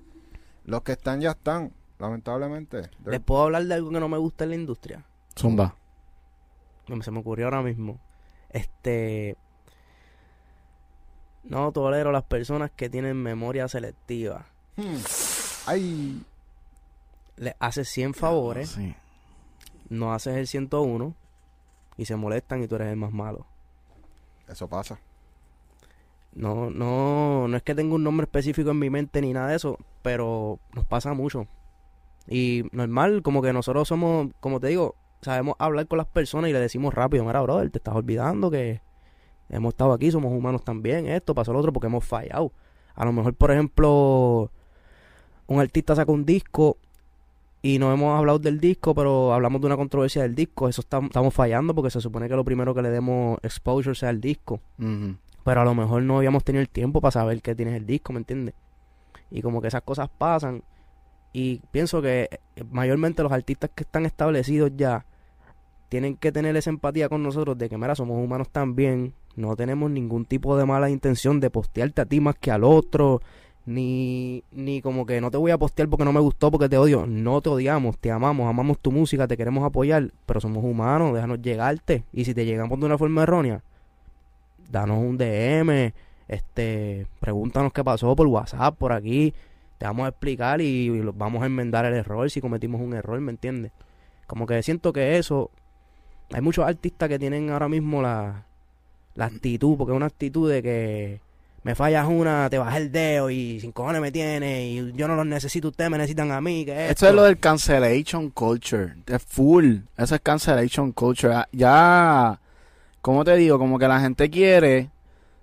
Los 0.64 0.82
que 0.82 0.93
están 0.93 1.20
ya 1.22 1.30
están, 1.30 1.72
lamentablemente. 1.99 2.91
¿Les 3.07 3.20
puedo 3.20 3.45
hablar 3.45 3.64
de 3.64 3.74
algo 3.74 3.91
que 3.91 4.01
no 4.01 4.09
me 4.09 4.18
gusta 4.18 4.45
en 4.45 4.51
la 4.51 4.57
industria? 4.57 5.05
Zumba. 5.36 5.74
No, 6.89 7.03
se 7.03 7.11
me 7.11 7.20
ocurrió 7.20 7.47
ahora 7.47 7.62
mismo. 7.62 7.99
Este. 8.51 9.36
No 11.49 11.72
tolero 11.72 12.12
las 12.12 12.24
personas 12.24 12.70
que 12.70 12.88
tienen 12.90 13.16
memoria 13.16 13.66
selectiva. 13.68 14.46
Hmm. 14.76 14.96
Ay, 15.66 16.22
Les 17.36 17.55
haces 17.61 17.88
100 17.88 18.14
favores, 18.14 18.70
Sí. 18.70 18.94
no 19.90 20.12
haces 20.12 20.36
el 20.36 20.46
101 20.49 21.14
y 21.96 22.05
se 22.05 22.16
molestan 22.16 22.62
y 22.62 22.66
tú 22.68 22.74
eres 22.76 22.88
el 22.88 22.96
más 22.96 23.12
malo. 23.12 23.46
eso 24.49 24.66
pasa. 24.68 24.99
No, 26.32 26.70
no, 26.70 27.46
no 27.49 27.57
es 27.57 27.62
que 27.62 27.74
tenga 27.74 27.94
un 27.94 28.03
nombre 28.05 28.24
específico 28.24 28.70
en 28.70 28.78
mi 28.78 28.90
mente 28.90 29.20
ni 29.20 29.32
nada 29.32 29.49
de 29.49 29.57
eso, 29.57 29.76
pero 30.03 30.59
nos 30.74 30.84
pasa 30.86 31.12
mucho. 31.14 31.46
Y 32.26 32.64
normal, 32.72 33.22
como 33.22 33.40
que 33.42 33.53
nosotros 33.53 33.86
somos, 33.88 34.28
como 34.40 34.59
te 34.61 34.68
digo, 34.68 34.94
sabemos 35.22 35.55
hablar 35.59 35.86
con 35.86 35.99
las 35.99 36.07
personas 36.07 36.51
y 36.51 36.53
le 36.53 36.61
decimos 36.61 36.94
rápido, 36.94 37.24
mira, 37.24 37.40
brother, 37.42 37.70
te 37.70 37.78
estás 37.78 37.94
olvidando 37.94 38.51
que 38.51 38.80
hemos 39.49 39.70
estado 39.74 39.92
aquí, 39.92 40.11
somos 40.11 40.32
humanos 40.32 40.62
también, 40.64 41.07
esto, 41.07 41.34
pasó 41.34 41.53
lo 41.53 41.59
otro, 41.61 41.72
porque 41.72 41.86
hemos 41.86 42.05
fallado. 42.05 42.53
A 42.94 43.05
lo 43.05 43.12
mejor, 43.12 43.34
por 43.34 43.51
ejemplo, 43.51 44.51
un 45.46 45.61
artista 45.61 45.94
saca 45.94 46.11
un 46.12 46.24
disco 46.24 46.76
y 47.62 47.78
no 47.78 47.92
hemos 47.92 48.16
hablado 48.18 48.38
del 48.38 48.61
disco, 48.61 48.94
pero 48.94 49.32
hablamos 49.32 49.61
de 49.61 49.66
una 49.66 49.76
controversia 49.76 50.22
del 50.22 50.34
disco, 50.34 50.68
eso 50.68 50.80
está- 50.80 50.99
estamos 50.99 51.34
fallando 51.34 51.74
porque 51.74 51.90
se 51.90 52.01
supone 52.01 52.28
que 52.28 52.36
lo 52.36 52.44
primero 52.44 52.74
que 52.74 52.82
le 52.82 52.90
demos 52.90 53.38
exposure 53.42 53.94
sea 53.94 54.11
el 54.11 54.20
disco 54.20 54.61
pero 55.44 55.62
a 55.62 55.64
lo 55.64 55.74
mejor 55.74 56.03
no 56.03 56.18
habíamos 56.18 56.44
tenido 56.44 56.61
el 56.61 56.68
tiempo 56.68 57.01
para 57.01 57.12
saber 57.12 57.40
que 57.42 57.55
tienes 57.55 57.74
el 57.74 57.86
disco, 57.86 58.12
¿me 58.12 58.18
entiendes? 58.20 58.55
Y 59.30 59.42
como 59.42 59.61
que 59.61 59.68
esas 59.68 59.82
cosas 59.82 60.09
pasan 60.09 60.62
y 61.32 61.61
pienso 61.70 62.01
que 62.03 62.28
eh, 62.57 62.64
mayormente 62.70 63.22
los 63.22 63.32
artistas 63.32 63.70
que 63.74 63.82
están 63.84 64.07
establecidos 64.07 64.70
ya 64.76 65.05
tienen 65.89 66.16
que 66.16 66.32
tener 66.32 66.57
esa 66.57 66.70
empatía 66.70 67.09
con 67.09 67.22
nosotros 67.22 67.57
de 67.57 67.68
que, 67.68 67.78
mira, 67.78 67.95
somos 67.95 68.22
humanos 68.22 68.49
también, 68.51 69.14
no 69.36 69.57
tenemos 69.57 69.91
ningún 69.91 70.24
tipo 70.24 70.57
de 70.57 70.66
mala 70.66 70.91
intención 70.91 71.41
de 71.41 71.51
postearte 71.51 72.03
a 72.03 72.07
ti 72.07 72.20
más 72.20 72.36
que 72.36 72.51
al 72.51 72.64
otro, 72.64 73.20
ni, 73.64 74.45
ni 74.51 74.80
como 74.80 75.07
que 75.07 75.20
no 75.20 75.30
te 75.30 75.36
voy 75.36 75.51
a 75.51 75.59
postear 75.59 75.89
porque 75.89 76.05
no 76.05 76.12
me 76.12 76.20
gustó, 76.20 76.51
porque 76.51 76.68
te 76.68 76.78
odio, 76.78 77.07
no 77.07 77.41
te 77.41 77.49
odiamos, 77.49 77.99
te 77.99 78.11
amamos, 78.11 78.49
amamos 78.49 78.78
tu 78.78 78.91
música, 78.91 79.26
te 79.26 79.36
queremos 79.36 79.64
apoyar, 79.64 80.11
pero 80.26 80.41
somos 80.41 80.64
humanos, 80.64 81.14
déjanos 81.14 81.41
llegarte, 81.41 82.05
y 82.12 82.24
si 82.24 82.34
te 82.34 82.45
llegamos 82.45 82.78
de 82.80 82.86
una 82.86 82.99
forma 82.99 83.22
errónea, 83.22 83.62
danos 84.70 84.99
un 84.99 85.16
DM, 85.16 85.93
este, 86.28 87.07
pregúntanos 87.20 87.72
qué 87.72 87.82
pasó 87.82 88.14
por 88.14 88.26
WhatsApp, 88.26 88.76
por 88.76 88.93
aquí, 88.93 89.32
te 89.78 89.86
vamos 89.86 90.07
a 90.07 90.09
explicar 90.09 90.61
y, 90.61 90.86
y 90.86 91.01
vamos 91.14 91.43
a 91.43 91.47
enmendar 91.47 91.84
el 91.86 91.95
error 91.95 92.30
si 92.30 92.41
cometimos 92.41 92.80
un 92.80 92.95
error, 92.95 93.20
¿me 93.20 93.30
entiendes? 93.30 93.72
Como 94.26 94.47
que 94.47 94.62
siento 94.62 94.93
que 94.93 95.16
eso, 95.16 95.51
hay 96.32 96.40
muchos 96.40 96.66
artistas 96.66 97.08
que 97.08 97.18
tienen 97.18 97.50
ahora 97.50 97.68
mismo 97.68 98.02
la, 98.02 98.44
la 99.14 99.24
actitud, 99.26 99.76
porque 99.76 99.92
es 99.92 99.96
una 99.96 100.06
actitud 100.06 100.50
de 100.50 100.62
que 100.62 101.20
me 101.62 101.74
fallas 101.74 102.06
una, 102.08 102.48
te 102.48 102.58
baja 102.58 102.76
el 102.78 102.92
dedo 102.92 103.30
y 103.30 103.60
sin 103.60 103.72
cojones 103.72 104.00
me 104.00 104.12
tienes 104.12 104.64
y 104.64 104.92
yo 104.94 105.08
no 105.08 105.16
los 105.16 105.26
necesito, 105.26 105.68
ustedes 105.68 105.90
me 105.90 105.98
necesitan 105.98 106.30
a 106.30 106.40
mí, 106.40 106.64
que 106.64 106.88
Esto 106.88 107.08
es 107.08 107.14
lo 107.14 107.24
del 107.24 107.38
cancellation 107.38 108.30
culture. 108.30 108.94
Es 109.06 109.22
full. 109.22 109.78
Eso 109.96 110.14
es 110.14 110.20
cancellation 110.20 110.92
culture. 110.92 111.34
Ah, 111.34 111.48
Ya, 111.52 112.40
como 113.00 113.24
te 113.24 113.36
digo, 113.36 113.58
como 113.58 113.78
que 113.78 113.88
la 113.88 114.00
gente 114.00 114.30
quiere, 114.30 114.90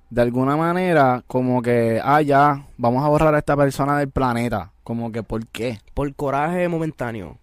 de 0.09 0.21
alguna 0.21 0.55
manera, 0.55 1.23
como 1.27 1.61
que, 1.61 1.99
ah, 2.03 2.21
ya, 2.21 2.65
vamos 2.77 3.03
a 3.03 3.09
borrar 3.09 3.35
a 3.35 3.39
esta 3.39 3.57
persona 3.57 3.99
del 3.99 4.09
planeta. 4.09 4.71
Como 4.83 5.11
que, 5.11 5.23
¿por 5.23 5.45
qué? 5.47 5.79
por 5.93 6.13
coraje 6.15 6.67
momentáneo. 6.69 7.37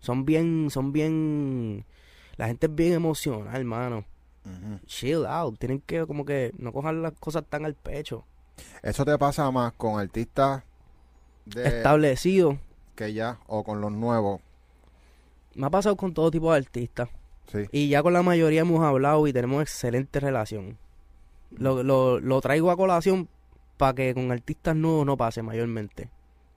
Son 0.00 0.24
bien, 0.24 0.68
son 0.70 0.92
bien, 0.92 1.84
la 2.36 2.46
gente 2.48 2.66
es 2.66 2.74
bien 2.74 2.92
emocional, 2.92 3.54
hermano. 3.54 4.04
Chill 4.86 5.26
out. 5.26 5.58
Tienen 5.58 5.80
que 5.80 6.06
como 6.06 6.24
que 6.24 6.52
no 6.58 6.72
cojan 6.72 7.02
las 7.02 7.12
cosas 7.14 7.44
tan 7.48 7.64
al 7.64 7.74
pecho. 7.74 8.24
Eso 8.82 9.04
te 9.04 9.18
pasa 9.18 9.50
más 9.50 9.72
con 9.72 9.98
artistas 9.98 10.62
de 11.46 11.66
Establecido. 11.66 12.58
que 12.94 13.12
ya, 13.12 13.38
o 13.46 13.64
con 13.64 13.80
los 13.80 13.92
nuevos. 13.92 14.40
Me 15.54 15.66
ha 15.66 15.70
pasado 15.70 15.96
con 15.96 16.14
todo 16.14 16.30
tipo 16.30 16.52
de 16.52 16.58
artistas. 16.58 17.08
Sí. 17.50 17.66
Y 17.72 17.88
ya 17.88 18.02
con 18.02 18.12
la 18.12 18.22
mayoría 18.22 18.60
hemos 18.62 18.84
hablado 18.84 19.26
y 19.26 19.32
tenemos 19.32 19.62
excelente 19.62 20.20
relación. 20.20 20.78
Lo, 21.50 21.82
lo, 21.82 22.18
lo 22.20 22.40
traigo 22.40 22.70
a 22.70 22.76
colación 22.76 23.28
para 23.76 23.94
que 23.94 24.14
con 24.14 24.30
artistas 24.32 24.76
nuevos 24.76 25.06
no 25.06 25.16
pase 25.16 25.42
mayormente. 25.42 26.08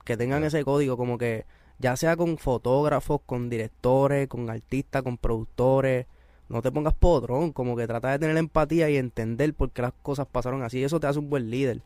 Que 0.06 0.18
tengan 0.18 0.44
ese 0.44 0.64
código 0.64 0.98
como 0.98 1.18
que 1.18 1.46
ya 1.80 1.96
sea 1.98 2.16
con 2.18 2.38
fotógrafos, 2.38 3.22
con 3.26 3.50
directores, 3.50 4.28
con 4.28 4.50
artistas, 4.50 5.02
con 5.04 5.18
productores. 5.18 6.06
No 6.50 6.62
te 6.62 6.72
pongas 6.72 6.94
podrón, 6.94 7.52
como 7.54 7.76
que 7.76 7.88
trata 7.88 8.12
de 8.12 8.20
tener 8.20 8.38
empatía 8.38 8.90
y 8.90 8.98
entender 8.98 9.54
por 9.54 9.72
qué 9.72 9.82
las 9.84 9.94
cosas 10.02 10.28
pasaron 10.28 10.64
así. 10.64 10.84
Eso 10.84 11.00
te 11.00 11.08
hace 11.08 11.20
un 11.20 11.30
buen 11.30 11.50
líder. 11.50 11.82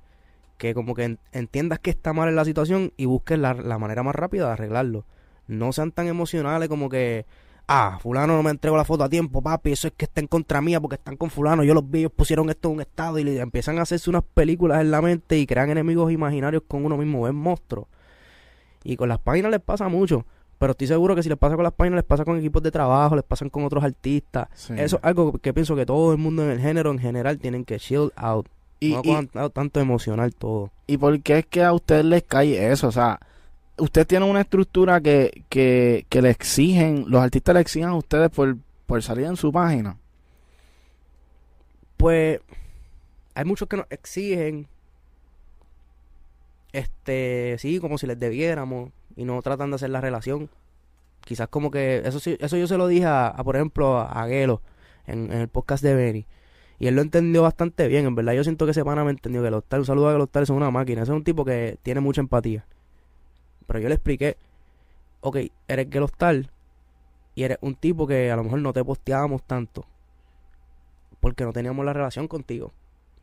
Que 0.58 0.74
como 0.74 0.94
que 0.96 1.04
en- 1.06 1.20
entiendas 1.32 1.80
que 1.80 1.90
está 1.90 2.14
mal 2.14 2.30
en 2.30 2.36
la 2.36 2.46
situación 2.46 2.94
y 2.98 3.06
busques 3.06 3.38
la, 3.40 3.54
la 3.54 3.78
manera 3.80 4.04
más 4.04 4.16
rápida 4.16 4.48
de 4.48 4.54
arreglarlo. 4.54 5.06
No 5.48 5.74
sean 5.74 5.92
tan 5.92 6.08
emocionales 6.08 6.70
como 6.70 6.90
que, 6.90 7.26
ah, 7.68 7.98
fulano 8.02 8.36
no 8.38 8.44
me 8.44 8.52
entregó 8.52 8.78
la 8.78 8.86
foto 8.86 9.04
a 9.04 9.10
tiempo, 9.10 9.42
papi, 9.42 9.74
eso 9.74 9.88
es 9.88 9.94
que 9.98 10.06
está 10.06 10.22
en 10.22 10.28
contra 10.28 10.62
mía 10.62 10.80
porque 10.80 10.96
están 10.96 11.18
con 11.18 11.30
fulano, 11.30 11.64
yo 11.66 11.74
los 11.74 11.90
vi, 11.90 12.00
ellos 12.00 12.12
pusieron 12.16 12.50
esto 12.50 12.70
en 12.70 12.76
un 12.76 12.82
estado 12.82 13.20
y 13.20 13.38
empiezan 13.40 13.78
a 13.80 13.82
hacerse 13.82 14.10
unas 14.10 14.24
películas 14.24 14.80
en 14.82 14.92
la 14.92 15.02
mente 15.02 15.38
y 15.38 15.46
crean 15.46 15.70
enemigos 15.70 16.12
imaginarios 16.12 16.64
con 16.68 16.86
uno 16.86 16.98
mismo, 16.98 17.24
ven 17.24 17.36
monstruos. 17.36 17.88
Y 18.84 18.96
con 18.98 19.10
las 19.10 19.20
páginas 19.20 19.52
les 19.52 19.62
pasa 19.62 19.88
mucho, 19.90 20.26
pero 20.60 20.72
estoy 20.72 20.88
seguro 20.88 21.16
que 21.16 21.24
si 21.24 21.30
les 21.30 21.38
pasa 21.38 21.56
con 21.56 21.64
las 21.64 21.74
páginas, 21.74 21.98
les 21.98 22.04
pasa 22.06 22.26
con 22.26 22.38
equipos 22.38 22.62
de 22.64 22.72
trabajo, 22.72 23.16
les 23.16 23.24
pasan 23.26 23.50
con 23.50 23.64
otros 23.64 23.84
artistas. 23.84 24.48
Sí. 24.56 24.74
Eso 24.78 24.98
es 24.98 25.04
algo 25.04 25.34
que 25.40 25.54
pienso 25.54 25.76
que 25.76 25.86
todo 25.86 26.12
el 26.12 26.18
mundo 26.18 26.44
en 26.44 26.52
el 26.52 26.60
género 26.60 26.92
en 26.92 27.00
general 27.00 27.38
tienen 27.40 27.66
que 27.66 27.78
chill 27.80 28.12
out. 28.16 28.48
y, 28.80 28.92
no 28.94 29.02
y- 29.04 29.50
tanto 29.54 29.80
emocional 29.80 30.36
todo. 30.36 30.72
¿Y 30.88 30.98
por 30.98 31.20
qué 31.22 31.40
es 31.40 31.46
que 31.46 31.64
a 31.64 31.72
ustedes 31.74 32.04
les 32.04 32.24
cae 32.24 32.72
eso? 32.72 32.88
O 32.90 32.92
sea, 32.92 33.18
usted 33.78 34.06
tiene 34.06 34.30
una 34.30 34.42
estructura 34.42 35.00
que, 35.00 35.44
que, 35.48 36.06
que 36.10 36.22
le 36.22 36.30
exigen, 36.32 37.06
los 37.08 37.22
artistas 37.22 37.56
le 37.56 37.62
exigen 37.62 37.90
a 37.90 37.96
ustedes 37.96 38.30
por, 38.30 38.58
por 38.86 39.02
salir 39.02 39.26
en 39.26 39.38
su 39.38 39.52
página. 39.54 39.96
Pues 41.98 42.40
hay 43.36 43.46
muchos 43.46 43.68
que 43.68 43.78
nos 43.78 43.86
exigen, 43.90 44.68
este, 46.74 47.56
sí, 47.60 47.80
como 47.80 47.98
si 47.98 48.08
les 48.08 48.20
debiéramos 48.20 48.92
y 49.16 49.26
no 49.26 49.42
tratan 49.42 49.70
de 49.72 49.76
hacer 49.76 49.90
la 49.90 50.02
relación. 50.02 50.50
Quizás 51.22 51.48
como 51.48 51.72
que, 51.72 52.02
eso 52.06 52.20
sí, 52.20 52.38
eso 52.42 52.58
yo 52.58 52.68
se 52.68 52.78
lo 52.78 52.88
dije 52.88 53.06
a, 53.06 53.36
por 53.44 53.56
ejemplo, 53.56 54.00
a, 54.00 54.28
Gelo 54.28 54.62
en, 55.08 55.32
el 55.32 55.48
podcast 55.48 55.84
de 55.84 55.96
Benny. 55.96 56.26
Y 56.80 56.88
él 56.88 56.96
lo 56.96 57.02
entendió 57.02 57.44
bastante 57.44 57.88
bien, 57.88 58.06
en 58.06 58.16
verdad 58.16 58.34
yo 58.34 58.44
siento 58.44 58.66
que 58.66 58.72
ese 58.72 58.84
pana 58.84 59.06
me 59.06 59.12
entendió 59.12 59.42
que 59.42 59.50
los 59.50 59.64
tal, 59.64 59.82
un 59.82 59.86
saludo 59.86 60.10
a 60.10 60.14
que 60.14 60.18
los 60.18 60.30
tales 60.30 60.48
son 60.48 60.58
una 60.58 60.72
máquina, 60.72 61.04
ese 61.04 61.12
es 61.14 61.16
un 61.16 61.24
tipo 61.24 61.46
que 61.46 61.78
tiene 61.82 62.02
mucha 62.02 62.20
empatía. 62.20 62.66
Pero 63.68 63.80
yo 63.80 63.88
le 63.88 63.96
expliqué, 63.96 64.36
ok, 65.22 65.38
eres 65.68 65.88
tal 66.18 66.52
y 67.36 67.44
eres 67.44 67.58
un 67.62 67.76
tipo 67.76 68.06
que 68.06 68.32
a 68.32 68.36
lo 68.36 68.44
mejor 68.44 68.60
no 68.60 68.74
te 68.74 68.84
posteábamos 68.84 69.44
tanto 69.44 69.86
porque 71.24 71.46
no 71.46 71.54
teníamos 71.54 71.86
la 71.86 71.94
relación 71.94 72.28
contigo. 72.28 72.74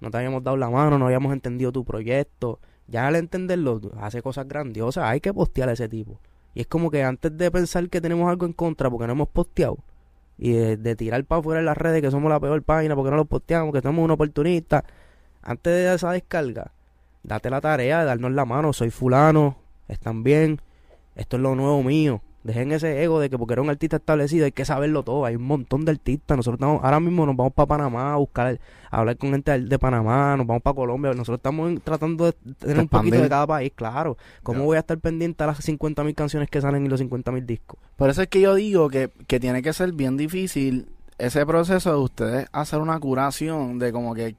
No 0.01 0.11
te 0.11 0.17
habíamos 0.17 0.43
dado 0.43 0.57
la 0.57 0.71
mano, 0.71 0.99
no 0.99 1.05
habíamos 1.05 1.35
entendido 1.35 1.71
tu 1.71 1.85
proyecto. 1.85 2.59
Ya 2.91 3.07
al 3.07 3.17
entenderlo, 3.17 3.81
hace 4.01 4.21
cosas 4.21 4.49
grandiosas. 4.49 5.05
Hay 5.05 5.21
que 5.21 5.33
postear 5.33 5.69
a 5.69 5.73
ese 5.73 5.89
tipo. 5.89 6.19
Y 6.55 6.61
es 6.63 6.67
como 6.67 6.91
que 6.91 7.05
antes 7.05 7.37
de 7.37 7.51
pensar 7.51 7.89
que 7.89 8.01
tenemos 8.01 8.29
algo 8.29 8.45
en 8.45 8.53
contra 8.53 8.91
porque 8.91 9.07
no 9.07 9.13
hemos 9.13 9.29
posteado, 9.29 9.79
y 10.37 10.53
de, 10.53 10.77
de 10.77 10.97
tirar 10.97 11.25
para 11.25 11.41
afuera 11.41 11.61
en 11.61 11.67
las 11.67 11.77
redes 11.77 12.03
que 12.03 12.11
somos 12.11 12.31
la 12.31 12.41
peor 12.41 12.63
página 12.63 12.97
porque 12.97 13.11
no 13.11 13.17
lo 13.17 13.27
posteamos, 13.27 13.73
que 13.73 13.81
somos 13.81 14.05
un 14.05 14.11
oportunista, 14.11 14.85
antes 15.43 15.73
de 15.73 15.95
esa 15.95 16.13
descarga, 16.13 16.73
date 17.23 17.51
la 17.51 17.61
tarea 17.61 18.01
de 18.01 18.07
darnos 18.07 18.33
la 18.33 18.45
mano. 18.45 18.73
Soy 18.73 18.91
fulano, 18.91 19.57
están 19.89 20.23
bien, 20.23 20.61
esto 21.15 21.37
es 21.37 21.43
lo 21.43 21.55
nuevo 21.55 21.83
mío. 21.83 22.23
Dejen 22.43 22.73
ese 22.73 23.03
ego 23.03 23.21
de 23.21 23.29
que 23.29 23.37
porque 23.37 23.53
era 23.53 23.61
un 23.61 23.69
artista 23.69 23.97
establecido 23.97 24.47
hay 24.47 24.53
que 24.53 24.65
saberlo 24.65 25.03
todo. 25.03 25.27
Hay 25.27 25.37
un 25.37 25.43
montón 25.43 25.85
de 25.85 25.93
artistas. 25.93 26.39
Nosotros 26.39 26.59
estamos, 26.59 26.83
ahora 26.83 26.99
mismo 26.99 27.27
nos 27.27 27.37
vamos 27.37 27.53
para 27.53 27.67
Panamá 27.67 28.15
a 28.15 28.17
buscar, 28.17 28.59
a 28.91 28.99
hablar 28.99 29.19
con 29.19 29.31
gente 29.31 29.61
de 29.61 29.79
Panamá, 29.79 30.37
nos 30.39 30.47
vamos 30.47 30.63
para 30.63 30.75
Colombia. 30.75 31.11
Nosotros 31.11 31.37
estamos 31.37 31.83
tratando 31.85 32.27
de 32.27 32.33
tener 32.59 32.79
un 32.79 32.89
poquito 32.89 33.21
de 33.21 33.29
cada 33.29 33.47
país, 33.47 33.73
claro. 33.75 34.17
¿Cómo 34.43 34.65
voy 34.65 34.77
a 34.77 34.81
estar 34.81 34.99
pendiente 34.99 35.45
a 35.45 35.49
las 35.49 35.61
50.000 35.61 36.15
canciones 36.15 36.49
que 36.49 36.61
salen 36.63 36.87
y 36.87 36.89
los 36.89 37.03
50.000 37.03 37.45
discos? 37.45 37.79
Por 37.97 38.09
eso 38.09 38.23
es 38.23 38.29
que 38.29 38.41
yo 38.41 38.55
digo 38.55 38.89
que, 38.89 39.11
que 39.27 39.39
tiene 39.39 39.61
que 39.61 39.75
ser 39.75 39.93
bien 39.93 40.17
difícil 40.17 40.89
ese 41.19 41.45
proceso 41.45 41.91
de 41.91 41.99
ustedes 41.99 42.49
hacer 42.53 42.81
una 42.81 42.99
curación 42.99 43.79
de 43.79 43.93
como 43.93 44.15
que 44.15 44.35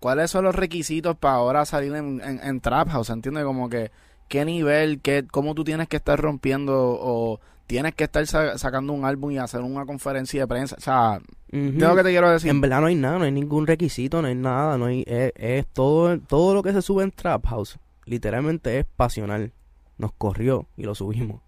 cuáles 0.00 0.30
son 0.30 0.44
los 0.44 0.54
requisitos 0.54 1.16
para 1.16 1.34
ahora 1.34 1.66
salir 1.66 1.94
en, 1.94 2.22
en, 2.22 2.40
en 2.42 2.60
Trap 2.60 2.88
House, 2.88 3.10
¿entiendes? 3.10 3.44
Como 3.44 3.68
que 3.68 3.90
qué 4.28 4.44
nivel, 4.44 5.00
qué, 5.00 5.24
cómo 5.30 5.54
tú 5.54 5.64
tienes 5.64 5.88
que 5.88 5.96
estar 5.96 6.20
rompiendo 6.20 6.74
o 7.00 7.40
tienes 7.66 7.94
que 7.94 8.04
estar 8.04 8.26
sa- 8.26 8.58
sacando 8.58 8.92
un 8.92 9.04
álbum 9.04 9.30
y 9.30 9.38
hacer 9.38 9.60
una 9.62 9.86
conferencia 9.86 10.40
de 10.42 10.46
prensa. 10.46 10.76
O 10.78 10.80
sea, 10.80 11.18
Ujú. 11.18 11.28
¿qué 11.50 11.68
es 11.68 11.82
lo 11.82 11.96
que 11.96 12.02
te 12.02 12.10
quiero 12.10 12.30
decir? 12.30 12.50
En 12.50 12.60
verdad 12.60 12.80
no 12.80 12.86
hay 12.86 12.94
nada, 12.94 13.18
no 13.18 13.24
hay 13.24 13.32
ningún 13.32 13.66
requisito, 13.66 14.20
no 14.22 14.28
hay 14.28 14.34
nada, 14.34 14.76
no 14.78 14.86
hay, 14.86 15.04
es, 15.06 15.32
es 15.36 15.66
todo, 15.68 16.18
todo 16.20 16.54
lo 16.54 16.62
que 16.62 16.72
se 16.72 16.82
sube 16.82 17.04
en 17.04 17.10
Trap 17.10 17.46
House, 17.46 17.78
literalmente 18.06 18.78
es 18.78 18.86
pasional. 18.96 19.52
Nos 19.96 20.12
corrió 20.12 20.66
y 20.76 20.82
lo 20.82 20.94
subimos, 20.96 21.40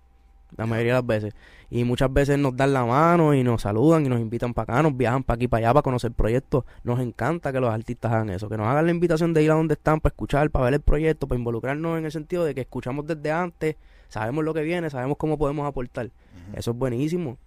la 0.56 0.66
mayoría 0.66 0.92
de 0.94 0.98
las 0.98 1.06
veces. 1.06 1.34
Y 1.70 1.84
muchas 1.84 2.12
veces 2.12 2.38
nos 2.38 2.56
dan 2.56 2.72
la 2.72 2.84
mano 2.84 3.34
y 3.34 3.42
nos 3.42 3.62
saludan 3.62 4.06
y 4.06 4.08
nos 4.08 4.20
invitan 4.20 4.54
para 4.54 4.74
acá, 4.74 4.82
nos 4.82 4.96
viajan 4.96 5.22
para 5.24 5.36
aquí, 5.36 5.48
para 5.48 5.66
allá, 5.66 5.74
para 5.74 5.82
conocer 5.82 6.12
proyectos. 6.12 6.64
Nos 6.84 7.00
encanta 7.00 7.52
que 7.52 7.60
los 7.60 7.70
artistas 7.70 8.12
hagan 8.12 8.30
eso, 8.30 8.48
que 8.48 8.56
nos 8.56 8.66
hagan 8.66 8.86
la 8.86 8.92
invitación 8.92 9.34
de 9.34 9.42
ir 9.42 9.50
a 9.50 9.54
donde 9.54 9.74
están 9.74 10.00
para 10.00 10.12
escuchar, 10.12 10.50
para 10.50 10.66
ver 10.66 10.74
el 10.74 10.80
proyecto, 10.80 11.26
para 11.26 11.38
involucrarnos 11.38 11.98
en 11.98 12.04
el 12.04 12.12
sentido 12.12 12.44
de 12.44 12.54
que 12.54 12.62
escuchamos 12.62 13.06
desde 13.06 13.32
antes, 13.32 13.76
sabemos 14.08 14.44
lo 14.44 14.54
que 14.54 14.62
viene, 14.62 14.90
sabemos 14.90 15.16
cómo 15.16 15.38
podemos 15.38 15.66
aportar. 15.66 16.10
Eso 16.54 16.70
es 16.70 16.76
buenísimo. 16.76 17.38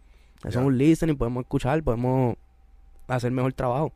Eso 0.43 0.60
es 0.60 0.66
un 0.66 0.78
listening, 0.78 1.16
podemos 1.16 1.41
escuchar, 1.41 1.82
podemos 1.84 2.36
hacer 3.07 3.32
mejor 3.32 3.53
trabajo. 3.53 3.91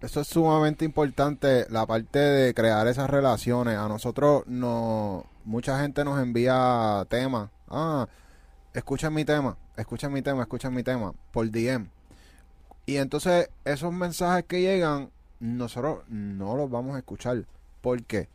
Eso 0.00 0.20
es 0.20 0.26
sumamente 0.26 0.84
importante, 0.84 1.66
la 1.70 1.86
parte 1.86 2.18
de 2.18 2.52
crear 2.52 2.86
esas 2.88 3.08
relaciones. 3.08 3.78
A 3.78 3.88
nosotros 3.88 4.42
no, 4.46 5.24
mucha 5.44 5.80
gente 5.80 6.04
nos 6.04 6.20
envía 6.20 7.06
temas. 7.08 7.48
Ah, 7.74 8.08
escuchen 8.72 9.12
mi 9.12 9.24
tema, 9.24 9.56
escuchen 9.76 10.12
mi 10.12 10.22
tema, 10.22 10.42
escuchen 10.42 10.72
mi 10.74 10.82
tema 10.82 11.12
por 11.32 11.50
DM. 11.50 11.88
Y 12.86 12.96
entonces 12.96 13.48
esos 13.64 13.92
mensajes 13.92 14.44
que 14.44 14.60
llegan, 14.60 15.10
nosotros 15.40 16.00
no 16.08 16.56
los 16.56 16.70
vamos 16.70 16.94
a 16.94 16.98
escuchar. 16.98 17.44
¿Por 17.80 18.02
qué? 18.04 18.28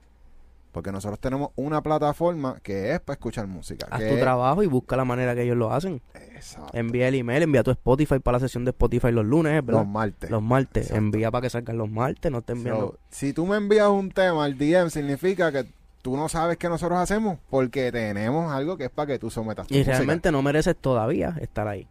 Porque 0.72 0.92
nosotros 0.92 1.20
tenemos 1.20 1.50
una 1.56 1.82
plataforma 1.82 2.60
que 2.62 2.94
es 2.94 3.00
para 3.00 3.16
escuchar 3.16 3.48
música. 3.48 3.88
Haz 3.90 4.00
que 4.02 4.10
tu 4.10 4.14
es- 4.16 4.20
trabajo 4.22 4.62
y 4.62 4.68
busca 4.68 4.96
la 4.96 5.06
manera 5.06 5.34
que 5.34 5.42
ellos 5.44 5.58
lo 5.58 5.74
hacen. 5.74 6.02
Exacto. 6.14 6.78
Envía 6.78 7.08
el 7.08 7.16
email, 7.16 7.42
envía 7.44 7.64
tu 7.64 7.72
Spotify 7.72 8.20
para 8.20 8.38
la 8.38 8.40
sesión 8.42 8.66
de 8.66 8.70
Spotify 8.72 9.12
los 9.12 9.26
lunes, 9.26 9.54
¿verdad? 9.66 9.82
Los 9.82 9.88
martes. 9.88 10.30
Los 10.30 10.42
martes. 10.44 10.84
Exacto. 10.84 10.98
Envía 11.04 11.32
para 11.32 11.42
que 11.44 11.50
salgan 11.50 11.78
los 11.78 11.90
martes, 11.90 12.32
no 12.32 12.42
te 12.44 12.54
enviando. 12.54 12.88
So, 12.92 13.00
si 13.10 13.34
tú 13.34 13.46
me 13.48 13.58
envías 13.58 13.88
un 13.90 14.12
tema 14.12 14.46
al 14.46 14.58
DM, 14.58 14.90
significa 14.92 15.52
que 15.52 15.66
tú 16.02 16.16
no 16.18 16.30
sabes 16.30 16.58
qué 16.58 16.70
nosotros 16.70 16.98
hacemos 17.00 17.40
porque 17.50 17.92
tenemos 17.92 18.52
algo 18.52 18.78
que 18.78 18.86
es 18.86 18.90
para 18.90 19.08
que 19.08 19.20
tú 19.20 19.30
sometas 19.30 19.68
tu 19.68 19.74
y 19.76 19.80
música. 19.80 19.96
realmente 19.98 20.32
no 20.32 20.42
mereces 20.42 20.76
todavía 20.76 21.36
estar 21.42 21.68
ahí. 21.68 21.88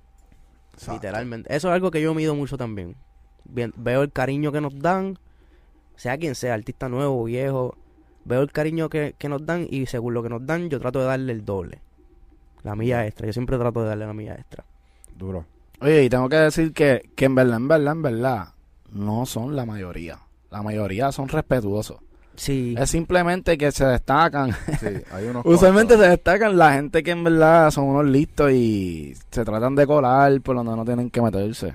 Exacto. 0.73 0.95
Literalmente. 0.95 1.55
Eso 1.55 1.69
es 1.69 1.75
algo 1.75 1.91
que 1.91 2.01
yo 2.01 2.15
mido 2.15 2.35
mucho 2.35 2.57
también. 2.57 2.97
Bien- 3.45 3.73
veo 3.77 4.03
el 4.03 4.13
cariño 4.13 4.53
que 4.53 4.61
nos 4.61 4.79
dan, 4.79 5.19
sea 5.97 6.17
quien 6.19 6.35
sea, 6.35 6.55
artista 6.55 6.89
nuevo 6.89 7.21
o 7.21 7.25
viejo. 7.25 7.77
Veo 8.25 8.43
el 8.43 8.53
cariño 8.53 8.89
que, 8.89 9.15
que 9.19 9.29
nos 9.29 9.45
dan 9.47 9.67
y 9.71 9.87
según 9.87 10.15
lo 10.15 10.23
que 10.23 10.29
nos 10.29 10.45
dan, 10.47 10.69
yo 10.69 10.79
trato 10.79 11.01
de 11.01 11.07
darle 11.07 11.33
el 11.33 11.45
doble. 11.45 11.81
La 12.63 12.77
milla 12.77 13.07
extra. 13.07 13.27
Yo 13.27 13.33
siempre 13.33 13.57
trato 13.59 13.83
de 13.83 13.89
darle 13.89 14.07
la 14.07 14.13
milla 14.13 14.35
extra. 14.35 14.65
Duro. 15.17 15.47
Oye, 15.81 16.05
y 16.05 16.09
tengo 16.11 16.29
que 16.29 16.37
decir 16.37 16.73
que, 16.73 17.09
que 17.17 17.25
en 17.25 17.35
verdad, 17.35 17.57
en 17.57 17.69
verdad, 17.69 17.93
en 17.93 18.03
verdad, 18.03 18.49
no 18.93 19.27
son 19.27 19.57
la 19.57 19.65
mayoría. 19.65 20.19
La 20.51 20.63
mayoría 20.63 21.11
son 21.13 21.29
respetuosos. 21.29 21.99
Sí. 22.39 22.75
Es 22.79 22.91
simplemente 22.91 23.59
que 23.59 23.73
se 23.73 23.85
destacan. 23.85 24.53
Sí, 24.79 24.87
hay 25.11 25.27
unos 25.31 25.45
Usualmente 25.45 25.95
cuantos. 25.95 26.05
se 26.07 26.11
destacan 26.11 26.57
la 26.57 26.73
gente 26.73 27.03
que 27.03 27.11
en 27.11 27.25
verdad 27.25 27.71
son 27.73 27.85
unos 27.85 28.07
listos 28.07 28.53
y 28.53 29.15
se 29.31 29.45
tratan 29.45 29.75
de 29.75 29.87
colar 29.87 30.41
por 30.41 30.55
donde 30.57 30.75
no 30.77 30.85
tienen 30.85 31.11
que 31.11 31.21
meterse. 31.21 31.75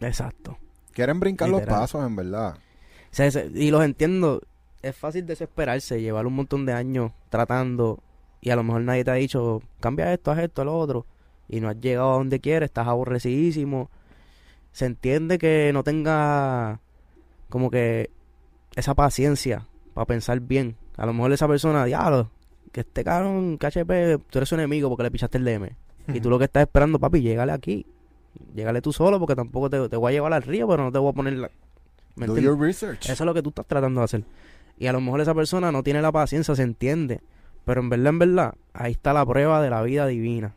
Exacto. 0.00 0.56
quieren 0.92 1.18
brincar 1.20 1.48
los 1.48 1.62
pasos, 1.62 2.06
en 2.06 2.14
verdad. 2.16 2.56
Se- 3.10 3.30
se- 3.30 3.50
y 3.54 3.70
los 3.70 3.84
entiendo. 3.84 4.40
Es 4.82 4.94
fácil 4.94 5.24
desesperarse, 5.26 6.00
llevar 6.00 6.26
un 6.26 6.34
montón 6.34 6.66
de 6.66 6.72
años 6.74 7.12
tratando 7.30 8.00
y 8.42 8.50
a 8.50 8.56
lo 8.56 8.62
mejor 8.62 8.82
nadie 8.82 9.02
te 9.02 9.10
ha 9.10 9.14
dicho, 9.14 9.62
cambia 9.80 10.12
esto, 10.12 10.30
haz 10.30 10.38
esto, 10.40 10.64
lo 10.64 10.76
otro. 10.78 11.06
Y 11.48 11.60
no 11.60 11.68
has 11.70 11.80
llegado 11.80 12.12
a 12.12 12.16
donde 12.18 12.38
quieres, 12.38 12.68
estás 12.68 12.86
aborrecidísimo. 12.86 13.90
Se 14.72 14.84
entiende 14.86 15.38
que 15.38 15.70
no 15.72 15.82
tenga 15.82 16.80
como 17.48 17.70
que 17.70 18.10
esa 18.76 18.94
paciencia 18.94 19.66
para 19.94 20.06
pensar 20.06 20.40
bien. 20.40 20.76
A 20.96 21.06
lo 21.06 21.12
mejor 21.12 21.32
esa 21.32 21.48
persona, 21.48 21.84
diablo, 21.84 22.30
que 22.72 22.80
este 22.80 23.04
cabrón, 23.04 23.56
KHP, 23.58 24.22
tú 24.30 24.38
eres 24.38 24.48
su 24.48 24.54
enemigo 24.54 24.88
porque 24.88 25.04
le 25.04 25.10
pichaste 25.10 25.38
el 25.38 25.44
DM. 25.44 25.70
Y 26.08 26.20
tú 26.20 26.28
lo 26.28 26.38
que 26.38 26.44
estás 26.44 26.62
esperando, 26.62 26.98
papi, 26.98 27.22
llégale 27.22 27.52
aquí. 27.52 27.86
Llégale 28.54 28.82
tú 28.82 28.92
solo 28.92 29.18
porque 29.18 29.36
tampoco 29.36 29.70
te, 29.70 29.88
te 29.88 29.96
voy 29.96 30.10
a 30.10 30.12
llevar 30.12 30.32
al 30.32 30.42
río, 30.42 30.68
pero 30.68 30.82
no 30.84 30.92
te 30.92 30.98
voy 30.98 31.10
a 31.10 31.14
poner 31.14 31.34
la... 31.34 31.50
¿me 32.16 32.26
Do 32.26 32.38
your 32.38 32.58
research. 32.58 33.08
Eso 33.08 33.24
es 33.24 33.26
lo 33.26 33.34
que 33.34 33.42
tú 33.42 33.48
estás 33.50 33.66
tratando 33.66 34.00
de 34.00 34.04
hacer. 34.04 34.24
Y 34.76 34.86
a 34.86 34.92
lo 34.92 35.00
mejor 35.00 35.20
esa 35.20 35.34
persona 35.34 35.72
no 35.72 35.82
tiene 35.82 36.02
la 36.02 36.12
paciencia, 36.12 36.54
se 36.54 36.62
entiende. 36.62 37.20
Pero 37.64 37.80
en 37.80 37.88
verdad, 37.88 38.08
en 38.08 38.18
verdad, 38.18 38.54
ahí 38.72 38.92
está 38.92 39.12
la 39.12 39.24
prueba 39.24 39.62
de 39.62 39.70
la 39.70 39.82
vida 39.82 40.06
divina. 40.06 40.54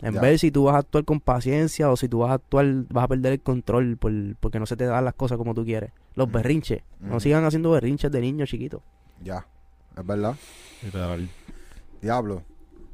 En 0.00 0.14
Ya. 0.14 0.20
ver 0.20 0.38
si 0.38 0.50
tú 0.52 0.64
vas 0.64 0.76
a 0.76 0.78
actuar 0.78 1.04
con 1.04 1.20
paciencia 1.20 1.90
o 1.90 1.96
si 1.96 2.08
tú 2.08 2.20
vas 2.20 2.30
a 2.30 2.34
actuar, 2.34 2.66
vas 2.90 3.04
a 3.04 3.08
perder 3.08 3.32
el 3.32 3.40
control 3.40 3.96
por, 3.96 4.12
porque 4.38 4.60
no 4.60 4.66
se 4.66 4.76
te 4.76 4.84
dan 4.84 5.04
las 5.04 5.14
cosas 5.14 5.38
como 5.38 5.54
tú 5.54 5.64
quieres. 5.64 5.90
Los 6.14 6.26
Ujú. 6.28 6.34
berrinches. 6.34 6.82
No 7.00 7.10
Ujú. 7.12 7.20
sigan 7.20 7.44
haciendo 7.44 7.70
berrinches 7.72 8.10
de 8.12 8.20
niños 8.20 8.48
chiquitos. 8.48 8.80
Ya, 9.24 9.44
es 9.96 10.06
verdad. 10.06 10.36
Diablo. 12.00 12.42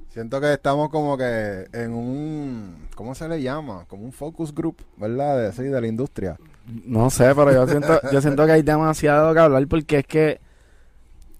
Siento 0.09 0.41
que 0.41 0.53
estamos 0.53 0.91
como 0.91 1.19
que 1.19 1.67
en 1.73 1.93
un... 1.93 2.87
¿Cómo 2.95 3.15
se 3.15 3.29
le 3.29 3.43
llama? 3.43 3.85
Como 3.89 4.05
un 4.05 4.13
focus 4.13 4.55
group, 4.55 4.77
¿verdad? 4.97 5.39
De, 5.43 5.53
sí, 5.53 5.65
de 5.65 5.81
la 5.81 5.87
industria. 5.89 6.39
No 6.87 7.11
sé, 7.11 7.35
pero 7.35 7.53
yo 7.53 7.67
siento, 7.67 8.01
yo 8.13 8.21
siento 8.23 8.47
que 8.47 8.53
hay 8.53 8.63
demasiado 8.63 9.35
que 9.35 9.41
hablar 9.41 9.67
porque 9.67 9.99
es 9.99 10.07
que 10.07 10.41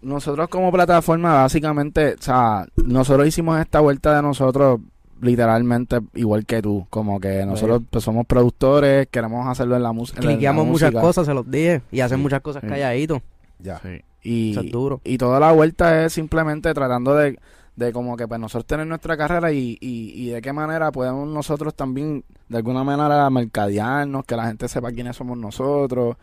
nosotros 0.03 0.49
como 0.49 0.71
plataforma 0.73 1.35
básicamente, 1.35 2.15
o 2.15 2.23
sea, 2.23 2.67
nosotros 2.85 3.27
hicimos 3.27 3.59
esta 3.61 3.81
vuelta 3.81 4.15
de 4.17 4.23
nosotros 4.23 4.81
literalmente 5.21 6.01
igual 6.15 6.45
que 6.47 6.61
tú, 6.63 6.87
como 6.91 7.21
que 7.21 7.45
nosotros 7.47 7.83
pues, 7.91 8.05
somos 8.05 8.27
productores, 8.27 9.07
queremos 9.11 9.47
hacerlo 9.49 9.77
en 9.77 9.83
la, 9.83 9.93
la 9.93 10.05
Cliqueamos 10.21 10.67
muchas 10.67 10.91
música. 10.93 11.01
cosas, 11.01 11.27
se 11.27 11.35
los 11.35 11.51
dije. 11.51 11.83
Y 11.91 12.01
hacen 12.01 12.19
Sí, 12.19 12.23
muchas 12.23 12.41
cosas 12.41 12.63
sí. 12.63 12.69
calladitos. 12.69 13.21
Ya. 13.59 13.79
Sí. 13.81 14.01
Y, 14.23 14.51
Eso 14.53 14.61
es 14.63 14.71
duro. 14.71 15.01
y 15.05 15.19
toda 15.19 15.39
la 15.41 15.53
vuelta 15.53 16.05
es 16.05 16.13
simplemente 16.15 16.73
tratando 16.73 17.15
de, 17.15 17.39
de 17.77 17.93
como 17.93 18.17
que 18.17 18.27
pues 18.27 18.41
nosotros 18.41 18.67
tener 18.67 18.87
nuestra 18.87 19.17
carrera 19.17 19.53
y, 19.53 19.77
y, 19.81 20.13
y 20.15 20.29
de 20.31 20.41
qué 20.41 20.53
manera 20.53 20.91
podemos 20.93 21.29
nosotros 21.29 21.75
también 21.75 22.25
de 22.49 22.57
alguna 22.59 22.85
manera 22.85 23.29
mercadearnos, 23.31 24.25
que 24.25 24.37
la 24.37 24.47
gente 24.47 24.67
sepa 24.69 24.93
quiénes 24.93 25.17
somos 25.17 25.37
nosotros 25.37 26.17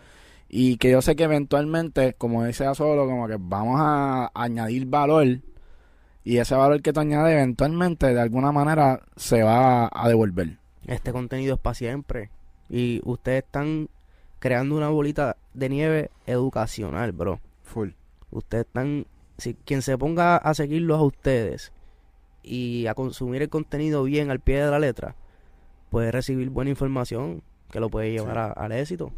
y 0.50 0.78
que 0.78 0.92
yo 0.92 1.02
sé 1.02 1.16
que 1.16 1.24
eventualmente, 1.24 2.14
como 2.18 2.44
dice 2.44 2.66
solo, 2.76 3.06
como 3.06 3.28
que 3.28 3.38
vamos 3.39 3.78
a 3.80 4.32
añadir 4.34 4.86
valor 4.88 5.28
y 6.24 6.38
ese 6.38 6.55
valor 6.55 6.82
que 6.82 6.93
tú 6.93 6.99
añades 6.99 7.34
eventualmente 7.34 8.13
de 8.13 8.22
alguna 8.22 8.51
manera 8.51 9.01
se 9.15 9.43
va 9.43 9.89
a 9.93 10.07
devolver. 10.07 10.57
Este 10.88 11.11
contenido 11.11 11.55
es 11.55 11.59
para 11.61 11.74
siempre. 11.74 12.30
Y 12.69 13.01
ustedes 13.03 13.43
están 13.43 13.89
creando 14.39 14.76
una 14.76 14.89
bolita 14.89 15.38
de 15.53 15.69
nieve 15.69 16.11
educacional, 16.26 17.11
bro. 17.11 17.39
Full. 17.63 17.89
Ustedes 18.32 18.65
están, 18.65 19.05
si 19.38 19.53
quien 19.55 19.82
se 19.82 19.97
ponga 19.97 20.38
a 20.38 20.53
seguirlos 20.53 20.99
a 20.99 21.03
ustedes 21.03 21.72
y 22.43 22.88
a 22.88 22.93
consumir 22.95 23.41
el 23.41 23.49
contenido 23.49 24.03
bien 24.03 24.32
al 24.32 24.39
pie 24.39 24.63
de 24.63 24.72
la 24.72 24.80
letra, 24.80 25.15
puede 25.89 26.11
recibir 26.11 26.49
buena 26.49 26.69
información 26.72 27.43
que 27.69 27.80
lo 27.80 27.89
puede 27.89 28.11
llevar 28.11 28.34
Sí. 28.35 28.39
a- 28.39 28.52
al 28.65 28.72
éxito. 28.72 29.11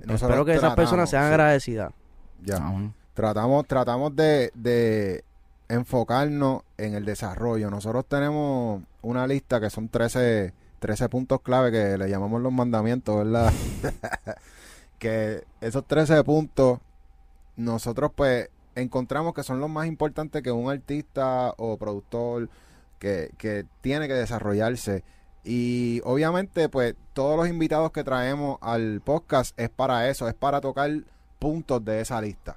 Nosotros 0.00 0.22
Espero 0.30 0.44
que 0.44 0.54
esas 0.54 0.74
personas 0.74 1.10
sean 1.10 1.24
sí. 1.24 1.28
agradecidas. 1.28 1.92
Ya. 2.42 2.60
Tratamos, 3.14 3.66
tratamos 3.66 4.14
de, 4.14 4.50
de 4.54 5.24
enfocarnos 5.68 6.62
en 6.76 6.94
el 6.94 7.04
desarrollo. 7.04 7.70
Nosotros 7.70 8.06
tenemos 8.06 8.82
una 9.02 9.26
lista 9.26 9.60
que 9.60 9.70
son 9.70 9.88
13, 9.88 10.52
13 10.78 11.08
puntos 11.08 11.40
clave 11.42 11.70
que 11.70 11.98
le 11.98 12.08
llamamos 12.08 12.40
los 12.40 12.52
mandamientos, 12.52 13.16
¿verdad? 13.16 13.52
que 14.98 15.44
esos 15.60 15.86
13 15.86 16.24
puntos 16.24 16.80
nosotros 17.56 18.12
pues 18.14 18.48
encontramos 18.74 19.34
que 19.34 19.42
son 19.42 19.60
los 19.60 19.68
más 19.68 19.86
importantes 19.86 20.42
que 20.42 20.52
un 20.52 20.70
artista 20.70 21.52
o 21.58 21.76
productor 21.76 22.48
que, 22.98 23.30
que 23.36 23.66
tiene 23.80 24.08
que 24.08 24.14
desarrollarse. 24.14 25.04
Y 25.44 26.00
obviamente 26.04 26.68
pues 26.68 26.94
todos 27.12 27.36
los 27.36 27.48
invitados 27.48 27.92
que 27.92 28.04
traemos 28.04 28.58
al 28.60 29.00
podcast 29.00 29.58
es 29.58 29.68
para 29.70 30.08
eso, 30.08 30.28
es 30.28 30.34
para 30.34 30.60
tocar 30.60 30.90
puntos 31.38 31.84
de 31.84 32.00
esa 32.00 32.20
lista. 32.20 32.56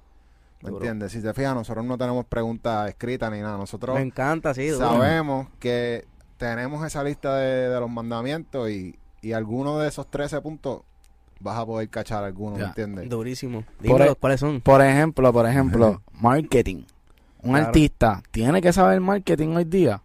¿Me 0.61 0.69
Duro. 0.69 0.77
entiendes? 0.81 1.11
Si 1.11 1.21
te 1.21 1.33
fijas, 1.33 1.55
nosotros 1.55 1.83
no 1.85 1.97
tenemos 1.97 2.25
preguntas 2.25 2.89
escritas 2.89 3.31
ni 3.31 3.39
nada. 3.39 3.57
Nosotros 3.57 3.95
Me 3.95 4.01
encanta, 4.03 4.53
sí. 4.53 4.67
duro. 4.67 4.87
sabemos 4.89 5.47
que 5.59 6.05
tenemos 6.37 6.85
esa 6.85 7.03
lista 7.03 7.35
de, 7.37 7.69
de 7.69 7.79
los 7.79 7.89
mandamientos 7.89 8.69
y, 8.69 8.95
y 9.21 9.33
alguno 9.33 9.79
de 9.79 9.87
esos 9.87 10.09
13 10.09 10.41
puntos 10.41 10.81
vas 11.39 11.57
a 11.57 11.65
poder 11.65 11.89
cachar 11.89 12.23
alguno, 12.23 12.55
¿me 12.55 12.61
Ya. 12.61 12.67
entiendes? 12.67 13.09
Durísimo. 13.09 13.63
Por 13.63 13.81
Dímelo, 13.83 14.11
e- 14.11 14.15
¿cuáles 14.15 14.39
son? 14.39 14.61
Por 14.61 14.81
ejemplo, 14.83 15.33
por 15.33 15.47
ejemplo, 15.47 16.01
marketing. 16.13 16.83
Un 17.43 17.51
Claro. 17.53 17.65
artista 17.67 18.21
tiene 18.29 18.61
que 18.61 18.71
saber 18.71 18.99
marketing 19.01 19.55
hoy 19.55 19.63
día. 19.63 20.01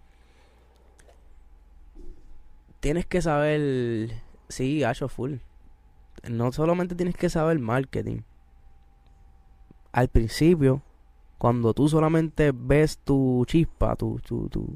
Tienes 2.80 3.06
que 3.06 3.20
saber, 3.20 4.10
sí, 4.48 4.84
Acho 4.84 5.08
Full. 5.08 5.34
No 6.30 6.52
solamente 6.52 6.94
tienes 6.94 7.16
que 7.16 7.28
saber 7.28 7.58
marketing. 7.58 8.20
Al 9.96 10.08
principio, 10.08 10.82
cuando 11.38 11.72
tú 11.72 11.88
solamente 11.88 12.52
ves 12.54 12.98
tu 12.98 13.42
chispa, 13.46 13.96
tu, 13.96 14.20
tu, 14.20 14.46
tu, 14.50 14.68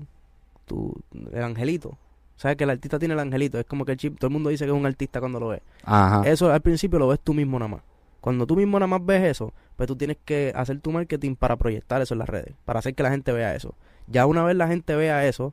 tu, 0.64 0.94
el 1.30 1.42
angelito. 1.42 1.98
¿Sabes 2.36 2.56
que 2.56 2.64
el 2.64 2.70
artista 2.70 2.98
tiene 2.98 3.12
el 3.12 3.20
angelito? 3.20 3.58
Es 3.58 3.66
como 3.66 3.84
que 3.84 3.92
el 3.92 3.98
chip, 3.98 4.18
todo 4.18 4.28
el 4.28 4.32
mundo 4.32 4.48
dice 4.48 4.64
que 4.64 4.70
es 4.70 4.76
un 4.76 4.86
artista 4.86 5.20
cuando 5.20 5.38
lo 5.38 5.48
ve. 5.48 5.62
Ajá. 5.84 6.22
Eso 6.26 6.50
al 6.50 6.62
principio 6.62 6.98
lo 6.98 7.08
ves 7.08 7.20
tú 7.20 7.34
mismo 7.34 7.58
nada 7.58 7.68
más. 7.68 7.82
Cuando 8.22 8.46
tú 8.46 8.56
mismo 8.56 8.78
nada 8.78 8.86
más 8.86 9.04
ves 9.04 9.22
eso, 9.24 9.52
pues 9.76 9.86
tú 9.86 9.94
tienes 9.94 10.16
que 10.24 10.54
hacer 10.56 10.80
tu 10.80 10.90
marketing 10.90 11.34
para 11.34 11.56
proyectar 11.56 12.00
eso 12.00 12.14
en 12.14 12.20
las 12.20 12.28
redes, 12.30 12.54
para 12.64 12.78
hacer 12.78 12.94
que 12.94 13.02
la 13.02 13.10
gente 13.10 13.30
vea 13.30 13.54
eso. 13.54 13.74
Ya 14.06 14.24
una 14.24 14.42
vez 14.42 14.56
la 14.56 14.68
gente 14.68 14.96
vea 14.96 15.26
eso, 15.26 15.52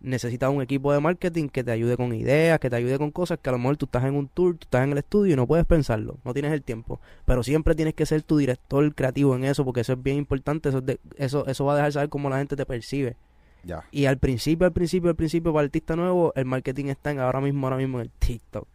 necesitas 0.00 0.50
un 0.50 0.62
equipo 0.62 0.92
de 0.92 1.00
marketing 1.00 1.48
que 1.48 1.64
te 1.64 1.70
ayude 1.72 1.96
con 1.96 2.14
ideas, 2.14 2.58
que 2.60 2.70
te 2.70 2.76
ayude 2.76 2.98
con 2.98 3.10
cosas 3.10 3.38
que 3.42 3.48
a 3.48 3.52
lo 3.52 3.58
mejor 3.58 3.76
tú 3.76 3.86
estás 3.86 4.04
en 4.04 4.14
un 4.14 4.28
tour, 4.28 4.56
tú 4.56 4.64
estás 4.64 4.84
en 4.84 4.92
el 4.92 4.98
estudio 4.98 5.32
y 5.32 5.36
no 5.36 5.46
puedes 5.46 5.66
pensarlo, 5.66 6.18
no 6.24 6.32
tienes 6.32 6.52
el 6.52 6.62
tiempo. 6.62 7.00
Pero 7.24 7.42
siempre 7.42 7.74
tienes 7.74 7.94
que 7.94 8.06
ser 8.06 8.22
tu 8.22 8.36
director 8.36 8.94
creativo 8.94 9.34
en 9.34 9.44
eso, 9.44 9.64
porque 9.64 9.80
eso 9.80 9.94
es 9.94 10.02
bien 10.02 10.16
importante, 10.16 10.68
eso, 10.68 10.78
es 10.78 10.86
de- 10.86 11.00
eso, 11.16 11.46
eso 11.46 11.64
va 11.64 11.72
a 11.72 11.76
dejar 11.76 11.92
saber 11.92 12.08
cómo 12.08 12.30
la 12.30 12.38
gente 12.38 12.54
te 12.56 12.64
percibe. 12.64 13.16
Ya. 13.64 13.84
Y 13.90 14.04
al 14.06 14.18
principio, 14.18 14.66
al 14.66 14.72
principio, 14.72 15.10
al 15.10 15.16
principio, 15.16 15.52
para 15.52 15.62
el 15.62 15.66
artista 15.68 15.96
nuevo, 15.96 16.32
el 16.36 16.44
marketing 16.44 16.86
está 16.86 17.10
en 17.10 17.18
ahora 17.18 17.40
mismo, 17.40 17.66
ahora 17.66 17.76
mismo 17.76 17.98
en 17.98 18.04
el 18.06 18.10
TikTok. 18.10 18.66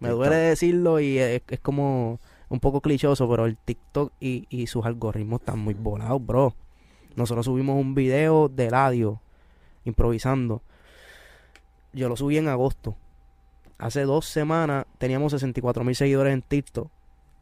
Me 0.00 0.08
TikTok. 0.08 0.18
duele 0.18 0.36
decirlo 0.36 0.98
y 0.98 1.18
es, 1.18 1.42
es 1.46 1.60
como 1.60 2.20
un 2.48 2.60
poco 2.60 2.80
clichoso, 2.80 3.28
pero 3.28 3.44
el 3.46 3.56
TikTok 3.58 4.12
y, 4.20 4.46
y 4.48 4.66
sus 4.66 4.84
algoritmos 4.86 5.40
están 5.40 5.58
muy 5.58 5.74
volados, 5.74 6.24
bro. 6.24 6.54
Nosotros 7.16 7.44
subimos 7.46 7.78
un 7.78 7.94
video 7.94 8.48
de 8.48 8.70
radio 8.70 9.20
improvisando. 9.84 10.62
Yo 11.92 12.08
lo 12.08 12.16
subí 12.16 12.38
en 12.38 12.48
agosto. 12.48 12.96
Hace 13.78 14.02
dos 14.02 14.26
semanas 14.26 14.86
teníamos 14.98 15.32
64 15.32 15.84
mil 15.84 15.94
seguidores 15.94 16.32
en 16.32 16.42
TikTok. 16.42 16.90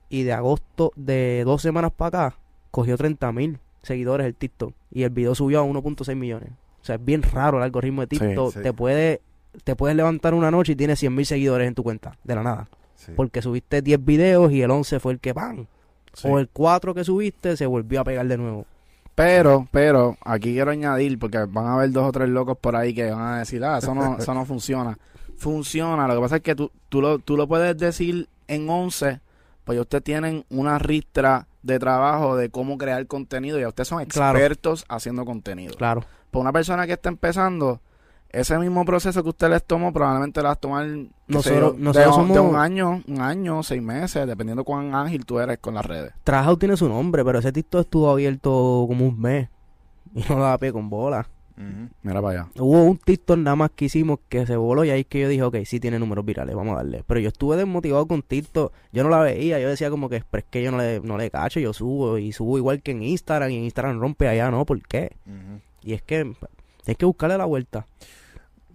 Y 0.08 0.24
de 0.24 0.32
agosto, 0.32 0.92
de 0.94 1.42
dos 1.44 1.62
semanas 1.62 1.92
para 1.92 2.26
acá, 2.26 2.38
cogió 2.70 2.98
30 2.98 3.32
mil 3.32 3.58
seguidores 3.82 4.26
el 4.26 4.34
TikTok. 4.34 4.74
Y 4.90 5.04
el 5.04 5.10
video 5.10 5.34
subió 5.34 5.60
a 5.60 5.64
1.6 5.64 6.14
millones. 6.14 6.50
O 6.82 6.84
sea, 6.84 6.96
es 6.96 7.04
bien 7.04 7.22
raro 7.22 7.58
el 7.58 7.64
algoritmo 7.64 8.02
de 8.02 8.08
TikTok. 8.08 8.52
sí. 8.52 8.60
Te 8.60 8.72
puede 8.72 9.22
te 9.64 9.76
puedes 9.76 9.96
levantar 9.96 10.34
una 10.34 10.50
noche 10.50 10.72
y 10.72 10.76
tienes 10.76 10.98
100 10.98 11.14
mil 11.14 11.26
seguidores 11.26 11.68
en 11.68 11.74
tu 11.74 11.82
cuenta. 11.82 12.16
De 12.24 12.34
la 12.34 12.42
nada. 12.42 12.68
Sí. 12.96 13.12
Porque 13.14 13.42
subiste 13.42 13.82
10 13.82 14.04
videos 14.04 14.52
y 14.52 14.62
el 14.62 14.70
11 14.70 15.00
fue 15.00 15.12
el 15.12 15.20
que 15.20 15.34
¡pam! 15.34 15.66
O 16.24 16.38
el 16.38 16.48
4 16.48 16.94
que 16.94 17.04
subiste 17.04 17.56
se 17.56 17.66
volvió 17.66 18.00
a 18.00 18.04
pegar 18.04 18.26
de 18.26 18.36
nuevo. 18.36 18.66
Pero, 19.14 19.68
pero, 19.70 20.16
aquí 20.24 20.52
quiero 20.52 20.70
añadir, 20.70 21.18
porque 21.18 21.38
van 21.46 21.66
a 21.66 21.74
haber 21.74 21.90
dos 21.92 22.08
o 22.08 22.12
tres 22.12 22.28
locos 22.28 22.56
por 22.58 22.76
ahí 22.76 22.94
que 22.94 23.10
van 23.10 23.34
a 23.34 23.38
decir, 23.40 23.62
ah, 23.64 23.78
eso 23.78 23.94
no, 23.94 24.16
eso 24.18 24.32
no 24.34 24.44
funciona. 24.46 24.98
Funciona, 25.36 26.06
lo 26.08 26.14
que 26.14 26.20
pasa 26.20 26.36
es 26.36 26.42
que 26.42 26.54
tú, 26.54 26.70
tú, 26.88 27.00
lo, 27.00 27.18
tú 27.18 27.36
lo 27.36 27.46
puedes 27.48 27.76
decir 27.76 28.28
en 28.48 28.68
11, 28.70 29.20
pues 29.64 29.76
ya 29.76 29.82
ustedes 29.82 30.04
tienen 30.04 30.44
una 30.50 30.78
ristra 30.78 31.46
de 31.62 31.78
trabajo 31.78 32.36
de 32.36 32.48
cómo 32.48 32.78
crear 32.78 33.06
contenido 33.06 33.58
y 33.58 33.62
ya 33.62 33.68
ustedes 33.68 33.88
son 33.88 34.04
Claro. 34.06 34.38
expertos 34.38 34.84
haciendo 34.88 35.24
contenido. 35.24 35.74
Claro. 35.76 36.04
Para 36.30 36.40
una 36.42 36.52
persona 36.52 36.86
que 36.86 36.94
está 36.94 37.08
empezando, 37.08 37.80
ese 38.32 38.58
mismo 38.58 38.84
proceso 38.84 39.22
que 39.22 39.28
usted 39.28 39.50
les 39.50 39.62
tomó, 39.64 39.92
probablemente 39.92 40.40
le 40.40 40.48
vas 40.48 40.56
a 40.56 40.60
tomar 40.60 40.86
qué 40.86 40.92
sé 40.94 41.10
Nosotros- 41.28 41.60
yo, 41.60 41.72
de- 41.78 41.84
nosotros 41.84 42.28
de, 42.28 42.34
somos- 42.34 42.50
un 42.50 42.56
año, 42.56 43.02
un 43.06 43.20
año, 43.20 43.62
seis 43.62 43.82
meses, 43.82 44.26
dependiendo 44.26 44.64
cuán 44.64 44.94
ágil 44.94 45.24
tú 45.26 45.38
eres 45.38 45.58
con 45.58 45.74
las 45.74 45.84
redes. 45.86 46.12
Trabajado 46.24 46.56
tiene 46.58 46.76
su 46.76 46.88
nombre, 46.88 47.24
pero 47.24 47.38
ese 47.38 47.52
TikTok 47.52 47.82
estuvo 47.82 48.10
abierto 48.10 48.84
como 48.88 49.06
un 49.06 49.20
mes. 49.20 49.48
Y 50.14 50.20
no 50.28 50.36
daba 50.40 50.58
pie 50.58 50.72
con 50.72 50.90
bola. 50.90 51.26
Mira 52.02 52.20
para 52.20 52.40
allá. 52.42 52.50
Hubo 52.58 52.82
un 52.84 52.98
TikTok 52.98 53.38
nada 53.38 53.54
más 53.54 53.70
que 53.70 53.84
hicimos 53.84 54.18
que 54.28 54.46
se 54.46 54.56
voló 54.56 54.84
y 54.84 54.90
ahí 54.90 55.00
es 55.02 55.06
que 55.06 55.20
yo 55.20 55.28
dije, 55.28 55.42
ok, 55.44 55.56
sí 55.64 55.78
tiene 55.78 55.98
números 55.98 56.24
virales, 56.24 56.56
vamos 56.56 56.72
a 56.72 56.76
darle. 56.78 57.04
Pero 57.06 57.20
yo 57.20 57.28
estuve 57.28 57.56
desmotivado 57.56 58.06
con 58.08 58.20
TikTok, 58.22 58.72
yo 58.92 59.04
no 59.04 59.10
la 59.10 59.20
veía, 59.20 59.60
yo 59.60 59.68
decía 59.68 59.88
como 59.88 60.08
que, 60.08 60.24
pero 60.28 60.40
es 60.40 60.46
que 60.50 60.62
yo 60.62 60.72
no 60.72 60.78
le, 60.78 61.00
no 61.00 61.16
le 61.16 61.30
cacho, 61.30 61.60
yo 61.60 61.72
subo 61.72 62.18
y 62.18 62.32
subo 62.32 62.58
igual 62.58 62.82
que 62.82 62.90
en 62.90 63.02
Instagram 63.04 63.50
y 63.50 63.56
en 63.58 63.64
Instagram 63.64 64.00
rompe 64.00 64.26
allá, 64.28 64.50
¿no? 64.50 64.64
¿Por 64.66 64.82
qué? 64.82 65.12
Y 65.82 65.92
es 65.92 66.02
que 66.02 66.32
hay 66.86 66.94
que 66.96 67.06
buscarle 67.06 67.38
la 67.38 67.44
vuelta. 67.44 67.86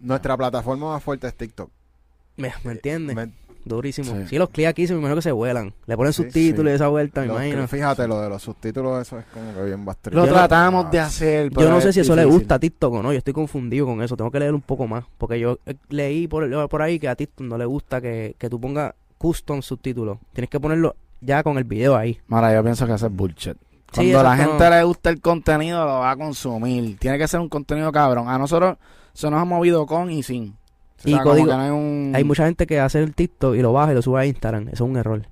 Nuestra 0.01 0.37
plataforma 0.37 0.89
más 0.93 1.03
fuerte 1.03 1.27
es 1.27 1.35
TikTok. 1.35 1.69
¿Me, 2.37 2.51
me 2.63 2.73
entiendes? 2.73 3.15
Me- 3.15 3.31
Durísimo. 3.65 4.15
Sí. 4.15 4.27
Sí. 4.29 4.37
los 4.37 4.49
clics 4.49 4.69
aquí 4.69 4.87
se 4.87 4.93
me 4.93 4.99
imagino 4.99 5.17
que 5.17 5.21
se 5.23 5.31
vuelan. 5.33 5.73
Le 5.87 5.97
ponen 5.97 6.13
Sí, 6.13 6.23
subtítulos 6.23 6.69
sí. 6.69 6.71
y 6.71 6.75
esa 6.75 6.87
vuelta, 6.87 7.21
me 7.21 7.27
los 7.27 7.37
que- 7.37 7.47
imagino. 7.49 7.67
fíjate, 7.67 8.07
lo 8.07 8.21
de 8.21 8.29
los 8.29 8.41
subtítulos, 8.41 9.01
eso 9.01 9.19
es 9.19 9.25
como 9.33 9.53
que 9.53 9.63
bien 9.63 9.83
bastante. 9.83 10.15
Lo 10.15 10.25
Yo- 10.25 10.31
tratamos 10.33 10.89
de 10.89 10.99
hacer. 11.01 11.49
Yo 11.49 11.55
pero 11.57 11.71
no 11.71 11.81
sé 11.81 11.91
si 11.91 11.99
eso 11.99 12.15
le 12.15 12.23
gusta 12.23 12.55
a 12.55 12.59
TikTok 12.59 12.93
o 12.93 13.03
no. 13.03 13.11
Yo 13.11 13.17
estoy 13.17 13.33
confundido 13.33 13.85
con 13.85 14.01
eso. 14.01 14.15
Tengo 14.15 14.31
que 14.31 14.39
leer 14.39 14.53
un 14.53 14.61
poco 14.61 14.87
más. 14.87 15.03
Porque 15.17 15.37
yo 15.39 15.59
eh, 15.65 15.75
leí 15.89 16.27
por, 16.29 16.69
por 16.69 16.81
ahí 16.81 16.97
que 16.97 17.09
a 17.09 17.15
TikTok 17.15 17.45
no 17.45 17.57
le 17.57 17.65
gusta 17.65 17.99
que, 17.99 18.35
que 18.37 18.49
tú 18.49 18.61
pongas 18.61 18.93
custom 19.17 19.61
subtítulos. 19.61 20.17
Tienes 20.31 20.49
que 20.49 20.61
ponerlo 20.61 20.95
ya 21.19 21.43
con 21.43 21.57
el 21.57 21.65
video 21.65 21.97
ahí. 21.97 22.21
Mira, 22.29 22.53
yo 22.53 22.63
pienso 22.63 22.87
que 22.87 22.93
eso 22.93 23.07
es 23.07 23.11
bullshit. 23.13 23.57
Sí, 23.91 24.11
Cuando 24.11 24.23
la 24.23 24.31
exacto, 24.33 24.51
gente 24.51 24.63
no. 24.63 24.75
le 24.77 24.83
gusta 24.83 25.09
el 25.09 25.19
contenido, 25.21 25.79
lo 25.85 25.99
va 25.99 26.11
a 26.11 26.15
consumir. 26.15 26.97
Tiene 26.99 27.17
que 27.17 27.27
ser 27.27 27.41
un 27.41 27.49
contenido 27.49 27.91
cabrón. 27.91 28.29
A 28.29 28.37
nosotros 28.37 28.77
se 29.17 29.31
nos 29.31 29.41
ha 29.41 29.45
movido 29.45 29.85
con 29.87 30.11
y 30.11 30.21
sin. 30.21 30.55
Y 31.03 31.13
O 31.13 31.15
sea, 31.15 31.23
como 31.23 31.31
código- 31.35 31.47
que 31.49 31.55
no 31.55 31.61
hay 31.61 31.69
un... 31.71 32.11
Hay 32.15 32.23
mucha 32.23 32.45
gente 32.45 32.67
que 32.67 32.79
hace 32.79 33.01
el 33.01 33.13
TikTok 33.15 33.55
y 33.55 33.61
lo 33.61 33.73
baja 33.73 33.91
y 33.91 33.95
lo 33.95 34.01
sube 34.03 34.19
a 34.21 34.25
Instagram. 34.25 34.67
Eso 34.69 34.83
es 34.85 34.89
un 34.91 34.97
error. 34.97 35.23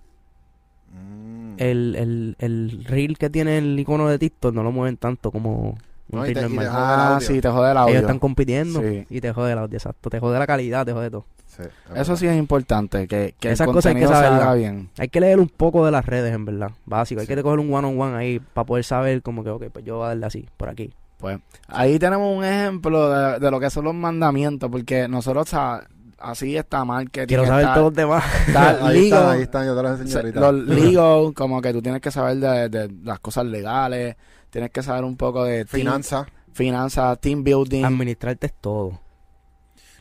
Mm. 0.93 1.55
El, 1.57 1.95
el, 1.95 2.35
el 2.39 2.85
reel 2.85 3.17
que 3.17 3.29
tiene 3.29 3.57
el 3.57 3.79
icono 3.79 4.07
de 4.07 4.19
TikTok 4.19 4.53
no 4.53 4.63
lo 4.63 4.71
mueven 4.71 4.97
tanto 4.97 5.31
como 5.31 5.69
un 5.71 5.77
No, 6.09 6.23
reel 6.23 6.33
te- 6.33 6.39
y 6.39 6.43
normal. 6.43 6.65
te 6.65 6.71
jode 6.71 6.83
el 6.83 6.89
Ah, 6.89 7.13
audio. 7.15 7.27
sí, 7.27 7.41
te 7.41 7.49
jode 7.49 7.71
el 7.71 7.77
audio. 7.77 7.91
Ellos 7.91 8.01
están 8.01 8.19
compitiendo 8.19 8.81
Sí. 8.81 9.05
y 9.09 9.21
te 9.21 9.31
jode 9.31 9.51
el 9.53 9.57
audio, 9.59 9.77
exacto. 9.77 10.09
Te 10.09 10.19
jode 10.19 10.39
la 10.39 10.47
calidad, 10.47 10.85
te 10.85 10.91
jode 10.93 11.09
todo. 11.11 11.25
Sí, 11.47 11.63
Eso 11.95 12.17
sí 12.17 12.27
es 12.27 12.35
importante, 12.35 13.07
que, 13.07 13.33
que 13.39 13.51
Esas 13.51 13.67
el 13.67 13.73
cosas 13.73 13.95
hay 13.95 14.01
que 14.01 14.05
haga 14.07 14.53
bien. 14.55 14.89
Hay 14.97 15.07
que 15.07 15.21
leer 15.21 15.39
un 15.39 15.47
poco 15.47 15.85
de 15.85 15.91
las 15.91 16.05
redes, 16.05 16.33
en 16.33 16.43
verdad. 16.43 16.71
Básico. 16.85 17.21
Hay 17.21 17.27
Sí. 17.27 17.33
que 17.35 17.41
coger 17.43 17.59
un 17.59 17.73
one 17.73 17.87
on 17.87 17.99
one 17.99 18.15
ahí 18.17 18.39
para 18.39 18.65
poder 18.65 18.83
saber 18.83 19.21
como 19.21 19.43
que, 19.43 19.51
ok, 19.51 19.65
pues 19.71 19.85
yo 19.85 19.95
voy 19.97 20.05
a 20.05 20.07
darle 20.09 20.25
así, 20.25 20.45
por 20.57 20.67
aquí. 20.69 20.91
Pues 21.17 21.39
ahí 21.67 21.97
tenemos 21.99 22.35
un 22.37 22.43
ejemplo 22.43 23.09
de, 23.09 23.39
de 23.39 23.51
lo 23.51 23.59
que 23.59 23.69
son 23.69 23.85
los 23.85 23.93
mandamientos, 23.95 24.69
porque 24.69 25.07
nosotros 25.07 25.49
sa- 25.49 25.87
así 26.17 26.55
está 26.57 26.83
mal 26.85 27.09
que 27.09 27.25
Quiero 27.25 27.45
saber 27.45 27.65
estar- 27.65 27.75
todos 27.75 27.87
los 27.87 27.93
demás. 27.95 28.23
está 28.47 28.69
ahí 28.87 29.03
legal, 29.03 29.03
están, 29.19 29.29
ahí 29.35 29.41
están, 29.41 29.65
yo 29.65 29.75
te 29.75 29.83
los 29.83 29.91
enseño 29.99 30.11
se- 30.11 30.17
ahorita. 30.19 30.39
los 30.39 30.53
legal, 30.67 31.33
como 31.33 31.61
que 31.61 31.73
tú 31.73 31.81
tienes 31.81 32.01
que 32.01 32.11
saber 32.11 32.37
de, 32.37 32.69
de 32.69 32.93
las 33.03 33.19
cosas 33.19 33.45
legales, 33.45 34.15
tienes 34.49 34.71
que 34.71 34.83
saber 34.83 35.03
un 35.03 35.15
poco 35.17 35.43
de 35.45 35.65
Finanzas. 35.65 36.27
finanzas, 36.53 37.19
team 37.19 37.43
building. 37.43 37.83
Administrarte 37.85 38.47
es 38.47 38.53
todo. 38.59 38.99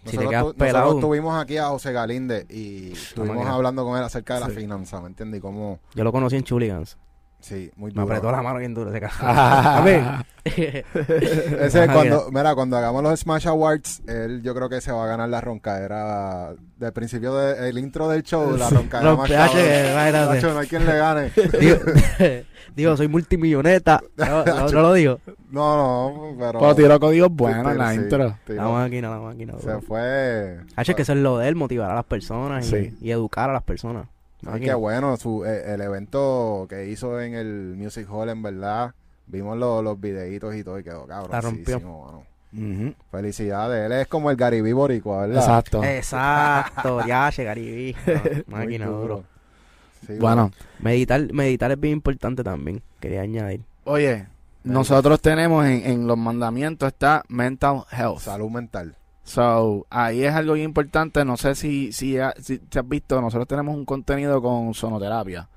Si 0.04 0.18
te 0.18 0.24
Nosotros, 0.24 0.54
pelado. 0.58 0.84
nosotros 0.84 1.00
tuvimos 1.08 1.42
aquí 1.42 1.56
a 1.56 1.66
José 1.68 1.90
Galinde 1.92 2.44
y 2.50 2.92
estuvimos 2.92 3.46
hablando 3.46 3.84
con 3.84 3.96
él 3.96 4.04
acerca 4.04 4.34
de 4.34 4.40
la 4.40 4.46
Sí. 4.48 4.56
finanza, 4.56 5.00
¿me 5.00 5.06
entiendes? 5.06 5.38
Y 5.38 5.40
cómo, 5.40 5.78
Yo 5.94 6.04
lo 6.04 6.12
conocí 6.12 6.36
en 6.36 6.42
Chuligans. 6.44 6.98
Sí, 7.44 7.70
muy 7.76 7.90
Me 7.92 8.00
duro. 8.02 8.06
apretó 8.14 8.32
la 8.32 8.42
mano 8.42 8.58
bien 8.58 8.74
duro 8.74 8.92
ese. 8.94 9.06
Ah. 9.20 9.78
A 9.78 9.80
ver. 9.82 10.02
Ese 11.60 11.86
cuando, 11.88 12.28
mira, 12.30 12.54
cuando 12.54 12.76
hagamos 12.76 13.02
los 13.02 13.20
Smash 13.20 13.46
Awards, 13.48 14.02
él 14.06 14.42
yo 14.42 14.54
creo 14.54 14.68
que 14.68 14.80
se 14.82 14.92
va 14.92 15.04
a 15.04 15.06
ganar 15.06 15.28
la 15.30 15.40
roncadera 15.40 16.52
del 16.76 16.92
principio 16.92 17.34
del 17.34 17.78
intro 17.78 18.08
del 18.08 18.22
show, 18.24 18.54
la 18.56 18.68
roncadera 18.68 19.14
más 19.16 19.30
Rompe, 19.30 19.34
cabrón. 19.34 19.58
H, 19.64 19.90
imagínate. 19.92 20.34
Nacho, 20.34 20.52
no 20.52 20.58
hay 20.60 20.66
quien 20.66 20.84
le 20.86 20.96
gane. 20.98 21.30
Digo, 21.58 21.76
digo, 22.76 22.96
soy 22.96 23.08
multimilloneta. 23.08 24.02
No, 24.16 24.44
no, 24.44 24.68
no 24.68 24.82
lo 24.82 24.92
digo. 24.92 25.18
No, 25.50 25.76
no, 26.10 26.36
pero... 26.38 26.58
Pero 26.60 26.74
tiró 26.74 27.00
códigos 27.00 27.30
buenos 27.30 27.72
en 27.72 27.78
la 27.78 27.90
Sí, 27.92 27.96
intro. 27.96 28.36
La 28.48 28.68
máquina, 28.68 29.08
la 29.10 29.20
máquina. 29.20 29.54
Se 29.60 29.66
bro. 29.66 29.80
fue... 29.80 30.58
H, 30.76 30.90
es 30.92 30.96
que 30.96 31.02
eso 31.02 31.12
es 31.12 31.18
lo 31.20 31.38
de 31.38 31.48
él, 31.48 31.54
motivar 31.56 31.90
a 31.90 31.94
las 31.94 32.04
personas 32.04 32.66
y, 32.66 32.70
Sí. 32.70 32.98
y 33.00 33.10
educar 33.12 33.48
a 33.48 33.52
las 33.54 33.62
personas. 33.62 34.08
Ay, 34.46 34.52
Máquina. 34.52 34.66
qué 34.72 34.74
bueno, 34.74 35.16
su, 35.16 35.44
eh, 35.44 35.74
el 35.74 35.80
evento 35.80 36.66
que 36.68 36.88
hizo 36.88 37.20
en 37.20 37.34
el 37.34 37.74
Music 37.76 38.06
Hall, 38.10 38.28
en 38.28 38.42
verdad, 38.42 38.94
vimos 39.26 39.56
los, 39.56 39.82
los 39.82 40.00
videitos 40.00 40.54
y 40.54 40.62
todo 40.64 40.78
y 40.78 40.84
quedó 40.84 41.06
cabrón. 41.06 41.30
La 41.32 41.40
rompió. 41.40 42.24
Felicidades, 43.10 43.86
él 43.86 43.92
es 43.92 44.06
como 44.06 44.30
el 44.30 44.36
Garibí 44.36 44.72
boricua, 44.72 45.22
¿verdad? 45.26 45.42
Exacto. 45.42 45.82
Exacto, 45.82 47.04
ya, 47.06 47.30
Garibí. 47.36 47.96
No, 48.46 48.56
máquina, 48.56 48.86
duro. 48.86 49.24
Sí, 50.06 50.14
Bueno, 50.20 50.50
Meditar, 50.80 51.32
meditar 51.32 51.72
es 51.72 51.80
bien 51.80 51.94
importante 51.94 52.44
también, 52.44 52.82
quería 53.00 53.22
añadir. 53.22 53.62
oye, 53.84 54.26
nosotros 54.62 55.20
tenemos 55.20 55.64
en, 55.66 55.84
en 55.84 56.06
los 56.06 56.16
mandamientos 56.16 56.86
está 56.88 57.22
mental 57.28 57.84
health. 57.90 58.18
Salud 58.20 58.50
mental. 58.50 58.94
So, 59.24 59.86
ahí 59.90 60.22
es 60.22 60.34
algo 60.34 60.52
bien 60.52 60.66
importante. 60.66 61.24
No 61.24 61.36
sé 61.36 61.54
si, 61.54 61.92
si, 61.92 62.18
ha- 62.18 62.34
si 62.40 62.58
te 62.58 62.78
has 62.78 62.88
visto, 62.88 63.20
nosotros 63.20 63.48
tenemos 63.48 63.74
un 63.74 63.84
contenido 63.84 64.40
con 64.42 64.74
sonoterapia. 64.74 65.48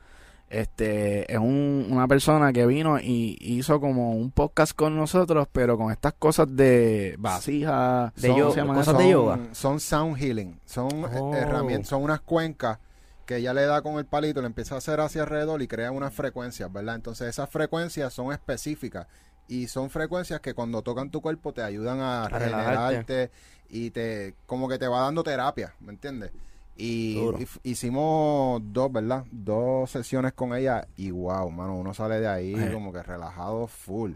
Este 0.50 1.30
es 1.32 1.38
un- 1.38 1.88
una 1.92 2.08
persona 2.08 2.54
que 2.54 2.66
vino 2.66 2.98
y 3.00 3.38
hizo 3.42 3.82
como 3.82 4.12
un 4.14 4.32
podcast 4.32 4.74
con 4.74 4.96
nosotros, 4.96 5.48
pero 5.52 5.78
con 5.78 5.92
estas 5.92 6.14
cosas 6.14 6.48
de 6.56 7.16
vasijas, 7.20 8.14
De 8.16 8.30
¿cómo 8.30 8.40
yo- 8.40 8.52
se 8.52 8.62
llama 8.62 8.76
cosas 8.76 8.98
de 8.98 9.10
yoga. 9.10 9.40
Son 9.52 9.80
sound 9.82 10.16
healing. 10.18 10.58
Son 10.66 10.88
Oh. 11.04 11.34
herramientas, 11.36 11.90
son 11.90 12.02
unas 12.04 12.22
cuencas 12.22 12.80
que 13.26 13.36
ella 13.38 13.54
le 13.54 13.66
da 13.66 13.82
con 13.82 13.96
el 14.00 14.06
palito, 14.06 14.40
le 14.40 14.48
empieza 14.48 14.76
a 14.76 14.78
hacer 14.78 15.02
hacia 15.02 15.24
alrededor 15.24 15.62
y 15.62 15.68
crea 15.68 15.92
unas 15.92 16.14
frecuencias, 16.14 16.72
¿verdad? 16.72 16.96
Entonces 16.96 17.28
esas 17.28 17.50
frecuencias 17.50 18.14
son 18.14 18.32
específicas 18.32 19.06
y 19.50 19.68
son 19.68 19.90
frecuencias 19.90 20.40
que 20.40 20.54
cuando 20.54 20.82
tocan 20.82 21.10
tu 21.12 21.20
cuerpo 21.22 21.52
te 21.52 21.62
ayudan 21.62 22.00
a, 22.00 22.30
relajarte. 22.30 22.46
regenerarte 22.46 23.32
y 23.70 23.92
te 23.92 24.34
como 24.46 24.68
que 24.68 24.78
te 24.78 24.88
va 24.88 25.02
dando 25.02 25.24
terapia, 25.24 25.74
¿me 25.80 25.92
entiendes? 25.92 26.32
Y, 26.78 27.20
hicimos 27.64 28.62
dos, 28.66 28.92
¿verdad? 28.92 29.26
Dos 29.32 29.90
sesiones 29.90 30.34
con 30.34 30.56
ella 30.56 30.88
y 30.96 31.10
wow, 31.10 31.50
mano, 31.50 31.76
uno 31.76 31.94
sale 31.94 32.20
de 32.20 32.28
ahí 32.28 32.56
como 32.72 32.94
que 32.94 33.02
relajado 33.02 33.66
full. 33.68 34.14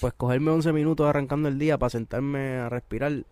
pues 0.00 0.12
cogerme 0.12 0.50
11 0.50 0.72
minutos 0.72 1.08
arrancando 1.08 1.48
el 1.48 1.58
día 1.58 1.78
para 1.78 1.90
sentarme 1.90 2.58
a 2.58 2.68
respirar, 2.68 3.24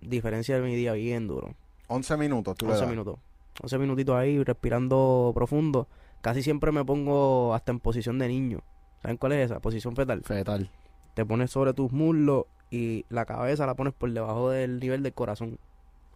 diferencia 0.00 0.56
de 0.56 0.62
mi 0.62 0.74
día 0.74 0.92
bien 0.92 1.28
duro. 1.28 1.54
11 1.86 2.16
minutos, 2.16 2.56
tú 2.56 2.66
le 2.66 2.72
11 2.72 2.84
das. 2.84 2.90
minutos. 2.90 3.18
11 3.62 3.78
minutitos 3.78 4.16
ahí 4.16 4.42
respirando 4.42 5.32
profundo. 5.34 5.88
Casi 6.20 6.42
siempre 6.42 6.72
me 6.72 6.84
pongo 6.84 7.54
hasta 7.54 7.70
en 7.70 7.78
posición 7.78 8.18
de 8.18 8.28
niño. 8.28 8.60
¿Saben 9.02 9.16
cuál 9.16 9.32
es 9.32 9.50
esa? 9.50 9.60
Posición 9.60 9.94
fetal. 9.94 10.22
Fetal. 10.24 10.70
Te 11.18 11.26
pones 11.26 11.50
sobre 11.50 11.74
tus 11.74 11.90
muslos 11.90 12.44
y 12.70 13.04
la 13.08 13.24
cabeza 13.24 13.66
la 13.66 13.74
pones 13.74 13.92
por 13.92 14.08
debajo 14.12 14.50
del 14.50 14.78
nivel 14.78 15.02
del 15.02 15.12
corazón. 15.12 15.58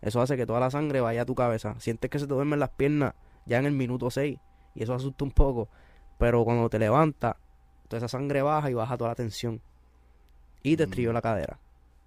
Eso 0.00 0.20
hace 0.20 0.36
que 0.36 0.46
toda 0.46 0.60
la 0.60 0.70
sangre 0.70 1.00
vaya 1.00 1.22
a 1.22 1.24
tu 1.24 1.34
cabeza. 1.34 1.74
Sientes 1.80 2.08
que 2.08 2.20
se 2.20 2.28
te 2.28 2.34
duermen 2.34 2.60
las 2.60 2.68
piernas 2.68 3.14
ya 3.44 3.58
en 3.58 3.66
el 3.66 3.72
minuto 3.72 4.12
6 4.12 4.38
y 4.76 4.82
eso 4.84 4.94
asusta 4.94 5.24
un 5.24 5.32
poco. 5.32 5.68
Pero 6.18 6.44
cuando 6.44 6.70
te 6.70 6.78
levantas, 6.78 7.34
toda 7.88 7.98
esa 7.98 8.06
sangre 8.06 8.42
baja 8.42 8.70
y 8.70 8.74
baja 8.74 8.96
toda 8.96 9.10
la 9.10 9.16
tensión. 9.16 9.60
Y 10.62 10.76
te 10.76 10.84
estrilló 10.84 11.12
la 11.12 11.20
cadera. 11.20 11.58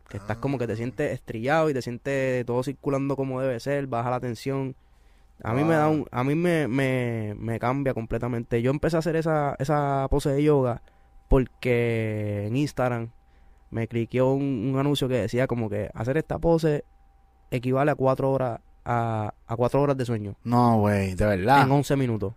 Que 0.08 0.16
estás 0.16 0.38
como 0.38 0.58
que 0.58 0.66
te 0.66 0.78
sientes 0.78 1.12
estrellado 1.12 1.70
y 1.70 1.74
te 1.74 1.82
sientes 1.82 2.46
todo 2.46 2.64
circulando 2.64 3.18
como 3.18 3.42
debe 3.42 3.60
ser, 3.60 3.88
baja 3.88 4.10
la 4.10 4.22
tensión. 4.22 4.74
A 5.44 5.52
mí 5.52 5.66
me 5.66 5.76
da 5.76 5.90
un, 5.90 6.08
a 6.12 6.24
mí 6.24 6.34
me, 6.34 6.70
me, 6.70 7.36
me 7.38 7.60
cambia 7.60 7.94
completamente. 7.94 8.62
Yo 8.62 8.72
empecé 8.72 8.96
a 8.96 9.00
hacer 9.00 9.18
esa, 9.18 9.58
esa 9.60 10.08
pose 10.10 10.30
de 10.30 10.44
yoga 10.44 10.82
porque 11.28 12.46
en 12.48 12.56
Instagram 12.56 13.10
me 13.72 13.88
cliqueó 13.88 14.34
un, 14.34 14.70
un 14.74 14.80
anuncio 14.80 15.08
que 15.08 15.16
decía 15.16 15.48
como 15.48 15.70
que 15.70 15.90
hacer 15.94 16.18
esta 16.18 16.40
pose 16.40 16.86
equivale 17.52 17.92
a 17.92 17.96
cuatro 17.96 18.32
horas 18.32 18.60
a, 18.86 19.34
a 19.48 19.56
cuatro 19.56 19.82
horas 19.82 19.98
de 19.98 20.06
sueño 20.06 20.36
No, 20.44 20.78
güey, 20.80 21.16
de 21.16 21.26
verdad. 21.26 21.64
en 21.64 21.72
11 21.72 21.96
minutos. 21.96 22.34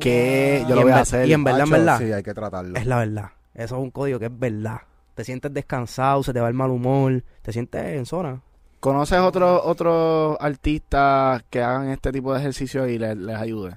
¿Qué? 0.00 0.64
Yo 0.68 0.74
lo 0.74 0.82
voy 0.82 0.92
a 0.92 1.00
hacer. 1.00 1.28
y 1.28 1.32
en 1.32 1.44
verdad, 1.44 1.62
en 1.64 1.70
verdad, 1.70 1.98
Sí, 1.98 2.12
hay 2.12 2.22
que 2.22 2.34
tratarlo. 2.34 2.76
es 2.78 2.86
la 2.86 2.98
verdad. 2.98 3.30
Eso 3.54 3.76
es 3.76 3.82
un 3.82 3.90
código 3.90 4.18
que 4.18 4.26
es 4.26 4.38
verdad. 4.38 4.80
Te 5.14 5.24
sientes 5.24 5.52
descansado, 5.52 6.22
se 6.22 6.32
te 6.32 6.40
va 6.40 6.48
el 6.48 6.54
mal 6.54 6.70
humor, 6.70 7.22
te 7.42 7.52
sientes 7.52 7.84
en 7.84 8.06
zona. 8.06 8.40
¿Conoces 8.80 9.18
otros 9.18 9.60
otros 9.64 10.36
artistas 10.40 11.42
que 11.50 11.62
hagan 11.62 11.90
este 11.90 12.10
tipo 12.12 12.32
de 12.32 12.40
ejercicio 12.40 12.86
y 12.88 12.98
les, 12.98 13.16
les 13.16 13.36
ayude? 13.36 13.76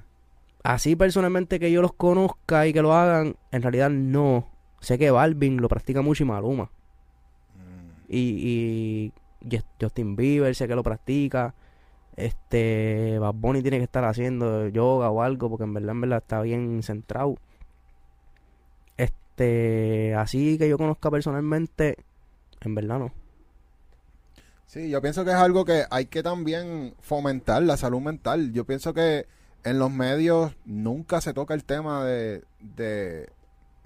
Así 0.66 0.96
personalmente 0.96 1.60
que 1.60 1.70
yo 1.70 1.80
los 1.80 1.92
conozca 1.92 2.66
y 2.66 2.72
que 2.72 2.82
lo 2.82 2.92
hagan, 2.92 3.36
en 3.52 3.62
realidad 3.62 3.88
no. 3.88 4.48
Sé 4.80 4.98
que 4.98 5.12
Balvin 5.12 5.58
lo 5.58 5.68
practica 5.68 6.02
mucho 6.02 6.24
y 6.24 6.26
Maluma. 6.26 6.72
Y, 8.08 9.12
y 9.42 9.48
Just- 9.48 9.68
Justin 9.80 10.16
Bieber 10.16 10.52
sé 10.56 10.66
que 10.66 10.74
lo 10.74 10.82
practica. 10.82 11.54
Este, 12.16 13.16
Bad 13.20 13.34
Bunny 13.34 13.62
tiene 13.62 13.78
que 13.78 13.84
estar 13.84 14.04
haciendo 14.06 14.66
yoga 14.66 15.08
o 15.10 15.22
algo 15.22 15.48
porque 15.48 15.62
en 15.62 15.74
verdad, 15.74 15.90
en 15.92 16.00
verdad 16.00 16.18
está 16.18 16.40
bien 16.42 16.82
centrado. 16.82 17.36
Este, 18.96 20.14
así 20.16 20.58
que 20.58 20.68
yo 20.68 20.78
conozca 20.78 21.12
personalmente, 21.12 21.96
en 22.60 22.74
verdad 22.74 22.98
no. 22.98 23.12
Sí, 24.66 24.90
yo 24.90 25.00
pienso 25.00 25.24
que 25.24 25.30
es 25.30 25.36
algo 25.36 25.64
que 25.64 25.84
hay 25.90 26.06
que 26.06 26.24
también 26.24 26.94
fomentar, 26.98 27.62
la 27.62 27.76
salud 27.76 28.00
mental. 28.00 28.52
Yo 28.52 28.64
pienso 28.64 28.92
que 28.92 29.26
en 29.66 29.78
los 29.78 29.90
medios 29.90 30.52
nunca 30.64 31.20
se 31.20 31.34
toca 31.34 31.54
el 31.54 31.64
tema 31.64 32.04
de, 32.04 32.42
de 32.60 33.28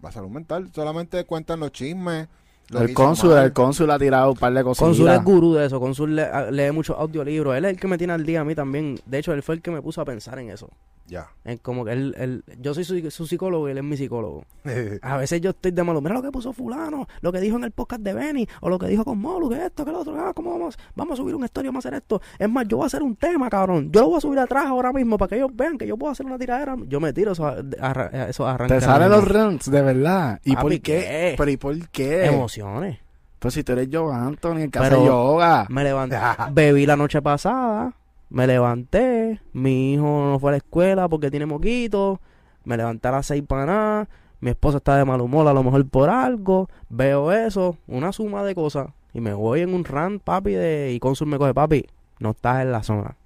la 0.03 0.13
salud 0.13 0.29
mental. 0.29 0.71
Solamente 0.75 1.25
cuentan 1.25 1.61
los 1.61 1.73
chismes. 1.73 2.29
lo 2.69 2.81
El 2.83 2.95
cónsul, 2.95 3.33
el 3.37 3.53
cónsul 3.53 3.91
ha 3.91 3.99
tirado 3.99 4.33
un 4.33 4.37
par 4.39 4.53
de 4.53 4.63
cositas. 4.63 4.89
Consul 4.89 5.09
es 5.09 5.25
gurú 5.25 5.55
de 5.55 5.67
eso, 5.67 5.81
Consul 5.81 6.15
le- 6.17 6.23
a- 6.25 6.51
lee 6.51 6.71
muchos 6.71 6.97
audiolibros. 6.99 7.57
Él 7.57 7.65
es 7.65 7.73
el 7.73 7.81
que 7.81 7.89
me 7.89 7.99
tiene 7.99 8.13
al 8.13 8.25
día 8.25 8.41
a 8.43 8.45
mí 8.45 8.55
también. 8.55 9.01
De 9.07 9.19
hecho, 9.19 9.33
él 9.33 9.43
fue 9.43 9.57
el 9.57 9.63
que 9.63 9.71
me 9.71 9.83
puso 9.83 10.01
a 10.01 10.05
pensar 10.05 10.39
en 10.39 10.51
eso. 10.51 10.69
Ya. 11.11 11.27
Como 11.63 11.85
que 11.85 11.91
él, 11.93 12.15
él- 12.17 12.45
yo 12.61 12.73
soy 12.73 12.85
su, 12.85 13.11
su 13.11 13.27
psicólogo 13.27 13.67
y 13.69 13.73
él 13.73 13.79
es 13.79 13.85
mi 13.85 13.97
psicólogo. 13.97 14.45
A 15.03 15.17
veces 15.17 15.41
yo 15.41 15.51
estoy 15.51 15.73
de 15.73 15.83
malo, 15.83 16.01
mira 16.01 16.15
lo 16.15 16.23
que 16.23 16.31
puso 16.31 16.53
fulano, 16.53 17.09
lo 17.21 17.33
que 17.33 17.41
dijo 17.41 17.57
en 17.57 17.65
el 17.65 17.73
podcast 17.73 18.01
de 18.03 18.15
Benny, 18.15 18.47
o 18.61 18.69
lo 18.71 18.79
que 18.79 18.87
dijo 18.87 19.05
con 19.05 19.19
Molu, 19.19 19.49
que 19.51 19.67
esto, 19.67 19.85
que 19.85 19.91
lo 19.91 20.01
otro, 20.01 20.15
ah, 20.21 20.33
¿cómo 20.33 20.53
vamos? 20.53 20.79
Vamos 20.95 21.15
a 21.19 21.23
subir 21.23 21.35
una 21.35 21.47
historia, 21.47 21.71
vamos 21.71 21.85
a 21.85 21.89
hacer 21.89 21.99
esto. 22.01 22.23
Es 22.39 22.49
más, 22.49 22.67
yo 22.69 22.77
voy 22.77 22.85
a 22.85 22.87
hacer 22.87 23.03
un 23.03 23.17
tema, 23.17 23.51
cabrón. 23.51 23.91
Yo 23.91 24.03
lo 24.03 24.09
voy 24.11 24.19
a 24.19 24.21
subir 24.21 24.39
atrás 24.39 24.67
ahora 24.67 24.93
mismo 24.93 25.19
para 25.19 25.29
que 25.31 25.37
ellos 25.37 25.51
vean 25.53 25.77
que 25.77 25.87
yo 25.87 25.97
puedo 25.97 26.13
hacer 26.13 26.25
una 26.27 26.39
tiradera. 26.39 26.77
Yo 26.87 27.01
me 27.01 27.13
tiro 27.13 27.33
esos, 27.33 27.47
arra- 27.81 28.29
esos 28.29 28.47
arranques. 28.47 28.79
Te 28.79 28.85
salen 28.85 29.11
los 29.11 29.27
runs, 29.27 29.69
de 29.71 29.83
verdad. 29.83 30.41
¿Y 30.45 30.55
Papi, 30.55 30.63
por 30.63 30.71
qué? 30.73 30.81
¿qué? 30.81 31.35
¿Pero 31.37 31.51
y 31.51 31.57
por 31.57 31.89
qué? 31.89 32.27
Emociones. 32.27 32.99
Pues 33.41 33.55
si 33.55 33.65
tú 33.65 33.73
eres 33.73 33.89
yoga, 33.89 34.23
Anthony, 34.25 34.57
el 34.59 34.71
que 34.71 34.79
Pero- 34.79 34.97
hace 34.99 35.05
yoga. 35.07 35.67
Me 35.71 35.83
levanté, 35.83 36.19
bebí 36.53 36.85
la 36.87 36.95
noche 36.97 37.23
pasada, 37.23 37.95
me 38.31 38.47
levanté, 38.47 39.41
mi 39.53 39.93
hijo 39.93 40.05
no 40.05 40.39
fue 40.39 40.51
a 40.51 40.53
la 40.53 40.57
escuela 40.59 41.09
porque 41.09 41.31
tiene 41.31 41.47
moquito, 41.47 42.21
me 42.65 42.77
levanté 42.77 43.09
a 43.09 43.13
las 43.13 43.27
seis 43.27 43.43
para 43.47 43.67
nada, 43.67 44.09
mi 44.41 44.51
esposa 44.51 44.79
está 44.79 44.97
de 44.97 45.05
mal 45.05 45.21
humor 45.21 45.47
a 45.49 45.53
lo 45.53 45.63
mejor 45.63 45.87
por 45.89 46.09
algo, 46.09 46.69
veo 46.89 47.33
eso, 47.33 47.77
una 47.89 48.13
suma 48.13 48.45
de 48.45 48.55
cosas, 48.55 48.89
y 49.13 49.21
me 49.21 49.35
voy 49.35 49.61
en 49.61 49.75
un 49.75 49.85
rant, 49.85 50.23
papi, 50.23 50.53
de, 50.53 50.93
y 50.93 51.01
Consul 51.01 51.27
me 51.27 51.39
coge, 51.39 51.53
papi, 51.53 51.87
no 52.21 52.31
estás 52.31 52.63
en 52.63 52.73
la 52.73 52.85
zona, 52.85 53.17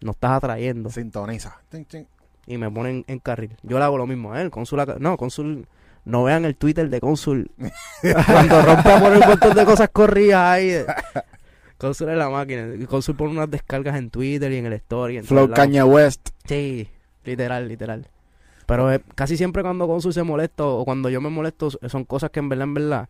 no 0.00 0.10
estás 0.10 0.32
atrayendo, 0.32 0.90
Sintoniza. 0.90 1.62
Tin, 1.70 1.86
tin. 1.86 2.06
y 2.46 2.58
me 2.58 2.70
ponen 2.70 3.04
en 3.08 3.18
carril. 3.18 3.56
Yo 3.62 3.78
le 3.78 3.84
hago 3.84 3.96
lo 3.96 4.06
mismo 4.06 4.34
a 4.34 4.42
él, 4.42 4.50
Consul, 4.50 4.84
no, 4.98 5.16
Consul, 5.16 5.66
no 6.04 6.24
vean 6.24 6.44
el 6.44 6.56
Twitter 6.56 6.90
de 6.90 7.00
Consul, 7.00 7.50
cuando 8.26 8.60
rompe 8.60 8.92
a 8.92 9.00
poner 9.00 9.22
un 9.22 9.28
montón 9.28 9.54
de 9.54 9.64
cosas 9.64 9.88
corridas 9.90 10.42
ahí. 10.42 10.74
Consul 11.84 12.10
es 12.10 12.16
la 12.18 12.28
máquina. 12.30 12.66
Consul 12.88 13.14
pone 13.16 13.30
unas 13.32 13.50
descargas 13.50 13.96
en 13.96 14.10
Twitter 14.10 14.50
y 14.52 14.56
en 14.56 14.66
el 14.66 14.72
story. 14.74 15.18
En 15.18 15.24
Flow. 15.24 15.50
Kanye 15.50 15.82
West. 15.82 16.30
Sí, 16.46 16.88
literal, 17.24 17.68
literal. 17.68 18.08
Pero 18.66 18.92
eh, 18.92 19.00
casi 19.14 19.36
siempre 19.36 19.62
cuando 19.62 19.86
Consul 19.86 20.12
se 20.14 20.22
molesta 20.22 20.64
o 20.64 20.84
cuando 20.84 21.08
yo 21.10 21.20
me 21.20 21.28
molesto 21.28 21.70
son 21.70 22.04
cosas 22.04 22.30
que 22.30 22.40
en 22.40 22.48
verdad, 22.48 22.64
en 22.64 22.74
verdad, 22.74 23.08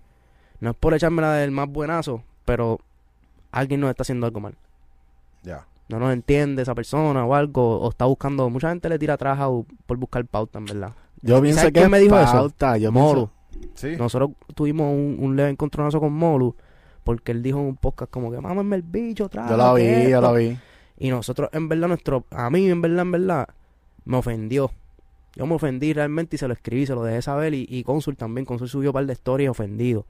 no 0.61 0.71
es 0.71 0.77
por 0.77 0.95
echarme 0.95 1.23
la 1.23 1.35
del 1.35 1.51
más 1.53 1.69
buenazo, 1.69 2.23
pero 2.45 2.81
alguien 3.53 3.81
nos 3.81 3.91
está 3.91 4.03
haciendo 4.03 4.27
algo 4.27 4.41
mal. 4.41 4.55
Ya. 5.43 5.67
No 5.89 5.99
nos 5.99 6.13
entiende 6.13 6.63
esa 6.63 6.75
persona 6.75 7.25
o 7.25 7.35
algo, 7.35 7.81
o 7.81 7.91
está 7.91 8.05
buscando, 8.07 8.49
mucha 8.51 8.71
gente 8.71 8.89
le 8.89 8.99
tira 8.99 9.15
atrás 9.15 9.39
a- 9.41 9.49
por 9.87 9.97
buscar 9.99 10.25
pauta, 10.25 10.59
en 10.59 10.65
verdad. 10.65 10.93
Yo 11.23 11.41
pienso 11.41 11.61
¿Sabes 11.61 11.73
que 11.75 11.89
me 11.89 12.01
dijo 12.01 12.19
eso? 12.19 12.33
pauta, 12.33 12.77
Yo 12.79 12.91
Molu. 12.91 13.31
pienso- 13.51 13.75
Sí. 13.77 13.97
Nosotros 13.97 14.31
tuvimos 14.55 14.93
un, 14.93 15.17
un 15.21 15.37
leve 15.37 15.51
encontronazo 15.51 16.01
con 16.01 16.13
Molu 16.13 16.57
porque 17.05 17.33
él 17.33 17.43
dijo 17.43 17.61
en 17.61 17.67
un 17.67 17.77
podcast 17.77 18.11
como 18.11 18.31
que 18.33 18.41
mámame 18.41 18.77
el 18.77 18.83
bicho, 18.83 19.29
traga, 19.29 19.51
Yo 19.51 19.57
lo 19.57 19.75
vi, 19.75 19.83
yo 19.85 19.89
esto". 19.91 20.21
lo 20.21 20.35
vi. 20.35 20.59
Y 20.99 21.11
nosotros, 21.11 21.51
en 21.53 21.69
verdad, 21.69 21.89
nuestro, 21.89 22.25
a 22.31 22.51
mí, 22.51 22.69
en 22.71 22.81
verdad, 22.81 23.03
en 23.03 23.11
verdad, 23.13 23.49
me 24.05 24.17
ofendió. 24.17 24.71
Yo 25.37 25.47
me 25.47 25.55
ofendí 25.55 25.93
realmente 25.93 26.37
y 26.37 26.39
se 26.39 26.47
lo 26.47 26.55
escribí, 26.55 26.87
se 26.87 26.95
lo 26.95 27.03
dejé 27.03 27.21
saber. 27.23 27.55
Y, 27.55 27.67
y 27.69 27.83
Consul 27.83 28.17
también, 28.17 28.45
Consul 28.45 28.69
subió 28.69 28.91
un 28.91 28.95
par 28.95 29.07
de 29.07 29.13
stories 29.13 29.51
ofendido. 29.51 30.07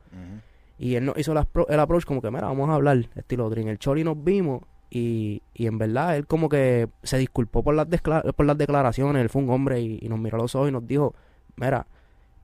Y 0.78 0.96
él 0.96 1.04
nos 1.06 1.16
hizo 1.18 1.32
la 1.32 1.46
el 1.68 1.80
approach 1.80 2.04
como 2.04 2.20
que, 2.20 2.30
mira, 2.30 2.42
vamos 2.48 2.68
a 2.68 2.74
hablar, 2.74 3.08
estilo 3.14 3.50
en 3.54 3.68
el 3.68 3.78
Chori 3.78 4.02
nos 4.04 4.22
vimos 4.22 4.62
y, 4.90 5.40
y 5.54 5.66
en 5.66 5.78
verdad 5.78 6.16
él 6.16 6.26
como 6.26 6.48
que 6.48 6.88
se 7.04 7.16
disculpó 7.16 7.62
por 7.62 7.74
las, 7.74 7.86
por 8.36 8.44
las 8.44 8.58
declaraciones. 8.58 9.22
Él 9.22 9.28
fue 9.30 9.42
un 9.42 9.50
hombre 9.50 9.80
y, 9.80 9.98
y 10.02 10.08
nos 10.08 10.18
miró 10.18 10.36
a 10.36 10.40
los 10.42 10.54
ojos 10.54 10.68
y 10.68 10.72
nos 10.72 10.86
dijo, 10.86 11.14
mira, 11.56 11.86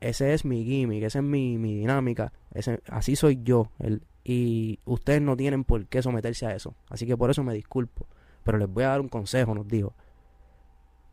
ese 0.00 0.32
es 0.32 0.44
mi 0.46 0.64
gimmick, 0.64 1.02
esa 1.02 1.18
es 1.18 1.24
mi, 1.24 1.58
mi 1.58 1.74
dinámica, 1.76 2.32
ese, 2.54 2.80
así 2.88 3.16
soy 3.16 3.40
yo. 3.42 3.68
Él, 3.80 4.00
y 4.24 4.78
ustedes 4.84 5.22
no 5.22 5.36
tienen 5.36 5.64
por 5.64 5.86
qué 5.86 6.02
someterse 6.02 6.46
a 6.46 6.54
eso. 6.54 6.74
Así 6.88 7.06
que 7.06 7.16
por 7.16 7.30
eso 7.30 7.42
me 7.42 7.54
disculpo. 7.54 8.06
Pero 8.44 8.58
les 8.58 8.68
voy 8.68 8.84
a 8.84 8.88
dar 8.88 9.00
un 9.00 9.08
consejo, 9.08 9.54
nos 9.54 9.66
dijo. 9.68 9.94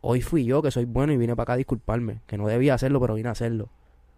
Hoy 0.01 0.21
fui 0.21 0.45
yo 0.45 0.61
que 0.61 0.71
soy 0.71 0.85
bueno 0.85 1.13
y 1.13 1.17
vine 1.17 1.35
para 1.35 1.43
acá 1.43 1.53
a 1.53 1.57
disculparme. 1.57 2.21
Que 2.27 2.37
no 2.37 2.47
debía 2.47 2.73
hacerlo, 2.73 2.99
pero 2.99 3.15
vine 3.15 3.29
a 3.29 3.33
hacerlo. 3.33 3.69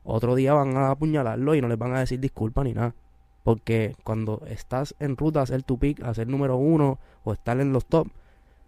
Otro 0.03 0.36
día 0.36 0.53
van 0.53 0.76
a 0.78 0.91
apuñalarlo 0.91 1.56
y 1.56 1.61
no 1.61 1.68
les 1.68 1.78
van 1.78 1.95
a 1.95 1.99
decir 1.99 2.20
disculpa 2.20 2.64
ni 2.64 2.74
nada. 2.74 2.95
Porque 3.44 3.95
cuando 4.03 4.41
estás 4.48 4.95
en 4.99 5.18
ruta 5.18 5.40
a 5.40 5.44
hacer 5.44 5.64
tu 5.64 5.80
pick, 5.80 6.03
a 6.03 6.14
ser 6.14 6.28
número 6.28 6.57
uno 6.57 6.99
o 7.24 7.34
estar 7.34 7.60
en 7.60 7.74
los 7.74 7.86
top, 7.86 8.07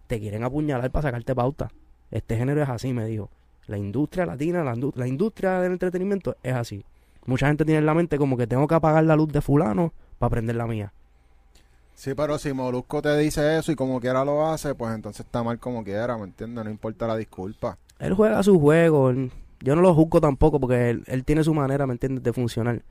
te 0.06 0.18
quieren 0.18 0.44
apuñalar 0.44 0.90
para 0.90 1.02
sacarte 1.02 1.34
pauta. 1.34 1.70
Este 2.10 2.36
género 2.36 2.62
es 2.62 2.68
así, 2.68 2.92
me 2.92 3.06
dijo. 3.06 3.30
La 3.66 3.78
industria 3.78 4.26
latina, 4.26 4.64
la, 4.64 4.76
la 4.94 5.06
industria 5.06 5.60
del 5.60 5.72
entretenimiento 5.72 6.36
es 6.42 6.54
así. 6.54 6.84
Mucha 7.26 7.46
gente 7.46 7.64
tiene 7.64 7.78
en 7.78 7.86
la 7.86 7.94
mente 7.94 8.18
como 8.18 8.36
que 8.36 8.46
tengo 8.46 8.66
que 8.66 8.74
apagar 8.74 9.04
la 9.04 9.14
luz 9.14 9.30
de 9.32 9.40
fulano 9.40 9.92
para 10.22 10.30
prender 10.30 10.54
la 10.54 10.68
mía. 10.68 10.92
Sí, 11.94 12.14
pero 12.14 12.38
si 12.38 12.52
Molusco 12.52 13.02
te 13.02 13.16
dice 13.18 13.58
eso 13.58 13.72
y 13.72 13.74
como 13.76 14.00
quiera 14.00 14.24
lo 14.24 14.46
hace, 14.46 14.72
pues 14.76 14.94
entonces 14.94 15.26
está 15.26 15.42
mal 15.42 15.58
como 15.58 15.82
quiera, 15.82 16.16
¿me 16.16 16.24
entiendes? 16.24 16.64
No 16.64 16.70
importa 16.70 17.08
la 17.08 17.16
disculpa. 17.16 17.76
Él 17.98 18.14
juega 18.14 18.40
su 18.44 18.58
juego. 18.60 19.10
él- 19.10 19.32
yo 19.60 19.74
no 19.74 19.82
lo 19.82 19.94
juzgo 19.94 20.20
tampoco 20.20 20.60
porque 20.60 20.90
él, 20.90 21.02
él 21.06 21.24
tiene 21.24 21.42
su 21.42 21.54
manera, 21.54 21.86
¿me 21.88 21.92
entiendes?, 21.94 22.22
de 22.22 22.32
funcionar. 22.32 22.82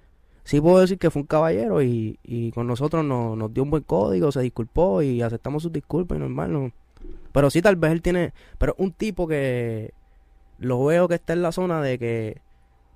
Sí 0.44 0.60
puedo 0.60 0.80
decir 0.80 0.98
que 0.98 1.10
fue 1.10 1.22
un 1.22 1.28
caballero 1.28 1.82
y, 1.82 2.20
y 2.24 2.52
con 2.52 2.68
nosotros 2.68 3.06
nos, 3.06 3.38
nos 3.38 3.53
dio 3.53 3.64
un 3.64 3.70
buen 3.72 3.84
código, 3.84 4.32
se 4.32 4.41
disculpó 4.41 5.02
y 5.02 5.22
aceptamos 5.22 5.64
sus 5.64 5.72
disculpas 5.72 6.18
y 6.18 6.20
normal. 6.20 6.52
No. 6.52 6.72
Pero 7.32 7.49
sí, 7.49 7.62
tal 7.62 7.78
vez 7.78 7.91
él 7.94 8.02
tiene... 8.02 8.34
Pero 8.58 8.76
un 8.78 8.91
tipo 8.91 9.26
que 9.28 9.94
lo 10.60 10.84
veo 10.86 11.08
que 11.08 11.16
está 11.16 11.34
en 11.34 11.41
la 11.41 11.52
zona 11.52 11.82
de 11.82 11.98
que 11.98 12.41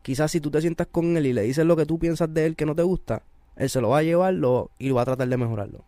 quizás 0.01 0.31
si 0.31 0.41
tú 0.41 0.51
te 0.51 0.59
sientas 0.61 0.87
con 0.91 1.15
él 1.17 1.25
y 1.25 1.33
le 1.33 1.41
dices 1.43 1.65
lo 1.65 1.75
que 1.75 1.85
tú 1.85 1.99
piensas 1.99 2.33
de 2.33 2.45
él 2.45 2.55
que 2.55 2.65
no 2.65 2.75
te 2.75 2.83
gusta, 2.83 3.23
él 3.57 3.69
se 3.69 3.81
lo 3.81 3.89
va 3.89 3.99
a 3.99 4.03
llevar 4.03 4.33
lo- 4.33 4.71
y 4.79 4.89
va 4.91 5.01
a 5.01 5.05
tratar 5.05 5.27
de 5.27 5.37
mejorarlo. 5.37 5.79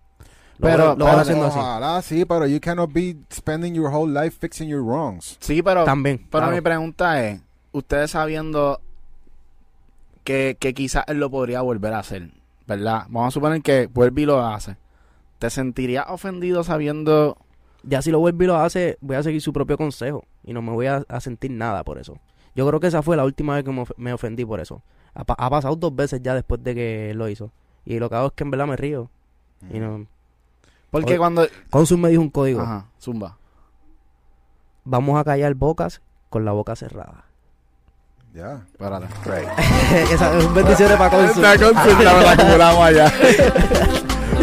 Lo 0.60 0.68
Pero- 0.68 0.88
va- 0.90 0.96
lo 0.96 1.06
va 1.06 1.12
pero- 1.12 1.22
haciendo 1.22 1.46
así. 1.46 1.60
Ojalá 1.60 2.02
sí, 2.02 2.26
pero 2.26 2.48
you 2.48 2.60
cannot 2.60 2.92
be 2.92 3.16
spending 3.32 3.74
your 3.76 3.94
whole 3.94 4.12
life 4.12 4.38
fixing 4.40 4.68
your 4.70 4.82
wrongs. 4.84 5.38
Sí, 5.40 5.62
pero, 5.62 5.84
También. 5.84 6.18
pero 6.32 6.44
claro. 6.44 6.56
mi 6.56 6.62
pregunta 6.62 7.24
es, 7.28 7.42
ustedes 7.72 8.12
sabiendo 8.12 8.82
que, 10.24 10.58
que 10.60 10.74
quizás 10.74 11.04
él 11.08 11.20
lo 11.20 11.30
podría 11.30 11.62
volver 11.62 11.94
a 11.94 12.00
hacer, 12.00 12.32
¿verdad? 12.68 13.04
Vamos 13.10 13.28
a 13.28 13.32
suponer 13.32 13.62
que 13.62 13.88
vuelve 13.88 14.24
y 14.24 14.26
lo 14.26 14.46
hace. 14.46 14.78
¿Te 15.40 15.50
sentirías 15.50 16.06
ofendido 16.10 16.64
sabiendo 16.64 17.38
Ya 17.84 18.02
si 18.02 18.10
lo 18.12 18.20
vuelve 18.20 18.46
y 18.46 18.48
lo 18.48 18.58
hace, 18.58 18.98
voy 19.00 19.16
a 19.16 19.24
seguir 19.24 19.42
su 19.42 19.54
propio 19.54 19.78
consejo 19.78 20.26
y 20.44 20.52
no 20.52 20.62
me 20.64 20.72
voy 20.72 20.88
a, 20.88 21.04
a 21.08 21.20
sentir 21.22 21.52
nada 21.52 21.84
por 21.84 22.00
eso. 22.00 22.18
Yo 22.58 22.68
creo 22.68 22.80
que 22.82 22.88
esa 22.88 23.02
fue 23.02 23.16
la 23.16 23.24
última 23.24 23.56
vez 23.56 23.64
que 23.64 23.72
me, 23.72 23.82
of- 23.82 23.92
me 23.98 24.12
ofendí 24.12 24.44
por 24.44 24.60
eso. 24.60 24.82
Ha, 25.14 25.24
pa- 25.24 25.36
ha 25.38 25.50
pasado 25.50 25.76
dos 25.78 25.96
veces 25.96 26.22
ya 26.22 26.34
después 26.36 26.62
de 26.64 26.76
que 26.76 27.14
lo 27.16 27.30
hizo. 27.30 27.52
Y 27.86 28.00
lo 28.00 28.10
que 28.10 28.16
hago 28.16 28.28
es 28.28 28.34
que 28.34 28.44
en 28.44 28.52
verdad 28.52 28.68
me 28.68 28.76
río. 28.76 29.10
Y 29.72 29.80
no... 29.80 30.06
Porque 30.92 31.12
Oye. 31.12 31.18
cuando... 31.18 31.48
Consum 31.70 32.02
me 32.02 32.10
dijo 32.10 32.22
un 32.22 32.30
código. 32.30 32.60
Ajá, 32.62 32.88
zumba. 33.00 33.38
Vamos 34.84 35.20
a 35.20 35.24
callar 35.24 35.54
bocas 35.54 36.02
con 36.30 36.46
la 36.46 36.52
boca 36.52 36.76
cerrada. 36.76 37.26
Ya. 38.34 38.66
Espérate. 38.72 39.08
Great. 39.26 39.48
Esa 40.12 40.38
es 40.38 40.98
para 40.98 41.10
Consum. 41.10 41.44
Está 41.44 41.58
consulta, 41.58 41.98
me 41.98 42.04
la 42.24 42.32
acumulamos 42.34 42.82
allá. 42.84 43.14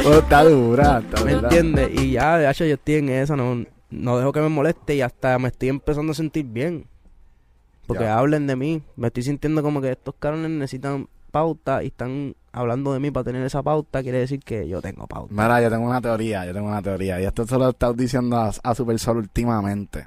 Oh, 0.07 0.15
está 0.19 0.45
dura, 0.45 0.99
está 0.99 1.25
¿Me 1.25 1.33
entiendes? 1.33 1.89
Y 1.99 2.11
ya, 2.13 2.37
de 2.37 2.51
hecho, 2.51 2.67
yo 2.67 2.75
estoy 2.75 2.97
en 2.97 3.09
esa, 3.09 3.37
no, 3.37 3.65
no 3.89 4.19
dejo 4.19 4.33
que 4.33 4.41
me 4.41 4.51
moleste 4.51 4.97
y 4.97 5.01
hasta 5.01 5.39
me 5.39 5.49
estoy 5.49 5.71
empezando 5.71 6.13
a 6.13 6.15
sentir 6.15 6.45
bien. 6.45 6.87
Porque 7.87 8.05
Ya. 8.05 8.19
hablen 8.19 8.47
de 8.47 8.57
mí. 8.57 8.83
Me 8.97 9.09
estoy 9.09 9.23
sintiendo 9.23 9.63
como 9.63 9.81
que 9.81 9.91
estos 9.93 10.15
cabrones 10.19 10.51
necesitan 10.51 11.09
pauta 11.31 11.83
y 11.83 11.89
están 11.89 12.35
hablando 12.53 12.93
de 12.93 13.01
mí 13.01 13.11
para 13.11 13.25
tener 13.25 13.45
esa 13.45 13.63
pauta. 13.63 14.03
Quiere 14.03 14.19
decir 14.19 14.41
que 14.41 14.67
yo 14.69 14.81
tengo 14.81 15.07
pauta. 15.07 15.33
Mira, 15.35 15.61
yo 15.61 15.71
tengo 15.71 15.87
una 15.87 16.01
teoría, 16.01 16.47
yo 16.47 16.53
tengo 16.55 16.69
una 16.69 16.81
teoría. 16.83 17.21
Y 17.21 17.25
esto 17.25 17.47
se 17.47 17.59
lo 17.59 17.67
he 17.67 17.71
estado 17.71 17.93
diciendo 17.95 18.37
a, 18.39 18.51
a 18.63 18.75
Super 18.75 18.99
Sol 18.99 19.19
últimamente. 19.19 20.07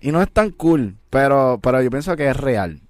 Y 0.00 0.12
no 0.12 0.20
es 0.22 0.30
tan 0.30 0.50
cool, 0.50 0.96
pero, 1.10 1.58
pero 1.62 1.80
yo 1.82 1.90
pienso 1.90 2.14
que 2.16 2.28
es 2.28 2.36
real. 2.36 2.80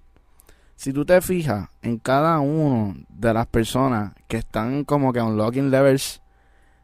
Si 0.77 0.93
tú 0.93 1.05
te 1.05 1.21
fijas 1.21 1.69
en 1.83 1.99
cada 1.99 2.39
uno 2.41 2.95
de 3.09 3.35
las 3.35 3.47
personas 3.47 4.13
que 4.29 4.37
están 4.37 4.85
como 4.85 5.13
que 5.13 5.21
unlocking 5.21 5.71
levels 5.71 6.23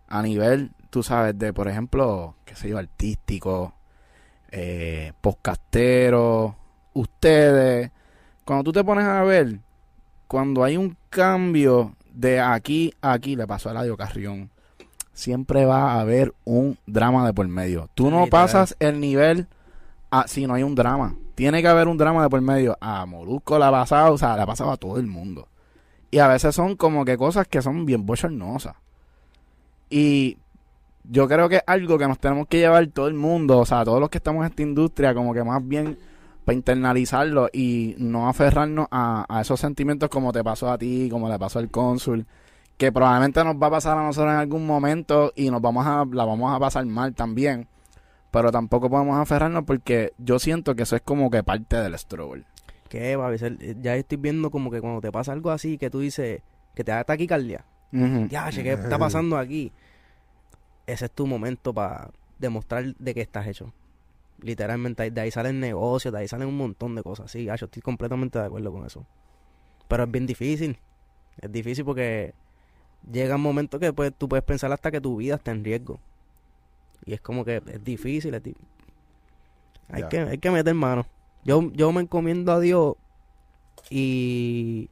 a 0.09 0.21
nivel, 0.23 0.73
tú 0.91 1.03
sabes, 1.03 1.39
de 1.39 1.53
por 1.53 1.69
ejemplo, 1.69 2.35
qué 2.45 2.57
sé 2.57 2.69
yo, 2.71 2.79
artístico, 2.79 3.75
eh, 4.51 5.13
podcastero, 5.21 6.57
ustedes, 6.95 7.91
cuando 8.45 8.65
tú 8.65 8.73
te 8.73 8.83
pones 8.83 9.05
a 9.05 9.23
ver, 9.23 9.59
cuando 10.27 10.65
hay 10.65 10.77
un 10.77 10.97
cambio 11.11 11.95
de 12.13 12.41
aquí 12.41 12.95
a 13.03 13.13
aquí, 13.13 13.37
le 13.37 13.47
pasó 13.47 13.69
a 13.69 13.73
Eladio 13.73 13.97
Carrión, 13.97 14.51
siempre 15.13 15.65
va 15.65 15.93
a 15.93 16.01
haber 16.01 16.35
un 16.45 16.79
drama 16.87 17.27
de 17.27 17.35
por 17.35 17.47
medio. 17.47 17.89
Tú 17.95 18.11
no 18.11 18.27
pasas 18.27 18.77
el 18.81 19.01
nivel 19.01 19.47
a, 20.11 20.27
si 20.27 20.47
no 20.47 20.55
hay 20.55 20.63
un 20.63 20.75
drama. 20.75 21.17
Tiene 21.35 21.63
que 21.63 21.69
haber 21.69 21.89
un 21.89 21.99
drama 21.99 22.23
de 22.23 22.31
por 22.31 22.41
medio. 22.41 22.77
A 22.81 23.05
Molusco 23.07 23.59
le 23.59 23.65
ha 23.65 23.71
pasado, 23.71 24.15
o 24.15 24.19
sea, 24.19 24.37
le 24.37 24.43
ha 24.43 24.47
pasado 24.47 24.71
a 24.71 24.77
todo 24.77 24.99
el 24.99 25.07
mundo. 25.07 25.49
Y 26.11 26.19
a 26.19 26.29
veces 26.29 26.55
son 26.55 26.77
como 26.77 27.05
que 27.05 27.17
cosas 27.17 27.49
que 27.49 27.61
son 27.61 27.87
bien 27.87 28.07
bochornosas. 28.07 28.77
Y 29.91 30.39
yo 31.05 31.29
creo 31.29 31.49
que 31.49 31.57
es 31.57 31.63
algo 31.67 31.99
que 31.99 32.09
nos 32.09 32.19
tenemos 32.19 32.47
que 32.47 32.59
llevar 32.59 32.87
todo 32.89 33.09
el 33.09 33.15
mundo, 33.15 33.59
o 33.59 33.67
sea, 33.67 33.85
todos 33.85 34.01
los 34.01 34.09
que 34.11 34.19
estamos 34.19 34.45
en 34.45 34.51
esta 34.51 34.63
industria, 34.63 35.15
como 35.15 35.35
que 35.35 35.45
más 35.45 35.67
bien 35.67 35.99
para 36.45 36.57
internalizarlo 36.57 37.49
y 37.53 37.95
no 37.99 38.29
aferrarnos 38.29 38.87
a, 38.91 39.25
a 39.29 39.41
esos 39.41 39.61
sentimientos 39.61 40.09
como 40.09 40.33
te 40.33 40.45
pasó 40.45 40.71
a 40.71 40.79
ti, 40.79 41.09
como 41.11 41.29
le 41.29 41.39
pasó 41.39 41.59
al 41.59 41.71
cónsul, 41.71 42.27
que 42.77 42.93
probablemente 42.93 43.43
nos 43.45 43.57
va 43.57 43.69
a 43.69 43.71
pasar 43.71 43.99
a 43.99 44.03
nosotros 44.03 44.33
en 44.33 44.41
algún 44.41 44.67
momento 44.67 45.33
y 45.35 45.51
nos 45.51 45.63
vamos 45.63 45.87
a, 45.87 46.05
la 46.11 46.25
vamos 46.25 46.55
a 46.55 46.59
pasar 46.59 46.85
mal 46.87 47.15
también, 47.15 47.69
pero 48.31 48.51
tampoco 48.51 48.91
podemos 48.91 49.19
aferrarnos 49.19 49.65
porque 49.65 50.13
yo 50.19 50.39
siento 50.39 50.75
que 50.75 50.83
eso 50.83 50.97
es 50.97 51.03
como 51.03 51.31
que 51.31 51.43
parte 51.43 51.77
del 51.77 51.99
struggle. 51.99 52.45
¿Qué, 52.89 53.17
va 53.17 53.29
a 53.29 53.39
ser? 53.39 53.81
Ya 53.81 53.97
estoy 53.97 54.19
viendo 54.19 54.51
como 54.51 54.71
que 54.71 54.81
cuando 54.81 55.01
te 55.01 55.11
pasa 55.11 55.33
algo 55.33 55.51
así, 55.51 55.79
que 55.79 55.91
tú 55.91 56.01
dices 56.01 56.43
que 56.75 56.85
te 56.85 56.93
da 56.93 57.05
taquicardia. 57.05 57.65
Ujú. 57.93 58.29
Ya, 58.29 58.51
che, 58.51 58.63
¿qué 58.63 58.73
está 58.73 58.99
pasando 58.99 59.39
aquí? 59.39 59.73
Ese 60.87 61.07
es 61.07 61.11
tu 61.11 61.27
momento 61.27 61.73
para 61.73 62.11
demostrar 62.39 62.95
de 62.97 63.15
qué 63.15 63.21
estás 63.21 63.47
hecho. 63.47 63.73
Literalmente, 64.45 65.11
de 65.11 65.21
ahí 65.23 65.31
salen 65.31 65.59
negocios, 65.59 66.13
de 66.13 66.21
ahí 66.21 66.29
salen 66.29 66.49
un 66.49 66.59
montón 66.59 66.95
de 66.95 67.03
cosas. 67.03 67.31
Sí, 67.31 67.45
yo 67.45 67.55
estoy 67.55 67.81
completamente 67.81 68.39
de 68.39 68.45
acuerdo 68.45 68.71
con 68.71 68.85
eso. 68.85 69.07
Pero 69.89 70.05
es 70.05 70.11
bien 70.11 70.27
difícil. 70.27 70.79
Es 71.41 71.51
difícil 71.51 71.83
porque 71.85 72.35
llega 73.11 73.37
un 73.37 73.41
momento 73.41 73.79
que 73.79 73.93
pues, 73.95 74.13
tú 74.17 74.29
puedes 74.29 74.45
pensar 74.45 74.71
hasta 74.71 74.91
que 74.91 75.01
tu 75.01 75.17
vida 75.17 75.37
está 75.37 75.51
en 75.51 75.65
riesgo. 75.65 75.99
Y 77.07 77.15
es 77.15 77.23
como 77.23 77.43
que 77.43 77.63
es 77.67 77.83
difícil. 77.83 78.35
es 78.35 78.43
di- 78.43 78.55
hay, 79.89 80.03
que, 80.11 80.19
hay 80.21 80.39
que 80.39 80.51
meter 80.51 80.75
mano. 80.75 81.07
Yo, 81.43 81.71
yo 81.73 81.91
me 81.93 82.03
encomiendo 82.03 82.53
a 82.53 82.61
Dios 82.61 82.97
y 83.89 84.91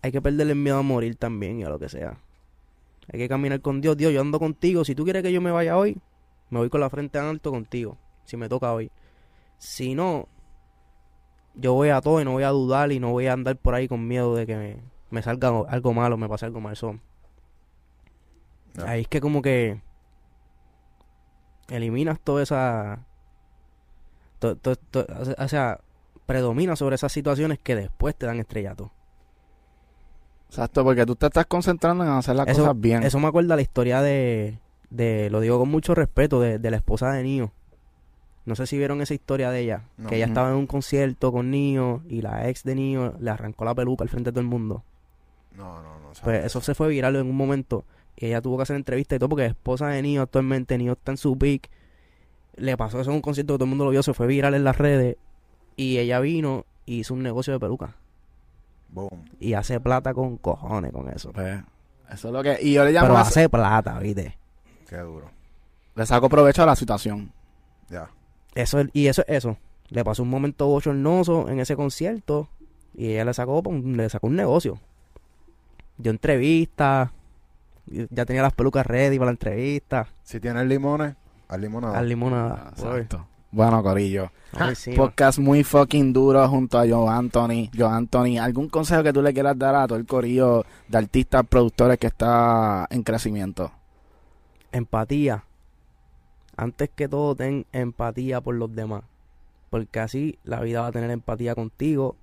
hay 0.00 0.10
que 0.10 0.22
perderle 0.22 0.52
el 0.52 0.58
miedo 0.58 0.78
a 0.78 0.82
morir 0.82 1.16
también 1.16 1.60
y 1.60 1.64
a 1.64 1.68
lo 1.68 1.78
que 1.78 1.90
sea. 1.90 2.18
Hay 3.12 3.18
que 3.18 3.28
caminar 3.28 3.60
con 3.60 3.82
Dios. 3.82 3.96
Dios, 3.96 4.10
yo 4.12 4.22
ando 4.22 4.38
contigo. 4.38 4.84
Si 4.86 4.94
tú 4.94 5.04
quieres 5.04 5.22
que 5.22 5.32
yo 5.32 5.40
me 5.42 5.50
vaya 5.50 5.76
hoy, 5.76 5.98
me 6.48 6.58
voy 6.60 6.70
con 6.70 6.80
la 6.80 6.88
frente 6.88 7.18
en 7.18 7.24
alto 7.26 7.50
contigo. 7.50 7.98
Si 8.26 8.36
me 8.36 8.48
toca 8.48 8.72
hoy. 8.74 8.90
Si 9.58 9.94
no, 9.94 10.28
yo 11.54 11.72
voy 11.72 11.88
a 11.88 12.00
todo 12.02 12.20
y 12.20 12.24
no 12.24 12.32
voy 12.32 12.42
a 12.42 12.50
dudar 12.50 12.92
y 12.92 13.00
no 13.00 13.12
voy 13.12 13.26
a 13.28 13.32
andar 13.32 13.56
por 13.56 13.74
ahí 13.74 13.88
con 13.88 14.06
miedo 14.06 14.34
de 14.36 14.46
que 14.46 14.56
me, 14.56 14.76
me 15.10 15.22
salga 15.22 15.48
algo- 15.68 15.94
malo, 15.94 16.16
me 16.18 16.28
pase 16.28 16.44
algo 16.44 16.60
mal. 16.60 16.76
So, 16.76 16.98
Ya. 18.74 18.90
Ahí 18.90 19.00
es 19.02 19.08
que 19.08 19.22
como 19.22 19.40
que 19.40 19.80
eliminas 21.68 22.20
toda 22.20 22.42
esa... 22.42 23.06
to- 24.38 24.56
to- 24.56 24.76
to- 24.76 25.06
o 25.38 25.48
sea, 25.48 25.80
predomina 26.26 26.76
sobre 26.76 26.96
esas 26.96 27.10
situaciones 27.12 27.58
que 27.58 27.74
después 27.74 28.14
te 28.14 28.26
dan 28.26 28.38
estrellato. 28.38 28.92
Exacto, 30.48 30.84
porque 30.84 31.06
tú 31.06 31.16
te 31.16 31.26
estás 31.26 31.46
concentrando 31.46 32.04
en 32.04 32.10
hacer 32.10 32.36
las 32.36 32.48
Eso- 32.48 32.62
cosas 32.62 32.78
bien. 32.80 33.02
Eso 33.02 33.18
me 33.18 33.28
acuerda 33.28 33.56
la 33.56 33.62
historia 33.62 34.02
de, 34.02 34.58
de, 34.90 35.28
lo 35.30 35.40
digo 35.40 35.58
con 35.58 35.70
mucho 35.70 35.94
respeto, 35.94 36.40
de, 36.40 36.58
de 36.58 36.70
la 36.70 36.76
esposa 36.76 37.10
de 37.12 37.22
Nio. 37.22 37.52
No 38.46 38.54
sé 38.56 38.66
si 38.66 38.78
vieron 38.78 39.00
esa 39.02 39.12
historia 39.12 39.50
de 39.50 39.60
ella. 39.60 39.82
No. 39.98 40.08
Que 40.08 40.16
ella 40.16 40.26
estaba 40.26 40.50
en 40.50 40.56
un 40.56 40.66
concierto 40.66 41.32
con 41.32 41.50
Nio 41.50 42.02
y 42.08 42.22
la 42.22 42.48
ex 42.48 42.62
de 42.64 42.74
Nio 42.76 43.14
le 43.20 43.30
arrancó 43.30 43.64
la 43.64 43.74
peluca 43.74 44.02
al 44.04 44.08
frente 44.08 44.30
de 44.30 44.32
todo 44.34 44.40
el 44.40 44.46
mundo. 44.46 44.82
No, 45.56 45.82
no, 45.82 45.98
no. 46.00 46.10
Pues 46.22 46.44
eso 46.44 46.60
se 46.60 46.74
fue 46.74 46.88
viral 46.88 47.16
en 47.16 47.26
un 47.26 47.36
momento. 47.36 47.84
Y 48.16 48.26
ella 48.26 48.40
tuvo 48.40 48.56
que 48.56 48.62
hacer 48.62 48.76
entrevista 48.76 49.14
y 49.14 49.18
todo 49.18 49.28
porque 49.28 49.44
es 49.46 49.50
esposa 49.50 49.88
de 49.88 50.00
Nio 50.00 50.22
actualmente. 50.22 50.78
Nio 50.78 50.92
está 50.92 51.10
en 51.12 51.18
su 51.18 51.36
peak. 51.36 51.68
Le 52.54 52.76
pasó 52.76 53.00
eso 53.00 53.10
en 53.10 53.16
un 53.16 53.22
concierto 53.22 53.54
que 53.54 53.58
todo 53.58 53.64
el 53.64 53.70
mundo 53.70 53.84
lo 53.84 53.90
vio. 53.90 54.02
Se 54.02 54.14
fue 54.14 54.26
viral 54.26 54.54
en 54.54 54.64
las 54.64 54.78
redes. 54.78 55.16
Y 55.76 55.98
ella 55.98 56.20
vino 56.20 56.64
y 56.86 57.00
hizo 57.00 57.12
un 57.14 57.22
negocio 57.22 57.52
de 57.52 57.60
peluca. 57.60 57.96
Boom. 58.88 59.24
Y 59.40 59.54
hace 59.54 59.80
plata 59.80 60.14
con 60.14 60.38
cojones 60.38 60.92
con 60.92 61.08
eso. 61.10 61.32
Pues, 61.32 61.60
eso 62.10 62.28
es 62.28 62.32
lo 62.32 62.42
que... 62.42 62.58
Y 62.62 62.72
yo 62.74 62.84
le 62.84 62.92
llamo... 62.92 63.08
Pero 63.08 63.18
a- 63.18 63.22
hace 63.22 63.48
plata, 63.48 63.98
¿viste? 63.98 64.38
Qué 64.88 64.96
duro. 64.98 65.28
Le 65.96 66.06
saco 66.06 66.28
provecho 66.28 66.62
a 66.62 66.66
la 66.66 66.76
situación. 66.76 67.32
Ya. 67.90 68.08
Eso 68.56 68.80
es- 68.80 68.88
y 68.92 69.06
eso 69.06 69.22
es 69.28 69.36
eso. 69.44 69.56
Le 69.90 70.02
pasó 70.04 70.24
un 70.24 70.30
momento 70.30 70.66
bochornoso 70.66 71.48
en 71.48 71.60
ese 71.60 71.76
concierto 71.76 72.48
y 72.94 73.12
ella 73.12 73.26
le 73.26 73.34
sacó 73.34 73.62
le 73.70 74.08
sacó 74.10 74.26
un 74.26 74.34
negocio. 74.36 74.80
Dio 75.98 76.10
entrevistas, 76.10 77.10
ya 77.86 78.24
tenía 78.26 78.42
las 78.42 78.52
pelucas 78.52 78.84
ready 78.86 79.16
para 79.18 79.26
la 79.26 79.32
entrevista, 79.32 80.08
Si 80.24 80.40
tienes 80.40 80.66
limones, 80.66 81.14
haz 81.48 81.58
limonada. 81.60 81.98
al 81.98 82.08
limonada. 82.08 82.70
Exacto. 82.76 83.26
Bueno, 83.52 83.82
Corillo. 83.82 84.30
Ay, 84.52 84.74
sí, 84.74 84.92
Podcast 84.92 85.38
muy 85.38 85.62
fucking 85.64 86.12
duro 86.12 86.46
junto 86.48 86.78
a 86.78 86.86
Joe 86.86 87.08
Anthony. 87.08 87.70
Joe 87.74 87.88
Anthony, 87.90 88.38
¿algún 88.40 88.68
consejo 88.68 89.02
que 89.02 89.12
tú 89.12 89.22
le 89.22 89.32
quieras 89.32 89.56
dar 89.56 89.74
a 89.76 89.86
todo 89.86 89.96
el 89.96 90.04
corillo 90.04 90.64
de 90.88 90.98
artistas, 90.98 91.44
productores 91.48 91.96
que 91.98 92.08
está 92.08 92.86
en 92.90 93.02
crecimiento? 93.02 93.70
empatía. 94.72 95.44
Antes 96.56 96.90
que 96.94 97.08
todo, 97.08 97.34
ten 97.34 97.66
empatía 97.72 98.40
por 98.40 98.54
los 98.54 98.74
demás. 98.74 99.04
Porque 99.70 100.00
así 100.00 100.38
la 100.44 100.60
vida 100.60 100.80
va 100.82 100.88
a 100.88 100.92
tener 100.92 101.10
empatía 101.10 101.54
contigo. 101.54 102.16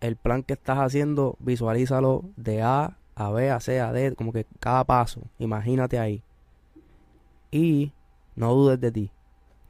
El 0.00 0.16
plan 0.16 0.42
que 0.42 0.52
estás 0.54 0.78
haciendo, 0.78 1.36
visualízalo 1.40 2.24
de 2.36 2.62
A 2.62 2.96
a 3.16 3.30
B, 3.30 3.50
a 3.50 3.58
C, 3.60 3.80
a 3.80 3.92
D, 3.92 4.14
como 4.14 4.32
que 4.32 4.46
cada 4.60 4.84
paso. 4.84 5.22
Imagínate 5.38 5.98
ahí. 5.98 6.22
Y 7.50 7.92
no 8.36 8.54
dudes 8.54 8.78
de 8.78 8.92
ti. 8.92 9.10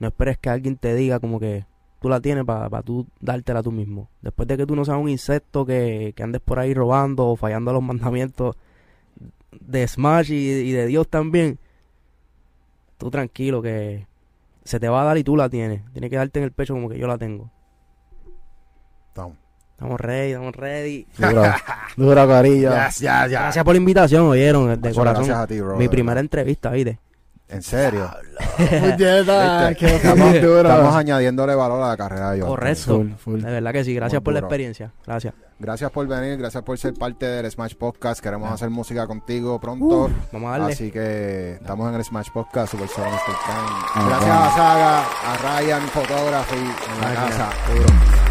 No 0.00 0.08
esperes 0.08 0.36
que 0.36 0.50
alguien 0.50 0.76
te 0.76 0.94
diga 0.94 1.20
como 1.20 1.40
que 1.40 1.64
tú 2.00 2.08
la 2.08 2.20
tienes 2.20 2.44
para 2.44 2.82
tú 2.82 3.06
dártela 3.20 3.62
tú 3.62 3.70
mismo. 3.70 4.08
Después 4.20 4.48
de 4.48 4.56
que 4.56 4.66
tú 4.66 4.74
no 4.74 4.84
seas 4.84 4.98
un 4.98 5.08
insecto 5.08 5.64
que, 5.64 6.12
que 6.14 6.22
andes 6.22 6.42
por 6.42 6.58
ahí 6.58 6.74
robando 6.74 7.28
o 7.28 7.36
fallando 7.36 7.70
a 7.70 7.74
los 7.74 7.82
mandamientos 7.84 8.56
de 9.60 9.86
Smash 9.86 10.32
y 10.32 10.72
de 10.72 10.86
Dios 10.86 11.08
también, 11.08 11.58
tú 12.98 13.10
tranquilo 13.10 13.62
que 13.62 14.06
se 14.64 14.80
te 14.80 14.88
va 14.88 15.02
a 15.02 15.04
dar 15.04 15.18
y 15.18 15.24
tú 15.24 15.36
la 15.36 15.48
tienes. 15.48 15.82
Tienes 15.92 16.10
que 16.10 16.16
darte 16.16 16.38
en 16.40 16.44
el 16.44 16.52
pecho 16.52 16.74
como 16.74 16.88
que 16.88 16.98
yo 16.98 17.06
la 17.06 17.18
tengo. 17.18 17.50
Estamos. 19.08 19.36
Estamos 19.72 20.00
ready, 20.00 20.32
estamos 20.32 20.56
ready. 20.56 21.06
Corillo. 22.26 22.70
Yes, 22.70 22.98
ya, 23.00 23.26
ya. 23.26 23.42
Gracias 23.42 23.64
por 23.64 23.74
la 23.74 23.78
invitación, 23.78 24.26
oyeron, 24.26 24.68
de 24.68 24.76
Muchas 24.76 24.94
corazón. 24.94 25.24
Gracias 25.26 25.38
a 25.38 25.46
ti, 25.46 25.60
bro. 25.60 25.76
Mi 25.76 25.88
primera 25.88 26.18
entrevista, 26.18 26.70
¿viste? 26.70 26.98
En 27.48 27.62
serio. 27.62 28.10
Estamos, 28.58 30.34
estamos 30.34 30.94
añadiéndole 30.96 31.54
valor 31.54 31.82
a 31.82 31.88
la 31.88 31.96
carrera 31.96 32.32
de. 32.32 32.40
Correcto. 32.40 32.96
Full, 32.96 33.10
full. 33.16 33.40
De 33.40 33.50
verdad 33.50 33.72
que 33.72 33.84
sí. 33.84 33.94
Gracias 33.94 34.20
por 34.22 34.32
la 34.34 34.40
experiencia. 34.40 34.92
Gracias. 35.06 35.34
Gracias 35.58 35.90
por 35.90 36.06
venir, 36.06 36.36
gracias 36.36 36.62
por 36.64 36.76
ser 36.78 36.92
parte 36.94 37.24
del 37.24 37.50
Smash 37.50 37.74
Podcast. 37.76 38.20
Queremos 38.20 38.50
Ah. 38.50 38.54
hacer 38.54 38.68
música 38.68 39.06
contigo 39.06 39.58
pronto. 39.60 40.10
Vamos 40.32 40.48
a 40.48 40.58
darle. 40.58 40.72
Así 40.74 40.90
que 40.90 41.52
estamos 41.54 41.88
en 41.88 41.94
el 41.94 42.04
Smash 42.04 42.28
Podcast, 42.32 42.72
Super. 42.72 42.88
Ah, 42.98 44.06
Gracias 44.06 44.20
bueno. 44.20 44.34
a 44.34 44.50
Saga, 44.50 45.00
a 45.00 45.60
Ryan 45.60 45.88
Photography 45.88 46.56
en 46.56 47.00
la 47.00 47.10
Gracias. 47.12 47.36
casa. 47.38 48.25